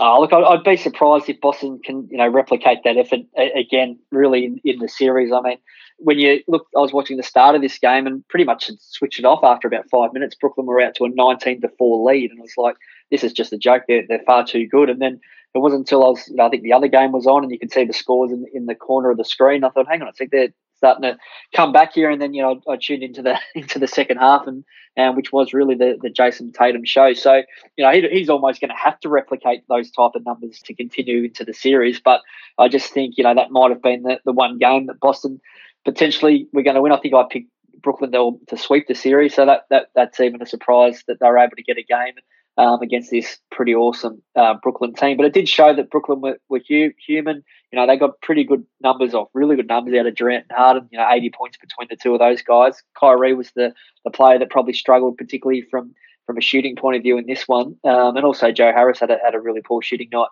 Oh, 0.00 0.20
look, 0.20 0.32
I'd 0.32 0.62
be 0.62 0.76
surprised 0.76 1.28
if 1.28 1.40
Boston 1.40 1.80
can, 1.84 2.06
you 2.10 2.18
know, 2.18 2.28
replicate 2.28 2.78
that 2.84 2.96
effort 2.96 3.20
again. 3.56 3.98
Really, 4.12 4.44
in, 4.44 4.60
in 4.64 4.78
the 4.78 4.88
series. 4.88 5.32
I 5.32 5.40
mean, 5.40 5.58
when 5.98 6.18
you 6.18 6.40
look, 6.46 6.66
I 6.76 6.80
was 6.80 6.92
watching 6.92 7.16
the 7.16 7.22
start 7.22 7.56
of 7.56 7.62
this 7.62 7.78
game 7.78 8.06
and 8.06 8.26
pretty 8.28 8.44
much 8.44 8.70
switched 8.78 9.18
it 9.18 9.24
off 9.24 9.42
after 9.42 9.66
about 9.66 9.90
five 9.90 10.12
minutes. 10.12 10.36
Brooklyn 10.36 10.66
were 10.66 10.80
out 10.80 10.94
to 10.96 11.04
a 11.04 11.08
nineteen 11.08 11.60
to 11.62 11.68
four 11.78 12.08
lead, 12.08 12.30
and 12.30 12.38
I 12.38 12.42
was 12.42 12.54
like, 12.56 12.76
"This 13.10 13.24
is 13.24 13.32
just 13.32 13.52
a 13.52 13.58
joke. 13.58 13.84
They're, 13.88 14.04
they're 14.08 14.22
far 14.24 14.46
too 14.46 14.68
good." 14.68 14.88
And 14.88 15.02
then 15.02 15.20
it 15.54 15.58
wasn't 15.58 15.80
until 15.80 16.04
I 16.04 16.10
was, 16.10 16.28
you 16.28 16.36
know, 16.36 16.46
I 16.46 16.50
think 16.50 16.62
the 16.62 16.72
other 16.72 16.88
game 16.88 17.12
was 17.12 17.26
on 17.26 17.42
and 17.42 17.50
you 17.50 17.58
could 17.58 17.72
see 17.72 17.84
the 17.84 17.92
scores 17.92 18.30
in, 18.30 18.44
in 18.52 18.66
the 18.66 18.74
corner 18.74 19.10
of 19.10 19.16
the 19.16 19.24
screen. 19.24 19.64
I 19.64 19.70
thought, 19.70 19.88
hang 19.88 20.02
on, 20.02 20.08
I 20.08 20.12
think 20.12 20.30
they're 20.30 20.52
starting 20.78 21.02
to 21.02 21.18
come 21.54 21.72
back 21.72 21.92
here. 21.92 22.10
And 22.10 22.20
then, 22.20 22.32
you 22.32 22.42
know, 22.42 22.60
I, 22.68 22.72
I 22.72 22.76
tuned 22.80 23.02
into 23.02 23.22
the 23.22 23.38
into 23.54 23.78
the 23.78 23.86
second 23.86 24.16
half 24.18 24.46
and, 24.46 24.64
and 24.96 25.16
which 25.16 25.32
was 25.32 25.52
really 25.52 25.74
the, 25.74 25.98
the 26.00 26.10
Jayson 26.10 26.52
Tatum 26.52 26.84
show. 26.84 27.12
So, 27.12 27.42
you 27.76 27.84
know, 27.84 27.92
he, 27.92 28.08
he's 28.08 28.30
almost 28.30 28.60
going 28.60 28.70
to 28.70 28.76
have 28.76 28.98
to 29.00 29.08
replicate 29.08 29.62
those 29.68 29.90
type 29.90 30.12
of 30.14 30.24
numbers 30.24 30.60
to 30.64 30.74
continue 30.74 31.24
into 31.24 31.44
the 31.44 31.54
series. 31.54 32.00
But 32.00 32.22
I 32.58 32.68
just 32.68 32.92
think, 32.92 33.18
you 33.18 33.24
know, 33.24 33.34
that 33.34 33.50
might 33.50 33.70
have 33.70 33.82
been 33.82 34.02
the, 34.02 34.20
the 34.24 34.32
one 34.32 34.58
game 34.58 34.86
that 34.86 35.00
Boston 35.00 35.40
potentially 35.84 36.48
we're 36.52 36.62
going 36.62 36.76
to 36.76 36.82
win. 36.82 36.92
I 36.92 36.98
think 36.98 37.14
I 37.14 37.24
picked 37.30 37.50
Brooklyn 37.82 38.12
to 38.12 38.56
sweep 38.56 38.88
the 38.88 38.94
series. 38.94 39.34
So 39.34 39.46
that, 39.46 39.66
that 39.70 39.88
that's 39.94 40.20
even 40.20 40.42
a 40.42 40.46
surprise 40.46 41.04
that 41.06 41.20
they 41.20 41.26
were 41.26 41.38
able 41.38 41.56
to 41.56 41.62
get 41.62 41.78
a 41.78 41.82
game 41.82 42.14
um, 42.58 42.82
against 42.82 43.10
this 43.10 43.38
pretty 43.50 43.74
awesome 43.74 44.20
uh, 44.36 44.54
Brooklyn 44.62 44.92
team. 44.92 45.16
But 45.16 45.26
it 45.26 45.32
did 45.32 45.48
show 45.48 45.74
that 45.74 45.90
Brooklyn 45.90 46.20
were, 46.20 46.38
were 46.48 46.60
hu- 46.68 46.92
human. 47.06 47.44
You 47.72 47.78
know, 47.78 47.86
they 47.86 47.96
got 47.96 48.20
pretty 48.20 48.44
good 48.44 48.64
numbers 48.82 49.14
off, 49.14 49.28
really 49.32 49.56
good 49.56 49.68
numbers 49.68 49.94
out 49.94 50.06
of 50.06 50.14
Durant 50.16 50.46
and 50.50 50.58
Harden. 50.58 50.88
You 50.90 50.98
know, 50.98 51.08
80 51.08 51.30
points 51.30 51.56
between 51.56 51.86
the 51.88 51.96
two 51.96 52.12
of 52.12 52.18
those 52.18 52.42
guys. 52.42 52.82
Kyrie 52.98 53.34
was 53.34 53.52
the, 53.52 53.72
the 54.04 54.10
player 54.10 54.38
that 54.38 54.50
probably 54.50 54.74
struggled, 54.74 55.16
particularly 55.16 55.62
from 55.70 55.94
from 56.26 56.36
a 56.36 56.42
shooting 56.42 56.76
point 56.76 56.94
of 56.94 57.02
view 57.02 57.16
in 57.16 57.24
this 57.24 57.48
one. 57.48 57.74
Um, 57.84 58.14
and 58.14 58.26
also 58.26 58.52
Joe 58.52 58.70
Harris 58.70 59.00
had 59.00 59.10
a, 59.10 59.16
had 59.24 59.34
a 59.34 59.40
really 59.40 59.62
poor 59.62 59.80
shooting 59.80 60.10
night 60.12 60.28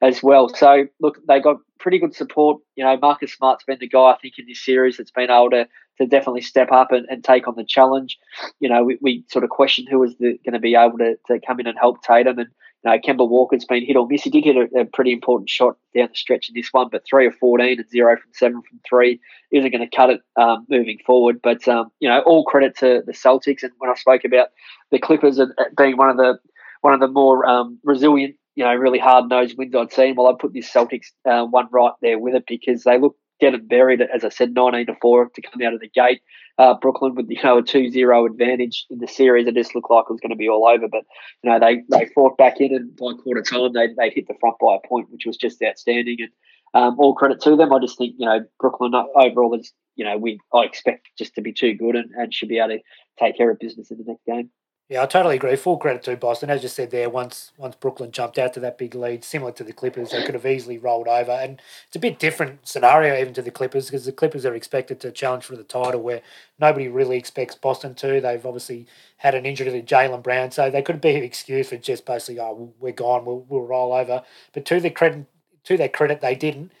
as 0.00 0.22
well. 0.22 0.48
So 0.48 0.86
look, 1.00 1.18
they 1.26 1.40
got 1.40 1.56
pretty 1.80 1.98
good 1.98 2.14
support. 2.14 2.62
You 2.76 2.84
know, 2.84 2.96
Marcus 2.96 3.32
Smart's 3.32 3.64
been 3.64 3.78
the 3.80 3.88
guy 3.88 4.12
I 4.12 4.16
think 4.22 4.34
in 4.38 4.46
this 4.46 4.64
series 4.64 4.96
that's 4.96 5.10
been 5.10 5.28
able 5.28 5.50
to 5.50 5.66
to 6.00 6.06
definitely 6.06 6.40
step 6.40 6.72
up 6.72 6.92
and, 6.92 7.06
and 7.10 7.22
take 7.22 7.46
on 7.46 7.54
the 7.56 7.64
challenge. 7.64 8.18
You 8.58 8.70
know, 8.70 8.82
we, 8.82 8.98
we 9.02 9.24
sort 9.30 9.44
of 9.44 9.50
questioned 9.50 9.88
who 9.90 9.98
was 9.98 10.14
going 10.14 10.52
to 10.52 10.58
be 10.58 10.74
able 10.74 10.98
to, 10.98 11.16
to 11.26 11.38
come 11.46 11.60
in 11.60 11.66
and 11.66 11.78
help 11.78 12.02
Tatum. 12.02 12.38
And, 12.38 12.48
you 12.82 12.90
know, 12.90 12.98
Kemba 12.98 13.28
Walker's 13.28 13.66
been 13.66 13.84
hit 13.84 13.96
or 13.96 14.06
miss. 14.08 14.22
He 14.22 14.30
did 14.30 14.44
hit 14.44 14.56
a, 14.56 14.80
a, 14.80 14.84
pretty 14.86 15.12
important 15.12 15.50
shot 15.50 15.76
down 15.94 16.08
the 16.08 16.16
stretch 16.16 16.48
in 16.48 16.54
this 16.54 16.72
one, 16.72 16.88
but 16.90 17.04
three 17.08 17.26
or 17.26 17.32
14 17.32 17.78
and 17.78 17.90
zero 17.90 18.16
from 18.16 18.32
seven 18.32 18.62
from 18.62 18.80
three 18.88 19.20
isn't 19.52 19.70
going 19.70 19.86
to 19.86 19.96
cut 19.96 20.08
it 20.08 20.22
um, 20.36 20.66
moving 20.70 20.98
forward. 21.04 21.40
But, 21.42 21.68
um, 21.68 21.92
you 22.00 22.08
know, 22.08 22.20
all 22.20 22.44
credit 22.44 22.78
to 22.78 23.02
the 23.04 23.12
Celtics. 23.12 23.62
And 23.62 23.72
when 23.76 23.90
I 23.90 23.94
spoke 23.94 24.24
about 24.24 24.48
the 24.90 24.98
Clippers 24.98 25.38
and 25.38 25.52
being 25.76 25.98
one 25.98 26.08
of 26.08 26.16
the 26.16 26.38
one 26.80 26.94
of 26.94 27.00
the 27.00 27.08
more 27.08 27.46
um, 27.46 27.78
resilient 27.84 28.36
you 28.56 28.64
know, 28.64 28.74
really 28.74 28.98
hard 28.98 29.28
nosed 29.28 29.56
wins 29.56 29.74
I'd 29.74 29.92
seen. 29.92 30.16
Well, 30.16 30.26
I 30.26 30.34
put 30.38 30.52
this 30.52 30.70
Celtics 30.70 31.06
uh, 31.24 31.44
one 31.44 31.68
right 31.70 31.92
there 32.02 32.18
with 32.18 32.34
it 32.34 32.44
because 32.46 32.82
they 32.82 32.98
look 32.98 33.16
dead 33.40 33.54
and 33.54 33.68
buried, 33.68 34.00
as 34.02 34.24
I 34.24 34.28
said, 34.28 34.54
19 34.54 34.86
to 34.86 34.94
4 35.00 35.30
to 35.34 35.42
come 35.42 35.62
out 35.62 35.74
of 35.74 35.80
the 35.80 35.88
gate. 35.88 36.20
Uh, 36.58 36.74
Brooklyn 36.74 37.14
with 37.14 37.30
you 37.30 37.42
know 37.42 37.58
a 37.58 37.62
2-0 37.62 38.26
advantage 38.26 38.86
in 38.90 38.98
the 38.98 39.08
series. 39.08 39.46
It 39.46 39.54
just 39.54 39.74
looked 39.74 39.90
like 39.90 40.04
it 40.08 40.12
was 40.12 40.20
going 40.20 40.30
to 40.30 40.36
be 40.36 40.48
all 40.48 40.66
over, 40.66 40.88
but 40.88 41.04
you 41.42 41.50
know 41.50 41.58
they, 41.58 41.82
they 41.90 42.10
fought 42.14 42.36
back 42.36 42.60
in, 42.60 42.74
and 42.74 42.94
by 42.96 43.12
quarter 43.22 43.42
time 43.42 43.72
they 43.72 43.88
they 43.96 44.10
hit 44.10 44.28
the 44.28 44.34
front 44.40 44.56
by 44.60 44.76
a 44.76 44.88
point, 44.88 45.10
which 45.10 45.24
was 45.26 45.36
just 45.36 45.62
outstanding. 45.62 46.18
And 46.20 46.30
um, 46.72 46.96
all 46.98 47.14
credit 47.14 47.40
to 47.42 47.56
them. 47.56 47.72
I 47.72 47.78
just 47.80 47.98
think 47.98 48.14
you 48.18 48.26
know 48.26 48.40
Brooklyn 48.58 48.92
overall 48.94 49.58
is 49.58 49.72
you 49.96 50.04
know 50.04 50.16
we 50.16 50.38
I 50.54 50.60
expect 50.60 51.08
just 51.18 51.34
to 51.34 51.40
be 51.40 51.52
too 51.52 51.74
good 51.74 51.96
and, 51.96 52.10
and 52.12 52.32
should 52.32 52.48
be 52.48 52.58
able 52.58 52.76
to 52.76 52.78
take 53.18 53.36
care 53.36 53.50
of 53.50 53.58
business 53.58 53.90
in 53.90 53.98
the 53.98 54.04
next 54.04 54.24
game. 54.26 54.50
Yeah, 54.90 55.04
I 55.04 55.06
totally 55.06 55.36
agree. 55.36 55.54
Full 55.54 55.76
credit 55.76 56.02
to 56.02 56.16
Boston. 56.16 56.50
As 56.50 56.64
you 56.64 56.68
said 56.68 56.90
there, 56.90 57.08
once 57.08 57.52
once 57.56 57.76
Brooklyn 57.76 58.10
jumped 58.10 58.38
out 58.38 58.52
to 58.54 58.60
that 58.60 58.76
big 58.76 58.96
lead, 58.96 59.22
similar 59.22 59.52
to 59.52 59.62
the 59.62 59.72
Clippers, 59.72 60.10
they 60.10 60.24
could 60.24 60.34
have 60.34 60.44
easily 60.44 60.78
rolled 60.78 61.06
over. 61.06 61.30
And 61.30 61.62
it's 61.86 61.94
a 61.94 62.00
bit 62.00 62.18
different 62.18 62.66
scenario 62.66 63.16
even 63.16 63.32
to 63.34 63.42
the 63.42 63.52
Clippers 63.52 63.86
because 63.86 64.04
the 64.04 64.10
Clippers 64.10 64.44
are 64.44 64.54
expected 64.54 64.98
to 65.00 65.12
challenge 65.12 65.44
for 65.44 65.54
the 65.54 65.62
title 65.62 66.02
where 66.02 66.22
nobody 66.58 66.88
really 66.88 67.16
expects 67.16 67.54
Boston 67.54 67.94
to. 67.94 68.20
They've 68.20 68.44
obviously 68.44 68.88
had 69.18 69.36
an 69.36 69.46
injury 69.46 69.70
to 69.70 69.80
Jaylen 69.80 70.24
Brown, 70.24 70.50
so 70.50 70.68
they 70.70 70.82
could 70.82 71.00
be 71.00 71.14
an 71.14 71.22
excuse 71.22 71.68
for 71.68 71.76
just 71.76 72.04
basically, 72.04 72.40
oh, 72.40 72.72
we're 72.80 72.90
gone, 72.90 73.24
we'll, 73.24 73.46
we'll 73.48 73.62
roll 73.66 73.92
over. 73.92 74.24
But 74.52 74.64
to 74.64 74.80
the 74.80 74.90
credit, 74.90 75.26
to 75.64 75.76
their 75.76 75.88
credit, 75.88 76.20
they 76.20 76.34
didn't. 76.34 76.72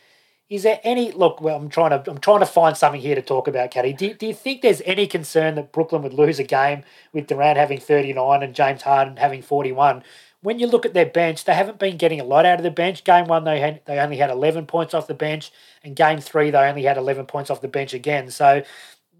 Is 0.50 0.64
there 0.64 0.80
any 0.82 1.12
look? 1.12 1.40
Well, 1.40 1.56
I'm 1.56 1.68
trying 1.68 1.90
to 1.90 2.10
I'm 2.10 2.18
trying 2.18 2.40
to 2.40 2.46
find 2.46 2.76
something 2.76 3.00
here 3.00 3.14
to 3.14 3.22
talk 3.22 3.46
about, 3.46 3.70
Caddy. 3.70 3.92
Do, 3.92 4.12
do 4.12 4.26
you 4.26 4.34
think 4.34 4.62
there's 4.62 4.82
any 4.84 5.06
concern 5.06 5.54
that 5.54 5.70
Brooklyn 5.70 6.02
would 6.02 6.12
lose 6.12 6.40
a 6.40 6.44
game 6.44 6.82
with 7.12 7.28
Durant 7.28 7.56
having 7.56 7.78
39 7.78 8.42
and 8.42 8.52
James 8.54 8.82
Harden 8.82 9.16
having 9.16 9.42
41? 9.42 10.02
When 10.42 10.58
you 10.58 10.66
look 10.66 10.84
at 10.84 10.92
their 10.92 11.06
bench, 11.06 11.44
they 11.44 11.54
haven't 11.54 11.78
been 11.78 11.96
getting 11.96 12.20
a 12.20 12.24
lot 12.24 12.46
out 12.46 12.58
of 12.58 12.64
the 12.64 12.70
bench. 12.70 13.04
Game 13.04 13.26
one, 13.26 13.44
they 13.44 13.60
had 13.60 13.80
they 13.84 14.00
only 14.00 14.16
had 14.16 14.30
11 14.30 14.66
points 14.66 14.92
off 14.92 15.06
the 15.06 15.14
bench, 15.14 15.52
and 15.84 15.94
game 15.94 16.18
three, 16.18 16.50
they 16.50 16.58
only 16.58 16.82
had 16.82 16.96
11 16.96 17.26
points 17.26 17.50
off 17.50 17.60
the 17.60 17.68
bench 17.68 17.94
again. 17.94 18.28
So, 18.30 18.64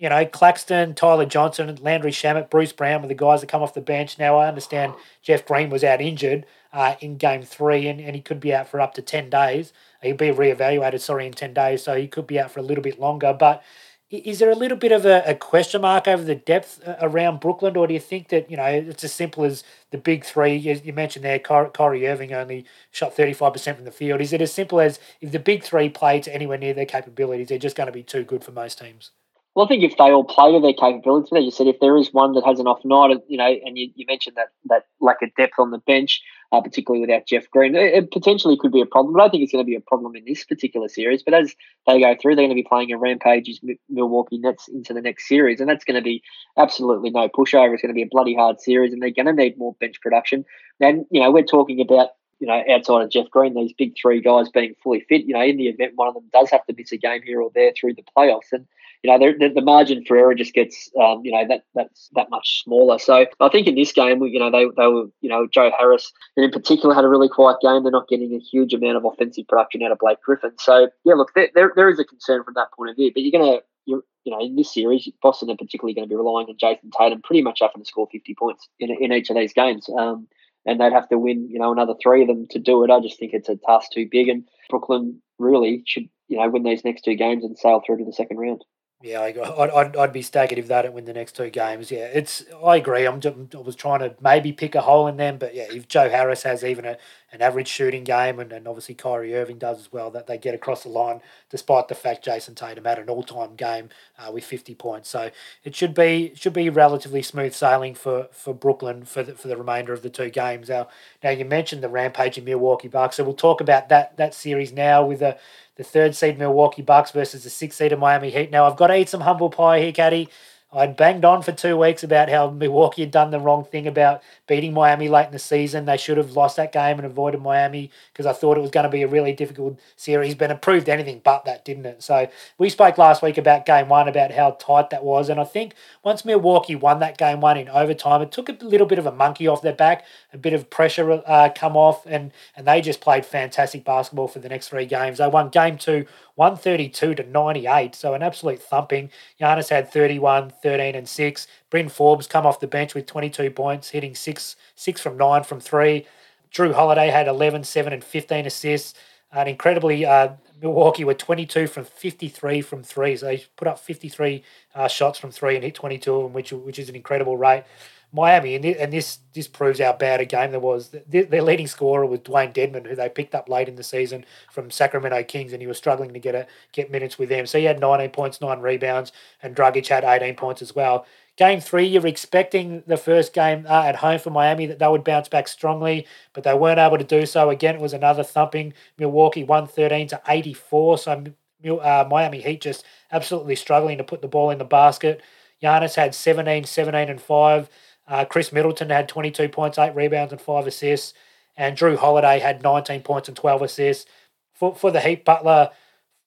you 0.01 0.09
know, 0.09 0.27
Claxton, 0.27 0.95
Tyler 0.95 1.27
Johnson, 1.27 1.77
Landry 1.81 2.11
Shamet, 2.11 2.51
Bruce 2.51 2.73
Brown 2.73 3.03
were 3.03 3.09
the 3.09 3.15
guys 3.15 3.43
that 3.43 3.49
come 3.49 3.63
off 3.63 3.75
the 3.75 3.81
bench. 3.81 4.19
Now 4.19 4.37
I 4.37 4.49
understand 4.49 4.95
Jeff 5.23 5.47
Green 5.47 5.71
was 5.71 5.85
out 5.85 6.01
injured 6.01 6.47
uh, 6.73 6.97
in 7.01 7.19
game 7.19 7.43
three, 7.43 7.87
and, 7.87 8.01
and 8.01 8.17
he 8.17 8.23
could 8.23 8.41
be 8.41 8.53
out 8.53 8.67
for 8.67 8.81
up 8.81 8.95
to 8.95 9.03
10 9.03 9.31
days 9.31 9.73
he'll 10.03 10.17
be 10.17 10.29
reevaluated, 10.29 11.01
sorry, 11.01 11.27
in 11.27 11.33
10 11.33 11.55
days, 11.55 11.83
so 11.83 11.95
he 11.97 12.09
could 12.09 12.27
be 12.27 12.39
out 12.39 12.51
for 12.51 12.61
a 12.61 12.63
little 12.63 12.83
bit 12.83 12.99
longer. 12.99 13.35
But 13.39 13.63
is 14.11 14.41
there 14.41 14.51
a 14.51 14.57
little 14.57 14.77
bit 14.77 14.93
of 14.93 15.07
a, 15.07 15.23
a 15.25 15.35
question 15.35 15.83
mark 15.83 16.09
over 16.09 16.25
the 16.25 16.35
depth 16.35 16.81
uh, 16.87 16.97
around 17.01 17.41
Brooklyn, 17.41 17.77
or 17.77 17.87
do 17.87 17.95
you 17.95 18.01
think 18.01 18.29
that, 18.29 18.51
you 18.51 18.57
know, 18.57 18.65
it's 18.65 19.05
as 19.05 19.13
simple 19.13 19.45
as 19.45 19.63
the 19.91 19.99
big 19.99 20.25
three? 20.25 20.57
You, 20.57 20.81
you 20.83 20.93
mentioned 20.93 21.25
there, 21.25 21.39
Kyrie 21.39 22.09
Irving 22.09 22.33
only 22.33 22.65
shot 22.91 23.17
35% 23.17 23.77
from 23.77 23.85
the 23.85 23.93
field. 23.93 24.21
Is 24.21 24.33
it 24.33 24.43
as 24.43 24.53
simple 24.53 24.81
as 24.81 24.99
if 25.21 25.33
the 25.33 25.39
big 25.39 25.63
three 25.63 25.89
play 25.89 26.21
to 26.21 26.35
anywhere 26.35 26.59
near 26.59 26.75
their 26.75 26.87
capabilities, 26.87 27.49
they're 27.49 27.59
just 27.59 27.77
going 27.77 27.87
to 27.87 27.93
be 27.93 28.03
too 28.03 28.25
good 28.25 28.43
for 28.43 28.53
most 28.53 28.79
teams? 28.79 29.13
Well, 29.55 29.65
I 29.65 29.69
think 29.69 29.83
if 29.83 29.97
they 29.97 30.13
all 30.13 30.23
play 30.23 30.53
to 30.53 30.61
their 30.61 30.73
capability, 30.73 31.29
like 31.33 31.45
you 31.45 31.51
said, 31.51 31.67
if 31.67 31.81
there 31.81 31.97
is 31.97 32.13
one 32.13 32.35
that 32.35 32.47
has 32.47 32.61
an 32.61 32.69
off 32.69 32.85
night, 32.85 33.19
you 33.27 33.37
know, 33.37 33.53
and 33.65 33.77
you, 33.77 33.91
you 33.97 34.07
mentioned 34.07 34.37
that 34.37 34.49
that 34.67 34.85
lack 35.01 35.23
of 35.23 35.35
depth 35.35 35.55
on 35.59 35.73
the 35.73 35.79
bench, 35.79 36.23
uh, 36.53 36.61
particularly 36.61 37.01
without 37.01 37.27
Jeff 37.27 37.51
Green, 37.51 37.75
it, 37.75 37.95
it, 37.95 38.11
potentially 38.13 38.57
could 38.57 38.71
be 38.71 38.81
a 38.81 38.87
problem. 38.87 39.13
But 39.13 39.25
I 39.25 39.29
think 39.29 39.43
it's 39.43 39.51
going 39.51 39.65
to 39.65 39.69
be 39.69 39.75
a 39.75 39.81
problem 39.81 40.15
in 40.15 40.25
this 40.25 40.45
particular 40.45 40.89
series. 40.89 41.25
But 41.25 41.35
as 41.35 41.57
they 41.89 41.99
go 41.99 42.15
through, 42.15 42.37
they're 42.37 42.45
going 42.45 42.57
to 42.57 42.63
be 42.63 42.67
playing 42.69 42.93
a 42.93 42.99
Rampage's 42.99 43.61
Milwaukee 43.89 44.39
Nets 44.39 44.69
into 44.69 44.95
the 44.95 45.03
next 45.03 45.27
series, 45.27 45.61
and 45.61 45.69
that's 45.69 45.85
going 45.85 45.97
to 45.97 46.03
be 46.03 46.23
absolutely 46.57 47.11
no 47.11 47.29
pushover. 47.29 47.73
It's 47.73 47.83
going 47.83 47.93
to 47.93 47.95
be 47.95 48.03
a 48.03 48.09
bloody 48.09 48.37
hard 48.37 48.61
series, 48.61 48.93
and 48.93 49.03
they're 49.03 49.11
going 49.11 49.27
to 49.27 49.33
need 49.33 49.59
more 49.59 49.75
bench 49.81 50.01
production. 50.01 50.45
And 50.79 51.07
you 51.11 51.21
know, 51.21 51.33
we're 51.33 51.43
talking 51.43 51.81
about 51.81 52.11
you 52.41 52.47
know, 52.47 52.63
outside 52.71 53.03
of 53.03 53.11
Jeff 53.11 53.31
Green, 53.31 53.55
these 53.55 53.73
big 53.73 53.95
three 54.01 54.21
guys 54.21 54.49
being 54.49 54.75
fully 54.83 55.05
fit, 55.09 55.25
you 55.25 55.35
know, 55.35 55.43
in 55.43 55.57
the 55.57 55.69
event 55.69 55.93
one 55.95 56.09
of 56.09 56.15
them 56.15 56.25
does 56.33 56.51
have 56.51 56.65
to 56.67 56.75
miss 56.77 56.91
a 56.91 56.97
game 56.97 57.23
here 57.23 57.41
or 57.41 57.51
there 57.55 57.73
through 57.79 57.95
the 57.95 58.05
playoffs, 58.17 58.53
and 58.53 58.67
you 59.03 59.11
know, 59.11 59.33
the, 59.39 59.49
the 59.55 59.63
margin 59.63 60.05
for 60.05 60.17
error 60.17 60.35
just 60.35 60.53
gets, 60.53 60.91
um, 61.01 61.23
you 61.25 61.33
know, 61.33 61.47
that 61.49 61.65
that's 61.75 62.11
that 62.15 62.29
much 62.29 62.63
smaller. 62.63 62.99
So 62.99 63.27
I 63.41 63.49
think 63.49 63.67
in 63.67 63.75
this 63.75 63.93
game, 63.93 64.23
you 64.23 64.39
know, 64.39 64.51
they, 64.51 64.65
they 64.77 64.89
were, 64.89 65.07
you 65.23 65.31
know, 65.31 65.47
Joe 65.51 65.71
Harris 65.79 66.13
in 66.37 66.51
particular 66.51 66.95
had 66.95 67.05
a 67.05 67.09
really 67.09 67.29
quiet 67.29 67.59
game. 67.63 67.83
They're 67.83 67.93
not 67.93 68.09
getting 68.09 68.35
a 68.35 68.39
huge 68.39 68.75
amount 68.75 68.99
of 68.99 69.05
offensive 69.07 69.49
production 69.49 69.83
out 69.83 69.93
of 69.93 69.99
Blake 69.99 70.21
Griffin. 70.23 70.53
So 70.59 70.89
yeah, 71.05 71.15
look, 71.15 71.33
there, 71.35 71.49
there, 71.55 71.73
there 71.75 71.89
is 71.89 71.99
a 71.99 72.05
concern 72.05 72.45
from 72.45 72.55
that 72.55 72.73
point 72.77 72.91
of 72.91 72.97
view. 72.97 73.11
But 73.15 73.23
you're 73.23 73.41
going 73.41 73.59
to, 73.59 73.65
you're, 73.87 74.03
you 74.25 74.33
know, 74.33 74.41
in 74.45 74.55
this 74.57 74.73
series, 74.75 75.09
Boston 75.23 75.51
are 75.51 75.57
particularly 75.57 75.95
going 75.95 76.07
to 76.07 76.13
be 76.13 76.17
relying 76.17 76.49
on 76.49 76.57
Jayson 76.61 76.91
Tatum 76.97 77.23
pretty 77.23 77.43
much 77.43 77.61
having 77.63 77.83
to 77.83 77.89
score 77.89 78.07
50 78.13 78.35
points 78.35 78.69
in, 78.79 78.91
in 78.91 79.13
each 79.13 79.31
of 79.31 79.37
these 79.37 79.55
games. 79.55 79.89
Um, 79.97 80.29
and 80.67 80.81
they'd 80.81 80.93
have 80.93 81.09
to 81.09 81.19
win, 81.19 81.49
you 81.49 81.59
know, 81.59 81.73
another 81.73 81.95
three 82.03 82.23
of 82.23 82.29
them 82.29 82.47
to 82.51 82.59
do 82.59 82.85
it. 82.85 82.91
I 82.91 83.01
just 83.01 83.19
think 83.19 83.33
it's 83.33 83.49
a 83.49 83.57
task 83.57 83.91
too 83.93 84.07
big. 84.11 84.29
And 84.29 84.45
Brooklyn 84.69 85.21
really 85.39 85.83
should, 85.87 86.09
you 86.29 86.39
know, 86.39 86.49
win 86.49 86.63
these 86.63 86.85
next 86.85 87.03
two 87.03 87.15
games 87.15 87.45
and 87.45 87.59
sail 87.59 87.83
through 87.85 87.99
to 87.99 88.05
the 88.05 88.13
second 88.13 88.39
round. 88.39 88.65
Yeah, 89.03 89.21
I, 89.23 89.81
I'd, 89.81 89.97
I'd 89.97 90.13
be 90.13 90.21
staggered 90.21 90.59
if 90.59 90.69
they 90.69 90.83
don't 90.83 90.93
win 90.93 91.07
the 91.07 91.15
next 91.15 91.35
two 91.35 91.49
games. 91.49 91.91
Yeah, 91.91 92.01
it's 92.13 92.45
I 92.63 92.77
agree. 92.77 93.07
I'm 93.07 93.19
just, 93.19 93.55
I 93.55 93.59
was 93.59 93.75
trying 93.75 94.01
to 94.01 94.15
maybe 94.21 94.53
pick 94.53 94.75
a 94.75 94.83
hole 94.83 95.07
in 95.07 95.17
them, 95.17 95.39
but 95.39 95.55
yeah, 95.55 95.69
if 95.71 95.89
Joe 95.89 96.11
Harris 96.11 96.43
has 96.43 96.63
even 96.63 96.85
a, 96.85 96.99
an 97.33 97.41
average 97.41 97.69
shooting 97.69 98.05
game, 98.05 98.39
and, 98.39 98.53
and 98.53 98.69
obviously 98.69 98.95
Kyrie 98.95 99.35
Irving 99.35 99.57
does 99.57 99.79
as 99.81 99.91
well, 99.91 100.11
that 100.11 100.27
they 100.27 100.37
get 100.37 100.55
across 100.55 100.83
the 100.83 100.91
line, 100.91 101.23
despite 101.49 101.89
the 101.89 101.95
fact 101.95 102.27
Jayson 102.27 102.55
Tatum 102.55 102.85
had 102.85 102.99
an 102.99 103.09
all 103.09 103.23
time 103.23 103.55
game 103.55 103.89
uh, 104.19 104.31
with 104.33 104.45
50 104.45 104.75
points. 104.75 105.09
So 105.09 105.31
it 105.65 105.75
should 105.75 105.95
be 105.95 106.35
should 106.35 106.53
be 106.53 106.69
relatively 106.69 107.23
smooth 107.23 107.55
sailing 107.55 107.95
for, 107.95 108.29
for 108.33 108.53
Brooklyn 108.53 109.07
for 109.07 109.23
the, 109.23 109.33
for 109.33 109.49
the 109.49 109.57
remainder 109.57 109.95
of 109.95 110.03
the 110.03 110.11
two 110.11 110.29
games. 110.29 110.69
Now, 110.69 110.89
now 111.25 111.31
you 111.31 111.47
mentioned 111.47 111.83
the 111.83 111.89
rampage 111.89 112.37
in 112.37 112.45
Milwaukee 112.45 112.89
Bucks, 112.89 113.17
so 113.17 113.25
we'll 113.25 113.33
talk 113.33 113.63
about 113.63 113.89
that 113.89 114.19
that 114.19 114.35
series 114.35 114.73
now 114.75 115.03
with 115.07 115.23
a 115.23 115.39
the 115.81 115.85
third 115.85 116.15
seed 116.15 116.39
Milwaukee 116.39 116.83
Bucks 116.83 117.11
versus 117.11 117.43
the 117.43 117.49
sixth 117.49 117.79
seed 117.79 117.91
of 117.91 117.99
Miami 117.99 118.29
Heat. 118.29 118.51
Now, 118.51 118.67
I've 118.67 118.77
got 118.77 118.89
to 118.89 118.97
eat 118.99 119.09
some 119.09 119.23
humble 119.23 119.49
pie 119.49 119.81
here, 119.81 119.93
Caddy. 119.93 120.29
I'd 120.73 120.95
banged 120.95 121.25
on 121.25 121.43
for 121.43 121.51
two 121.51 121.77
weeks 121.77 122.05
about 122.05 122.29
how 122.29 122.51
Milwaukee 122.51 123.03
had 123.03 123.11
done 123.11 123.33
the 123.33 123.41
wrong 123.41 123.65
thing 123.65 123.89
about 123.89 124.23
beating 124.47 124.73
Miami 124.73 125.09
late 125.09 125.27
in 125.27 125.33
the 125.33 125.39
season. 125.39 125.85
They 125.85 125.97
should 125.97 126.17
have 126.17 126.37
lost 126.37 126.57
that 126.57 126.71
game 126.71 126.99
and 126.99 127.07
avoided 127.07 127.43
Miami 127.43 127.91
because 128.13 128.27
I 128.27 128.33
thought 128.33 128.57
it 128.57 128.61
was 128.61 128.71
going 128.71 128.85
to 128.85 128.91
be 128.91 129.03
a 129.03 129.09
really 129.09 129.33
difficult 129.33 129.81
series, 129.97 130.37
but 130.37 130.51
it 130.51 130.63
proved 130.63 130.89
anything 130.89 131.23
but 131.25 131.45
that, 131.47 131.65
didn't 131.65 131.87
it? 131.87 132.05
So 132.05 132.29
we 132.57 132.69
spoke 132.69 132.99
last 132.99 133.21
week 133.21 133.37
about 133.37 133.67
game 133.67 133.89
one, 133.89 134.07
about 134.07 134.31
how 134.31 134.53
tight 134.61 134.91
that 134.91 135.03
was. 135.03 135.29
And 135.29 135.41
I 135.41 135.45
think 135.45 135.75
once 136.05 136.25
Milwaukee 136.25 136.77
won 136.77 137.01
that 137.01 137.19
game 137.19 137.41
one 137.41 137.57
in 137.57 137.69
overtime, 137.69 138.23
it 138.23 138.31
took 138.31 138.49
a 138.49 138.65
little 138.65 138.87
bit 138.87 139.01
of 139.01 139.07
a 139.07 139.13
monkey 139.13 139.49
off 139.49 139.63
their 139.63 139.73
back, 139.73 140.05
a 140.33 140.39
bit 140.39 140.53
of 140.53 140.71
pressure 140.71 141.23
uh, 141.27 141.49
come 141.55 141.77
off, 141.77 142.07
and, 142.07 142.33
and 142.57 142.67
they 142.67 142.81
just 142.81 143.01
played 143.01 143.27
fantastic 143.27 143.85
basketball 143.85 144.29
for 144.29 144.39
the 144.39 144.49
next 144.49 144.69
three 144.69 144.87
games. 144.87 145.19
They 145.19 145.27
won 145.27 145.49
game 145.49 145.77
two 145.77 146.07
132 146.37 147.17
to 147.17 147.23
98. 147.23 147.95
So 147.95 148.15
an 148.15 148.23
absolute 148.23 148.63
thumping. 148.63 149.11
Giannis 149.41 149.69
had 149.69 149.93
31, 149.93 150.51
13, 150.63 150.95
and 150.95 151.09
6. 151.09 151.47
Bryn 151.69 151.89
Forbes 151.89 152.27
come 152.27 152.47
off 152.47 152.61
the 152.61 152.67
bench 152.67 152.95
with 152.95 153.07
22 153.07 153.51
points, 153.51 153.91
hitting 153.91 154.15
6, 154.15 154.57
6 154.75 155.01
from 155.01 155.17
9 155.17 155.43
from 155.43 155.61
3. 155.61 156.07
Jrue 156.53 156.75
Holiday 156.75 157.11
had 157.11 157.29
11, 157.29 157.65
7, 157.65 157.93
and 157.93 158.03
15 158.03 158.47
assists. 158.47 158.95
And 159.33 159.49
incredibly, 159.49 160.05
uh, 160.05 160.31
Milwaukee 160.61 161.05
were 161.05 161.15
22 161.15 161.67
from 161.67 161.85
53 161.85 162.61
from 162.63 162.83
3. 162.83 163.17
So 163.17 163.27
they 163.27 163.45
put 163.57 163.69
up 163.69 163.79
53 163.79 164.43
uh, 164.75 164.89
shots 164.89 165.19
from 165.19 165.31
3 165.31 165.57
and 165.57 165.65
hit 165.65 165.75
22 165.75 166.15
of 166.15 166.23
them, 166.25 166.33
which, 166.33 166.53
which 166.53 166.79
is 166.79 166.89
an 166.89 166.97
incredible 166.97 167.37
rate. 167.37 167.65
Miami, 168.13 168.57
and, 168.57 168.93
this 168.93 169.19
this 169.35 169.47
proves 169.47 169.79
how 169.79 169.93
bad 169.93 170.21
a 170.21 170.25
game 170.25 170.51
there 170.51 170.61
was. 170.61 170.95
Their 171.09 171.43
leading 171.43 171.69
scorer 171.69 172.05
was 172.05 172.21
Dewayne 172.21 172.53
Dedmon, 172.53 172.87
who 172.87 172.97
they 172.97 173.09
picked 173.09 173.35
up 173.35 173.49
late 173.49 173.69
in 173.69 173.77
the 173.77 173.85
season 173.85 174.25
from 174.51 174.71
Sacramento 174.71 175.23
Kings, 175.25 175.53
and 175.53 175.63
he 175.63 175.69
was 175.69 175.79
struggling 175.79 176.13
to 176.13 176.19
get 176.19 176.35
a, 176.35 176.47
get 176.73 176.91
minutes 176.91 177.19
with 177.19 177.29
them. 177.29 177.47
So 177.47 177.59
he 177.59 177.65
had 177.65 177.79
19 177.79 178.11
points, 178.11 178.41
nine 178.41 178.61
rebounds, 178.61 179.13
and 179.43 179.55
Dragic 179.55 179.87
had 179.87 180.05
18 180.05 180.35
points 180.35 180.61
as 180.61 180.75
well. 180.75 181.07
Game 181.37 181.61
three, 181.61 181.87
you're 181.87 182.07
expecting 182.07 182.83
the 182.87 182.97
first 182.97 183.33
game 183.33 183.65
uh, 183.69 183.85
at 183.85 183.97
home 183.97 184.19
for 184.19 184.31
Miami 184.31 184.67
that 184.67 184.79
they 184.79 184.89
would 184.89 185.05
bounce 185.05 185.29
back 185.29 185.47
strongly, 185.47 186.07
but 186.33 186.43
they 186.45 186.55
weren't 186.55 186.81
able 186.81 186.99
to 186.99 187.05
do 187.05 187.25
so. 187.25 187.49
Again, 187.49 187.77
it 187.77 187.81
was 187.81 187.93
another 187.93 188.25
thumping. 188.25 188.75
Milwaukee 188.99 189.45
113 189.45 190.09
to 190.09 190.21
84. 190.29 190.99
So 190.99 191.25
uh, 191.69 192.07
Miami 192.11 192.41
Heat 192.41 192.61
just 192.61 192.85
absolutely 193.13 193.57
struggling 193.57 193.99
to 193.99 194.05
put 194.05 194.21
the 194.21 194.29
ball 194.29 194.51
in 194.51 194.59
the 194.59 194.65
basket. 194.65 195.23
Giannis 195.63 195.95
had 195.95 196.15
17, 196.15 196.65
17, 196.65 197.09
and 197.09 197.21
5. 197.21 197.71
Uh, 198.11 198.27
Khris 198.27 198.53
Middleton 198.53 198.91
had 198.91 199.09
22 199.09 199.49
points, 199.49 199.79
8 199.79 199.95
rebounds, 199.95 200.33
and 200.33 200.41
5 200.41 200.67
assists. 200.67 201.15
And 201.57 201.77
Jrue 201.79 201.97
Holiday 201.97 202.41
had 202.41 202.63
19 202.63 203.03
points 203.03 203.29
and 203.29 203.37
12 203.37 203.63
assists. 203.63 204.11
For, 204.53 204.75
for 204.75 204.91
the 204.91 205.01
Heat, 205.01 205.25
Butler 205.25 205.71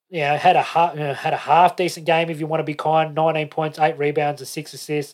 you 0.10 0.22
know, 0.22 0.38
had 0.38 0.56
a 0.56 0.62
half, 0.62 0.94
you 0.94 1.00
know, 1.00 1.14
had 1.14 1.34
a 1.34 1.38
half 1.38 1.76
decent 1.76 2.06
game 2.06 2.30
if 2.30 2.40
you 2.40 2.48
want 2.48 2.60
to 2.62 2.64
be 2.66 2.74
kind. 2.74 3.14
19 3.14 3.48
points, 3.50 3.80
8 3.80 3.98
rebounds, 3.98 4.42
and 4.42 4.48
6 4.48 4.74
assists. 4.74 5.14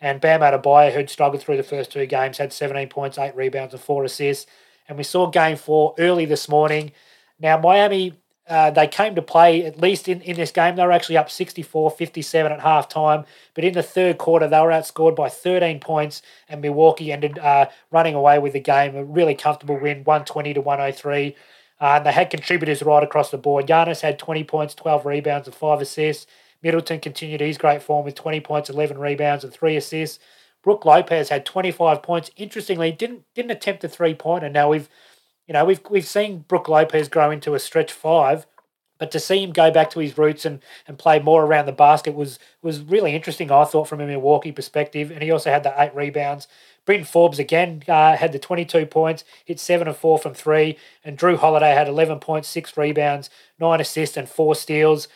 And 0.00 0.20
Bam 0.20 0.40
Adebayo, 0.40 0.92
who'd 0.92 1.10
struggled 1.10 1.42
through 1.42 1.56
the 1.56 1.62
first 1.62 1.92
two 1.92 2.06
games, 2.06 2.38
had 2.38 2.52
17 2.52 2.88
points, 2.88 3.18
8 3.18 3.36
rebounds, 3.36 3.74
and 3.74 3.82
4 3.82 4.04
assists. 4.04 4.46
And 4.88 4.96
we 4.96 5.04
saw 5.04 5.26
game 5.26 5.56
four 5.56 5.94
early 5.98 6.24
this 6.24 6.48
morning. 6.48 6.92
Now, 7.38 7.58
Miami 7.58 8.14
uh, 8.48 8.70
they 8.70 8.86
came 8.86 9.14
to 9.14 9.22
play, 9.22 9.64
at 9.64 9.80
least 9.80 10.08
in, 10.08 10.20
in 10.22 10.36
this 10.36 10.50
game, 10.50 10.76
they 10.76 10.84
were 10.84 10.92
actually 10.92 11.16
up 11.16 11.30
64 11.30 11.90
57 11.90 12.52
at 12.52 12.60
half 12.60 12.88
time. 12.88 13.24
But 13.54 13.64
in 13.64 13.74
the 13.74 13.82
third 13.82 14.18
quarter, 14.18 14.48
they 14.48 14.60
were 14.60 14.70
outscored 14.70 15.14
by 15.14 15.28
13 15.28 15.80
points, 15.80 16.22
and 16.48 16.60
Milwaukee 16.60 17.12
ended 17.12 17.38
uh, 17.38 17.66
running 17.90 18.14
away 18.14 18.38
with 18.38 18.54
the 18.54 18.60
game. 18.60 18.96
A 18.96 19.04
really 19.04 19.34
comfortable 19.34 19.78
win, 19.78 20.04
120 20.04 20.54
to 20.54 20.60
103. 20.60 21.36
Uh, 21.80 21.84
and 21.84 22.06
they 22.06 22.12
had 22.12 22.30
contributors 22.30 22.82
right 22.82 23.04
across 23.04 23.30
the 23.30 23.38
board. 23.38 23.66
Giannis 23.66 24.00
had 24.00 24.18
20 24.18 24.44
points, 24.44 24.74
12 24.74 25.06
rebounds, 25.06 25.46
and 25.46 25.54
5 25.54 25.80
assists. 25.80 26.26
Middleton 26.60 26.98
continued 26.98 27.40
his 27.40 27.56
great 27.56 27.82
form 27.82 28.04
with 28.04 28.16
20 28.16 28.40
points, 28.40 28.68
11 28.68 28.98
rebounds, 28.98 29.44
and 29.44 29.52
3 29.52 29.76
assists. 29.76 30.18
Brook 30.62 30.84
Lopez 30.84 31.28
had 31.28 31.46
25 31.46 32.02
points. 32.02 32.30
Interestingly, 32.36 32.92
didn't 32.92 33.22
didn't 33.34 33.52
attempt 33.52 33.84
a 33.84 33.88
three 33.88 34.14
pointer. 34.14 34.48
Now 34.48 34.68
we've 34.68 34.88
you 35.48 35.54
know, 35.54 35.64
we've 35.64 35.80
we've 35.88 36.06
seen 36.06 36.44
Brook 36.46 36.68
Lopez 36.68 37.08
grow 37.08 37.30
into 37.30 37.54
a 37.54 37.58
stretch 37.58 37.90
five, 37.90 38.46
but 38.98 39.10
to 39.12 39.18
see 39.18 39.42
him 39.42 39.52
go 39.52 39.70
back 39.70 39.90
to 39.90 39.98
his 40.00 40.18
roots 40.18 40.44
and, 40.44 40.60
and 40.86 40.98
play 40.98 41.18
more 41.18 41.44
around 41.44 41.66
the 41.66 41.72
basket 41.72 42.14
was 42.14 42.38
was 42.60 42.82
really 42.82 43.14
interesting. 43.16 43.50
I 43.50 43.64
thought 43.64 43.88
from 43.88 44.00
a 44.00 44.06
Milwaukee 44.06 44.52
perspective, 44.52 45.10
and 45.10 45.22
he 45.22 45.30
also 45.30 45.50
had 45.50 45.62
the 45.64 45.74
eight 45.80 45.94
rebounds. 45.94 46.46
Bryn 46.84 47.04
Forbes 47.04 47.38
again 47.38 47.82
uh, 47.88 48.16
had 48.16 48.32
the 48.32 48.38
22 48.38 48.86
points, 48.86 49.24
hit 49.44 49.58
seven 49.60 49.88
and 49.88 49.96
four 49.96 50.18
from 50.18 50.32
three, 50.34 50.78
and 51.04 51.18
Jrue 51.18 51.36
Holiday 51.36 51.74
had 51.74 51.86
11 51.86 52.18
points, 52.20 52.48
six 52.48 52.78
rebounds, 52.78 53.28
nine 53.58 53.80
assists, 53.80 54.16
and 54.16 54.28
four 54.28 54.54
steals. 54.54 55.06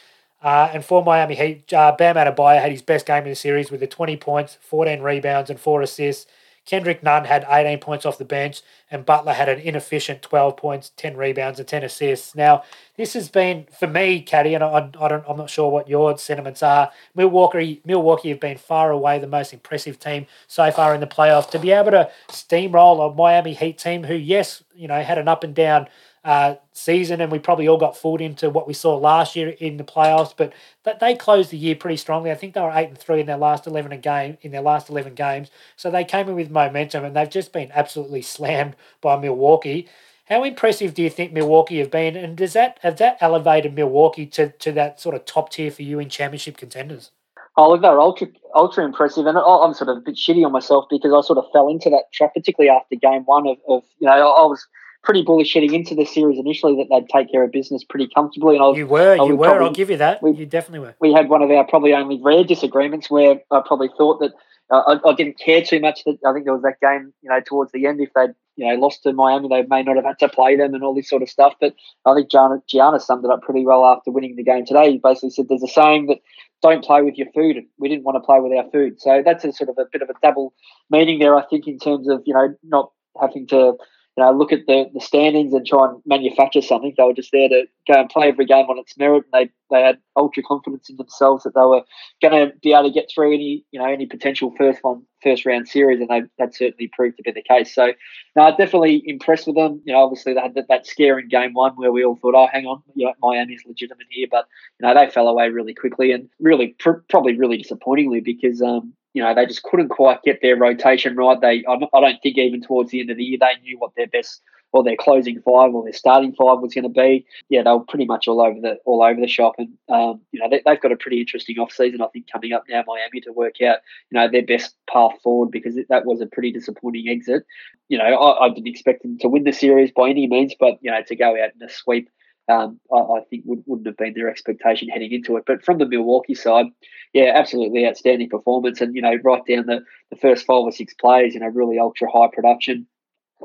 Uh, 0.43 0.71
and 0.75 0.85
for 0.85 1.03
Miami 1.03 1.35
Heat, 1.35 1.73
uh, 1.73 1.95
Bam 1.97 2.17
Adebayo 2.17 2.61
had 2.61 2.73
his 2.73 2.83
best 2.83 3.07
game 3.07 3.23
in 3.23 3.31
the 3.31 3.35
series 3.35 3.71
with 3.71 3.81
the 3.81 3.87
20 3.87 4.17
points, 4.19 4.59
14 4.61 5.01
rebounds, 5.01 5.49
and 5.49 5.59
four 5.59 5.81
assists. 5.81 6.27
Kendrick 6.65 7.03
Nunn 7.03 7.25
had 7.25 7.45
18 7.49 7.79
points 7.79 8.07
off 8.07 8.19
the 8.19 8.25
bench, 8.25 8.63
and 8.91 9.05
Butler 9.05 9.33
had 9.33 9.49
an 9.49 9.59
inefficient 9.59 10.23
12 10.23 10.57
points, 10.57 10.93
10 10.97 11.17
rebounds, 11.17 11.59
and 11.59 11.67
10 11.67 11.83
assists. 11.83 12.35
Now, 12.35 12.63
this 12.97 13.15
has 13.15 13.29
been, 13.29 13.67
for 13.77 13.89
me, 13.89 14.21
Caddy, 14.21 14.55
and 14.55 14.63
I, 14.63 14.91
I 15.01 15.09
don't, 15.09 15.25
I'm 15.29 15.37
not 15.37 15.51
sure 15.51 15.71
what 15.71 15.89
your 15.89 16.17
sentiments 16.19 16.63
are. 16.63 16.91
Milwaukee, 17.15 17.81
Milwaukee 17.85 18.29
have 18.29 18.41
been 18.41 18.59
far 18.59 18.91
away 18.91 19.19
the 19.19 19.27
most 19.27 19.53
impressive 19.53 19.99
team 19.99 20.27
so 20.47 20.71
far 20.71 20.95
in 20.95 21.01
the 21.01 21.07
playoffs. 21.07 21.51
To 21.51 21.59
be 21.59 21.73
able 21.73 21.91
to 21.91 22.11
steamroll 22.29 23.11
a 23.11 23.15
Miami 23.15 23.55
Heat 23.55 23.79
team 23.79 24.05
who, 24.05 24.15
yes, 24.15 24.63
you 24.75 24.87
know, 24.87 25.03
had 25.03 25.19
an 25.19 25.29
up 25.29 25.43
and 25.43 25.55
down 25.55 25.89
uh, 26.25 26.55
season, 26.73 27.21
and 27.21 27.33
we 27.33 27.39
probably 27.39 27.67
all 27.67 27.79
got 27.79 27.97
fooled 27.97 28.21
into 28.21 28.49
what 28.49 28.67
we 28.67 28.75
saw 28.75 28.97
last 28.97 29.35
year 29.35 29.51
in 29.59 29.77
the 29.77 29.85
playoffs. 29.85 30.33
But 30.37 30.53
that 30.85 31.01
they 31.01 31.15
closed 31.15 31.51
the 31.51 31.57
year 31.57 31.75
pretty 31.75 31.97
strongly. 31.97 32.31
I 32.31 32.35
think 32.35 32.55
they 32.55 32.61
were 32.61 32.73
eight 32.73 32.89
and 32.89 32.99
three 32.99 33.21
in 33.21 33.27
their 33.27 33.37
last 33.37 33.67
eleven 33.67 33.99
game 34.01 34.39
in 34.43 34.53
their 34.53 34.63
last 34.63 34.89
eleven 34.89 35.15
games. 35.15 35.51
So 35.77 35.91
they 35.91 36.05
came 36.05 36.29
in 36.29 36.37
with 36.37 36.51
momentum, 36.51 37.05
and 37.05 37.17
they've 37.17 37.29
just 37.29 37.53
been 37.53 37.73
absolutely 37.75 38.23
slammed 38.23 38.77
by 39.01 39.19
Milwaukee. 39.19 39.89
How 40.27 40.45
impressive 40.45 40.95
do 40.95 41.03
you 41.03 41.11
think 41.11 41.33
Milwaukee 41.33 41.79
have 41.79 41.91
been, 41.91 42.17
and 42.17 42.37
does 42.37 42.53
that 42.53 42.79
have 42.83 42.97
that 42.99 43.19
elevated 43.21 43.75
Milwaukee 43.75 44.27
to, 44.27 44.51
to 44.51 44.73
that 44.73 45.01
sort 45.01 45.17
of 45.17 45.25
top 45.25 45.51
tier 45.51 45.71
for 45.71 45.83
you 45.83 45.99
in 45.99 46.09
championship 46.09 46.57
contenders? 46.57 47.11
Oh, 47.57 47.71
look, 47.71 47.83
they're 47.83 48.01
ultra 48.01 48.29
ultra 48.55 48.85
impressive, 48.85 49.27
and 49.27 49.37
I'm 49.37 49.75
sort 49.75 49.91
of 49.91 49.99
a 49.99 50.01
bit 50.01 50.15
shitty 50.15 50.47
on 50.47 50.53
myself 50.53 50.87
because 50.89 51.13
I 51.13 51.27
sort 51.27 51.39
of 51.39 51.51
fell 51.53 51.69
into 51.69 51.91
that 51.91 52.13
trap, 52.13 52.33
particularly 52.35 52.71
after 52.71 52.95
game 52.95 53.25
one 53.25 53.47
of, 53.47 53.59
of 53.69 53.83
you 53.99 54.07
know 54.07 54.13
I 54.13 54.47
was 54.47 54.65
pretty 55.03 55.23
bullish 55.23 55.53
heading 55.53 55.75
into 55.75 55.95
the 55.95 56.05
series 56.05 56.39
initially 56.39 56.77
that 56.77 56.87
they'd 56.91 57.09
take 57.09 57.31
care 57.31 57.43
of 57.43 57.51
business 57.51 57.83
pretty 57.85 58.09
comfortably. 58.15 58.57
And 58.57 58.65
I 58.65 58.69
was, 58.69 58.79
you 58.79 58.87
were, 58.87 59.17
you 59.17 59.37
were. 59.37 59.49
Probably, 59.49 59.67
I'll 59.67 59.73
give 59.73 59.91
you 59.91 59.97
that. 59.97 60.23
We, 60.23 60.33
you 60.33 60.47
definitely 60.47 60.81
were. 60.81 60.95
We 61.01 61.13
had 61.13 61.29
one 61.29 61.43
of 61.43 61.51
our 61.51 61.67
probably 61.67 61.93
only 61.93 62.21
rare 62.23 62.45
disagreements 62.45 63.11
where 63.11 63.41
I 63.51 63.61
probably 63.67 63.91
thought 63.97 64.21
that 64.21 64.33
uh, 64.71 64.97
I, 65.05 65.11
I, 65.11 65.15
didn't 65.15 65.39
care 65.39 65.63
too 65.63 65.81
much. 65.81 66.05
That 66.05 66.19
I 66.27 66.33
think 66.33 66.45
there 66.45 66.55
was 66.55 66.63
that 66.63 66.81
game, 66.81 67.13
you 67.21 67.31
know, 67.31 67.41
towards 67.41 67.73
the 67.73 67.87
end, 67.87 68.01
if 68.01 68.11
they'd 68.15 68.35
you 68.57 68.69
know 68.69 68.81
lost 68.81 69.03
to 69.03 69.13
Miami, 69.13 69.49
they 69.49 69.63
may 69.69 69.83
not 69.83 69.97
have 69.97 70.05
had 70.05 70.19
to 70.21 70.29
play 70.29 70.57
them 70.57 70.75
and 70.75 70.85
all 70.85 70.95
this 70.95 71.09
sort 71.09 71.23
of 71.23 71.29
stuff. 71.29 71.55
But 71.61 71.75
I 72.07 72.15
think 72.15 72.31
Gianna, 72.31 72.63
Gianna 72.69 73.01
summed 73.01 73.25
it 73.25 73.31
up 73.31 73.43
pretty 73.43 73.67
well 73.67 73.85
after 73.85 74.11
winning 74.13 74.37
the 74.37 74.45
game 74.45 74.65
today. 74.65 74.93
He 74.93 74.99
basically 74.99 75.31
said 75.31 75.47
there's 75.49 75.63
a 75.63 75.69
saying 75.69 76.07
that 76.07 76.19
don't 76.63 76.85
play 76.85 77.03
with 77.03 77.19
your 77.19 77.27
food. 77.35 77.57
We 77.79 77.89
didn't 77.89 78.05
want 78.05 78.17
to 78.17 78.21
play 78.21 78.39
with 78.39 78.53
our 78.57 78.71
food. 78.71 79.01
So 79.01 79.21
that's 79.25 79.45
a 79.45 79.53
sort 79.53 79.69
of 79.69 79.79
a 79.79 79.87
bit 79.93 80.01
of 80.01 80.09
a 80.09 80.15
double 80.23 80.55
meaning 80.91 81.19
there, 81.19 81.37
I 81.37 81.45
think, 81.45 81.67
in 81.67 81.79
terms 81.79 82.09
of, 82.09 82.23
you 82.25 82.33
know, 82.33 82.55
not 82.63 82.93
having 83.21 83.49
to 83.49 83.75
you 84.17 84.25
know, 84.25 84.33
look 84.33 84.53
at 84.53 84.67
the, 84.67 84.91
the 84.93 85.01
standings 85.01 85.55
and 85.55 85.67
try 85.67 85.87
and 85.87 86.03
manufacture 86.05 86.61
something. 86.61 86.93
They 86.97 87.03
were 87.03 87.15
just 87.15 87.33
there 87.33 87.49
to 87.49 87.65
go 87.89 88.01
and 88.01 88.11
play 88.11 88.29
every 88.29 88.45
game 88.45 88.67
on 88.67 88.79
its 88.79 88.97
merit. 88.99 89.25
And 89.33 89.49
they 89.49 89.53
they 89.71 89.83
had 89.83 89.99
ultra 90.17 90.43
confidence 90.43 90.91
in 90.91 90.97
themselves 90.97 91.45
that 91.45 91.55
they 91.55 91.63
were 91.63 91.83
going 92.21 92.49
to 92.49 92.53
be 92.63 92.75
able 92.75 92.85
to 92.85 92.91
get 92.91 93.11
through 93.13 93.33
any 93.33 93.65
you 93.73 93.81
know 93.81 93.87
any 93.87 94.05
potential 94.05 94.53
first 94.59 94.81
one 94.83 95.03
first 95.23 95.47
round 95.47 95.67
series, 95.67 96.01
and 96.01 96.11
they 96.11 96.23
that 96.39 96.55
certainly 96.55 96.91
proved 96.93 97.17
to 97.17 97.23
be 97.23 97.33
the 97.33 97.43
case. 97.43 97.75
So, 97.75 97.93
no, 98.37 98.51
definitely 98.51 99.03
impressed 99.07 99.47
with 99.47 99.57
them. 99.57 99.81
You 99.87 99.95
know, 99.95 100.01
obviously 100.01 100.35
they 100.35 100.41
had 100.41 100.55
that, 100.57 100.69
that 100.69 100.87
scare 100.87 101.19
in 101.19 101.29
game 101.29 101.55
one 101.55 101.73
where 101.77 101.93
we 101.93 102.05
all 102.05 102.17
thought, 102.17 102.35
oh, 102.35 102.49
hang 102.53 102.67
on, 102.67 102.83
you 102.95 103.07
know, 103.07 103.15
Miami's 103.23 103.63
legitimate 103.67 104.07
here, 104.11 104.29
but 104.31 104.47
you 104.79 104.87
know 104.87 104.95
they 104.95 105.11
fell 105.11 105.29
away 105.29 105.49
really 105.49 105.75
quickly 105.75 106.13
and 106.13 106.29
really 106.39 106.77
pr- 106.79 107.03
probably 107.09 107.39
really 107.39 107.57
disappointingly 107.57 108.21
because 108.21 108.61
um, 108.61 108.93
you 109.15 109.23
know, 109.23 109.35
they 109.35 109.47
just 109.47 109.63
couldn't 109.63 109.89
quite 109.89 110.23
get 110.23 110.41
their 110.41 110.57
rotation 110.57 111.17
right. 111.17 111.41
They, 111.41 111.65
I 111.69 111.77
don't 111.79 112.23
think 112.23 112.39
even 112.39 112.63
towards 112.63 112.91
the 112.91 113.01
end 113.01 113.11
of 113.11 113.17
the 113.17 113.25
year, 113.25 113.39
they 113.41 113.61
knew 113.63 113.79
what 113.79 113.93
their 113.97 114.07
best 114.07 114.41
or 114.73 114.83
their 114.83 114.97
closing 114.97 115.41
five 115.43 115.75
or 115.75 115.85
their 115.85 115.93
starting 115.93 116.33
five 116.33 116.61
was 116.61 116.75
going 116.75 116.85
to 116.85 116.89
be. 116.89 117.27
Yeah, 117.49 117.63
they 117.63 117.71
were 117.71 117.81
pretty 117.81 118.07
much 118.07 118.27
all 118.27 118.41
over 118.41 118.59
the 118.59 118.79
all 118.85 119.03
over 119.03 119.21
the 119.21 119.29
shop, 119.29 119.55
and 119.59 119.69
um, 119.89 120.21
you 120.33 120.41
know 120.41 120.49
they, 120.49 120.63
have 120.67 120.81
got 120.81 120.93
a 120.93 120.97
pretty 120.97 121.21
interesting 121.21 121.59
off 121.59 121.73
season. 121.73 122.01
I 122.01 122.09
think 122.09 122.31
coming 122.33 122.53
up 122.53 122.65
now, 122.69 122.83
Miami 122.87 123.21
to 123.21 123.33
work 123.33 123.61
out 123.63 123.79
you 124.11 124.19
know 124.19 124.29
their 124.31 124.45
best 124.45 124.75
path 124.91 125.13
forward 125.23 125.51
because 125.51 125.79
that 125.89 126.07
was 126.07 126.21
a 126.21 126.27
pretty 126.27 126.53
disappointing 126.53 127.09
exit. 127.09 127.45
You 127.89 127.99
know, 127.99 128.05
I, 128.05 128.47
I 128.47 128.49
didn't 128.49 128.69
expect 128.69 129.03
them 129.03 129.19
to 129.19 129.29
win 129.29 129.45
the 129.45 129.53
series 129.53 129.93
by 129.93 130.09
any 130.09 130.27
means, 130.27 130.55
but 130.59 130.79
you 130.81 130.91
know 130.91 131.03
to 131.07 131.17
go 131.17 131.31
out 131.31 131.51
in 131.55 131.63
a 131.63 131.71
sweep 131.71 132.09
um, 132.49 132.81
I, 132.93 132.99
I, 132.99 133.21
think 133.29 133.45
would, 133.47 133.63
wouldn't 133.67 133.87
have 133.87 133.97
been 133.97 134.15
their 134.15 134.29
expectation 134.29 134.89
heading 134.89 135.13
into 135.13 135.37
it. 135.37 135.45
But 135.47 135.65
from 135.65 135.79
the 135.79 135.87
Milwaukee 135.87 136.35
side, 136.35 136.67
yeah, 137.13 137.33
absolutely 137.35 137.87
outstanding 137.87 138.29
performance. 138.29 138.81
And, 138.81 138.95
you 138.95 139.03
know, 139.03 139.17
right 139.23 139.43
down 139.47 139.67
the, 139.67 139.81
the 140.11 140.17
first 140.17 140.45
five 140.45 140.63
or 140.63 140.73
six 140.73 140.95
plays, 140.95 141.35
you 141.35 141.41
know, 141.41 141.49
really 141.49 141.79
ultra 141.79 142.11
high 142.11 142.29
production. 142.33 142.87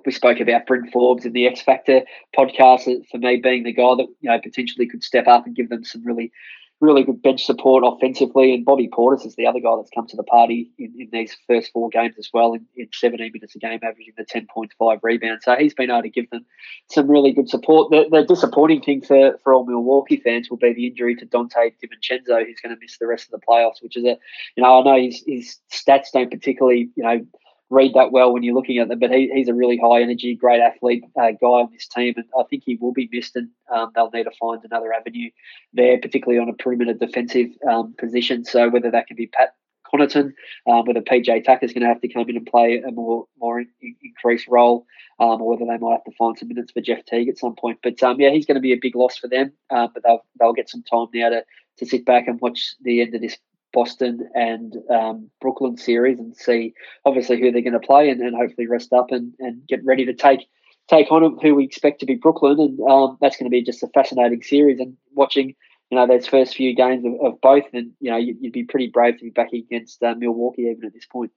We 0.06 0.12
spoke 0.12 0.40
about 0.40 0.68
Bryn 0.68 0.90
Forbes 0.92 1.26
in 1.26 1.34
the 1.34 1.48
X 1.48 1.62
Factor 1.62 2.02
podcast 2.38 2.84
for 3.10 3.18
me 3.18 3.38
being 3.38 3.64
the 3.64 3.74
guy 3.74 3.96
that, 3.96 4.08
you 4.22 4.30
know, 4.30 4.40
potentially 4.40 4.88
could 4.88 5.04
step 5.04 5.28
up 5.28 5.46
and 5.46 5.56
give 5.56 5.70
them 5.70 5.84
some 5.84 6.04
really 6.04 6.32
really 6.80 7.04
good 7.04 7.22
bench 7.22 7.44
support 7.44 7.84
offensively. 7.86 8.54
And 8.54 8.66
Bobby 8.66 8.88
Portis 8.88 9.26
is 9.26 9.36
the 9.36 9.48
other 9.48 9.60
guy 9.60 9.76
that's 9.76 9.90
come 9.94 10.08
to 10.08 10.16
the 10.16 10.24
party 10.24 10.72
in, 10.78 10.94
in 10.98 11.10
these 11.12 11.36
first 11.48 11.72
four 11.72 11.90
games 11.90 12.16
as 12.20 12.30
well, 12.34 12.54
in, 12.54 12.66
in 12.76 12.88
17 12.92 13.32
minutes 13.34 13.56
a 13.56 13.60
game, 13.60 13.80
averaging 13.84 14.14
the 14.18 14.26
10.5 14.26 15.00
rebounds. 15.02 15.46
So 15.46 15.56
he's 15.56 15.74
been 15.74 15.90
able 15.90 16.04
to 16.04 16.10
give 16.10 16.30
them 16.30 16.46
some 16.90 17.10
really 17.10 17.34
good 17.34 17.50
support. 17.50 17.90
The, 17.90 18.06
the 18.10 18.26
disappointing 18.26 18.82
thing 18.82 19.02
for, 19.02 19.40
for 19.44 19.54
all 19.54 19.66
Milwaukee 19.66 20.22
fans 20.24 20.50
will 20.50 20.58
be 20.58 20.74
the 20.74 20.88
injury 20.88 21.16
to 21.16 21.26
Donte 21.26 21.52
DiVincenzo, 21.54 22.46
who's 22.46 22.60
going 22.62 22.76
to 22.76 22.80
miss 22.80 22.98
the 23.00 23.08
rest 23.08 23.26
of 23.26 23.40
the 23.40 23.46
playoffs, 23.48 23.82
which 23.82 23.98
is 23.98 24.04
a, 24.04 24.18
you 24.56 24.64
know, 24.64 24.80
I 24.80 24.84
know 24.84 25.02
his, 25.02 25.24
his 25.26 25.58
stats 25.72 26.12
don't 26.14 26.30
particularly, 26.32 26.90
you 26.96 27.04
know, 27.04 27.26
read 27.70 27.94
that 27.94 28.12
well 28.12 28.34
when 28.34 28.44
you're 28.44 28.56
looking 28.56 28.78
at 28.78 28.88
them. 28.88 29.00
But 29.00 29.12
he, 29.12 29.30
he's 29.34 29.50
a 29.50 29.54
really 29.54 29.78
high 29.78 30.02
energy, 30.02 30.36
great 30.36 30.62
athlete 30.62 31.04
uh, 31.20 31.32
guy 31.32 31.48
on 31.48 31.70
this 31.72 31.88
team, 31.88 32.14
and 32.18 32.26
I 32.38 32.44
think 32.50 32.64
he 32.66 32.78
will 32.80 32.94
be 32.94 33.10
missed. 33.12 33.36
And 33.36 33.50
um, 33.74 33.92
they'll 33.96 34.12
need 34.12 34.24
to 34.24 34.32
find 34.40 34.62
another 34.64 34.94
avenue 34.94 35.30
there, 35.74 36.00
particularly 36.00 36.40
on 36.40 36.50
a 36.50 36.54
perimeter 36.54 36.94
defensive 36.94 37.50
um, 37.70 37.96
position. 37.98 38.46
So 38.46 38.70
whether 38.70 38.92
that 38.92 39.08
can 39.08 39.18
be 39.18 39.28
Pat 39.28 39.56
Connaughton, 39.92 40.34
um, 40.68 40.86
whether 40.86 41.02
PJ 41.02 41.46
Tucker's 41.46 41.74
going 41.74 41.82
to 41.82 41.88
have 41.88 42.02
to 42.02 42.08
come 42.08 42.30
in 42.30 42.38
and 42.38 42.46
play 42.46 42.82
a 42.86 42.92
more 42.92 43.26
more 43.40 43.60
in, 43.60 43.68
increased 44.04 44.48
role, 44.48 44.86
um, 45.20 45.42
or 45.42 45.50
whether 45.50 45.66
they 45.66 45.78
might 45.78 45.94
have 45.94 46.04
to 46.06 46.18
find 46.18 46.38
some 46.38 46.50
minutes 46.50 46.72
for 46.72 46.82
Jeff 46.82 47.06
Teague 47.06 47.30
at 47.30 47.38
some 47.38 47.56
point. 47.56 47.80
But 47.84 48.02
um, 48.04 48.20
yeah, 48.20 48.32
he's 48.32 48.46
going 48.46 48.56
to 48.56 48.62
be 48.62 48.74
a 48.74 48.80
big 48.82 48.96
loss 48.96 49.18
for 49.18 49.28
them. 49.28 49.54
Uh, 49.70 49.88
but 49.94 50.04
they'll 50.04 50.26
they'll 50.40 50.54
get 50.54 50.70
some 50.70 50.84
time 50.84 51.08
now 51.14 51.30
to 51.30 51.44
to 51.78 51.86
sit 51.86 52.06
back 52.06 52.28
and 52.28 52.42
watch 52.42 52.76
the 52.82 53.02
end 53.02 53.14
of 53.16 53.22
this 53.22 53.38
Boston 53.74 54.30
and 54.34 54.76
um, 54.90 55.30
Brooklyn 55.42 55.78
series 55.78 56.20
and 56.20 56.36
see 56.36 56.74
obviously 57.06 57.40
who 57.40 57.52
they're 57.52 57.62
going 57.62 57.74
to 57.74 57.80
play 57.80 58.10
and, 58.10 58.22
and 58.22 58.36
hopefully 58.36 58.68
rest 58.68 58.94
up 58.94 59.12
and, 59.12 59.34
and 59.40 59.66
get 59.68 59.84
ready 59.86 60.06
to 60.06 60.14
take 60.14 60.48
take 60.88 61.12
on 61.12 61.38
who 61.42 61.54
we 61.54 61.66
expect 61.66 62.00
to 62.00 62.06
be 62.06 62.16
Brooklyn 62.16 62.60
and 62.60 62.80
um, 62.90 63.18
that's 63.20 63.38
going 63.38 63.46
to 63.46 63.52
be 63.52 63.64
just 63.64 63.84
a 63.84 63.88
fascinating 63.88 64.42
series 64.42 64.80
and 64.80 64.96
watching 65.14 65.54
you 65.90 65.98
know 65.98 66.08
those 66.08 66.28
first 66.28 66.56
few 66.56 66.76
games 66.76 67.06
of, 67.06 67.14
of 67.22 67.42
both 67.42 67.66
and 67.74 67.92
you 68.00 68.12
know 68.12 68.18
you'd, 68.18 68.38
you'd, 68.42 68.54
be 68.54 68.64
pretty 68.64 68.88
brave 68.88 69.18
to 69.18 69.24
be 69.24 69.30
back 69.30 69.52
against 69.54 70.02
uh, 70.04 70.16
Milwaukee 70.18 70.64
even 70.64 70.86
at 70.86 70.94
this 70.94 71.06
point. 71.06 71.32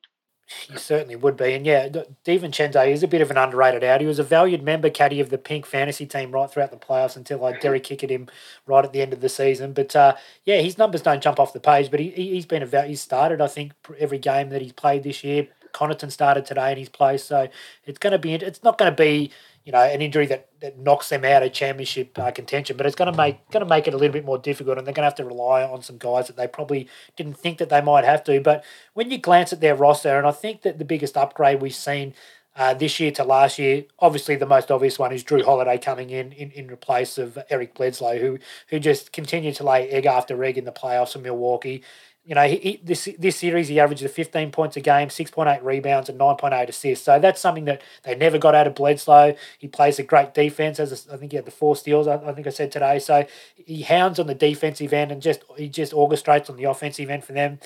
You 0.69 0.79
certainly 0.79 1.17
would 1.17 1.37
be. 1.37 1.55
And 1.55 1.65
yeah, 1.65 1.89
DiVincenzo 1.89 2.91
is 2.91 3.03
a 3.03 3.09
bit 3.09 3.21
of 3.21 3.31
an 3.31 3.37
underrated 3.37 3.85
out. 3.85 4.01
He 4.01 4.07
was 4.07 4.19
a 4.19 4.25
valued 4.25 4.63
member 4.63 4.91
caddy 4.91 5.21
of 5.21 5.31
the 5.31 5.39
Pink 5.39 5.67
fantasy 5.67 6.07
team 6.07 6.33
right 6.33 6.51
throughout 6.51 6.71
the 6.71 6.77
playoffs 6.77 7.17
until 7.17 7.45
I 7.45 7.59
Derry 7.59 7.81
kicked 7.81 8.11
him 8.11 8.29
right 8.67 8.85
at 8.85 8.93
the 8.93 9.03
end 9.03 9.13
of 9.13 9.21
the 9.21 9.29
season. 9.29 9.73
But 9.73 9.95
uh, 9.95 10.17
yeah, 10.45 10.61
his 10.61 10.79
numbers 10.79 11.03
don't 11.03 11.23
jump 11.23 11.39
off 11.39 11.53
the 11.53 11.61
page, 11.61 11.91
but 11.91 12.01
he, 12.01 12.11
he's 12.11 12.47
been 12.47 12.63
a 12.63 12.67
val- 12.67 12.89
he's 12.89 13.01
started, 13.01 13.41
I 13.41 13.47
think, 13.47 13.73
every 13.99 14.19
game 14.19 14.49
that 14.51 14.63
he's 14.63 14.73
played 14.73 15.03
this 15.03 15.23
year. 15.23 15.49
Connaughton 15.73 16.11
started 16.11 16.45
today 16.45 16.73
in 16.73 16.79
his 16.79 16.89
place, 16.89 17.23
so 17.23 17.49
it's 17.85 17.99
going 17.99 18.13
to 18.13 18.19
be 18.19 18.35
it's 18.35 18.65
not 18.65 18.77
going 18.77 18.91
to 18.91 18.97
be 18.97 19.31
you 19.65 19.73
know, 19.73 19.81
an 19.81 20.01
injury 20.01 20.27
that, 20.27 20.49
that 20.61 20.79
knocks 20.79 21.11
them 21.11 21.25
out 21.25 21.43
of 21.43 21.53
championship 21.53 22.19
uh, 22.19 22.31
contention. 22.31 22.77
But 22.77 22.87
it's 22.87 22.97
going 22.97 23.13
to 23.13 23.17
make 23.17 23.49
going 23.51 23.65
to 23.65 23.69
make 23.69 23.87
it 23.87 23.95
a 23.95 23.97
little 23.97 24.13
bit 24.13 24.25
more 24.25 24.39
difficult, 24.39 24.79
and 24.79 24.87
they're 24.87 24.95
going 24.95 25.03
to 25.03 25.09
have 25.09 25.15
to 25.17 25.25
rely 25.25 25.63
on 25.63 25.83
some 25.83 25.99
guys 25.99 26.27
that 26.29 26.37
they 26.37 26.47
probably 26.47 26.89
didn't 27.17 27.39
think 27.39 27.59
that 27.59 27.69
they 27.69 27.81
might 27.81 28.05
have 28.05 28.25
to. 28.25 28.41
But 28.41 28.65
when 28.95 29.11
you 29.11 29.19
glance 29.19 29.53
at 29.53 29.61
their 29.61 29.75
roster, 29.75 30.17
and 30.17 30.27
I 30.27 30.33
think 30.33 30.63
that 30.63 30.79
the 30.79 30.85
biggest 30.85 31.17
upgrade 31.17 31.61
we've 31.61 31.75
seen 31.75 32.15
uh, 32.57 32.75
this 32.75 32.99
year 32.99 33.13
to 33.13 33.23
last 33.23 33.59
year, 33.59 33.85
obviously 34.01 34.35
the 34.35 34.47
most 34.47 34.71
obvious 34.71 34.99
one 34.99 35.13
is 35.13 35.23
Jrue 35.23 35.45
Holiday 35.45 35.79
coming 35.79 36.11
in 36.11 36.33
in, 36.33 36.51
in 36.51 36.77
place 36.79 37.17
of 37.17 37.39
Eric 37.49 37.75
Bledsoe, 37.75 38.19
who 38.19 38.39
who 38.69 38.79
just 38.79 39.13
continued 39.13 39.55
to 39.57 39.65
lay 39.65 39.89
egg 39.91 40.07
after 40.07 40.43
egg 40.43 40.59
in 40.59 40.65
the 40.65 40.73
playoffs 40.73 41.13
for 41.13 41.21
Milwaukee 41.21 41.83
you 42.25 42.35
know, 42.35 42.47
he, 42.47 42.57
he, 42.57 42.81
this 42.85 43.09
this 43.19 43.37
series 43.37 43.69
he 43.69 43.81
averages 43.81 44.11
15 44.11 44.51
points 44.51 44.77
a 44.77 44.81
game, 44.81 45.09
6.8 45.09 45.63
rebounds, 45.65 46.09
and 46.09 46.21
9.8 46.21 46.69
assists. 46.69 47.05
So 47.05 47.19
that's 47.19 47.41
something 47.41 47.65
that 47.65 47.83
they 48.05 48.15
never 48.15 48.39
got 48.39 48.55
out 48.55 48.67
of 48.67 48.75
Bledsoe. 48.75 49.35
He 49.59 49.69
plays 49.69 49.99
a 49.99 50.03
great 50.03 50.35
defense. 50.35 50.79
As 50.79 50.93
a, 50.93 51.15
I 51.15 51.17
think 51.17 51.33
he 51.33 51.37
had 51.37 51.47
the 51.47 51.51
four 51.51 51.77
steals. 51.77 52.07
I, 52.07 52.17
I, 52.17 52.33
think 52.33 52.47
I 52.47 52.51
said 52.51 52.71
today. 52.71 52.99
So 52.99 53.27
he 53.57 53.83
hounds 53.83 54.19
on 54.19 54.27
the 54.27 54.35
defensive 54.35 54.93
end 54.93 55.11
and 55.11 55.23
just 55.23 55.43
he 55.57 55.69
just 55.69 55.93
orchestrates 55.93 56.51
on 56.51 56.57
the 56.57 56.65
offensive 56.65 57.09
end 57.09 57.25
for 57.25 57.33
them. 57.33 57.59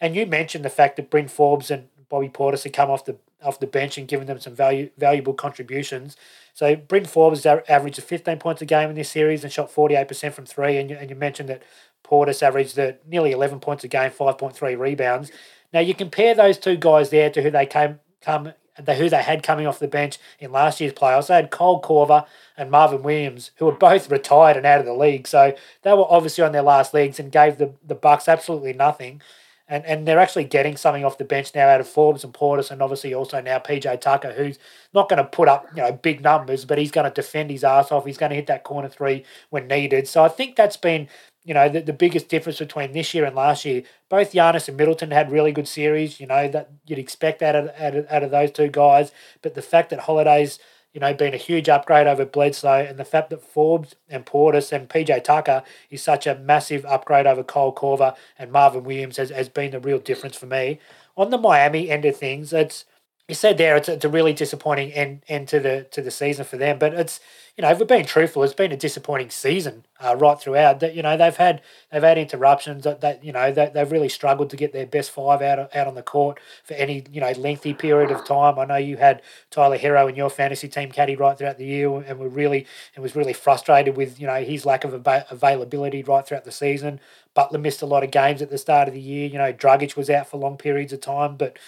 And 0.00 0.14
you 0.14 0.26
mentioned 0.26 0.64
the 0.64 0.70
fact 0.70 0.96
that 0.96 1.10
Bryn 1.10 1.28
Forbes 1.28 1.70
and 1.70 1.88
Bobby 2.08 2.28
Portis 2.28 2.64
had 2.64 2.74
come 2.74 2.90
off 2.90 3.06
the 3.06 3.16
off 3.42 3.58
the 3.58 3.66
bench 3.66 3.98
and 3.98 4.06
given 4.06 4.26
them 4.26 4.38
some 4.38 4.54
value 4.54 4.90
valuable 4.98 5.32
contributions. 5.32 6.16
So 6.54 6.76
Bryn 6.76 7.06
Forbes 7.06 7.46
averaged 7.46 8.02
15 8.02 8.38
points 8.38 8.60
a 8.60 8.66
game 8.66 8.90
in 8.90 8.94
this 8.94 9.10
series 9.10 9.42
and 9.42 9.52
shot 9.52 9.72
48% 9.72 10.32
from 10.34 10.44
three. 10.44 10.76
And 10.76 10.90
you, 10.90 10.96
and 10.96 11.08
you 11.08 11.16
mentioned 11.16 11.48
that 11.48 11.62
Portis 12.04 12.42
averaged 12.42 12.76
the 12.76 12.98
nearly 13.06 13.32
11 13.32 13.60
points 13.60 13.84
a 13.84 13.88
game, 13.88 14.10
5.3 14.10 14.78
rebounds. 14.78 15.30
Now 15.72 15.80
you 15.80 15.94
compare 15.94 16.34
those 16.34 16.58
two 16.58 16.76
guys 16.76 17.10
there 17.10 17.30
to 17.30 17.42
who 17.42 17.50
they 17.50 17.66
came 17.66 18.00
come 18.20 18.52
the, 18.78 18.94
who 18.94 19.08
they 19.08 19.22
had 19.22 19.42
coming 19.42 19.66
off 19.66 19.78
the 19.78 19.88
bench 19.88 20.18
in 20.38 20.52
last 20.52 20.80
year's 20.80 20.92
playoffs. 20.92 21.26
They 21.26 21.34
had 21.34 21.50
Kyle 21.50 21.80
Korver 21.80 22.26
and 22.56 22.70
Marvin 22.70 23.02
Williams, 23.02 23.50
who 23.56 23.66
were 23.66 23.72
both 23.72 24.10
retired 24.10 24.56
and 24.56 24.66
out 24.66 24.80
of 24.80 24.86
the 24.86 24.94
league. 24.94 25.26
So 25.26 25.54
they 25.82 25.92
were 25.92 26.10
obviously 26.10 26.44
on 26.44 26.52
their 26.52 26.62
last 26.62 26.94
legs 26.94 27.20
and 27.20 27.30
gave 27.30 27.58
the, 27.58 27.74
the 27.86 27.94
Bucks 27.94 28.28
absolutely 28.28 28.72
nothing. 28.72 29.20
And 29.68 29.86
and 29.86 30.06
they're 30.06 30.18
actually 30.18 30.44
getting 30.44 30.76
something 30.76 31.04
off 31.04 31.18
the 31.18 31.24
bench 31.24 31.54
now 31.54 31.68
out 31.68 31.80
of 31.80 31.88
Forbes 31.88 32.24
and 32.24 32.34
Portis 32.34 32.70
and 32.70 32.82
obviously 32.82 33.14
also 33.14 33.40
now 33.40 33.58
PJ 33.58 34.00
Tucker, 34.00 34.32
who's 34.32 34.58
not 34.92 35.08
going 35.08 35.18
to 35.18 35.24
put 35.24 35.48
up, 35.48 35.66
you 35.74 35.82
know, 35.82 35.92
big 35.92 36.20
numbers, 36.20 36.64
but 36.64 36.78
he's 36.78 36.90
going 36.90 37.08
to 37.08 37.14
defend 37.14 37.50
his 37.50 37.64
ass 37.64 37.92
off. 37.92 38.04
He's 38.04 38.18
going 38.18 38.30
to 38.30 38.36
hit 38.36 38.48
that 38.48 38.64
corner 38.64 38.88
three 38.88 39.24
when 39.50 39.68
needed. 39.68 40.08
So 40.08 40.24
I 40.24 40.28
think 40.28 40.56
that's 40.56 40.76
been 40.76 41.08
you 41.44 41.54
know, 41.54 41.68
the, 41.68 41.80
the 41.80 41.92
biggest 41.92 42.28
difference 42.28 42.58
between 42.58 42.92
this 42.92 43.14
year 43.14 43.24
and 43.24 43.34
last 43.34 43.64
year, 43.64 43.82
both 44.08 44.32
Giannis 44.32 44.68
and 44.68 44.76
Middleton 44.76 45.10
had 45.10 45.32
really 45.32 45.52
good 45.52 45.66
series, 45.66 46.20
you 46.20 46.26
know, 46.26 46.48
that 46.48 46.70
you'd 46.86 46.98
expect 46.98 47.40
that 47.40 47.56
out 47.56 47.96
of, 47.96 48.06
out 48.08 48.22
of, 48.22 48.30
those 48.30 48.52
two 48.52 48.68
guys. 48.68 49.10
But 49.42 49.54
the 49.54 49.62
fact 49.62 49.90
that 49.90 50.00
Holiday's, 50.00 50.60
you 50.92 51.00
know, 51.00 51.12
been 51.14 51.34
a 51.34 51.38
huge 51.38 51.68
upgrade 51.68 52.06
over 52.06 52.24
Bledsoe 52.24 52.86
and 52.88 52.98
the 52.98 53.04
fact 53.04 53.30
that 53.30 53.42
Forbes 53.42 53.96
and 54.08 54.24
Portis 54.24 54.72
and 54.72 54.88
PJ 54.88 55.24
Tucker 55.24 55.64
is 55.90 56.02
such 56.02 56.26
a 56.26 56.36
massive 56.36 56.84
upgrade 56.84 57.26
over 57.26 57.42
Kyle 57.42 57.72
Korver 57.72 58.14
and 58.38 58.52
Marvin 58.52 58.84
Williams 58.84 59.16
has, 59.16 59.30
has 59.30 59.48
been 59.48 59.72
the 59.72 59.80
real 59.80 59.98
difference 59.98 60.36
for 60.36 60.46
me. 60.46 60.78
On 61.16 61.30
the 61.30 61.38
Miami 61.38 61.90
end 61.90 62.04
of 62.04 62.16
things, 62.16 62.52
it's 62.52 62.84
you 63.28 63.34
said 63.34 63.56
there 63.56 63.76
it's, 63.76 63.88
it's 63.88 64.04
a 64.04 64.08
really 64.08 64.32
disappointing 64.32 64.92
end, 64.92 65.22
end 65.28 65.48
to 65.48 65.60
the 65.60 65.86
to 65.92 66.02
the 66.02 66.10
season 66.10 66.44
for 66.44 66.56
them, 66.56 66.78
but 66.78 66.92
it's 66.92 67.20
you 67.56 67.62
know, 67.62 67.70
if 67.70 67.78
we're 67.78 67.84
being 67.84 68.06
truthful, 68.06 68.42
it's 68.42 68.54
been 68.54 68.72
a 68.72 68.78
disappointing 68.78 69.28
season 69.28 69.84
uh, 70.00 70.16
right 70.16 70.40
throughout. 70.40 70.80
That 70.80 70.94
you 70.94 71.02
know 71.02 71.18
they've 71.18 71.36
had 71.36 71.60
they've 71.90 72.02
had 72.02 72.16
interruptions 72.16 72.84
that, 72.84 73.02
that 73.02 73.22
you 73.22 73.30
know 73.30 73.52
that 73.52 73.74
they've 73.74 73.92
really 73.92 74.08
struggled 74.08 74.48
to 74.50 74.56
get 74.56 74.72
their 74.72 74.86
best 74.86 75.10
five 75.10 75.42
out 75.42 75.74
out 75.76 75.86
on 75.86 75.94
the 75.94 76.02
court 76.02 76.40
for 76.64 76.72
any 76.74 77.04
you 77.12 77.20
know 77.20 77.30
lengthy 77.32 77.74
period 77.74 78.10
of 78.10 78.24
time. 78.24 78.58
I 78.58 78.64
know 78.64 78.76
you 78.76 78.96
had 78.96 79.20
Tyler 79.50 79.76
Herro 79.76 80.08
in 80.08 80.16
your 80.16 80.30
fantasy 80.30 80.66
team 80.66 80.90
caddy 80.90 81.14
right 81.14 81.36
throughout 81.36 81.58
the 81.58 81.66
year, 81.66 81.94
and 81.94 82.18
were 82.18 82.28
really 82.28 82.66
and 82.94 83.02
was 83.02 83.14
really 83.14 83.34
frustrated 83.34 83.98
with 83.98 84.18
you 84.18 84.26
know 84.26 84.42
his 84.42 84.64
lack 84.64 84.84
of 84.84 84.94
availability 85.30 86.02
right 86.02 86.26
throughout 86.26 86.44
the 86.44 86.52
season. 86.52 87.00
Butler 87.34 87.58
missed 87.58 87.82
a 87.82 87.86
lot 87.86 88.04
of 88.04 88.10
games 88.10 88.42
at 88.42 88.50
the 88.50 88.58
start 88.58 88.88
of 88.88 88.94
the 88.94 89.00
year. 89.00 89.26
You 89.26 89.38
know, 89.38 89.52
Dragic 89.52 89.96
was 89.96 90.10
out 90.10 90.28
for 90.28 90.36
long 90.36 90.56
periods 90.56 90.92
of 90.92 91.00
time, 91.00 91.36
but 91.36 91.58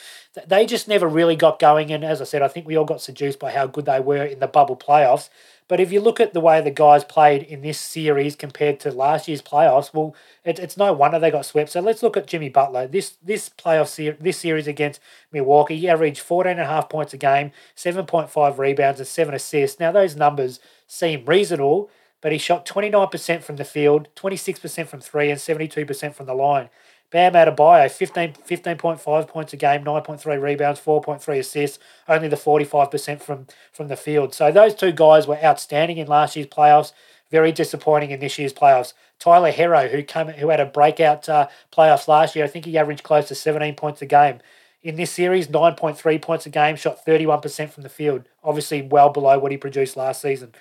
they 0.47 0.67
just 0.67 0.89
never 0.89 1.09
really 1.09 1.37
got 1.37 1.59
going. 1.59 1.91
And 1.91 2.05
as 2.05 2.21
I 2.21 2.25
said, 2.25 2.43
I 2.43 2.49
think 2.49 2.67
we 2.67 2.77
all 2.77 2.85
got 2.85 3.01
seduced 3.01 3.39
by 3.39 3.51
how 3.51 3.67
good 3.67 3.87
they 3.87 4.01
were 4.01 4.25
in 4.25 4.41
the 4.41 4.47
bubble 4.47 4.77
playoffs. 4.77 5.31
But 5.67 5.81
if 5.81 5.91
you 5.91 6.01
look 6.01 6.21
at 6.21 6.35
the 6.35 6.41
way 6.41 6.61
the 6.61 6.71
guys 6.71 7.05
played 7.05 7.43
in 7.43 7.63
this 7.63 7.79
series 7.79 8.37
compared 8.37 8.81
to 8.81 8.91
last 8.93 9.29
year's 9.29 9.41
playoffs, 9.41 9.95
well, 9.95 10.15
it, 10.45 10.59
it's 10.59 10.77
no 10.77 10.93
wonder 10.93 11.19
they 11.19 11.31
got 11.31 11.47
swept. 11.47 11.71
So 11.71 11.81
let's 11.81 12.03
look 12.03 12.19
at 12.19 12.27
Jimmy 12.27 12.51
Butler. 12.51 12.87
This 12.87 13.17
this 13.23 13.49
playoff 13.49 13.89
ser- 13.89 14.19
this 14.21 14.39
series 14.39 14.67
against 14.67 15.01
Milwaukee, 15.33 15.79
he 15.79 15.89
averaged 15.89 16.21
14 16.21 16.53
and 16.53 16.61
a 16.61 16.67
half 16.67 16.91
points 16.91 17.15
a 17.15 17.17
game, 17.17 17.51
7.5 17.77 18.59
rebounds, 18.59 19.01
and 19.01 19.07
7 19.09 19.35
assists. 19.35 19.81
Now, 19.81 19.91
those 19.91 20.17
numbers 20.17 20.61
seem 20.87 21.25
reasonable, 21.25 21.91
but 22.21 22.33
he 22.33 22.39
shot 22.39 22.67
29% 22.67 23.43
from 23.43 23.57
the 23.57 23.65
field, 23.65 24.09
26% 24.17 24.87
from 24.87 25.01
three, 25.01 25.31
and 25.31 25.41
72% 25.41 26.15
from 26.15 26.27
the 26.27 26.35
line. 26.35 26.69
Bam 27.15 27.37
out 27.37 27.47
Adebayo, 27.47 27.89
15, 27.89 28.33
15.5 28.45 29.29
points 29.29 29.53
a 29.53 29.57
game, 29.57 29.85
9.3 29.85 30.43
rebounds, 30.43 30.81
4.3 30.81 31.39
assists, 31.39 31.79
only 32.09 32.27
the 32.27 32.35
45% 32.35 33.21
from, 33.23 33.47
from 33.71 33.87
the 33.87 33.95
field. 33.95 34.35
So 34.35 34.51
those 34.51 34.75
two 34.75 34.91
guys 34.91 35.29
were 35.29 35.37
outstanding 35.37 35.99
in 35.99 36.09
last 36.09 36.35
year's 36.35 36.49
playoffs, 36.49 36.93
very 37.31 37.53
disappointing 37.53 38.11
in 38.11 38.19
this 38.19 38.37
year's 38.37 38.53
playoffs. 38.53 38.95
Tyler 39.21 39.53
Herro, 39.53 39.89
who 39.89 40.03
came, 40.03 40.27
who 40.27 40.49
had 40.49 40.59
a 40.59 40.67
breakout 40.67 41.29
uh, 41.29 41.47
playoffs 41.73 42.09
last 42.09 42.35
year, 42.35 42.47
I 42.47 42.49
think 42.49 42.65
he 42.65 42.77
averaged 42.77 43.05
close 43.05 43.29
to 43.29 43.37
17 43.37 43.77
points 43.77 44.03
a 44.03 44.07
game. 44.07 44.41
in 44.83 44.97
this 44.97 45.13
series, 45.13 45.47
9.3 45.47 46.21
points 46.21 46.47
a 46.47 46.51
game, 46.51 46.75
shot 46.75 47.07
31% 47.07 47.71
from 47.71 47.85
the 47.85 47.89
field. 47.89 48.25
Obviously, 48.43 48.83
well 48.83 49.11
below 49.11 49.39
what 49.39 49.53
he 49.53 49.57
produced 49.57 49.97
last 49.97 50.21
season. 50.21 50.53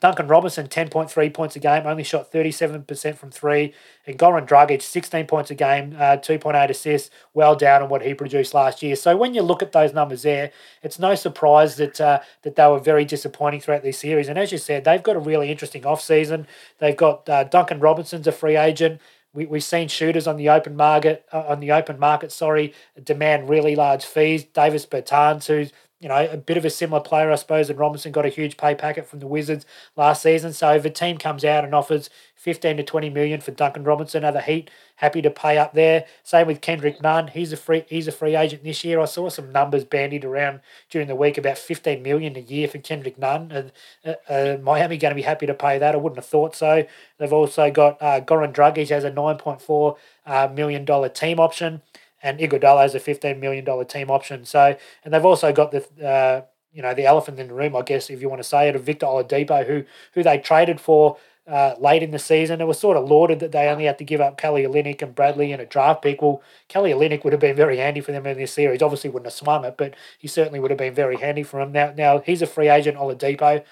Duncan 0.00 0.28
Robinson, 0.28 0.68
10.3 0.68 1.34
points 1.34 1.56
a 1.56 1.58
game, 1.58 1.86
only 1.86 2.04
shot 2.04 2.30
37% 2.30 3.16
from 3.16 3.30
three. 3.30 3.74
And 4.06 4.18
Goran 4.18 4.46
Dragic, 4.46 4.82
16 4.82 5.26
points 5.26 5.50
a 5.50 5.54
game, 5.54 5.94
uh, 5.98 6.16
2.8 6.16 6.70
assists, 6.70 7.10
well 7.34 7.56
down 7.56 7.82
on 7.82 7.88
what 7.88 8.02
he 8.02 8.14
produced 8.14 8.54
last 8.54 8.82
year. 8.82 8.96
So 8.96 9.16
when 9.16 9.34
you 9.34 9.42
look 9.42 9.62
at 9.62 9.72
those 9.72 9.92
numbers 9.92 10.22
there, 10.22 10.52
it's 10.82 10.98
no 10.98 11.14
surprise 11.14 11.76
that 11.76 12.00
uh, 12.00 12.20
that 12.42 12.56
they 12.56 12.66
were 12.66 12.78
very 12.78 13.04
disappointing 13.04 13.60
throughout 13.60 13.82
this 13.82 13.98
series. 13.98 14.28
And 14.28 14.38
as 14.38 14.52
you 14.52 14.58
said, 14.58 14.84
they've 14.84 15.02
got 15.02 15.16
a 15.16 15.20
really 15.20 15.50
interesting 15.50 15.82
offseason. 15.82 16.46
They've 16.78 16.96
got 16.96 17.28
uh, 17.28 17.44
Duncan 17.44 17.80
Robinson's 17.80 18.26
a 18.26 18.32
free 18.32 18.56
agent. 18.56 19.00
We, 19.34 19.46
we've 19.46 19.62
seen 19.62 19.88
shooters 19.88 20.26
on 20.26 20.36
the 20.36 20.48
open 20.48 20.74
market 20.74 21.24
uh, 21.32 21.44
on 21.48 21.60
the 21.60 21.72
open 21.72 21.98
market, 21.98 22.32
sorry, 22.32 22.72
demand 23.02 23.48
really 23.48 23.76
large 23.76 24.04
fees. 24.04 24.44
Davis 24.44 24.86
Bertans, 24.86 25.46
who's 25.46 25.72
you 26.00 26.08
know, 26.08 26.28
a 26.30 26.36
bit 26.36 26.56
of 26.56 26.64
a 26.64 26.70
similar 26.70 27.00
player, 27.00 27.30
I 27.32 27.34
suppose, 27.34 27.68
and 27.68 27.78
Robinson 27.78 28.12
got 28.12 28.24
a 28.24 28.28
huge 28.28 28.56
pay 28.56 28.74
packet 28.76 29.06
from 29.06 29.18
the 29.18 29.26
Wizards 29.26 29.66
last 29.96 30.22
season. 30.22 30.52
So 30.52 30.72
if 30.74 30.84
a 30.84 30.90
team 30.90 31.18
comes 31.18 31.44
out 31.44 31.64
and 31.64 31.74
offers 31.74 32.08
15 32.36 32.76
to 32.76 32.84
20 32.84 33.10
million 33.10 33.40
for 33.40 33.50
Duncan 33.50 33.82
Robinson, 33.82 34.24
are 34.24 34.30
the 34.30 34.40
Heat 34.40 34.70
happy 34.96 35.20
to 35.22 35.30
pay 35.30 35.58
up 35.58 35.74
there? 35.74 36.04
Same 36.22 36.46
with 36.46 36.60
Kendrick 36.60 37.02
Nunn. 37.02 37.26
He's 37.28 37.52
a 37.52 37.56
free 37.56 37.84
he's 37.88 38.06
a 38.06 38.12
free 38.12 38.36
agent 38.36 38.62
this 38.62 38.84
year. 38.84 39.00
I 39.00 39.06
saw 39.06 39.28
some 39.28 39.50
numbers 39.50 39.84
bandied 39.84 40.24
around 40.24 40.60
during 40.88 41.08
the 41.08 41.16
week 41.16 41.36
about 41.36 41.58
15 41.58 42.00
million 42.00 42.36
a 42.36 42.40
year 42.40 42.68
for 42.68 42.78
Kendrick 42.78 43.18
Nunn. 43.18 43.50
And 43.50 43.72
uh, 44.04 44.32
uh, 44.32 44.58
Miami 44.62 44.98
going 44.98 45.10
to 45.10 45.16
be 45.16 45.22
happy 45.22 45.46
to 45.46 45.54
pay 45.54 45.78
that. 45.78 45.94
I 45.96 45.98
wouldn't 45.98 46.18
have 46.18 46.26
thought 46.26 46.54
so. 46.54 46.86
They've 47.18 47.32
also 47.32 47.72
got 47.72 48.00
uh, 48.00 48.20
Goran 48.20 48.52
Dragic 48.52 48.88
has 48.90 49.02
a 49.02 49.10
9.4 49.10 49.96
uh, 50.26 50.48
million 50.54 50.84
dollar 50.84 51.08
team 51.08 51.40
option 51.40 51.82
and 52.22 52.38
Iguodala 52.38 52.82
has 52.82 52.94
a 52.94 53.00
fifteen 53.00 53.40
million 53.40 53.64
dollar 53.64 53.84
team 53.84 54.10
option. 54.10 54.44
So, 54.44 54.76
and 55.04 55.14
they've 55.14 55.24
also 55.24 55.52
got 55.52 55.70
the 55.70 56.06
uh, 56.06 56.42
you 56.72 56.82
know 56.82 56.94
the 56.94 57.06
elephant 57.06 57.38
in 57.38 57.48
the 57.48 57.54
room, 57.54 57.76
I 57.76 57.82
guess, 57.82 58.10
if 58.10 58.20
you 58.20 58.28
want 58.28 58.40
to 58.40 58.48
say 58.48 58.68
it, 58.68 58.76
of 58.76 58.82
Victor 58.82 59.06
Oladipo, 59.06 59.66
who 59.66 59.84
who 60.14 60.22
they 60.22 60.38
traded 60.38 60.80
for 60.80 61.16
uh, 61.48 61.74
late 61.80 62.02
in 62.02 62.10
the 62.10 62.18
season. 62.18 62.60
It 62.60 62.66
was 62.66 62.78
sort 62.78 62.96
of 62.96 63.08
lauded 63.08 63.40
that 63.40 63.52
they 63.52 63.68
only 63.68 63.84
had 63.84 63.98
to 63.98 64.04
give 64.04 64.20
up 64.20 64.36
Kelly 64.36 64.64
Olynyk 64.64 65.00
and 65.00 65.14
Bradley 65.14 65.50
in 65.50 65.60
a 65.60 65.66
draft 65.66 66.02
pick. 66.02 66.20
Well, 66.20 66.42
Kelly 66.68 66.92
Olynyk 66.92 67.24
would 67.24 67.32
have 67.32 67.40
been 67.40 67.56
very 67.56 67.78
handy 67.78 68.00
for 68.00 68.12
them 68.12 68.26
in 68.26 68.36
this 68.36 68.52
series. 68.52 68.82
Obviously, 68.82 69.10
wouldn't 69.10 69.26
have 69.26 69.32
swung 69.32 69.64
it, 69.64 69.76
but 69.78 69.94
he 70.18 70.28
certainly 70.28 70.60
would 70.60 70.70
have 70.70 70.78
been 70.78 70.94
very 70.94 71.16
handy 71.16 71.42
for 71.42 71.60
them. 71.60 71.72
Now, 71.72 71.94
now 71.96 72.18
he's 72.18 72.42
a 72.42 72.46
free 72.46 72.68
agent, 72.68 72.98
Oladipo. 72.98 73.64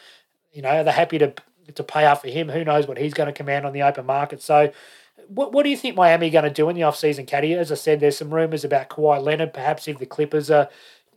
You 0.53 0.63
know, 0.63 0.83
they're 0.83 0.93
happy 0.93 1.19
to 1.19 1.35
to 1.75 1.83
pay 1.83 2.07
up 2.07 2.23
for 2.23 2.29
him. 2.29 2.49
Who 2.49 2.65
knows 2.65 2.87
what 2.87 2.97
he's 2.97 3.15
going 3.15 3.27
to 3.27 3.33
command 3.33 3.67
on 3.67 3.73
the 3.73 3.83
open 3.83 4.07
market? 4.07 4.41
So 4.41 4.73
what, 5.29 5.53
what 5.53 5.63
do 5.63 5.71
you 5.71 5.77
think 5.77 5.97
Miami 5.97 6.29
are 6.29 6.33
going 6.33 6.45
to 6.45 6.51
do 6.51 6.69
in 6.69 6.77
the 6.77 6.83
offseason, 6.83 7.27
Caddy? 7.27 7.55
As 7.55 7.73
I 7.73 7.75
said, 7.75 8.01
there's 8.01 8.17
some 8.17 8.33
rumours 8.33 8.65
about 8.65 8.89
Kawhi 8.89 9.23
Leonard. 9.23 9.53
Perhaps 9.53 9.89
if 9.89 9.99
the 9.99 10.07
Clippers 10.07 10.51
are 10.51 10.69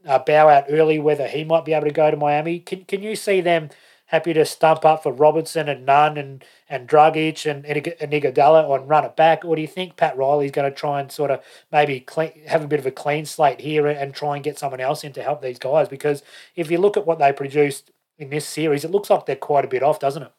uh, 0.05 0.20
bow 0.20 0.49
out 0.49 0.66
early, 0.70 0.99
whether 0.99 1.28
he 1.28 1.43
might 1.43 1.66
be 1.66 1.74
able 1.74 1.88
to 1.88 1.93
go 1.93 2.10
to 2.12 2.18
Miami. 2.18 2.60
Can 2.60 2.86
can 2.86 3.03
you 3.03 3.16
see 3.16 3.41
them 3.41 3.70
happy 4.07 4.34
to 4.34 4.43
stump 4.43 4.84
up 4.86 5.03
for 5.03 5.12
Robinson 5.12 5.70
and 5.70 5.86
Nunn 5.86 6.18
and 6.18 6.43
and 6.68 6.88
Dragic 6.88 7.49
and 7.49 7.66
and 7.66 8.12
Iguodala 8.12 8.80
and 8.80 8.89
run 8.89 9.05
it 9.05 9.16
back, 9.16 9.45
or 9.45 9.55
do 9.55 9.62
you 9.62 9.68
think 9.68 9.97
Pat 9.97 10.18
Riley's 10.18 10.51
going 10.51 10.70
to 10.72 10.76
try 10.76 10.99
and 10.99 11.12
sort 11.12 11.32
of 11.32 11.43
maybe 11.72 11.99
clean, 11.99 12.32
have 12.47 12.64
a 12.64 12.68
bit 12.68 12.80
of 12.80 12.86
a 12.86 12.91
clean 12.91 13.26
slate 13.26 13.62
here 13.62 13.88
and 13.88 14.14
try 14.14 14.36
and 14.36 14.43
get 14.43 14.60
someone 14.60 14.80
else 14.80 15.03
in 15.03 15.14
to 15.14 15.24
help 15.24 15.41
these 15.41 15.60
guys? 15.60 15.89
Because 15.89 16.24
if 16.55 16.72
you 16.72 16.78
look 16.78 16.97
at 16.97 17.05
what 17.05 17.20
they 17.20 17.34
produced 17.34 17.91
in 18.18 18.30
this 18.30 18.47
series, 18.47 18.84
it 18.84 18.91
looks 18.91 19.10
like 19.10 19.26
they're 19.26 19.36
quite 19.36 19.66
a 19.66 19.70
bit 19.70 19.84
off, 19.84 19.99
doesn't 19.99 20.24
it? 20.24 20.32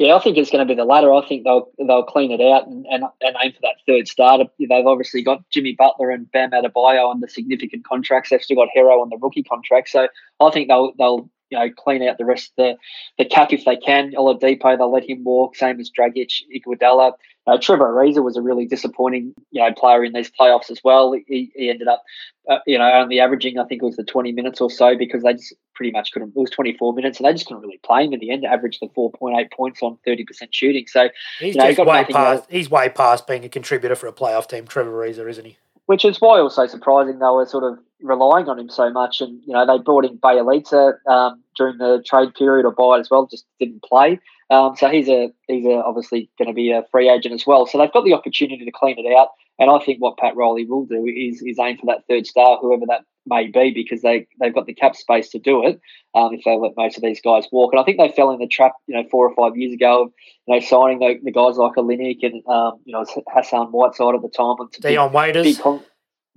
Yeah, 0.00 0.16
I 0.16 0.20
think 0.20 0.38
it's 0.38 0.50
going 0.50 0.66
to 0.66 0.74
be 0.74 0.74
the 0.74 0.86
latter. 0.86 1.12
I 1.12 1.20
think 1.28 1.44
they'll 1.44 1.70
they'll 1.76 2.02
clean 2.04 2.30
it 2.32 2.40
out 2.40 2.66
and, 2.66 2.86
and, 2.86 3.04
and 3.20 3.36
aim 3.44 3.52
for 3.52 3.58
that 3.60 3.74
third 3.86 4.08
starter. 4.08 4.44
They've 4.58 4.86
obviously 4.86 5.22
got 5.22 5.46
Jimmy 5.50 5.74
Butler 5.76 6.10
and 6.10 6.30
Bam 6.32 6.52
Adebayo 6.52 7.06
on 7.06 7.20
the 7.20 7.28
significant 7.28 7.84
contracts. 7.84 8.30
They've 8.30 8.40
still 8.40 8.56
got 8.56 8.68
Herro 8.74 9.02
on 9.02 9.10
the 9.10 9.18
rookie 9.18 9.42
contract. 9.42 9.90
So 9.90 10.08
I 10.40 10.50
think 10.52 10.68
they'll 10.68 10.94
they'll 10.96 11.28
you 11.50 11.58
know 11.58 11.68
clean 11.76 12.02
out 12.02 12.16
the 12.16 12.24
rest 12.24 12.50
of 12.56 12.56
the, 12.56 12.76
the 13.18 13.28
cap 13.28 13.52
if 13.52 13.66
they 13.66 13.76
can. 13.76 14.12
Oladipo, 14.12 14.78
they'll 14.78 14.90
let 14.90 15.06
him 15.06 15.22
walk. 15.22 15.54
Same 15.54 15.78
as 15.78 15.90
Dragic, 15.90 16.32
Iguodala. 16.50 17.12
Uh, 17.50 17.58
Trevor 17.58 17.92
Ariza 17.92 18.22
was 18.22 18.36
a 18.36 18.42
really 18.42 18.64
disappointing, 18.64 19.34
you 19.50 19.60
know, 19.60 19.72
player 19.74 20.04
in 20.04 20.12
these 20.12 20.30
playoffs 20.30 20.70
as 20.70 20.80
well. 20.84 21.12
He, 21.26 21.50
he 21.54 21.68
ended 21.68 21.88
up, 21.88 22.04
uh, 22.48 22.58
you 22.64 22.78
know, 22.78 22.88
only 22.92 23.18
averaging 23.18 23.58
I 23.58 23.64
think 23.64 23.82
it 23.82 23.86
was 23.86 23.96
the 23.96 24.04
twenty 24.04 24.30
minutes 24.30 24.60
or 24.60 24.70
so 24.70 24.96
because 24.96 25.24
they 25.24 25.32
just 25.32 25.54
pretty 25.74 25.90
much 25.90 26.12
couldn't. 26.12 26.28
It 26.36 26.38
was 26.38 26.50
twenty 26.50 26.76
four 26.76 26.92
minutes 26.92 27.18
and 27.18 27.26
they 27.26 27.32
just 27.32 27.46
couldn't 27.46 27.62
really 27.62 27.80
play 27.84 28.04
him 28.04 28.12
in 28.12 28.20
the 28.20 28.30
end. 28.30 28.44
Averaged 28.44 28.80
the 28.80 28.88
four 28.94 29.10
point 29.10 29.36
eight 29.36 29.50
points 29.50 29.82
on 29.82 29.98
thirty 30.04 30.24
percent 30.24 30.54
shooting. 30.54 30.86
So 30.86 31.08
he's 31.40 31.56
you 31.56 31.60
know, 31.60 31.72
just 31.72 31.84
way 31.84 32.04
past. 32.04 32.44
He's 32.48 32.70
way 32.70 32.88
past 32.88 33.26
being 33.26 33.44
a 33.44 33.48
contributor 33.48 33.96
for 33.96 34.06
a 34.06 34.12
playoff 34.12 34.48
team. 34.48 34.66
Trevor 34.66 34.92
Ariza, 34.92 35.28
isn't 35.28 35.44
he? 35.44 35.56
Which 35.86 36.04
is 36.04 36.20
why 36.20 36.38
also 36.38 36.68
surprising 36.68 37.18
they 37.18 37.26
were 37.26 37.46
sort 37.46 37.64
of 37.64 37.80
relying 38.02 38.48
on 38.48 38.58
him 38.58 38.68
so 38.68 38.90
much. 38.90 39.20
And 39.20 39.40
you 39.46 39.52
know 39.52 39.66
they 39.66 39.82
brought 39.82 40.04
in 40.04 40.18
Bjelica 40.18 40.94
um, 41.06 41.42
during 41.56 41.78
the 41.78 42.02
trade 42.06 42.34
period 42.34 42.66
or 42.66 42.72
buy 42.72 42.96
it 42.96 43.00
as 43.00 43.10
well, 43.10 43.26
just 43.26 43.46
didn't 43.58 43.82
play. 43.82 44.18
Um, 44.50 44.74
so 44.76 44.88
he's 44.88 45.08
a 45.08 45.30
he's 45.46 45.64
a, 45.64 45.82
obviously 45.84 46.28
going 46.38 46.48
to 46.48 46.54
be 46.54 46.72
a 46.72 46.84
free 46.90 47.08
agent 47.08 47.34
as 47.34 47.46
well. 47.46 47.66
So 47.66 47.78
they've 47.78 47.92
got 47.92 48.04
the 48.04 48.14
opportunity 48.14 48.64
to 48.64 48.72
clean 48.72 48.96
it 48.98 49.16
out. 49.16 49.28
And 49.58 49.70
I 49.70 49.78
think 49.84 50.00
what 50.00 50.16
Pat 50.16 50.34
Riley 50.34 50.66
will 50.66 50.86
do 50.86 51.04
is 51.04 51.42
is 51.42 51.58
aim 51.58 51.76
for 51.78 51.86
that 51.86 52.04
third 52.08 52.26
star, 52.26 52.58
whoever 52.60 52.86
that 52.86 53.02
may 53.26 53.46
be, 53.46 53.72
because 53.72 54.02
they 54.02 54.26
they've 54.40 54.54
got 54.54 54.66
the 54.66 54.74
cap 54.74 54.96
space 54.96 55.28
to 55.30 55.38
do 55.38 55.64
it. 55.64 55.80
Um, 56.14 56.34
if 56.34 56.42
they 56.44 56.56
let 56.56 56.72
most 56.76 56.96
of 56.96 57.02
these 57.02 57.20
guys 57.20 57.46
walk, 57.52 57.72
and 57.72 57.80
I 57.80 57.84
think 57.84 57.98
they 57.98 58.10
fell 58.10 58.32
in 58.32 58.40
the 58.40 58.48
trap, 58.48 58.72
you 58.86 58.94
know, 58.94 59.06
four 59.10 59.28
or 59.28 59.34
five 59.36 59.56
years 59.56 59.72
ago, 59.72 60.04
of, 60.04 60.12
you 60.46 60.54
know, 60.54 60.60
signing 60.60 60.98
the, 60.98 61.20
the 61.22 61.30
guys 61.30 61.56
like 61.56 61.74
Olynyk 61.74 62.18
and 62.22 62.42
um, 62.48 62.80
you 62.84 62.92
know 62.92 63.04
Hassan 63.32 63.66
Whiteside 63.66 64.14
at 64.14 64.22
the 64.22 64.28
time, 64.28 64.56
and 64.58 64.70
Dion 64.80 65.12
Waiters. 65.12 65.58
Con- 65.58 65.84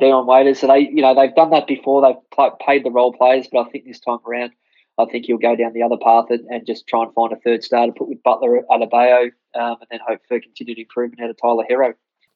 Dion 0.04 0.26
Waiters. 0.26 0.60
So 0.60 0.68
they, 0.68 0.80
you 0.80 1.02
know, 1.02 1.16
they've 1.16 1.36
done 1.36 1.52
that 1.52 1.68
before. 1.68 2.02
They've 2.02 2.50
paid 2.66 2.84
the 2.84 2.92
role 2.92 3.14
players, 3.14 3.48
but 3.52 3.66
I 3.66 3.70
think 3.70 3.86
this 3.86 4.00
time 4.00 4.20
around 4.28 4.52
I 4.98 5.06
think 5.06 5.26
he'll 5.26 5.38
go 5.38 5.56
down 5.56 5.74
the 5.74 5.84
other 5.84 5.98
path 5.98 6.26
and, 6.30 6.46
and 6.50 6.68
just 6.68 6.88
try 6.88 7.04
and 7.04 7.14
find 7.14 7.34
a 7.34 7.38
third 7.38 7.64
star 7.64 7.88
to 7.88 7.92
put 7.92 8.10
with 8.10 8.22
Butler 8.22 8.62
Adebayo, 8.70 9.32
um, 9.56 9.78
and 9.82 9.88
then 9.90 10.00
hope 10.08 10.22
for 10.28 10.40
continued 10.40 10.78
improvement 10.78 11.22
out 11.22 11.32
of 11.32 11.38
Tyler 11.42 11.66
Herro 11.70 11.94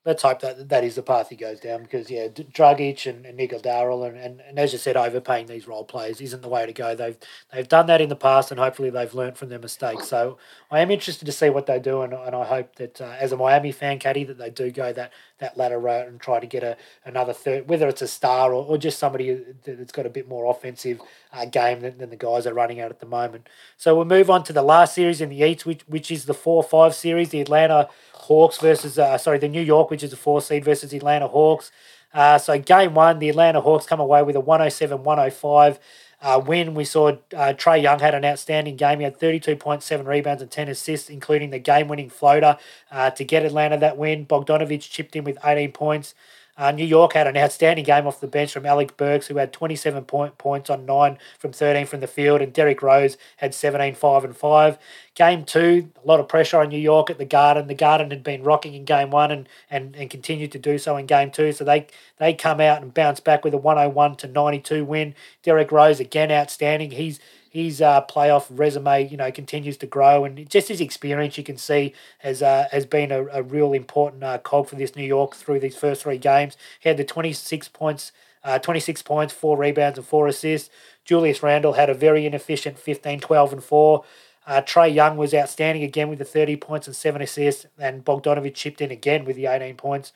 let's 0.07 0.23
hope 0.23 0.39
that 0.39 0.69
that 0.69 0.85
is 0.85 0.95
the 0.95 1.03
path 1.03 1.27
he 1.27 1.35
goes 1.35 1.59
down 1.59 1.83
because 1.83 2.09
yeah, 2.09 2.29
Dragic 2.29 3.05
and, 3.09 3.25
and 3.25 3.37
Iguodala 3.37 4.07
and, 4.07 4.17
and, 4.17 4.41
and 4.47 4.57
as 4.57 4.71
you 4.71 4.79
said, 4.79 4.95
overpaying 4.95 5.47
these 5.47 5.67
role 5.67 5.83
players 5.83 6.21
isn't 6.21 6.41
the 6.41 6.47
way 6.47 6.65
to 6.65 6.71
go. 6.71 6.95
They've 6.95 7.17
they've 7.51 7.67
done 7.67 7.87
that 7.87 7.99
in 7.99 8.07
the 8.07 8.15
past 8.15 8.49
and 8.49 8.57
hopefully 8.57 8.89
they've 8.89 9.13
learned 9.13 9.37
from 9.37 9.49
their 9.49 9.59
mistakes. 9.59 10.07
So 10.07 10.37
I 10.71 10.79
am 10.79 10.91
interested 10.91 11.25
to 11.25 11.33
see 11.33 11.49
what 11.49 11.65
they 11.65 11.77
do 11.77 12.03
and, 12.03 12.13
and 12.13 12.33
I 12.33 12.45
hope 12.45 12.77
that 12.77 13.01
uh, 13.01 13.17
as 13.19 13.33
a 13.33 13.37
Miami 13.37 13.73
fan, 13.73 13.99
Caddy, 13.99 14.23
that 14.23 14.37
they 14.37 14.49
do 14.49 14.71
go 14.71 14.93
that 14.93 15.11
that 15.39 15.57
latter 15.57 15.77
route 15.77 16.07
and 16.07 16.21
try 16.21 16.39
to 16.39 16.47
get 16.47 16.63
a 16.63 16.77
another 17.03 17.33
third, 17.33 17.67
whether 17.67 17.89
it's 17.89 18.01
a 18.01 18.07
star 18.07 18.53
or, 18.53 18.65
or 18.65 18.77
just 18.77 18.99
somebody 18.99 19.43
that's 19.65 19.91
got 19.91 20.05
a 20.05 20.09
bit 20.09 20.29
more 20.29 20.49
offensive 20.49 21.01
uh, 21.33 21.45
game 21.45 21.81
than, 21.81 21.97
than 21.97 22.09
the 22.09 22.15
guys 22.15 22.45
are 22.47 22.53
running 22.53 22.79
out 22.79 22.91
at 22.91 22.99
the 22.99 23.05
moment. 23.05 23.47
So 23.77 23.95
we'll 23.95 24.05
move 24.05 24.29
on 24.29 24.43
to 24.43 24.53
the 24.53 24.61
last 24.61 24.95
series 24.95 25.21
in 25.21 25.29
the 25.29 25.37
East, 25.37 25.65
which 25.65 25.81
which 25.87 26.11
is 26.11 26.25
the 26.25 26.33
four 26.33 26.63
five 26.63 26.95
series, 26.95 27.29
the 27.29 27.41
Atlanta 27.41 27.89
Hawks 28.13 28.57
versus 28.59 28.97
uh, 28.99 29.17
sorry 29.17 29.37
the 29.39 29.47
New 29.47 29.61
York, 29.61 29.89
which 29.89 30.03
is 30.03 30.13
a 30.13 30.17
four 30.17 30.41
seed 30.41 30.65
versus 30.65 30.91
the 30.91 30.97
Atlanta 30.97 31.27
Hawks. 31.27 31.71
Uh, 32.13 32.37
so 32.37 32.57
game 32.57 32.93
one, 32.93 33.19
the 33.19 33.29
Atlanta 33.29 33.61
Hawks 33.61 33.85
come 33.85 33.99
away 33.99 34.23
with 34.23 34.35
a 34.35 34.41
107-105 34.41 35.77
uh, 36.21 36.41
win. 36.45 36.73
We 36.73 36.83
saw 36.85 37.09
uh, 37.09 37.53
Trae 37.53 37.81
Young 37.81 37.99
had 37.99 38.15
an 38.15 38.25
outstanding 38.25 38.75
game. 38.75 38.99
He 38.99 39.03
had 39.03 39.19
32.7 39.19 40.05
rebounds 40.05 40.41
and 40.41 40.49
10 40.49 40.69
assists, 40.69 41.09
including 41.09 41.51
the 41.51 41.59
game-winning 41.59 42.09
floater 42.09 42.57
uh, 42.91 43.11
to 43.11 43.23
get 43.23 43.45
Atlanta 43.45 43.77
that 43.77 43.97
win. 43.97 44.25
Bogdanovich 44.25 44.89
chipped 44.89 45.15
in 45.15 45.23
with 45.23 45.37
18 45.43 45.71
points. 45.71 46.15
Uh, 46.57 46.71
New 46.71 46.85
York 46.85 47.13
had 47.13 47.27
an 47.27 47.37
outstanding 47.37 47.85
game 47.85 48.07
off 48.07 48.19
the 48.19 48.27
bench 48.27 48.51
from 48.51 48.65
Alec 48.65 48.97
Burks, 48.97 49.27
who 49.27 49.37
had 49.37 49.53
27 49.53 50.05
point, 50.05 50.37
points 50.37 50.69
on 50.69 50.85
9 50.85 51.17
from 51.37 51.51
13 51.51 51.85
from 51.85 51.99
the 51.99 52.07
field, 52.07 52.41
and 52.41 52.51
Derrick 52.51 52.81
Rose 52.81 53.15
had 53.37 53.53
17, 53.53 53.93
5 53.93 54.23
and 54.23 54.35
5. 54.35 54.77
Game 55.13 55.45
two, 55.45 55.89
a 56.03 56.07
lot 56.07 56.19
of 56.19 56.27
pressure 56.27 56.59
on 56.59 56.69
New 56.69 56.79
York 56.79 57.09
at 57.09 57.17
the 57.17 57.25
Garden. 57.25 57.67
The 57.67 57.75
Garden 57.75 58.09
had 58.09 58.23
been 58.23 58.43
rocking 58.43 58.73
in 58.73 58.85
game 58.85 59.11
one 59.11 59.31
and, 59.31 59.49
and, 59.69 59.95
and 59.95 60.09
continued 60.09 60.51
to 60.53 60.59
do 60.59 60.77
so 60.77 60.97
in 60.97 61.05
game 61.05 61.31
two. 61.31 61.51
So 61.51 61.63
they, 61.63 61.87
they 62.17 62.33
come 62.33 62.59
out 62.59 62.81
and 62.81 62.93
bounce 62.93 63.19
back 63.19 63.43
with 63.43 63.53
a 63.53 63.57
101 63.57 64.15
to 64.17 64.27
92 64.27 64.85
win. 64.85 65.15
Derrick 65.43 65.71
Rose, 65.71 65.99
again, 65.99 66.31
outstanding. 66.31 66.91
He's 66.91 67.19
his 67.57 67.81
uh, 67.81 68.01
playoff 68.03 68.45
resume, 68.51 69.07
you 69.07 69.17
know, 69.17 69.31
continues 69.31 69.77
to 69.77 69.87
grow, 69.87 70.25
and 70.25 70.47
just 70.47 70.67
his 70.67 70.79
experience, 70.79 71.39
you 71.39 71.43
can 71.43 71.57
see, 71.57 71.93
has 72.19 72.43
uh, 72.43 72.67
has 72.71 72.85
been 72.85 73.11
a, 73.11 73.25
a 73.27 73.41
real 73.41 73.73
important 73.73 74.23
uh, 74.23 74.37
cog 74.37 74.67
for 74.67 74.75
this 74.75 74.95
New 74.95 75.03
York 75.03 75.33
through 75.35 75.59
these 75.59 75.75
first 75.75 76.03
three 76.03 76.19
games. 76.19 76.55
He 76.79 76.87
had 76.87 76.97
the 76.97 77.03
twenty 77.03 77.33
six 77.33 77.67
points, 77.67 78.11
uh, 78.43 78.59
twenty 78.59 78.79
six 78.79 79.01
points, 79.01 79.33
four 79.33 79.57
rebounds, 79.57 79.97
and 79.97 80.05
four 80.05 80.27
assists. 80.27 80.69
Julius 81.03 81.41
Randle 81.41 81.73
had 81.73 81.89
a 81.89 81.93
very 81.93 82.25
inefficient 82.25 82.77
15, 82.77 83.21
12, 83.21 83.53
and 83.53 83.63
four. 83.63 84.03
Uh, 84.45 84.61
Trae 84.61 84.93
Young 84.93 85.17
was 85.17 85.33
outstanding 85.33 85.83
again 85.83 86.09
with 86.09 86.19
the 86.19 86.25
30 86.25 86.57
points 86.57 86.85
and 86.85 86.95
seven 86.95 87.21
assists, 87.21 87.65
and 87.79 88.05
Bogdanovich 88.05 88.53
chipped 88.53 88.81
in 88.81 88.91
again 88.91 89.25
with 89.25 89.37
the 89.37 89.45
18 89.47 89.77
points. 89.77 90.11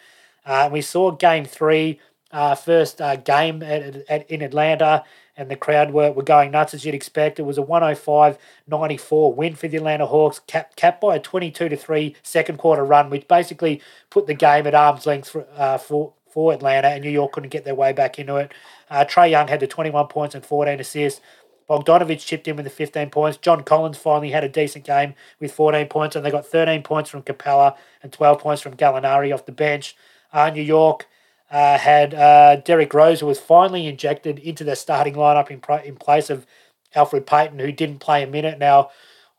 Uh, 0.46 0.70
we 0.72 0.82
saw 0.82 1.12
game 1.12 1.46
three, 1.46 2.00
uh, 2.32 2.56
first 2.56 3.02
uh, 3.02 3.16
game 3.16 3.62
at, 3.64 4.10
at, 4.10 4.30
in 4.30 4.42
Atlanta 4.42 5.04
and 5.38 5.50
the 5.50 5.56
crowd 5.56 5.92
were, 5.92 6.12
were 6.12 6.24
going 6.24 6.52
nuts 6.52 6.74
as 6.74 6.86
you'd 6.86 6.96
expect. 6.96 7.40
It 7.40 7.44
was 7.44 7.58
a 7.58 7.62
105 7.62 8.38
94 8.68 9.34
win 9.34 9.56
for 9.56 9.68
the 9.68 9.78
Atlanta 9.78 10.06
Hawks, 10.06 10.40
capped, 10.48 11.02
by 11.02 11.16
a 11.16 11.20
22 11.20 11.70
to 11.70 11.76
3 11.76 12.16
second 12.22 12.58
quarter 12.58 12.84
run, 12.86 13.10
which 13.10 13.28
basically 13.28 13.82
put 14.10 14.28
the 14.28 14.34
game 14.34 14.68
at 14.68 14.76
arm's 14.76 15.06
length 15.06 15.30
for, 15.30 15.48
uh, 15.56 15.78
for, 15.78 16.14
for 16.30 16.54
Atlanta, 16.54 16.90
and 16.90 17.04
New 17.04 17.10
York 17.10 17.32
couldn't 17.32 17.50
get 17.50 17.66
their 17.66 17.76
way 17.76 17.94
back 17.94 18.20
into 18.20 18.36
it. 18.36 18.54
Uh, 18.90 19.06
Trae 19.06 19.32
Young 19.32 19.48
had 19.48 19.60
the 19.60 19.68
21 19.68 20.08
points 20.08 20.36
and 20.36 20.46
14 20.46 20.80
assists. 20.80 21.22
Bogdanovich 21.70 22.26
chipped 22.26 22.50
in 22.50 22.58
with 22.58 22.66
the 22.66 22.70
15 22.70 23.10
points. 23.12 23.38
John 23.38 23.64
Collins 23.64 23.98
finally 23.98 24.32
had 24.32 24.44
a 24.44 24.50
decent 24.50 24.84
game 24.84 25.14
with 25.40 25.54
14 25.54 25.88
points, 25.88 26.16
and 26.16 26.26
they 26.26 26.30
got 26.30 26.46
13 26.46 26.84
points 26.84 27.10
from 27.10 27.24
Capela 27.24 27.78
and 28.04 28.12
12 28.12 28.40
points 28.40 28.62
from 28.62 28.76
Gallinari 28.76 29.34
off 29.34 29.46
the 29.46 29.54
bench. 29.54 29.96
Uh, 30.34 30.50
New 30.50 30.62
York 30.62 31.08
uh, 31.52 31.78
had 31.78 32.14
uh, 32.14 32.56
Derrick 32.58 32.94
Rose, 32.94 33.20
who 33.20 33.26
was 33.26 33.40
finally 33.40 33.86
injected 33.86 34.40
into 34.40 34.64
their 34.64 34.76
starting 34.76 35.16
lineup 35.16 35.50
in, 35.52 35.62
in 35.86 35.96
place 35.98 36.30
of 36.30 36.46
Alfred 36.96 37.26
Payton, 37.26 37.60
who 37.60 37.72
didn't 37.72 38.00
play 38.00 38.24
a 38.24 38.28
minute. 38.28 38.58
Now, 38.58 38.90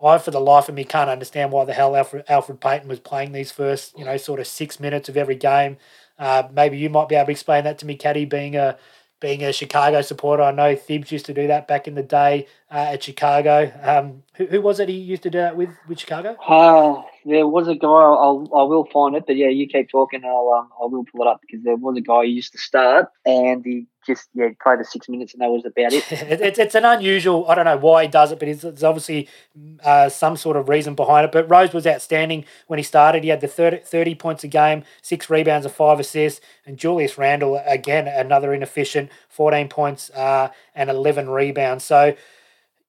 I, 0.03 0.19
for 0.19 0.31
the 0.31 0.41
life 0.41 0.69
of 0.69 0.75
me, 0.75 0.85
can't 0.85 1.09
understand 1.09 1.53
why 1.53 1.65
the 1.65 1.73
hell 1.73 1.97
Alfred, 1.97 2.27
Elfrid 2.27 2.61
Payton 2.61 2.89
was 2.89 3.01
playing 3.01 3.33
these 3.33 3.51
first, 3.51 3.97
you 3.99 4.05
know, 4.05 4.17
sort 4.17 4.41
of 4.41 4.47
six 4.47 4.79
minutes 4.79 5.09
of 5.09 5.17
every 5.17 5.37
game. 5.37 5.79
Uh, 6.19 6.45
maybe 6.53 6.77
you 6.77 6.91
might 6.91 7.09
be 7.09 7.15
able 7.15 7.27
to 7.27 7.33
explain 7.33 7.65
that 7.65 7.79
to 7.79 7.87
me, 7.87 7.97
Caddy, 7.97 8.25
being 8.25 8.57
a 8.57 8.77
being 9.21 9.45
a 9.45 9.53
Chicago 9.53 10.03
supporter. 10.03 10.43
I 10.43 10.51
know 10.51 10.75
Thibs 10.75 11.13
used 11.13 11.27
to 11.27 11.35
do 11.35 11.47
that 11.47 11.69
back 11.69 11.87
in 11.87 11.95
the 11.95 12.03
day 12.03 12.49
uh, 12.71 12.91
at 12.91 13.05
Chicago. 13.05 13.73
Um, 13.81 14.25
who, 14.35 14.47
who, 14.47 14.61
was 14.61 14.81
it 14.81 14.89
he 14.89 14.97
used 14.97 15.23
to 15.23 15.31
do 15.31 15.39
that 15.39 15.57
with 15.57 15.71
with 15.89 16.01
Chicago? 16.01 16.37
Uh, 16.47 17.03
there 17.25 17.47
was 17.47 17.69
a 17.69 17.75
guy. 17.75 17.89
I'll 17.89 18.49
I 18.55 18.63
will 18.63 18.85
find 18.85 19.15
it, 19.17 19.25
but 19.27 19.37
yeah, 19.37 19.49
you 19.49 19.67
keep 19.67 19.91
talking. 19.91 20.25
I'll 20.25 20.51
um, 20.59 20.69
I 20.81 20.87
will 20.87 21.05
pull 21.05 21.23
it 21.23 21.29
up 21.29 21.41
because 21.41 21.63
there 21.65 21.77
was 21.77 21.97
a 21.97 22.01
guy 22.01 22.23
who 22.23 22.29
used 22.29 22.53
to 22.53 22.59
start 22.59 23.09
and 23.25 23.65
he 23.65 23.87
just 24.07 24.29
yeah 24.35 24.49
played 24.61 24.81
the 24.81 24.85
six 24.85 25.09
minutes 25.09 25.33
and 25.33 25.41
that 25.41 25.49
was 25.49 25.65
about 25.65 25.93
it. 25.93 26.05
it's 26.11 26.59
it's 26.59 26.75
an 26.75 26.85
unusual. 26.85 27.49
I 27.49 27.55
don't 27.55 27.65
know 27.65 27.77
why 27.77 28.03
he 28.03 28.09
does 28.09 28.33
it, 28.33 28.39
but 28.39 28.49
it's, 28.49 28.65
it's 28.65 28.83
obviously 28.83 29.29
uh, 29.85 30.09
some 30.09 30.37
sort 30.37 30.57
of 30.57 30.69
reason 30.69 30.95
behind 30.95 31.25
it. 31.25 31.33
But 31.33 31.49
Rose 31.49 31.73
was 31.73 31.87
outstanding 31.87 32.45
when 32.67 32.79
he 32.79 32.83
started. 32.83 33.23
He 33.23 33.31
had 33.31 33.41
the 33.41 33.49
30, 33.49 33.79
30 33.79 34.15
points 34.17 34.45
a 34.45 34.49
game, 34.49 34.85
six 35.03 35.31
rebounds, 35.31 35.67
and 35.67 35.75
five 35.75 36.01
assists. 36.01 36.41
And 36.67 36.77
Julius 36.77 37.19
Randle 37.19 37.63
again 37.67 38.09
another 38.09 38.53
inefficient, 38.53 39.11
fourteen 39.29 39.69
points 39.69 40.11
uh, 40.11 40.49
and 40.75 40.91
eleven 40.91 41.29
rebounds. 41.29 41.85
So 41.85 42.15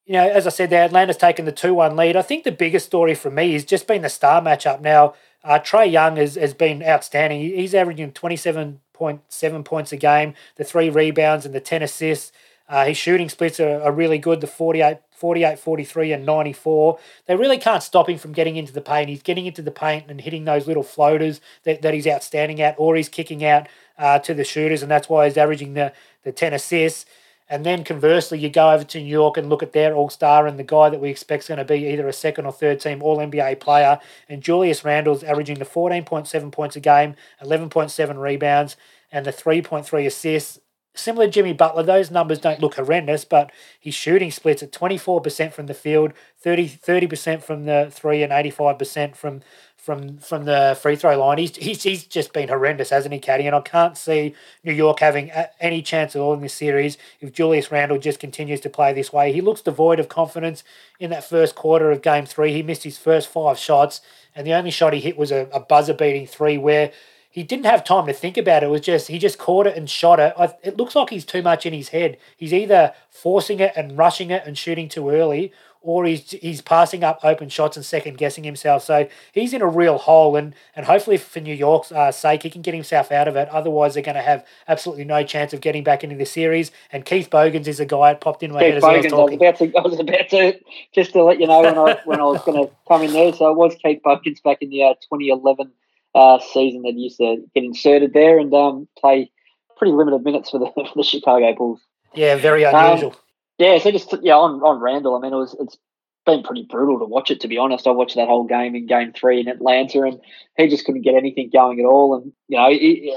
you 0.06 0.14
know, 0.14 0.30
as 0.30 0.46
I 0.46 0.50
said, 0.50 0.70
there 0.70 0.84
Atlanta's 0.84 1.18
taken 1.18 1.46
the 1.46 1.52
two 1.52 1.74
one 1.74 1.96
lead. 1.96 2.16
I 2.16 2.22
think 2.22 2.44
the 2.44 2.52
biggest 2.52 2.86
story 2.86 3.16
for 3.16 3.32
me 3.32 3.54
has 3.54 3.64
just 3.64 3.88
been 3.88 4.02
the 4.02 4.10
star 4.10 4.42
matchup. 4.42 4.82
Now, 4.82 5.14
uh, 5.44 5.60
Trae 5.60 5.92
Young 5.92 6.18
has, 6.18 6.36
has 6.36 6.54
been 6.54 6.84
outstanding. 6.84 7.42
He's 7.42 7.74
averaging 7.74 8.12
twenty 8.12 8.36
seven 8.36 8.82
point 8.92 9.22
seven 9.30 9.64
points 9.64 9.92
a 9.92 9.98
game, 9.98 10.34
the 10.58 10.64
three 10.64 10.90
rebounds 10.90 11.46
and 11.46 11.56
the 11.56 11.62
ten 11.62 11.82
assists. 11.82 12.32
Uh, 12.70 12.86
his 12.86 12.98
shooting 12.98 13.30
splits 13.30 13.60
are, 13.60 13.82
are 13.82 13.92
really 13.92 14.18
good, 14.18 14.40
the 14.40 14.48
48, 14.48 14.98
48, 15.12 15.60
43, 15.60 16.14
and 16.14 16.26
94. 16.26 16.98
They 17.26 17.36
really 17.36 17.58
can't 17.58 17.84
stop 17.84 18.08
him 18.08 18.18
from 18.18 18.32
getting 18.32 18.56
into 18.56 18.72
the 18.72 18.82
paint. 18.82 19.10
He's 19.10 19.22
getting 19.22 19.46
into 19.46 19.62
the 19.62 19.70
paint 19.70 20.06
and 20.08 20.22
hitting 20.22 20.46
those 20.46 20.66
little 20.66 20.82
floaters 20.82 21.42
that, 21.64 21.82
that 21.82 21.94
he's 21.94 22.08
outstanding 22.08 22.62
at, 22.62 22.76
or 22.78 22.96
he's 22.96 23.10
kicking 23.10 23.44
out 23.44 23.68
uh, 23.98 24.20
to 24.20 24.34
the 24.34 24.46
shooters, 24.46 24.82
and 24.82 24.90
that's 24.90 25.10
why 25.10 25.26
he's 25.26 25.38
averaging 25.38 25.74
the, 25.74 25.92
the 26.24 26.32
10 26.32 26.54
assists. 26.54 27.06
And 27.50 27.66
then 27.66 27.84
conversely, 27.84 28.40
you 28.40 28.50
go 28.50 28.72
over 28.72 28.84
to 28.84 29.00
New 29.00 29.06
York 29.06 29.38
and 29.38 29.50
look 29.50 29.62
at 29.62 29.74
their 29.74 29.94
All 29.94 30.10
Star 30.10 30.48
and 30.48 30.58
the 30.58 30.64
guy 30.64 30.90
that 30.90 31.02
we 31.02 31.10
expect 31.10 31.44
is 31.44 31.48
going 31.50 31.58
to 31.58 31.66
be 31.66 31.88
either 31.88 32.08
a 32.08 32.14
second 32.14 32.46
or 32.46 32.52
third 32.52 32.80
team 32.80 33.04
All 33.04 33.18
NBA 33.18 33.60
player. 33.60 34.00
And 34.30 34.42
Julius 34.42 34.84
Randle's 34.84 35.24
averaging 35.24 35.60
the 35.60 35.66
14.7 35.66 36.52
points 36.52 36.76
a 36.76 36.80
game, 36.80 37.16
11.7 37.42 38.18
rebounds, 38.18 38.78
and 39.12 39.26
the 39.26 39.34
3.3 39.34 40.06
assists. 40.06 40.60
Similar 40.96 41.26
to 41.26 41.32
Jimmy 41.32 41.54
Butler, 41.54 41.82
those 41.82 42.12
numbers 42.12 42.38
don't 42.38 42.60
look 42.60 42.76
horrendous, 42.76 43.26
but 43.26 43.52
his 43.80 43.96
shooting 43.96 44.30
splits 44.30 44.62
at 44.62 44.72
24% 44.72 45.52
from 45.52 45.66
the 45.66 45.74
field, 45.74 46.14
30, 46.40 46.70
30% 46.70 47.42
from 47.42 47.66
the 47.66 47.88
three, 47.92 48.22
and 48.22 48.32
85% 48.32 49.16
from 49.16 49.42
from 49.84 50.18
from 50.20 50.46
the 50.46 50.78
free 50.82 50.96
throw 50.96 51.20
line. 51.20 51.38
He's, 51.38 51.58
he's 51.58 51.84
he's 51.84 52.06
just 52.06 52.32
been 52.32 52.48
horrendous, 52.48 52.90
hasn't 52.90 53.14
he, 53.14 53.20
Caddy? 53.20 53.46
And 53.46 53.56
I 53.56 53.60
can't 53.60 53.98
see 53.98 54.34
New 54.64 54.72
York 54.72 55.02
having 55.02 55.30
uh, 55.30 55.48
any 55.60 55.82
chance 55.82 56.16
at 56.16 56.22
all 56.22 56.34
in 56.34 56.40
this 56.40 56.54
series 56.54 56.98
if 57.20 57.34
Julius 57.34 57.70
Randle 57.70 57.98
just 57.98 58.18
continues 58.22 58.62
to 58.62 58.70
play 58.70 58.94
this 58.94 59.12
way. 59.12 59.34
He 59.34 59.42
looks 59.42 59.60
devoid 59.60 60.00
of 60.00 60.08
confidence 60.08 60.64
in 61.02 61.10
that 61.10 61.26
first 61.26 61.56
quarter 61.56 61.92
of 61.92 62.02
Game 62.02 62.26
Three. 62.26 62.54
He 62.54 62.64
missed 62.64 62.86
his 62.86 62.98
first 62.98 63.28
five 63.28 63.58
shots, 63.58 64.00
and 64.34 64.48
the 64.48 64.54
only 64.54 64.72
shot 64.72 64.94
he 64.94 65.02
hit 65.02 65.18
was 65.18 65.34
a, 65.34 65.50
a 65.52 65.60
buzzer 65.60 65.94
beating 65.94 66.28
three 66.28 66.58
where. 66.58 66.92
He 67.30 67.42
didn't 67.42 67.66
have 67.66 67.84
time 67.84 68.06
to 68.06 68.14
think 68.14 68.38
about 68.38 68.62
it. 68.62 68.68
It 68.68 68.70
was 68.70 68.82
just 68.82 69.08
he 69.08 69.18
just 69.18 69.40
caught 69.40 69.66
it 69.66 69.76
and 69.76 69.90
shot 69.90 70.20
it. 70.20 70.36
I, 70.38 70.54
it 70.62 70.78
looks 70.78 70.96
like 70.96 71.10
he's 71.10 71.26
too 71.26 71.42
much 71.42 71.66
in 71.66 71.74
his 71.74 71.90
head. 71.90 72.18
He's 72.38 72.54
either 72.54 72.94
forcing 73.10 73.60
it 73.60 73.74
and 73.76 73.98
rushing 73.98 74.30
it 74.30 74.44
and 74.46 74.56
shooting 74.56 74.88
too 74.88 75.10
early, 75.10 75.52
or 75.84 76.06
he's 76.06 76.32
he's 76.32 76.62
passing 76.62 77.04
up 77.04 77.20
open 77.24 77.50
shots 77.50 77.76
and 77.76 77.86
second 77.86 78.18
guessing 78.18 78.44
himself. 78.44 78.84
So 78.84 79.08
he's 79.34 79.54
in 79.54 79.62
a 79.62 79.68
real 79.68 79.98
hole, 79.98 80.36
and 80.36 80.56
and 80.76 80.86
hopefully 80.86 81.18
for 81.18 81.42
New 81.42 81.54
York's 81.54 81.92
uh, 81.92 82.12
sake, 82.12 82.44
he 82.44 82.50
can 82.50 82.62
get 82.62 82.74
himself 82.74 83.12
out 83.12 83.28
of 83.28 83.36
it. 83.36 83.50
Otherwise, 83.50 83.94
they're 83.94 84.04
going 84.04 84.16
to 84.16 84.22
have 84.22 84.46
absolutely 84.68 85.04
no 85.04 85.24
chance 85.24 85.54
of 85.54 85.62
getting 85.62 85.84
back 85.84 86.04
into 86.04 86.16
the 86.16 86.26
series. 86.26 86.72
And 86.92 87.06
Keith 87.06 87.30
Bogans 87.30 87.68
is 87.68 87.80
a 87.80 87.86
guy 87.86 88.14
that 88.14 88.22
popped 88.22 88.42
in 88.44 88.54
my 88.54 88.60
Keith 88.60 88.68
head 88.68 88.78
as 88.78 88.82
Bogans, 88.82 89.14
I 89.14 89.16
was 89.16 89.30
talking. 89.30 89.46
I 89.46 89.50
was, 89.50 89.60
to, 89.60 89.78
I 89.78 89.82
was 89.82 90.00
about 90.00 90.30
to 90.30 90.60
just 90.96 91.12
to 91.14 91.24
let 91.24 91.40
you 91.40 91.48
know 91.48 91.62
when 91.62 91.78
I 91.78 92.00
when 92.06 92.20
I 92.20 92.24
was 92.24 92.42
going 92.44 92.66
to 92.66 92.74
come 92.88 93.04
in 93.04 93.12
there. 93.12 93.34
So 93.34 93.52
it 93.52 93.58
was 93.58 93.76
Keith 93.76 94.02
Bogans 94.04 94.40
back 94.42 94.60
in 94.62 94.70
the 94.70 94.84
uh, 94.84 94.94
2011 95.12 95.72
uh, 96.16 96.40
season 96.40 96.84
that 96.84 96.94
used 96.94 97.18
to 97.18 97.44
get 97.54 97.64
inserted 97.64 98.14
there 98.14 98.40
and 98.40 98.54
um, 98.54 98.88
play 98.98 99.30
pretty 99.78 99.92
limited 99.92 100.24
minutes 100.24 100.50
for 100.50 100.60
the 100.60 100.68
for 100.76 100.94
the 100.96 101.04
Chicago 101.04 101.54
Bulls. 101.54 101.82
Yeah, 102.16 102.36
very 102.36 102.64
unusual. 102.64 103.12
Um, 103.12 103.18
yeah, 103.58 103.78
so 103.80 103.92
just 103.92 104.14
yeah 104.22 104.36
on 104.36 104.62
on 104.62 104.80
Randle. 104.80 105.16
I 105.16 105.20
mean, 105.20 105.34
it 105.34 105.38
was 105.38 105.56
it's 105.60 105.78
been 106.26 106.44
pretty 106.44 106.66
brutal 106.70 107.00
to 107.00 107.06
watch 107.06 107.32
it. 107.32 107.42
To 107.42 107.48
be 107.48 107.58
honest, 107.58 107.88
I 107.88 107.92
watched 107.92 108.16
that 108.16 108.28
whole 108.28 108.46
game 108.46 108.76
in 108.76 108.88
Game 108.88 109.14
Three 109.14 109.40
in 109.40 109.48
Atlanta, 109.48 110.04
and 110.04 110.20
he 110.58 110.68
just 110.68 110.86
couldn't 110.86 111.02
get 111.02 111.16
anything 111.16 111.50
going 111.52 111.80
at 111.80 111.86
all. 111.86 112.16
And 112.16 112.32
you 112.48 112.58
know, 112.58 112.68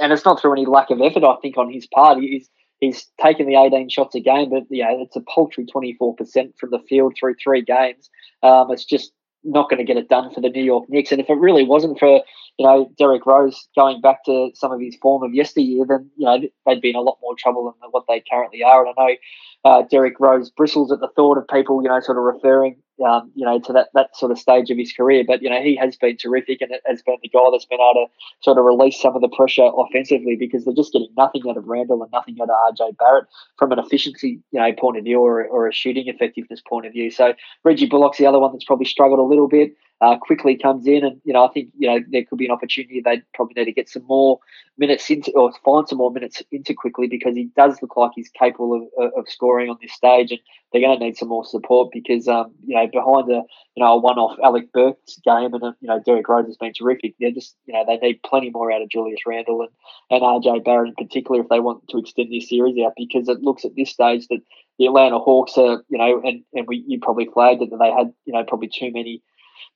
and 0.00 0.12
it's 0.12 0.24
not 0.24 0.40
through 0.40 0.52
any 0.52 0.66
lack 0.66 0.90
of 0.90 1.00
effort. 1.00 1.24
I 1.24 1.36
think 1.40 1.56
on 1.56 1.72
his 1.72 1.86
part, 1.86 2.18
he's 2.18 2.48
he's 2.80 3.06
taken 3.20 3.46
the 3.46 3.56
18 3.56 3.88
shots 3.88 4.14
a 4.14 4.20
game, 4.20 4.50
but 4.50 4.64
yeah, 4.70 4.90
it's 4.90 5.16
a 5.16 5.20
paltry 5.22 5.64
24% 5.64 6.58
from 6.58 6.70
the 6.70 6.78
field 6.88 7.14
through 7.18 7.34
three 7.42 7.62
games. 7.62 8.10
Um, 8.42 8.70
it's 8.70 8.84
just 8.84 9.12
not 9.44 9.70
going 9.70 9.78
to 9.78 9.84
get 9.84 9.96
it 9.96 10.08
done 10.08 10.32
for 10.32 10.40
the 10.40 10.50
New 10.50 10.62
York 10.62 10.84
Knicks. 10.88 11.12
And 11.12 11.20
if 11.20 11.30
it 11.30 11.38
really 11.38 11.64
wasn't 11.64 11.98
for 11.98 12.20
you 12.58 12.66
know 12.66 12.90
Derrick 12.98 13.26
Rose 13.26 13.68
going 13.76 14.00
back 14.00 14.24
to 14.24 14.50
some 14.54 14.72
of 14.72 14.80
his 14.80 14.96
form 15.02 15.22
of 15.22 15.34
yesteryear, 15.34 15.84
then 15.88 16.10
you 16.16 16.26
know 16.26 16.40
they'd 16.66 16.80
be 16.80 16.90
in 16.90 16.96
a 16.96 17.00
lot 17.00 17.18
more 17.22 17.34
trouble 17.36 17.64
than 17.80 17.90
what 17.90 18.04
they 18.08 18.22
currently 18.30 18.62
are. 18.62 18.86
And 18.86 18.94
I 18.96 19.02
know 19.02 19.16
uh, 19.64 19.82
Derrick 19.90 20.18
Rose 20.20 20.50
bristles 20.50 20.92
at 20.92 21.00
the 21.00 21.10
thought 21.16 21.38
of 21.38 21.48
people, 21.48 21.82
you 21.82 21.88
know, 21.88 22.00
sort 22.00 22.18
of 22.18 22.24
referring, 22.24 22.76
um, 23.04 23.30
you 23.34 23.44
know, 23.44 23.58
to 23.60 23.72
that, 23.72 23.88
that 23.94 24.16
sort 24.16 24.32
of 24.32 24.38
stage 24.38 24.70
of 24.70 24.78
his 24.78 24.92
career. 24.92 25.24
But, 25.26 25.42
you 25.42 25.50
know, 25.50 25.60
he 25.60 25.76
has 25.76 25.96
been 25.96 26.16
terrific 26.16 26.60
and 26.60 26.72
has 26.86 27.02
been 27.02 27.16
the 27.22 27.28
guy 27.28 27.44
that's 27.50 27.66
been 27.66 27.80
able 27.80 28.06
to 28.06 28.12
sort 28.42 28.58
of 28.58 28.64
release 28.64 29.00
some 29.00 29.14
of 29.14 29.22
the 29.22 29.28
pressure 29.28 29.70
offensively 29.76 30.36
because 30.36 30.64
they're 30.64 30.74
just 30.74 30.92
getting 30.92 31.12
nothing 31.16 31.42
out 31.48 31.56
of 31.56 31.66
Randle 31.66 32.02
and 32.02 32.12
nothing 32.12 32.36
out 32.40 32.50
of 32.50 32.74
RJ 32.74 32.96
Barrett 32.98 33.26
from 33.58 33.72
an 33.72 33.78
efficiency, 33.78 34.40
you 34.50 34.60
know, 34.60 34.72
point 34.72 34.98
of 34.98 35.04
view 35.04 35.20
or, 35.20 35.44
or 35.46 35.68
a 35.68 35.72
shooting 35.72 36.08
effectiveness 36.08 36.62
point 36.66 36.86
of 36.86 36.92
view. 36.92 37.10
So 37.10 37.34
Reggie 37.64 37.86
Bullock's 37.86 38.18
the 38.18 38.26
other 38.26 38.38
one 38.38 38.52
that's 38.52 38.64
probably 38.64 38.86
struggled 38.86 39.18
a 39.18 39.22
little 39.22 39.48
bit 39.48 39.76
uh, 40.00 40.16
Quickley 40.20 40.56
comes 40.56 40.86
in, 40.86 41.04
and 41.04 41.20
you 41.24 41.32
know 41.32 41.44
I 41.44 41.48
think 41.52 41.70
you 41.78 41.88
know 41.88 42.00
there 42.08 42.24
could 42.24 42.38
be 42.38 42.44
an 42.44 42.50
opportunity. 42.50 43.00
they'd 43.00 43.22
probably 43.34 43.54
need 43.56 43.66
to 43.66 43.72
get 43.72 43.88
some 43.88 44.04
more 44.04 44.38
minutes 44.76 45.08
into 45.08 45.32
or 45.32 45.52
find 45.64 45.88
some 45.88 45.98
more 45.98 46.10
minutes 46.10 46.42
into 46.52 46.74
Quickley 46.74 47.06
because 47.06 47.34
he 47.34 47.48
does 47.56 47.80
look 47.80 47.96
like 47.96 48.10
he's 48.14 48.28
capable 48.28 48.88
of, 48.98 49.12
of 49.16 49.28
scoring 49.28 49.70
on 49.70 49.78
this 49.80 49.92
stage, 49.92 50.32
and 50.32 50.40
they're 50.76 50.86
going 50.86 50.98
to 50.98 51.04
need 51.04 51.16
some 51.16 51.28
more 51.28 51.44
support 51.44 51.90
because 51.90 52.28
um, 52.28 52.52
you 52.66 52.76
know 52.76 52.86
behind 52.86 53.30
a 53.30 53.42
you 53.74 53.82
know 53.82 53.94
a 53.94 53.98
one-off 53.98 54.38
Alec 54.44 54.72
Burks 54.72 55.18
game 55.24 55.54
and 55.54 55.62
a, 55.62 55.74
you 55.80 55.88
know 55.88 56.00
Derrick 56.04 56.28
Rose 56.28 56.46
has 56.46 56.58
been 56.58 56.74
terrific. 56.74 57.14
They're 57.18 57.30
just 57.30 57.56
you 57.64 57.72
know 57.72 57.84
they 57.86 57.96
need 57.96 58.22
plenty 58.22 58.50
more 58.50 58.70
out 58.70 58.82
of 58.82 58.90
Julius 58.90 59.20
Randle 59.26 59.62
and 59.62 59.70
and 60.10 60.22
RJ 60.22 60.64
Barrett 60.64 60.94
in 60.98 61.06
particular 61.06 61.40
if 61.40 61.48
they 61.48 61.60
want 61.60 61.88
to 61.88 61.98
extend 61.98 62.30
this 62.30 62.48
series 62.50 62.76
out 62.84 62.92
because 62.96 63.28
it 63.28 63.40
looks 63.40 63.64
at 63.64 63.74
this 63.74 63.90
stage 63.90 64.26
that 64.28 64.40
the 64.78 64.86
Atlanta 64.86 65.18
Hawks 65.18 65.56
are 65.56 65.82
you 65.88 65.96
know 65.96 66.20
and 66.22 66.42
and 66.52 66.66
we 66.66 66.84
you 66.86 67.00
probably 67.00 67.28
flagged 67.32 67.62
it 67.62 67.70
that 67.70 67.78
they 67.78 67.90
had 67.90 68.12
you 68.26 68.34
know 68.34 68.44
probably 68.44 68.68
too 68.68 68.92
many 68.92 69.22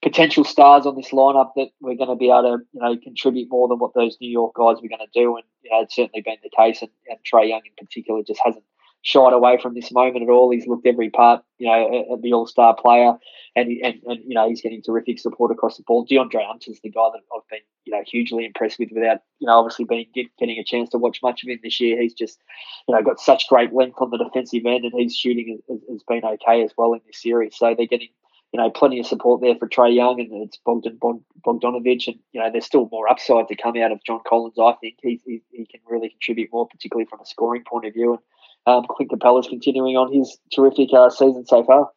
potential 0.03 0.43
stars 0.43 0.85
on 0.85 0.95
this 0.95 1.09
lineup 1.09 1.51
that 1.55 1.69
we're 1.79 1.95
going 1.95 2.09
to 2.09 2.15
be 2.15 2.29
able 2.29 2.57
to, 2.57 2.63
you 2.73 2.81
know, 2.81 2.97
contribute 3.03 3.47
more 3.49 3.67
than 3.67 3.77
what 3.77 3.93
those 3.93 4.17
New 4.19 4.29
York 4.29 4.53
guys 4.55 4.77
were 4.81 4.89
going 4.89 4.99
to 4.99 5.19
do. 5.19 5.35
And, 5.35 5.45
you 5.63 5.71
know, 5.71 5.81
it's 5.81 5.95
certainly 5.95 6.21
been 6.21 6.37
the 6.43 6.49
case. 6.55 6.81
And, 6.81 6.89
and 7.07 7.19
Trae 7.19 7.49
Young 7.49 7.61
in 7.65 7.85
particular 7.85 8.21
just 8.25 8.41
hasn't 8.43 8.63
shied 9.03 9.33
away 9.33 9.57
from 9.61 9.73
this 9.73 9.91
moment 9.91 10.23
at 10.23 10.29
all. 10.29 10.51
He's 10.51 10.67
looked 10.67 10.85
every 10.85 11.09
part, 11.09 11.43
you 11.57 11.67
know, 11.67 12.13
at 12.13 12.21
the 12.21 12.33
All 12.33 12.47
Star 12.47 12.75
player, 12.75 13.13
and, 13.55 13.69
and 13.83 14.01
and 14.05 14.19
you 14.25 14.35
know 14.35 14.47
he's 14.47 14.61
getting 14.61 14.81
terrific 14.81 15.19
support 15.19 15.51
across 15.51 15.77
the 15.77 15.83
ball. 15.83 16.05
DeAndre 16.05 16.45
Hunter's 16.45 16.79
the 16.83 16.89
guy 16.89 17.09
that 17.13 17.21
I've 17.35 17.47
been, 17.49 17.59
you 17.85 17.93
know, 17.93 18.03
hugely 18.05 18.45
impressed 18.45 18.79
with. 18.79 18.89
Without, 18.91 19.19
you 19.39 19.47
know, 19.47 19.57
obviously 19.57 19.85
being 19.85 20.07
getting 20.13 20.59
a 20.59 20.63
chance 20.63 20.89
to 20.89 20.97
watch 20.97 21.19
much 21.23 21.43
of 21.43 21.49
him 21.49 21.59
this 21.63 21.79
year, 21.79 21.99
he's 22.01 22.13
just, 22.13 22.39
you 22.87 22.95
know, 22.95 23.01
got 23.01 23.19
such 23.19 23.47
great 23.47 23.73
length 23.73 23.97
on 23.99 24.11
the 24.11 24.17
defensive 24.17 24.65
end, 24.65 24.85
and 24.85 24.93
his 24.95 25.15
shooting 25.15 25.59
has, 25.69 25.79
has 25.89 26.03
been 26.07 26.23
okay 26.23 26.63
as 26.63 26.71
well 26.77 26.93
in 26.93 27.01
this 27.05 27.21
series. 27.21 27.57
So 27.57 27.73
they're 27.75 27.87
getting 27.87 28.09
you 28.53 28.59
know, 28.59 28.69
plenty 28.69 28.99
of 28.99 29.05
support 29.05 29.41
there 29.41 29.55
for 29.55 29.67
Trae 29.67 29.95
Young 29.95 30.19
and 30.19 30.43
it's 30.43 30.57
Bogdan 30.65 30.99
Bogdanovich, 30.99 32.07
and 32.07 32.19
you 32.33 32.41
know, 32.41 32.51
there's 32.51 32.65
still 32.65 32.89
more 32.91 33.09
upside 33.09 33.47
to 33.47 33.55
come 33.55 33.77
out 33.77 33.93
of 33.93 34.03
John 34.03 34.19
Collins. 34.27 34.59
I 34.61 34.73
think 34.73 34.97
he 35.01 35.21
he, 35.25 35.41
he 35.51 35.65
can 35.65 35.79
really 35.87 36.09
contribute 36.09 36.49
more, 36.51 36.67
particularly 36.67 37.07
from 37.09 37.21
a 37.21 37.25
scoring 37.25 37.63
point 37.63 37.85
of 37.85 37.93
view. 37.93 38.11
And 38.11 38.21
um, 38.65 38.85
Clint 38.89 39.11
Capela's 39.11 39.47
continuing 39.47 39.97
on 39.97 40.11
his 40.13 40.37
terrific 40.53 40.89
uh, 40.93 41.09
season 41.09 41.45
so 41.45 41.63
far. 41.63 41.89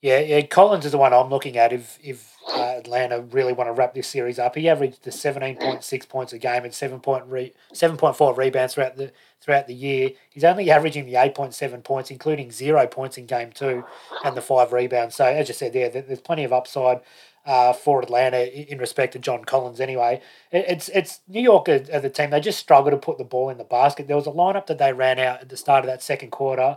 Yeah, 0.00 0.18
yeah, 0.18 0.42
Collins 0.42 0.84
is 0.84 0.92
the 0.92 0.98
one 0.98 1.12
I'm 1.12 1.30
looking 1.30 1.56
at. 1.56 1.72
If 1.72 1.98
if 2.02 2.32
uh, 2.48 2.74
Atlanta 2.78 3.20
really 3.20 3.52
want 3.52 3.68
to 3.68 3.72
wrap 3.72 3.94
this 3.94 4.08
series 4.08 4.38
up. 4.38 4.56
He 4.56 4.68
averaged 4.68 5.04
the 5.04 5.10
17.6 5.10 6.08
points 6.08 6.32
a 6.32 6.38
game 6.38 6.64
and 6.64 6.74
7 6.74 7.00
point 7.00 7.24
re- 7.26 7.52
7.4 7.72 8.36
rebounds 8.36 8.74
throughout 8.74 8.96
the 8.96 9.12
throughout 9.40 9.66
the 9.66 9.74
year. 9.74 10.10
He's 10.30 10.44
only 10.44 10.70
averaging 10.70 11.06
the 11.06 11.14
8.7 11.14 11.82
points, 11.82 12.10
including 12.10 12.50
zero 12.50 12.86
points 12.86 13.18
in 13.18 13.26
game 13.26 13.50
two 13.52 13.84
and 14.24 14.36
the 14.36 14.40
five 14.40 14.72
rebounds. 14.72 15.14
So, 15.14 15.24
as 15.24 15.48
you 15.48 15.54
said 15.54 15.72
there, 15.72 15.88
there's 15.88 16.20
plenty 16.20 16.44
of 16.44 16.52
upside 16.52 17.00
uh, 17.44 17.72
for 17.72 18.00
Atlanta 18.02 18.70
in 18.70 18.78
respect 18.78 19.12
to 19.14 19.18
John 19.18 19.44
Collins. 19.44 19.80
Anyway, 19.80 20.20
it's 20.50 20.88
it's 20.90 21.20
New 21.28 21.40
York 21.40 21.68
as 21.68 22.02
the 22.02 22.10
team. 22.10 22.30
They 22.30 22.40
just 22.40 22.58
struggle 22.58 22.90
to 22.90 22.96
put 22.96 23.18
the 23.18 23.24
ball 23.24 23.50
in 23.50 23.58
the 23.58 23.64
basket. 23.64 24.06
There 24.06 24.16
was 24.16 24.26
a 24.26 24.30
lineup 24.30 24.66
that 24.66 24.78
they 24.78 24.92
ran 24.92 25.18
out 25.18 25.40
at 25.40 25.48
the 25.48 25.56
start 25.56 25.84
of 25.84 25.90
that 25.90 26.02
second 26.02 26.30
quarter. 26.30 26.76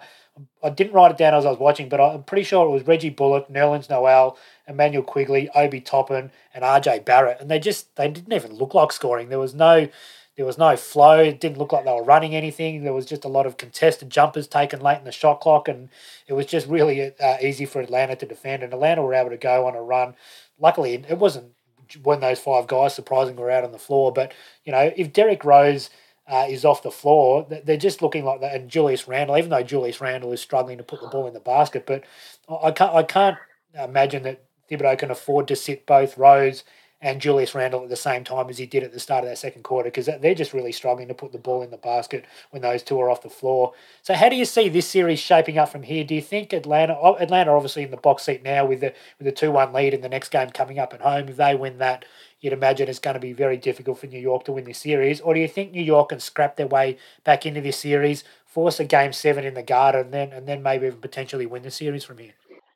I 0.63 0.69
didn't 0.69 0.93
write 0.93 1.11
it 1.11 1.17
down 1.17 1.33
as 1.33 1.45
I 1.45 1.49
was 1.49 1.59
watching, 1.59 1.87
but 1.87 2.01
I'm 2.01 2.23
pretty 2.23 2.43
sure 2.43 2.65
it 2.65 2.71
was 2.71 2.85
Reggie 2.85 3.09
Bullock, 3.09 3.47
Nerlens 3.47 3.89
Noel, 3.89 4.37
Immanuel 4.67 5.03
Quickley, 5.03 5.49
Obi 5.55 5.79
Toppin, 5.79 6.29
and 6.53 6.63
RJ 6.63 7.05
Barrett, 7.05 7.39
and 7.39 7.49
they 7.49 7.59
just 7.59 7.95
they 7.95 8.09
didn't 8.09 8.33
even 8.33 8.53
look 8.53 8.73
like 8.73 8.91
scoring. 8.91 9.29
There 9.29 9.39
was 9.39 9.53
no 9.53 9.87
there 10.35 10.45
was 10.45 10.57
no 10.57 10.75
flow. 10.75 11.19
It 11.19 11.39
didn't 11.39 11.57
look 11.57 11.71
like 11.71 11.85
they 11.85 11.91
were 11.91 12.03
running 12.03 12.35
anything. 12.35 12.83
There 12.83 12.93
was 12.93 13.05
just 13.05 13.23
a 13.23 13.29
lot 13.29 13.45
of 13.45 13.55
contested 13.55 14.09
jumpers 14.09 14.47
taken 14.47 14.81
late 14.81 14.97
in 14.97 15.05
the 15.05 15.11
shot 15.11 15.39
clock, 15.39 15.69
and 15.69 15.87
it 16.27 16.33
was 16.33 16.45
just 16.45 16.67
really 16.67 17.13
uh, 17.17 17.37
easy 17.41 17.65
for 17.65 17.79
Atlanta 17.79 18.17
to 18.17 18.25
defend. 18.25 18.61
And 18.61 18.73
Atlanta 18.73 19.01
were 19.01 19.13
able 19.13 19.29
to 19.29 19.37
go 19.37 19.65
on 19.65 19.75
a 19.75 19.81
run. 19.81 20.15
Luckily, 20.59 21.03
it 21.07 21.17
wasn't 21.17 21.51
when 22.03 22.19
those 22.19 22.39
five 22.39 22.67
guys 22.67 22.95
surprisingly 22.95 23.41
were 23.41 23.51
out 23.51 23.63
on 23.63 23.71
the 23.71 23.79
floor. 23.79 24.11
But 24.11 24.33
you 24.63 24.71
know, 24.71 24.91
if 24.95 25.13
Derrick 25.13 25.43
Rose 25.43 25.89
uh, 26.27 26.47
is 26.49 26.65
off 26.65 26.83
the 26.83 26.91
floor, 26.91 27.45
they're 27.49 27.77
just 27.77 28.01
looking 28.01 28.25
like 28.25 28.41
that. 28.41 28.55
And 28.55 28.69
Julius 28.69 29.07
Randle, 29.07 29.37
even 29.37 29.49
though 29.51 29.63
Julius 29.63 30.01
Randle 30.01 30.31
is 30.33 30.41
struggling 30.41 30.77
to 30.77 30.83
put 30.83 31.01
the 31.01 31.07
ball 31.07 31.27
in 31.27 31.33
the 31.33 31.39
basket, 31.39 31.85
but 31.85 32.03
I 32.49 32.71
can't 32.71 32.93
I 32.93 33.03
can't 33.03 33.37
imagine 33.73 34.23
that 34.23 34.43
Thibodeau 34.69 34.97
can 34.97 35.11
afford 35.11 35.47
to 35.49 35.55
sit 35.55 35.85
both 35.85 36.17
Rose 36.17 36.63
and 37.01 37.21
Julius 37.21 37.53
Randle 37.53 37.83
at 37.83 37.89
the 37.89 37.95
same 37.95 38.23
time 38.23 38.49
as 38.49 38.57
he 38.57 38.65
did 38.65 38.83
at 38.83 38.93
the 38.93 38.99
start 38.99 39.23
of 39.23 39.29
that 39.29 39.37
second 39.37 39.63
quarter 39.63 39.89
because 39.89 40.05
they're 40.05 40.33
just 40.33 40.53
really 40.53 40.71
struggling 40.71 41.07
to 41.09 41.13
put 41.13 41.31
the 41.31 41.37
ball 41.37 41.61
in 41.61 41.69
the 41.69 41.77
basket 41.77 42.25
when 42.51 42.61
those 42.61 42.83
two 42.83 42.99
are 42.99 43.09
off 43.09 43.21
the 43.21 43.29
floor. 43.29 43.73
So 44.01 44.13
how 44.13 44.29
do 44.29 44.35
you 44.35 44.45
see 44.45 44.69
this 44.69 44.87
series 44.87 45.19
shaping 45.19 45.57
up 45.57 45.69
from 45.69 45.83
here? 45.83 46.03
Do 46.03 46.15
you 46.15 46.21
think 46.21 46.53
Atlanta 46.53 46.97
oh, 46.99 47.15
Atlanta 47.15 47.51
obviously 47.51 47.83
in 47.83 47.91
the 47.91 47.97
box 47.97 48.23
seat 48.23 48.43
now 48.43 48.65
with 48.65 48.79
the 48.79 48.93
with 49.19 49.25
the 49.25 49.31
two 49.31 49.51
one 49.51 49.73
lead 49.73 49.93
in 49.93 50.01
the 50.01 50.09
next 50.09 50.29
game 50.29 50.49
coming 50.49 50.79
up 50.79 50.93
at 50.93 51.01
home? 51.01 51.27
If 51.27 51.35
they 51.35 51.53
win 51.53 51.77
that, 51.79 52.05
you'd 52.39 52.53
imagine 52.53 52.87
it's 52.87 52.99
going 52.99 53.15
to 53.15 53.19
be 53.19 53.33
very 53.33 53.57
difficult 53.57 53.99
for 53.99 54.07
New 54.07 54.19
York 54.19 54.45
to 54.45 54.53
win 54.53 54.63
this 54.63 54.79
series. 54.79 55.19
Or 55.19 55.33
do 55.33 55.39
you 55.39 55.47
think 55.47 55.71
New 55.71 55.83
York 55.83 56.09
can 56.09 56.19
scrap 56.19 56.55
their 56.55 56.67
way 56.67 56.97
back 57.23 57.45
into 57.45 57.61
this 57.61 57.77
series, 57.77 58.23
force 58.45 58.79
a 58.79 58.85
game 58.85 59.13
seven 59.13 59.43
in 59.43 59.53
the 59.53 59.63
Garden, 59.63 60.01
and 60.01 60.13
then 60.13 60.31
and 60.31 60.47
then 60.47 60.63
maybe 60.63 60.87
even 60.87 61.01
potentially 61.01 61.45
win 61.45 61.63
the 61.63 61.71
series 61.71 62.03
from 62.03 62.19
here? 62.19 62.33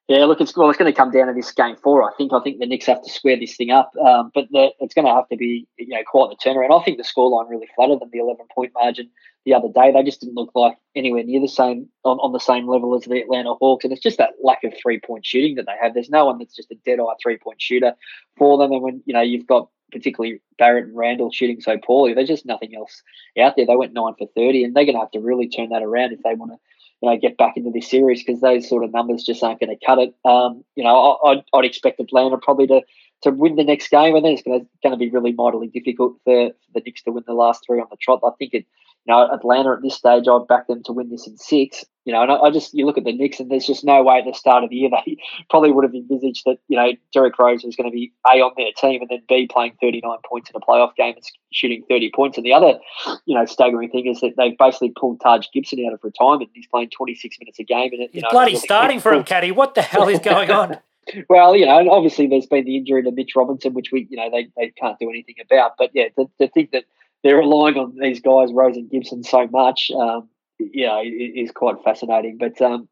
Yeah, 0.09 0.25
look, 0.25 0.41
it's 0.41 0.57
well, 0.57 0.67
it's 0.71 0.79
going 0.79 0.91
to 0.91 0.97
come 0.97 1.11
down 1.11 1.27
to 1.27 1.33
this 1.33 1.51
game 1.51 1.75
four. 1.75 2.01
I 2.01 2.11
think. 2.17 2.33
I 2.33 2.39
think 2.39 2.57
the 2.57 2.65
Knicks 2.65 2.87
have 2.87 3.03
to 3.03 3.09
square 3.11 3.37
this 3.39 3.55
thing 3.55 3.69
up, 3.69 3.91
um, 4.03 4.31
but 4.33 4.45
it's 4.51 4.95
going 4.95 5.05
to 5.05 5.13
have 5.13 5.29
to 5.29 5.37
be 5.37 5.67
you 5.77 5.89
know 5.89 6.01
quite 6.03 6.31
the 6.31 6.49
turnaround. 6.49 6.77
I 6.77 6.83
think 6.83 6.97
the 6.97 7.03
scoreline 7.03 7.47
really 7.47 7.69
flattered 7.75 7.99
them. 7.99 8.09
The 8.11 8.17
eleven 8.17 8.47
point 8.53 8.71
margin 8.73 9.11
the 9.45 9.53
other 9.53 9.67
day, 9.67 9.91
they 9.91 10.01
just 10.01 10.19
didn't 10.19 10.33
look 10.33 10.49
like 10.55 10.77
anywhere 10.95 11.23
near 11.23 11.39
the 11.39 11.47
same 11.47 11.89
on, 12.05 12.17
on 12.17 12.33
the 12.33 12.39
same 12.39 12.67
level 12.67 12.95
as 12.95 13.03
the 13.03 13.21
Atlanta 13.21 13.53
Hawks, 13.53 13.83
and 13.83 13.93
it's 13.93 14.01
just 14.01 14.17
that 14.17 14.31
lack 14.43 14.63
of 14.63 14.73
three 14.81 14.99
point 14.99 15.27
shooting 15.27 15.53
that 15.55 15.67
they 15.67 15.75
have. 15.79 15.93
There's 15.93 16.09
no 16.09 16.25
one 16.25 16.39
that's 16.39 16.55
just 16.55 16.71
a 16.71 16.75
dead 16.87 16.99
eye 16.99 17.13
three 17.21 17.37
point 17.37 17.61
shooter 17.61 17.93
for 18.35 18.57
them, 18.57 18.71
and 18.71 18.81
when 18.81 19.03
you 19.05 19.13
know 19.13 19.21
you've 19.21 19.45
got 19.45 19.69
particularly 19.91 20.41
Barrett 20.57 20.85
and 20.85 20.97
Randle 20.97 21.31
shooting 21.31 21.61
so 21.61 21.77
poorly, 21.77 22.15
there's 22.15 22.27
just 22.27 22.47
nothing 22.47 22.75
else 22.75 23.03
out 23.39 23.55
there. 23.55 23.67
They 23.67 23.75
went 23.75 23.93
nine 23.93 24.15
for 24.17 24.27
thirty, 24.35 24.63
and 24.63 24.75
they're 24.75 24.85
going 24.85 24.95
to 24.95 25.01
have 25.01 25.11
to 25.11 25.19
really 25.19 25.47
turn 25.47 25.69
that 25.69 25.83
around 25.83 26.13
if 26.13 26.23
they 26.23 26.33
want 26.33 26.53
to 26.53 26.57
you 27.01 27.09
know, 27.09 27.17
get 27.17 27.37
back 27.37 27.55
into 27.55 27.71
this 27.71 27.89
series 27.89 28.23
because 28.23 28.41
those 28.41 28.67
sort 28.67 28.83
of 28.83 28.91
numbers 28.91 29.23
just 29.23 29.43
aren't 29.43 29.59
going 29.59 29.75
to 29.75 29.85
cut 29.85 29.99
it. 29.99 30.13
Um, 30.25 30.63
you 30.75 30.83
know, 30.83 31.19
I, 31.23 31.29
would 31.29 31.43
I'd 31.53 31.65
expect 31.65 31.99
Atlanta 31.99 32.37
probably 32.37 32.67
to 32.67 32.81
to 33.21 33.31
win 33.31 33.55
the 33.55 33.63
next 33.63 33.89
game, 33.89 34.15
and 34.15 34.23
then 34.23 34.33
it's 34.33 34.43
going 34.43 34.61
to, 34.61 34.67
going 34.81 34.93
to 34.93 34.97
be 34.97 35.09
really 35.09 35.33
mightily 35.33 35.67
difficult 35.67 36.15
for, 36.23 36.49
for 36.51 36.71
the 36.73 36.81
Knicks 36.85 37.03
to 37.03 37.11
win 37.11 37.23
the 37.27 37.33
last 37.33 37.63
three 37.65 37.79
on 37.79 37.87
the 37.89 37.97
trot. 37.97 38.21
I 38.23 38.31
think 38.39 38.53
it, 38.53 38.65
you 39.05 39.13
know, 39.13 39.29
Atlanta 39.31 39.71
at 39.71 39.81
this 39.81 39.95
stage, 39.95 40.25
I'd 40.27 40.47
back 40.47 40.67
them 40.67 40.83
to 40.83 40.93
win 40.93 41.09
this 41.09 41.27
in 41.27 41.37
six. 41.37 41.85
You 42.05 42.13
know, 42.13 42.23
and 42.23 42.31
I, 42.31 42.35
I, 42.37 42.51
just 42.51 42.73
you 42.73 42.85
look 42.85 42.97
at 42.97 43.03
the 43.03 43.15
Knicks, 43.15 43.39
and 43.39 43.51
there's 43.51 43.67
just 43.67 43.83
no 43.83 44.01
way 44.03 44.17
at 44.17 44.25
the 44.25 44.33
start 44.33 44.63
of 44.63 44.69
the 44.69 44.75
year 44.75 44.89
they 45.05 45.17
probably 45.49 45.71
would 45.71 45.83
have 45.83 45.93
envisaged 45.93 46.43
that 46.45 46.57
you 46.67 46.77
know 46.77 46.91
Derrick 47.13 47.37
Rose 47.37 47.63
was 47.63 47.75
going 47.75 47.89
to 47.89 47.93
be 47.93 48.11
a 48.27 48.41
on 48.41 48.51
their 48.57 48.71
team 48.77 49.01
and 49.01 49.09
then 49.09 49.21
b 49.27 49.47
playing 49.51 49.73
39 49.81 50.17
points 50.25 50.49
in 50.49 50.55
a 50.55 50.59
playoff 50.59 50.95
game 50.95 51.13
and 51.15 51.23
shooting 51.53 51.83
30 51.87 52.11
points. 52.15 52.37
And 52.37 52.45
the 52.45 52.53
other, 52.53 52.79
you 53.25 53.35
know, 53.35 53.45
staggering 53.45 53.89
thing 53.89 54.07
is 54.07 54.21
that 54.21 54.33
they've 54.37 54.57
basically 54.57 54.91
pulled 54.99 55.21
Taj 55.21 55.47
Gibson 55.53 55.85
out 55.85 55.93
of 55.93 55.99
retirement. 56.03 56.49
He's 56.53 56.67
playing 56.67 56.89
26 56.89 57.37
minutes 57.39 57.59
a 57.59 57.63
game, 57.63 57.91
and 57.93 58.03
it, 58.03 58.09
you 58.13 58.21
know, 58.21 58.29
bloody 58.31 58.55
starting 58.55 58.99
for 58.99 59.13
him, 59.13 59.23
Caddy. 59.23 59.51
What 59.51 59.75
the 59.75 59.81
hell 59.81 60.07
is 60.07 60.19
going 60.19 60.51
on? 60.51 60.79
well, 61.29 61.55
you 61.55 61.65
know, 61.65 61.89
obviously 61.91 62.27
there's 62.27 62.45
been 62.45 62.65
the 62.65 62.77
injury 62.77 63.03
to 63.03 63.11
Mitch 63.11 63.35
Robinson, 63.35 63.73
which 63.73 63.91
we, 63.91 64.07
you 64.09 64.17
know, 64.17 64.29
they, 64.31 64.49
they 64.57 64.69
can't 64.71 64.97
do 64.99 65.09
anything 65.09 65.35
about. 65.43 65.73
But 65.77 65.91
yeah, 65.93 66.09
to, 66.17 66.29
to 66.39 66.47
think 66.49 66.71
that 66.71 66.85
they're 67.23 67.37
relying 67.37 67.77
on 67.77 67.95
these 67.99 68.21
guys, 68.21 68.53
Rose 68.53 68.77
and 68.77 68.89
Gibson, 68.89 69.23
so 69.23 69.47
much, 69.47 69.91
um, 69.91 70.29
yeah, 70.59 71.01
is 71.01 71.51
quite 71.51 71.75
fascinating. 71.83 72.37
But 72.37 72.61
um, 72.61 72.87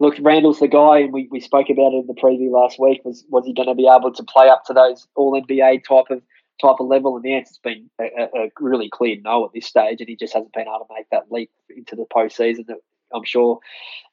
look, 0.00 0.14
Randle's 0.20 0.60
the 0.60 0.68
guy, 0.68 1.00
and 1.00 1.12
we, 1.12 1.28
we 1.30 1.40
spoke 1.40 1.70
about 1.70 1.92
it 1.92 2.02
in 2.02 2.06
the 2.06 2.14
preview 2.14 2.50
last 2.50 2.78
week. 2.78 3.00
Was 3.04 3.24
was 3.28 3.44
he 3.46 3.54
going 3.54 3.68
to 3.68 3.74
be 3.74 3.88
able 3.88 4.12
to 4.12 4.22
play 4.22 4.48
up 4.48 4.64
to 4.66 4.72
those 4.72 5.06
All 5.16 5.40
NBA 5.40 5.84
type 5.84 6.10
of 6.10 6.22
type 6.60 6.76
of 6.80 6.86
level? 6.86 7.16
And 7.16 7.24
the 7.24 7.34
answer's 7.34 7.58
been 7.62 7.90
a, 8.00 8.04
a, 8.04 8.48
really 8.60 8.88
clear 8.88 9.16
no 9.22 9.44
at 9.44 9.52
this 9.54 9.66
stage, 9.66 10.00
and 10.00 10.08
he 10.08 10.16
just 10.16 10.34
hasn't 10.34 10.52
been 10.52 10.68
able 10.68 10.86
to 10.88 10.94
make 10.94 11.08
that 11.10 11.30
leap 11.30 11.50
into 11.68 11.96
the 11.96 12.06
postseason 12.14 12.66
that 12.66 12.78
I'm 13.14 13.24
sure 13.24 13.60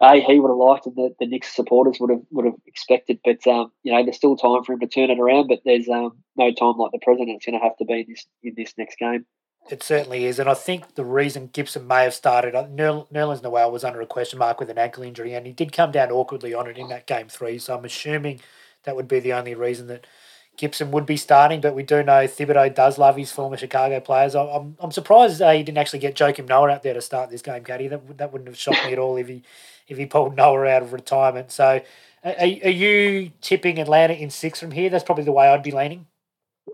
a 0.01 0.19
he 0.19 0.39
would 0.39 0.49
have 0.49 0.57
liked 0.57 0.85
and 0.85 0.95
the, 0.95 1.13
the 1.19 1.25
Knicks 1.25 1.55
supporters 1.55 1.97
would 1.99 2.11
have 2.11 2.21
would 2.31 2.45
have 2.45 2.55
expected. 2.65 3.19
But 3.23 3.45
um, 3.47 3.71
you 3.83 3.91
know, 3.91 4.03
there's 4.03 4.17
still 4.17 4.35
time 4.35 4.63
for 4.63 4.73
him 4.73 4.79
to 4.79 4.87
turn 4.87 5.09
it 5.09 5.19
around. 5.19 5.47
But 5.47 5.61
there's 5.65 5.89
um, 5.89 6.17
no 6.35 6.51
time 6.53 6.77
like 6.77 6.91
the 6.91 6.99
present. 6.99 7.29
It's 7.29 7.45
going 7.45 7.59
to 7.59 7.63
have 7.63 7.77
to 7.77 7.85
be 7.85 8.01
in 8.01 8.05
this 8.07 8.25
in 8.43 8.53
this 8.55 8.73
next 8.77 8.97
game. 8.97 9.25
It 9.71 9.81
certainly 9.83 10.25
is, 10.25 10.37
and 10.37 10.49
I 10.49 10.53
think 10.53 10.95
the 10.95 11.05
reason 11.05 11.49
Gibson 11.53 11.87
may 11.87 12.03
have 12.03 12.13
started, 12.13 12.55
uh, 12.55 12.67
Nerlens 12.67 13.41
Noel 13.41 13.71
was 13.71 13.85
under 13.85 14.01
a 14.01 14.05
question 14.05 14.37
mark 14.37 14.59
with 14.59 14.69
an 14.69 14.77
ankle 14.77 15.03
injury, 15.03 15.33
and 15.33 15.45
he 15.45 15.53
did 15.53 15.71
come 15.71 15.91
down 15.91 16.11
awkwardly 16.11 16.53
on 16.53 16.67
it 16.67 16.77
in 16.77 16.89
that 16.89 17.07
game 17.07 17.29
three. 17.29 17.57
So 17.57 17.77
I'm 17.77 17.85
assuming 17.85 18.41
that 18.83 18.97
would 18.97 19.07
be 19.07 19.21
the 19.21 19.31
only 19.31 19.55
reason 19.55 19.87
that 19.87 20.05
Gibson 20.57 20.91
would 20.91 21.05
be 21.05 21.15
starting, 21.15 21.61
but 21.61 21.73
we 21.73 21.83
do 21.83 22.03
know 22.03 22.27
Thibodeau 22.27 22.75
does 22.75 22.97
love 22.97 23.15
his 23.15 23.31
former 23.31 23.55
Chicago 23.55 24.01
players. 24.01 24.35
I'm, 24.35 24.75
I'm 24.79 24.91
surprised 24.91 25.41
uh, 25.41 25.51
he 25.51 25.63
didn't 25.63 25.77
actually 25.77 25.99
get 25.99 26.15
Joakim 26.15 26.47
Noah 26.47 26.71
out 26.71 26.83
there 26.83 26.93
to 26.93 27.01
start 27.01 27.29
this 27.29 27.41
game, 27.41 27.63
Caddy. 27.63 27.87
That, 27.87 28.17
that 28.17 28.33
wouldn't 28.33 28.49
have 28.49 28.57
shocked 28.57 28.85
me 28.85 28.91
at 28.91 28.99
all 28.99 29.15
if 29.15 29.27
he 29.27 29.41
if 29.87 29.97
he 29.97 30.05
pulled 30.05 30.35
Noah 30.35 30.67
out 30.67 30.83
of 30.83 30.91
retirement. 30.91 31.51
So, 31.51 31.81
are, 32.23 32.35
are 32.39 32.45
you 32.45 33.31
tipping 33.39 33.79
Atlanta 33.79 34.13
in 34.13 34.29
six 34.29 34.59
from 34.59 34.71
here? 34.71 34.89
That's 34.89 35.03
probably 35.03 35.23
the 35.23 35.31
way 35.31 35.47
I'd 35.47 35.63
be 35.63 35.71
leaning. 35.71 36.07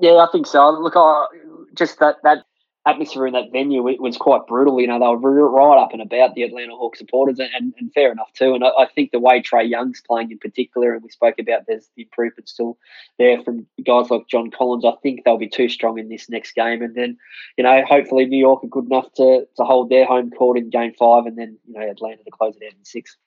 Yeah, 0.01 0.15
I 0.15 0.27
think 0.31 0.47
so. 0.47 0.69
Look, 0.71 0.95
I, 0.95 1.27
just 1.75 1.99
that 1.99 2.17
that 2.23 2.46
atmosphere 2.87 3.27
in 3.27 3.33
that 3.33 3.51
venue 3.51 3.87
it 3.87 4.01
was 4.01 4.17
quite 4.17 4.47
brutal. 4.47 4.79
You 4.79 4.87
know, 4.87 4.99
they 4.99 5.05
were 5.05 5.51
right 5.51 5.81
up 5.81 5.93
and 5.93 6.01
about 6.01 6.33
the 6.33 6.43
Atlanta 6.43 6.75
Hawks 6.75 6.99
supporters, 6.99 7.39
and, 7.39 7.73
and 7.77 7.93
fair 7.93 8.11
enough 8.11 8.31
too. 8.33 8.53
And 8.53 8.63
I, 8.63 8.69
I, 8.69 8.87
think 8.87 9.11
the 9.11 9.19
way 9.19 9.41
Trae 9.41 9.69
Young's 9.69 10.01
playing 10.07 10.31
in 10.31 10.39
particular, 10.39 10.93
and 10.93 11.03
we 11.03 11.09
spoke 11.09 11.35
about 11.39 11.63
there's 11.67 11.89
the 11.95 12.03
improvement 12.03 12.49
still 12.49 12.77
there 13.19 13.43
from 13.43 13.67
guys 13.85 14.09
like 14.09 14.27
John 14.27 14.49
Collins. 14.49 14.85
I 14.85 14.93
think 15.03 15.23
they'll 15.23 15.37
be 15.37 15.49
too 15.49 15.69
strong 15.69 15.99
in 15.99 16.09
this 16.09 16.29
next 16.29 16.55
game, 16.55 16.81
and 16.81 16.95
then 16.95 17.17
you 17.57 17.63
know 17.63 17.83
hopefully 17.87 18.25
New 18.25 18.39
York 18.39 18.63
are 18.63 18.67
good 18.67 18.85
enough 18.85 19.11
to 19.15 19.45
to 19.57 19.63
hold 19.63 19.89
their 19.89 20.05
home 20.05 20.31
court 20.31 20.57
in 20.57 20.69
Game 20.69 20.93
Five, 20.97 21.25
and 21.25 21.37
then 21.37 21.57
you 21.67 21.73
know 21.73 21.89
Atlanta 21.89 22.23
to 22.23 22.31
close 22.31 22.55
it 22.55 22.65
out 22.65 22.73
in 22.73 22.85
six. 22.85 23.17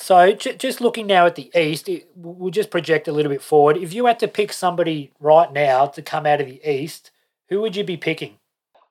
So, 0.00 0.32
just 0.32 0.80
looking 0.80 1.08
now 1.08 1.26
at 1.26 1.34
the 1.34 1.50
East, 1.56 1.90
we'll 2.14 2.52
just 2.52 2.70
project 2.70 3.08
a 3.08 3.12
little 3.12 3.32
bit 3.32 3.42
forward. 3.42 3.76
If 3.76 3.92
you 3.92 4.06
had 4.06 4.20
to 4.20 4.28
pick 4.28 4.52
somebody 4.52 5.10
right 5.18 5.52
now 5.52 5.86
to 5.86 6.02
come 6.02 6.24
out 6.24 6.40
of 6.40 6.46
the 6.46 6.60
East, 6.64 7.10
who 7.48 7.60
would 7.62 7.74
you 7.74 7.82
be 7.82 7.96
picking? 7.96 8.38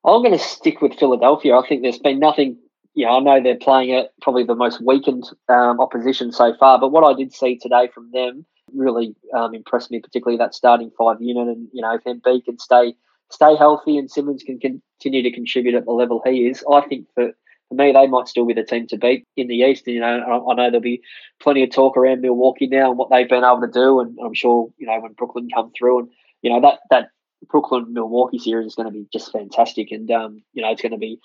I'm 0.08 0.24
going 0.24 0.32
to 0.32 0.40
stick 0.40 0.82
with 0.82 0.98
Philadelphia. 0.98 1.56
I 1.56 1.68
think 1.68 1.82
there's 1.82 2.00
been 2.00 2.20
nothing. 2.20 2.58
Yeah, 2.96 3.10
I 3.10 3.20
know 3.20 3.44
they're 3.44 3.58
playing 3.58 3.90
it 3.90 4.12
probably 4.22 4.46
the 4.46 4.56
most 4.56 4.82
weakened 4.82 5.26
um, 5.50 5.80
opposition 5.80 6.32
so 6.32 6.56
far, 6.58 6.80
but 6.80 6.92
what 6.92 7.04
I 7.04 7.14
did 7.14 7.34
see 7.34 7.58
today 7.58 7.90
from 7.94 8.10
them 8.12 8.46
really 8.74 9.16
um, 9.36 9.54
impressed 9.54 9.92
me, 9.92 10.00
particularly 10.00 10.38
that 10.38 10.56
starting 10.56 10.92
five 10.98 11.18
unit. 11.20 11.50
And 11.50 11.68
you 11.74 11.82
know, 11.82 11.94
if 11.94 12.04
Embiid 12.06 12.46
can 12.46 12.58
stay 12.58 12.96
stay 13.30 13.56
healthy 13.58 13.98
and 13.98 14.10
Simmons 14.10 14.42
can 14.42 14.60
continue 14.60 15.22
to 15.22 15.32
contribute 15.32 15.76
at 15.76 15.86
the 15.86 15.92
level 15.92 16.22
he 16.26 16.48
is, 16.48 16.64
I 16.72 16.82
think 16.82 17.08
for 17.14 17.34
for 17.70 17.76
me, 17.76 17.92
they 17.92 18.08
might 18.08 18.28
still 18.28 18.46
be 18.46 18.54
the 18.54 18.64
team 18.64 18.88
to 18.88 18.98
beat 18.98 19.28
in 19.36 19.48
the 19.48 19.56
East. 19.56 19.88
And, 19.88 19.96
you 19.96 20.02
know, 20.02 20.08
I, 20.08 20.52
I 20.52 20.56
know 20.56 20.72
there'll 20.72 20.80
be 20.80 21.02
plenty 21.42 21.64
of 21.64 21.72
talk 21.72 21.98
around 21.98 22.22
Milwaukee 22.22 22.68
now 22.68 22.90
and 22.90 22.98
what 22.98 23.10
they've 23.10 23.28
been 23.28 23.44
able 23.44 23.62
to 23.62 23.68
do. 23.68 24.00
And 24.00 24.18
I'm 24.24 24.34
sure, 24.34 24.70
you 24.78 24.88
know, 24.88 25.00
when 25.02 25.14
Brooklyn 25.14 25.50
come 25.54 25.72
through 25.78 26.00
and, 26.00 26.10
you 26.42 26.50
know, 26.50 26.62
that, 26.62 26.80
that 26.92 27.10
Brooklyn 27.50 27.94
Milwaukee 27.94 28.40
series 28.40 28.68
is 28.68 28.76
going 28.76 28.88
to 28.88 28.94
be 28.94 29.08
just 29.12 29.32
fantastic, 29.32 29.92
and 29.92 30.10
um, 30.12 30.44
you 30.54 30.62
know 30.62 30.72
it's 30.72 30.82
going 30.82 30.92
to 30.92 30.98
be, 30.98 31.20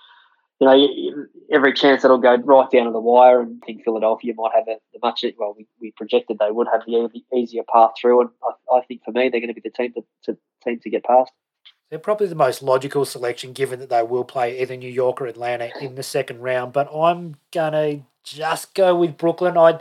you 0.60 0.66
know, 0.66 1.26
every 1.50 1.72
chance 1.72 2.02
that'll 2.02 2.18
go 2.18 2.36
right 2.36 2.70
down 2.70 2.86
to 2.86 2.92
the 2.92 3.00
wire. 3.00 3.40
And 3.40 3.60
I 3.62 3.66
think 3.66 3.84
Philadelphia 3.84 4.34
might 4.36 4.52
have 4.54 4.68
a, 4.68 4.76
the 4.92 4.98
much 5.02 5.24
well, 5.38 5.54
we, 5.56 5.66
we 5.80 5.92
projected 5.96 6.38
they 6.38 6.50
would 6.50 6.68
have 6.72 6.82
the 6.86 7.08
easier 7.34 7.62
path 7.72 7.92
through, 8.00 8.22
and 8.22 8.30
I, 8.42 8.76
I 8.76 8.82
think 8.82 9.02
for 9.04 9.12
me 9.12 9.28
they're 9.28 9.40
going 9.40 9.54
to 9.54 9.60
be 9.60 9.62
the 9.68 9.70
team 9.70 9.92
to, 9.94 10.04
to 10.24 10.38
team 10.64 10.80
to 10.80 10.90
get 10.90 11.04
past. 11.04 11.32
They're 11.90 11.98
probably 11.98 12.28
the 12.28 12.34
most 12.34 12.62
logical 12.62 13.04
selection, 13.04 13.52
given 13.52 13.78
that 13.80 13.90
they 13.90 14.02
will 14.02 14.24
play 14.24 14.60
either 14.62 14.76
New 14.76 14.90
York 14.90 15.20
or 15.20 15.26
Atlanta 15.26 15.70
in 15.78 15.94
the 15.94 16.02
second 16.02 16.40
round. 16.40 16.72
But 16.72 16.88
I'm 16.94 17.36
gonna 17.50 18.00
just 18.24 18.74
go 18.74 18.96
with 18.96 19.18
Brooklyn. 19.18 19.58
I 19.58 19.78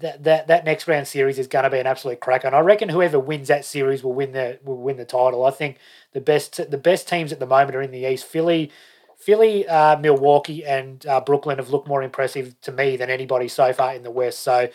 that, 0.00 0.24
that 0.24 0.46
that 0.48 0.64
next 0.64 0.88
round 0.88 1.06
series 1.06 1.38
is 1.38 1.46
going 1.46 1.64
to 1.64 1.70
be 1.70 1.78
an 1.78 1.86
absolute 1.86 2.20
cracker. 2.20 2.46
And 2.46 2.56
I 2.56 2.60
reckon 2.60 2.88
whoever 2.88 3.18
wins 3.18 3.48
that 3.48 3.64
series 3.64 4.02
will 4.02 4.14
win 4.14 4.32
the 4.32 4.58
will 4.64 4.76
win 4.76 4.96
the 4.96 5.04
title. 5.04 5.44
I 5.44 5.50
think 5.50 5.78
the 6.12 6.20
best 6.20 6.70
the 6.70 6.78
best 6.78 7.08
teams 7.08 7.32
at 7.32 7.38
the 7.38 7.46
moment 7.46 7.76
are 7.76 7.82
in 7.82 7.90
the 7.90 8.10
East. 8.10 8.24
Philly, 8.24 8.70
Philly, 9.16 9.66
uh, 9.68 9.98
Milwaukee, 9.98 10.64
and 10.64 11.04
uh, 11.06 11.20
Brooklyn 11.20 11.58
have 11.58 11.70
looked 11.70 11.88
more 11.88 12.02
impressive 12.02 12.60
to 12.62 12.72
me 12.72 12.96
than 12.96 13.10
anybody 13.10 13.48
so 13.48 13.72
far 13.72 13.94
in 13.94 14.02
the 14.02 14.10
West. 14.10 14.40
So 14.40 14.68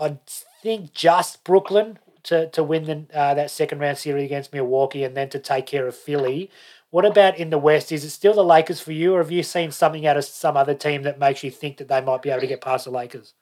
I 0.00 0.18
think 0.62 0.92
just 0.92 1.42
Brooklyn 1.44 1.98
to 2.24 2.48
to 2.50 2.62
win 2.62 2.84
the, 2.84 3.18
uh, 3.18 3.34
that 3.34 3.50
second 3.50 3.80
round 3.80 3.98
series 3.98 4.24
against 4.24 4.52
Milwaukee, 4.52 5.04
and 5.04 5.16
then 5.16 5.30
to 5.30 5.38
take 5.38 5.66
care 5.66 5.86
of 5.86 5.96
Philly. 5.96 6.50
What 6.90 7.04
about 7.04 7.38
in 7.38 7.50
the 7.50 7.58
West? 7.58 7.92
Is 7.92 8.04
it 8.04 8.10
still 8.10 8.34
the 8.34 8.44
Lakers 8.44 8.80
for 8.80 8.90
you, 8.90 9.14
or 9.14 9.18
have 9.18 9.30
you 9.30 9.44
seen 9.44 9.70
something 9.70 10.06
out 10.06 10.16
of 10.16 10.24
some 10.24 10.56
other 10.56 10.74
team 10.74 11.02
that 11.04 11.20
makes 11.20 11.44
you 11.44 11.50
think 11.50 11.76
that 11.76 11.86
they 11.86 12.00
might 12.00 12.20
be 12.20 12.30
able 12.30 12.40
to 12.40 12.48
get 12.48 12.60
past 12.60 12.84
the 12.84 12.90
Lakers? 12.90 13.32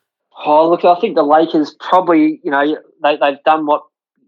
Oh, 0.44 0.70
look, 0.70 0.84
I 0.84 0.98
think 1.00 1.16
the 1.16 1.22
Lakers 1.22 1.74
probably, 1.80 2.40
you 2.44 2.50
know, 2.50 2.78
they, 3.02 3.16
they've 3.16 3.42
done 3.44 3.66
what, 3.66 3.82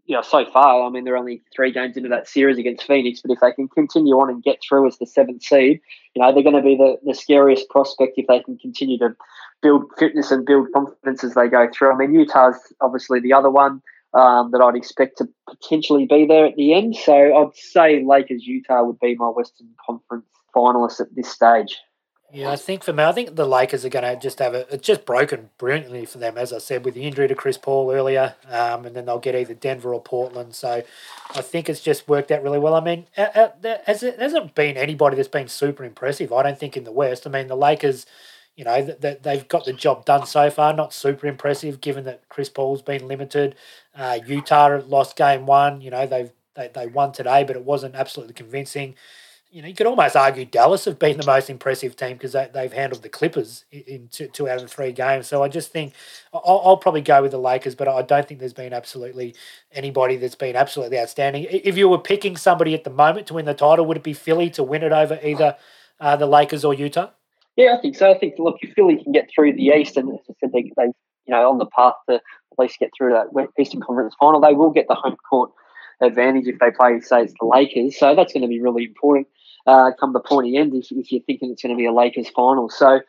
you 0.06 0.16
know, 0.16 0.22
so 0.22 0.44
far. 0.44 0.84
I 0.84 0.90
mean, 0.90 1.04
they're 1.04 1.16
only 1.16 1.42
three 1.54 1.72
games 1.72 1.96
into 1.96 2.08
that 2.08 2.26
series 2.26 2.58
against 2.58 2.84
Phoenix, 2.84 3.20
but 3.20 3.30
if 3.30 3.38
they 3.40 3.52
can 3.52 3.68
continue 3.68 4.14
on 4.16 4.28
and 4.28 4.42
get 4.42 4.58
through 4.66 4.88
as 4.88 4.98
the 4.98 5.06
seventh 5.06 5.44
seed, 5.44 5.80
you 6.14 6.22
know, 6.22 6.32
they're 6.32 6.42
going 6.42 6.56
to 6.56 6.62
be 6.62 6.76
the, 6.76 6.96
the 7.04 7.14
scariest 7.14 7.68
prospect 7.68 8.14
if 8.16 8.26
they 8.26 8.40
can 8.40 8.58
continue 8.58 8.98
to 8.98 9.14
build 9.62 9.84
fitness 9.98 10.32
and 10.32 10.44
build 10.44 10.66
confidence 10.74 11.22
as 11.22 11.34
they 11.34 11.48
go 11.48 11.68
through. 11.72 11.92
I 11.92 11.96
mean, 11.96 12.14
Utah's 12.14 12.56
obviously 12.80 13.20
the 13.20 13.32
other 13.32 13.50
one 13.50 13.80
um, 14.14 14.50
that 14.50 14.60
I'd 14.60 14.74
expect 14.74 15.18
to 15.18 15.28
potentially 15.48 16.06
be 16.06 16.26
there 16.26 16.46
at 16.46 16.56
the 16.56 16.74
end. 16.74 16.96
So 16.96 17.14
I'd 17.14 17.54
say 17.54 18.04
Lakers 18.04 18.44
Utah 18.44 18.82
would 18.82 18.98
be 18.98 19.14
my 19.14 19.28
Western 19.28 19.68
Conference 19.86 20.26
finalists 20.56 21.00
at 21.00 21.14
this 21.14 21.28
stage. 21.28 21.78
Yeah, 22.32 22.50
I 22.50 22.56
think 22.56 22.84
for 22.84 22.92
me, 22.92 23.02
I 23.02 23.12
think 23.12 23.34
the 23.34 23.46
Lakers 23.46 23.84
are 23.84 23.88
going 23.88 24.04
to 24.04 24.20
just 24.20 24.38
have 24.38 24.54
it. 24.54 24.68
It's 24.70 24.86
just 24.86 25.04
broken 25.04 25.50
brilliantly 25.58 26.06
for 26.06 26.18
them, 26.18 26.38
as 26.38 26.52
I 26.52 26.58
said, 26.58 26.84
with 26.84 26.94
the 26.94 27.02
injury 27.02 27.26
to 27.26 27.34
Chris 27.34 27.58
Paul 27.58 27.90
earlier, 27.90 28.36
um, 28.48 28.86
and 28.86 28.94
then 28.94 29.06
they'll 29.06 29.18
get 29.18 29.34
either 29.34 29.54
Denver 29.54 29.92
or 29.92 30.00
Portland. 30.00 30.54
So 30.54 30.82
I 31.34 31.40
think 31.42 31.68
it's 31.68 31.80
just 31.80 32.08
worked 32.08 32.30
out 32.30 32.42
really 32.42 32.60
well. 32.60 32.74
I 32.74 32.80
mean, 32.80 33.06
has 33.16 34.02
it 34.02 34.20
hasn't 34.20 34.54
been 34.54 34.76
anybody 34.76 35.16
that's 35.16 35.28
been 35.28 35.48
super 35.48 35.84
impressive. 35.84 36.32
I 36.32 36.44
don't 36.44 36.58
think 36.58 36.76
in 36.76 36.84
the 36.84 36.92
West. 36.92 37.26
I 37.26 37.30
mean, 37.30 37.48
the 37.48 37.56
Lakers 37.56 38.06
you 38.56 38.64
know 38.64 38.82
that 38.82 39.22
they've 39.22 39.48
got 39.48 39.64
the 39.64 39.72
job 39.72 40.04
done 40.04 40.26
so 40.26 40.50
far. 40.50 40.72
Not 40.72 40.92
super 40.92 41.26
impressive, 41.26 41.80
given 41.80 42.04
that 42.04 42.28
Chris 42.28 42.48
Paul's 42.48 42.82
been 42.82 43.08
limited. 43.08 43.54
Uh, 43.94 44.18
Utah 44.26 44.80
lost 44.86 45.16
game 45.16 45.46
one. 45.46 45.80
You 45.80 45.90
know 45.90 46.06
they've 46.06 46.30
they, 46.54 46.68
they 46.68 46.86
won 46.86 47.12
today, 47.12 47.42
but 47.44 47.56
it 47.56 47.64
wasn't 47.64 47.94
absolutely 47.94 48.34
convincing. 48.34 48.94
You 49.52 49.62
know, 49.62 49.68
you 49.68 49.74
could 49.74 49.86
almost 49.86 50.14
argue 50.14 50.44
Dallas 50.44 50.84
have 50.84 50.98
been 50.98 51.16
the 51.16 51.26
most 51.26 51.50
impressive 51.50 51.96
team 51.96 52.12
because 52.12 52.32
they, 52.32 52.48
they've 52.54 52.72
handled 52.72 53.02
the 53.02 53.08
Clippers 53.08 53.64
in 53.72 54.08
two, 54.08 54.28
two 54.28 54.48
out 54.48 54.62
of 54.62 54.70
three 54.70 54.92
games. 54.92 55.26
So 55.26 55.42
I 55.42 55.48
just 55.48 55.72
think 55.72 55.92
I'll, 56.32 56.62
I'll 56.64 56.76
probably 56.76 57.00
go 57.00 57.20
with 57.22 57.32
the 57.32 57.38
Lakers, 57.38 57.74
but 57.74 57.88
I 57.88 58.02
don't 58.02 58.28
think 58.28 58.38
there's 58.38 58.52
been 58.52 58.72
absolutely 58.72 59.34
anybody 59.72 60.16
that's 60.16 60.36
been 60.36 60.54
absolutely 60.54 61.00
outstanding. 61.00 61.48
If 61.50 61.76
you 61.76 61.88
were 61.88 61.98
picking 61.98 62.36
somebody 62.36 62.74
at 62.74 62.84
the 62.84 62.90
moment 62.90 63.26
to 63.28 63.34
win 63.34 63.44
the 63.44 63.54
title, 63.54 63.86
would 63.86 63.96
it 63.96 64.04
be 64.04 64.12
Philly 64.12 64.50
to 64.50 64.62
win 64.62 64.84
it 64.84 64.92
over 64.92 65.18
either 65.22 65.56
uh, 65.98 66.14
the 66.14 66.26
Lakers 66.26 66.64
or 66.64 66.72
Utah? 66.72 67.10
Yeah, 67.56 67.74
I 67.76 67.80
think 67.80 67.96
so. 67.96 68.08
I 68.08 68.18
think 68.18 68.34
look, 68.38 68.58
if 68.60 68.72
Philly 68.74 69.02
can 69.02 69.12
get 69.12 69.28
through 69.34 69.54
the 69.54 69.72
East, 69.76 69.96
and 69.96 70.10
as 70.10 70.20
I 70.30 70.34
said, 70.38 70.52
they, 70.52 70.70
they 70.76 70.84
you 70.84 71.34
know 71.34 71.50
on 71.50 71.58
the 71.58 71.66
path 71.66 71.94
to 72.08 72.14
at 72.16 72.22
least 72.58 72.78
get 72.78 72.90
through 72.96 73.14
that 73.14 73.48
Eastern 73.58 73.80
Conference 73.80 74.14
final, 74.18 74.40
they 74.40 74.54
will 74.54 74.70
get 74.70 74.86
the 74.86 74.94
home 74.94 75.16
court 75.28 75.50
advantage 76.00 76.46
if 76.46 76.58
they 76.58 76.70
play, 76.70 77.00
say, 77.00 77.22
it's 77.22 77.34
the 77.38 77.46
Lakers. 77.46 77.98
So 77.98 78.14
that's 78.14 78.32
going 78.32 78.42
to 78.42 78.48
be 78.48 78.60
really 78.60 78.84
important 78.84 79.26
uh, 79.66 79.90
come 79.98 80.12
the 80.12 80.20
pointy 80.20 80.56
end 80.56 80.74
if, 80.74 80.90
if 80.90 81.12
you're 81.12 81.22
thinking 81.22 81.50
it's 81.50 81.62
going 81.62 81.74
to 81.74 81.78
be 81.78 81.86
a 81.86 81.92
Lakers 81.92 82.28
final. 82.30 82.68
So 82.68 83.00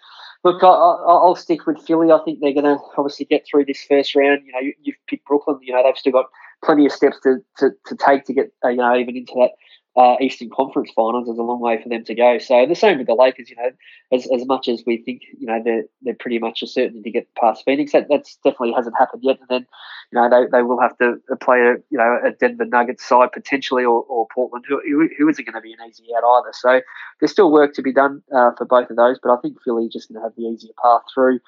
look, 0.44 0.64
I, 0.64 0.68
will 0.68 1.36
stick 1.36 1.66
with 1.66 1.82
Philly. 1.82 2.12
I 2.12 2.20
think 2.24 2.40
they're 2.40 2.54
going 2.54 2.66
to 2.66 2.78
obviously 2.98 3.26
get 3.26 3.46
through 3.50 3.66
this 3.66 3.84
first 3.88 4.16
round. 4.16 4.42
You 4.46 4.54
know, 4.54 4.60
you, 4.60 4.94
have 4.94 5.08
picked 5.08 5.26
Brooklyn. 5.26 5.60
You 5.62 5.74
know, 5.74 5.84
they've 5.84 5.98
still 5.98 6.14
got 6.14 6.26
plenty 6.64 6.86
of 6.86 6.92
steps 6.92 7.18
to, 7.24 7.38
to, 7.58 7.72
to 7.88 7.96
take 7.96 8.26
to 8.26 8.34
get 8.34 8.52
uh, 8.64 8.70
you 8.70 8.78
know 8.78 8.96
even 8.96 9.18
into 9.18 9.34
that 9.36 9.52
uh, 9.98 10.16
Eastern 10.22 10.50
Conference 10.50 10.90
Finals. 10.96 11.26
There's 11.26 11.38
a 11.38 11.44
long 11.44 11.60
way 11.60 11.82
for 11.82 11.90
them 11.90 12.06
to 12.06 12.16
go. 12.16 12.38
So 12.38 12.66
the 12.66 12.76
same 12.76 12.98
with 12.98 13.08
the 13.08 13.14
Lakers. 13.14 13.50
You 13.50 13.58
know, 13.58 13.72
as, 14.12 14.28
as 14.34 14.46
much 14.46 14.70
as 14.70 14.84
we 14.86 14.98
think, 14.98 15.22
you 15.38 15.48
know, 15.48 15.62
they're 15.64 15.84
they're 16.02 16.16
pretty 16.16 16.40
much 16.40 16.62
a 16.62 16.68
certainty 16.68 17.02
to 17.02 17.12
get 17.12 17.28
past 17.36 17.64
Phoenix. 17.66 17.92
That 17.92 18.08
that's 18.10 18.38
definitely 18.38 18.74
hasn't 18.74 18.98
happened 18.98 19.24
yet. 19.26 19.40
And 19.40 19.50
then, 19.50 19.68
you 20.12 20.20
know, 20.20 20.30
they, 20.30 20.50
they 20.50 20.64
will 20.64 20.80
have 20.80 20.98
to 21.00 21.16
play 21.42 21.60
a 21.60 21.76
you 21.90 21.98
know 21.98 22.20
a 22.26 22.32
Denver 22.32 22.66
Nuggets 22.66 23.04
side 23.04 23.34
potentially 23.34 23.84
or, 23.84 24.04
or 24.04 24.28
Portland, 24.34 24.66
who, 24.68 24.80
who, 25.18 25.28
isn't 25.28 25.46
going 25.46 25.56
to 25.56 25.62
be 25.62 25.74
an 25.74 25.90
easy 25.90 26.06
out 26.16 26.24
either. 26.24 26.54
So 26.54 26.82
there's 27.20 27.32
still 27.32 27.52
work 27.52 27.74
to 27.74 27.82
be 27.82 27.92
done 27.92 28.22
uh, 28.34 28.52
for 28.58 28.66
both 28.66 28.90
of 28.90 28.96
those. 28.96 29.20
But 29.22 29.34
I 29.34 29.42
think 29.42 29.62
Philly 29.62 29.90
just 29.92 30.08
going 30.08 30.22
to 30.22 30.24
have 30.24 30.36
the 30.38 30.44
easier 30.44 30.72
path 30.82 31.02
through 31.14 31.40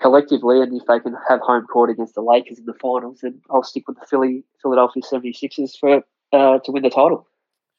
collectively, 0.00 0.60
and 0.60 0.74
if 0.74 0.86
they 0.88 0.98
can 0.98 1.14
have 1.28 1.38
home 1.40 1.66
court 1.68 1.88
against 1.88 2.16
the 2.16 2.22
Lakers 2.22 2.58
in 2.58 2.64
the 2.64 2.74
finals, 2.74 3.20
then 3.22 3.40
I'll 3.48 3.62
stick 3.62 3.86
with 3.86 4.00
the 4.00 4.06
Philly 4.06 4.42
Philadelphia 4.60 5.04
76ers 5.04 5.78
for 5.78 6.02
uh, 6.32 6.58
to 6.58 6.72
win 6.72 6.82
the 6.82 6.90
title 6.90 7.28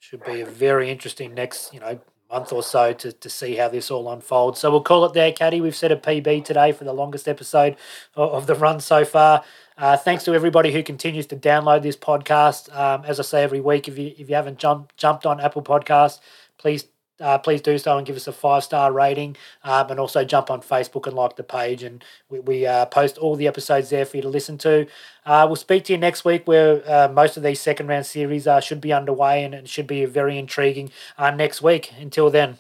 should 0.04 0.26
be 0.26 0.42
a 0.42 0.46
very 0.46 0.92
interesting 0.92 1.34
next, 1.34 1.74
you 1.74 1.80
know, 1.80 1.98
month 2.30 2.52
or 2.52 2.62
so 2.62 2.92
to, 2.92 3.14
to 3.14 3.30
see 3.30 3.56
how 3.56 3.70
this 3.70 3.90
all 3.90 4.12
unfolds. 4.12 4.60
So 4.60 4.70
we'll 4.70 4.82
call 4.82 5.06
it 5.06 5.14
there, 5.14 5.32
Caddy. 5.32 5.62
We've 5.62 5.74
set 5.74 5.94
a 5.94 5.96
PB 5.96 6.44
today 6.44 6.74
for 6.74 6.84
the 6.84 6.92
longest 6.92 7.26
episode 7.26 7.78
of, 8.14 8.46
the 8.46 8.54
run 8.54 8.82
so 8.82 9.06
far. 9.06 9.46
Uh, 9.78 9.96
thanks 9.96 10.26
to 10.26 10.34
everybody 10.34 10.74
who 10.74 10.84
continues 10.84 11.26
to 11.28 11.38
download 11.38 11.84
this 11.84 11.96
podcast. 11.96 12.76
Um, 12.76 13.06
as 13.06 13.18
I 13.18 13.24
say 13.24 13.44
every 13.44 13.62
week, 13.62 13.88
if 13.88 13.98
you 13.98 14.14
if 14.18 14.28
you 14.28 14.36
haven't 14.36 14.60
jumped 14.60 14.98
jumped 14.98 15.26
on 15.26 15.40
Apple 15.40 15.64
Podcast, 15.64 16.20
please 16.58 16.84
uh, 17.20 17.38
please 17.38 17.62
do 17.62 17.78
so 17.78 17.98
and 17.98 18.06
give 18.06 18.16
us 18.16 18.28
a 18.28 18.32
five 18.32 18.64
star 18.64 18.92
rating. 18.92 19.36
Um, 19.64 19.90
and 19.92 20.00
also 20.00 20.24
jump 20.24 20.50
on 20.50 20.62
Facebook 20.62 21.08
and 21.08 21.16
like 21.16 21.36
the 21.36 21.44
page. 21.44 21.84
And 21.84 22.04
we, 22.30 22.40
we 22.40 22.66
uh, 22.66 22.86
post 22.86 23.18
all 23.18 23.36
the 23.36 23.48
episodes 23.48 23.90
there 23.90 24.06
for 24.06 24.18
you 24.18 24.24
to 24.24 24.30
listen 24.30 24.58
to. 24.60 24.88
Uh, 25.26 25.46
we'll 25.48 25.56
speak 25.56 25.86
to 25.86 25.94
you 25.94 26.00
next 26.00 26.26
week 26.26 26.48
where 26.48 26.82
uh, 26.90 27.08
most 27.08 27.38
of 27.38 27.44
these 27.44 27.62
second 27.62 27.88
round 27.88 28.06
series 28.06 28.48
uh, 28.48 28.60
should 28.60 28.82
be 28.82 28.92
underway 28.94 29.44
and 29.44 29.54
it 29.54 29.70
should 29.70 29.88
be 29.88 30.06
very 30.06 30.38
intriguing 30.38 30.92
uh, 31.18 31.32
next 31.32 31.62
week. 31.62 31.94
Until 32.00 32.30
then. 32.30 32.60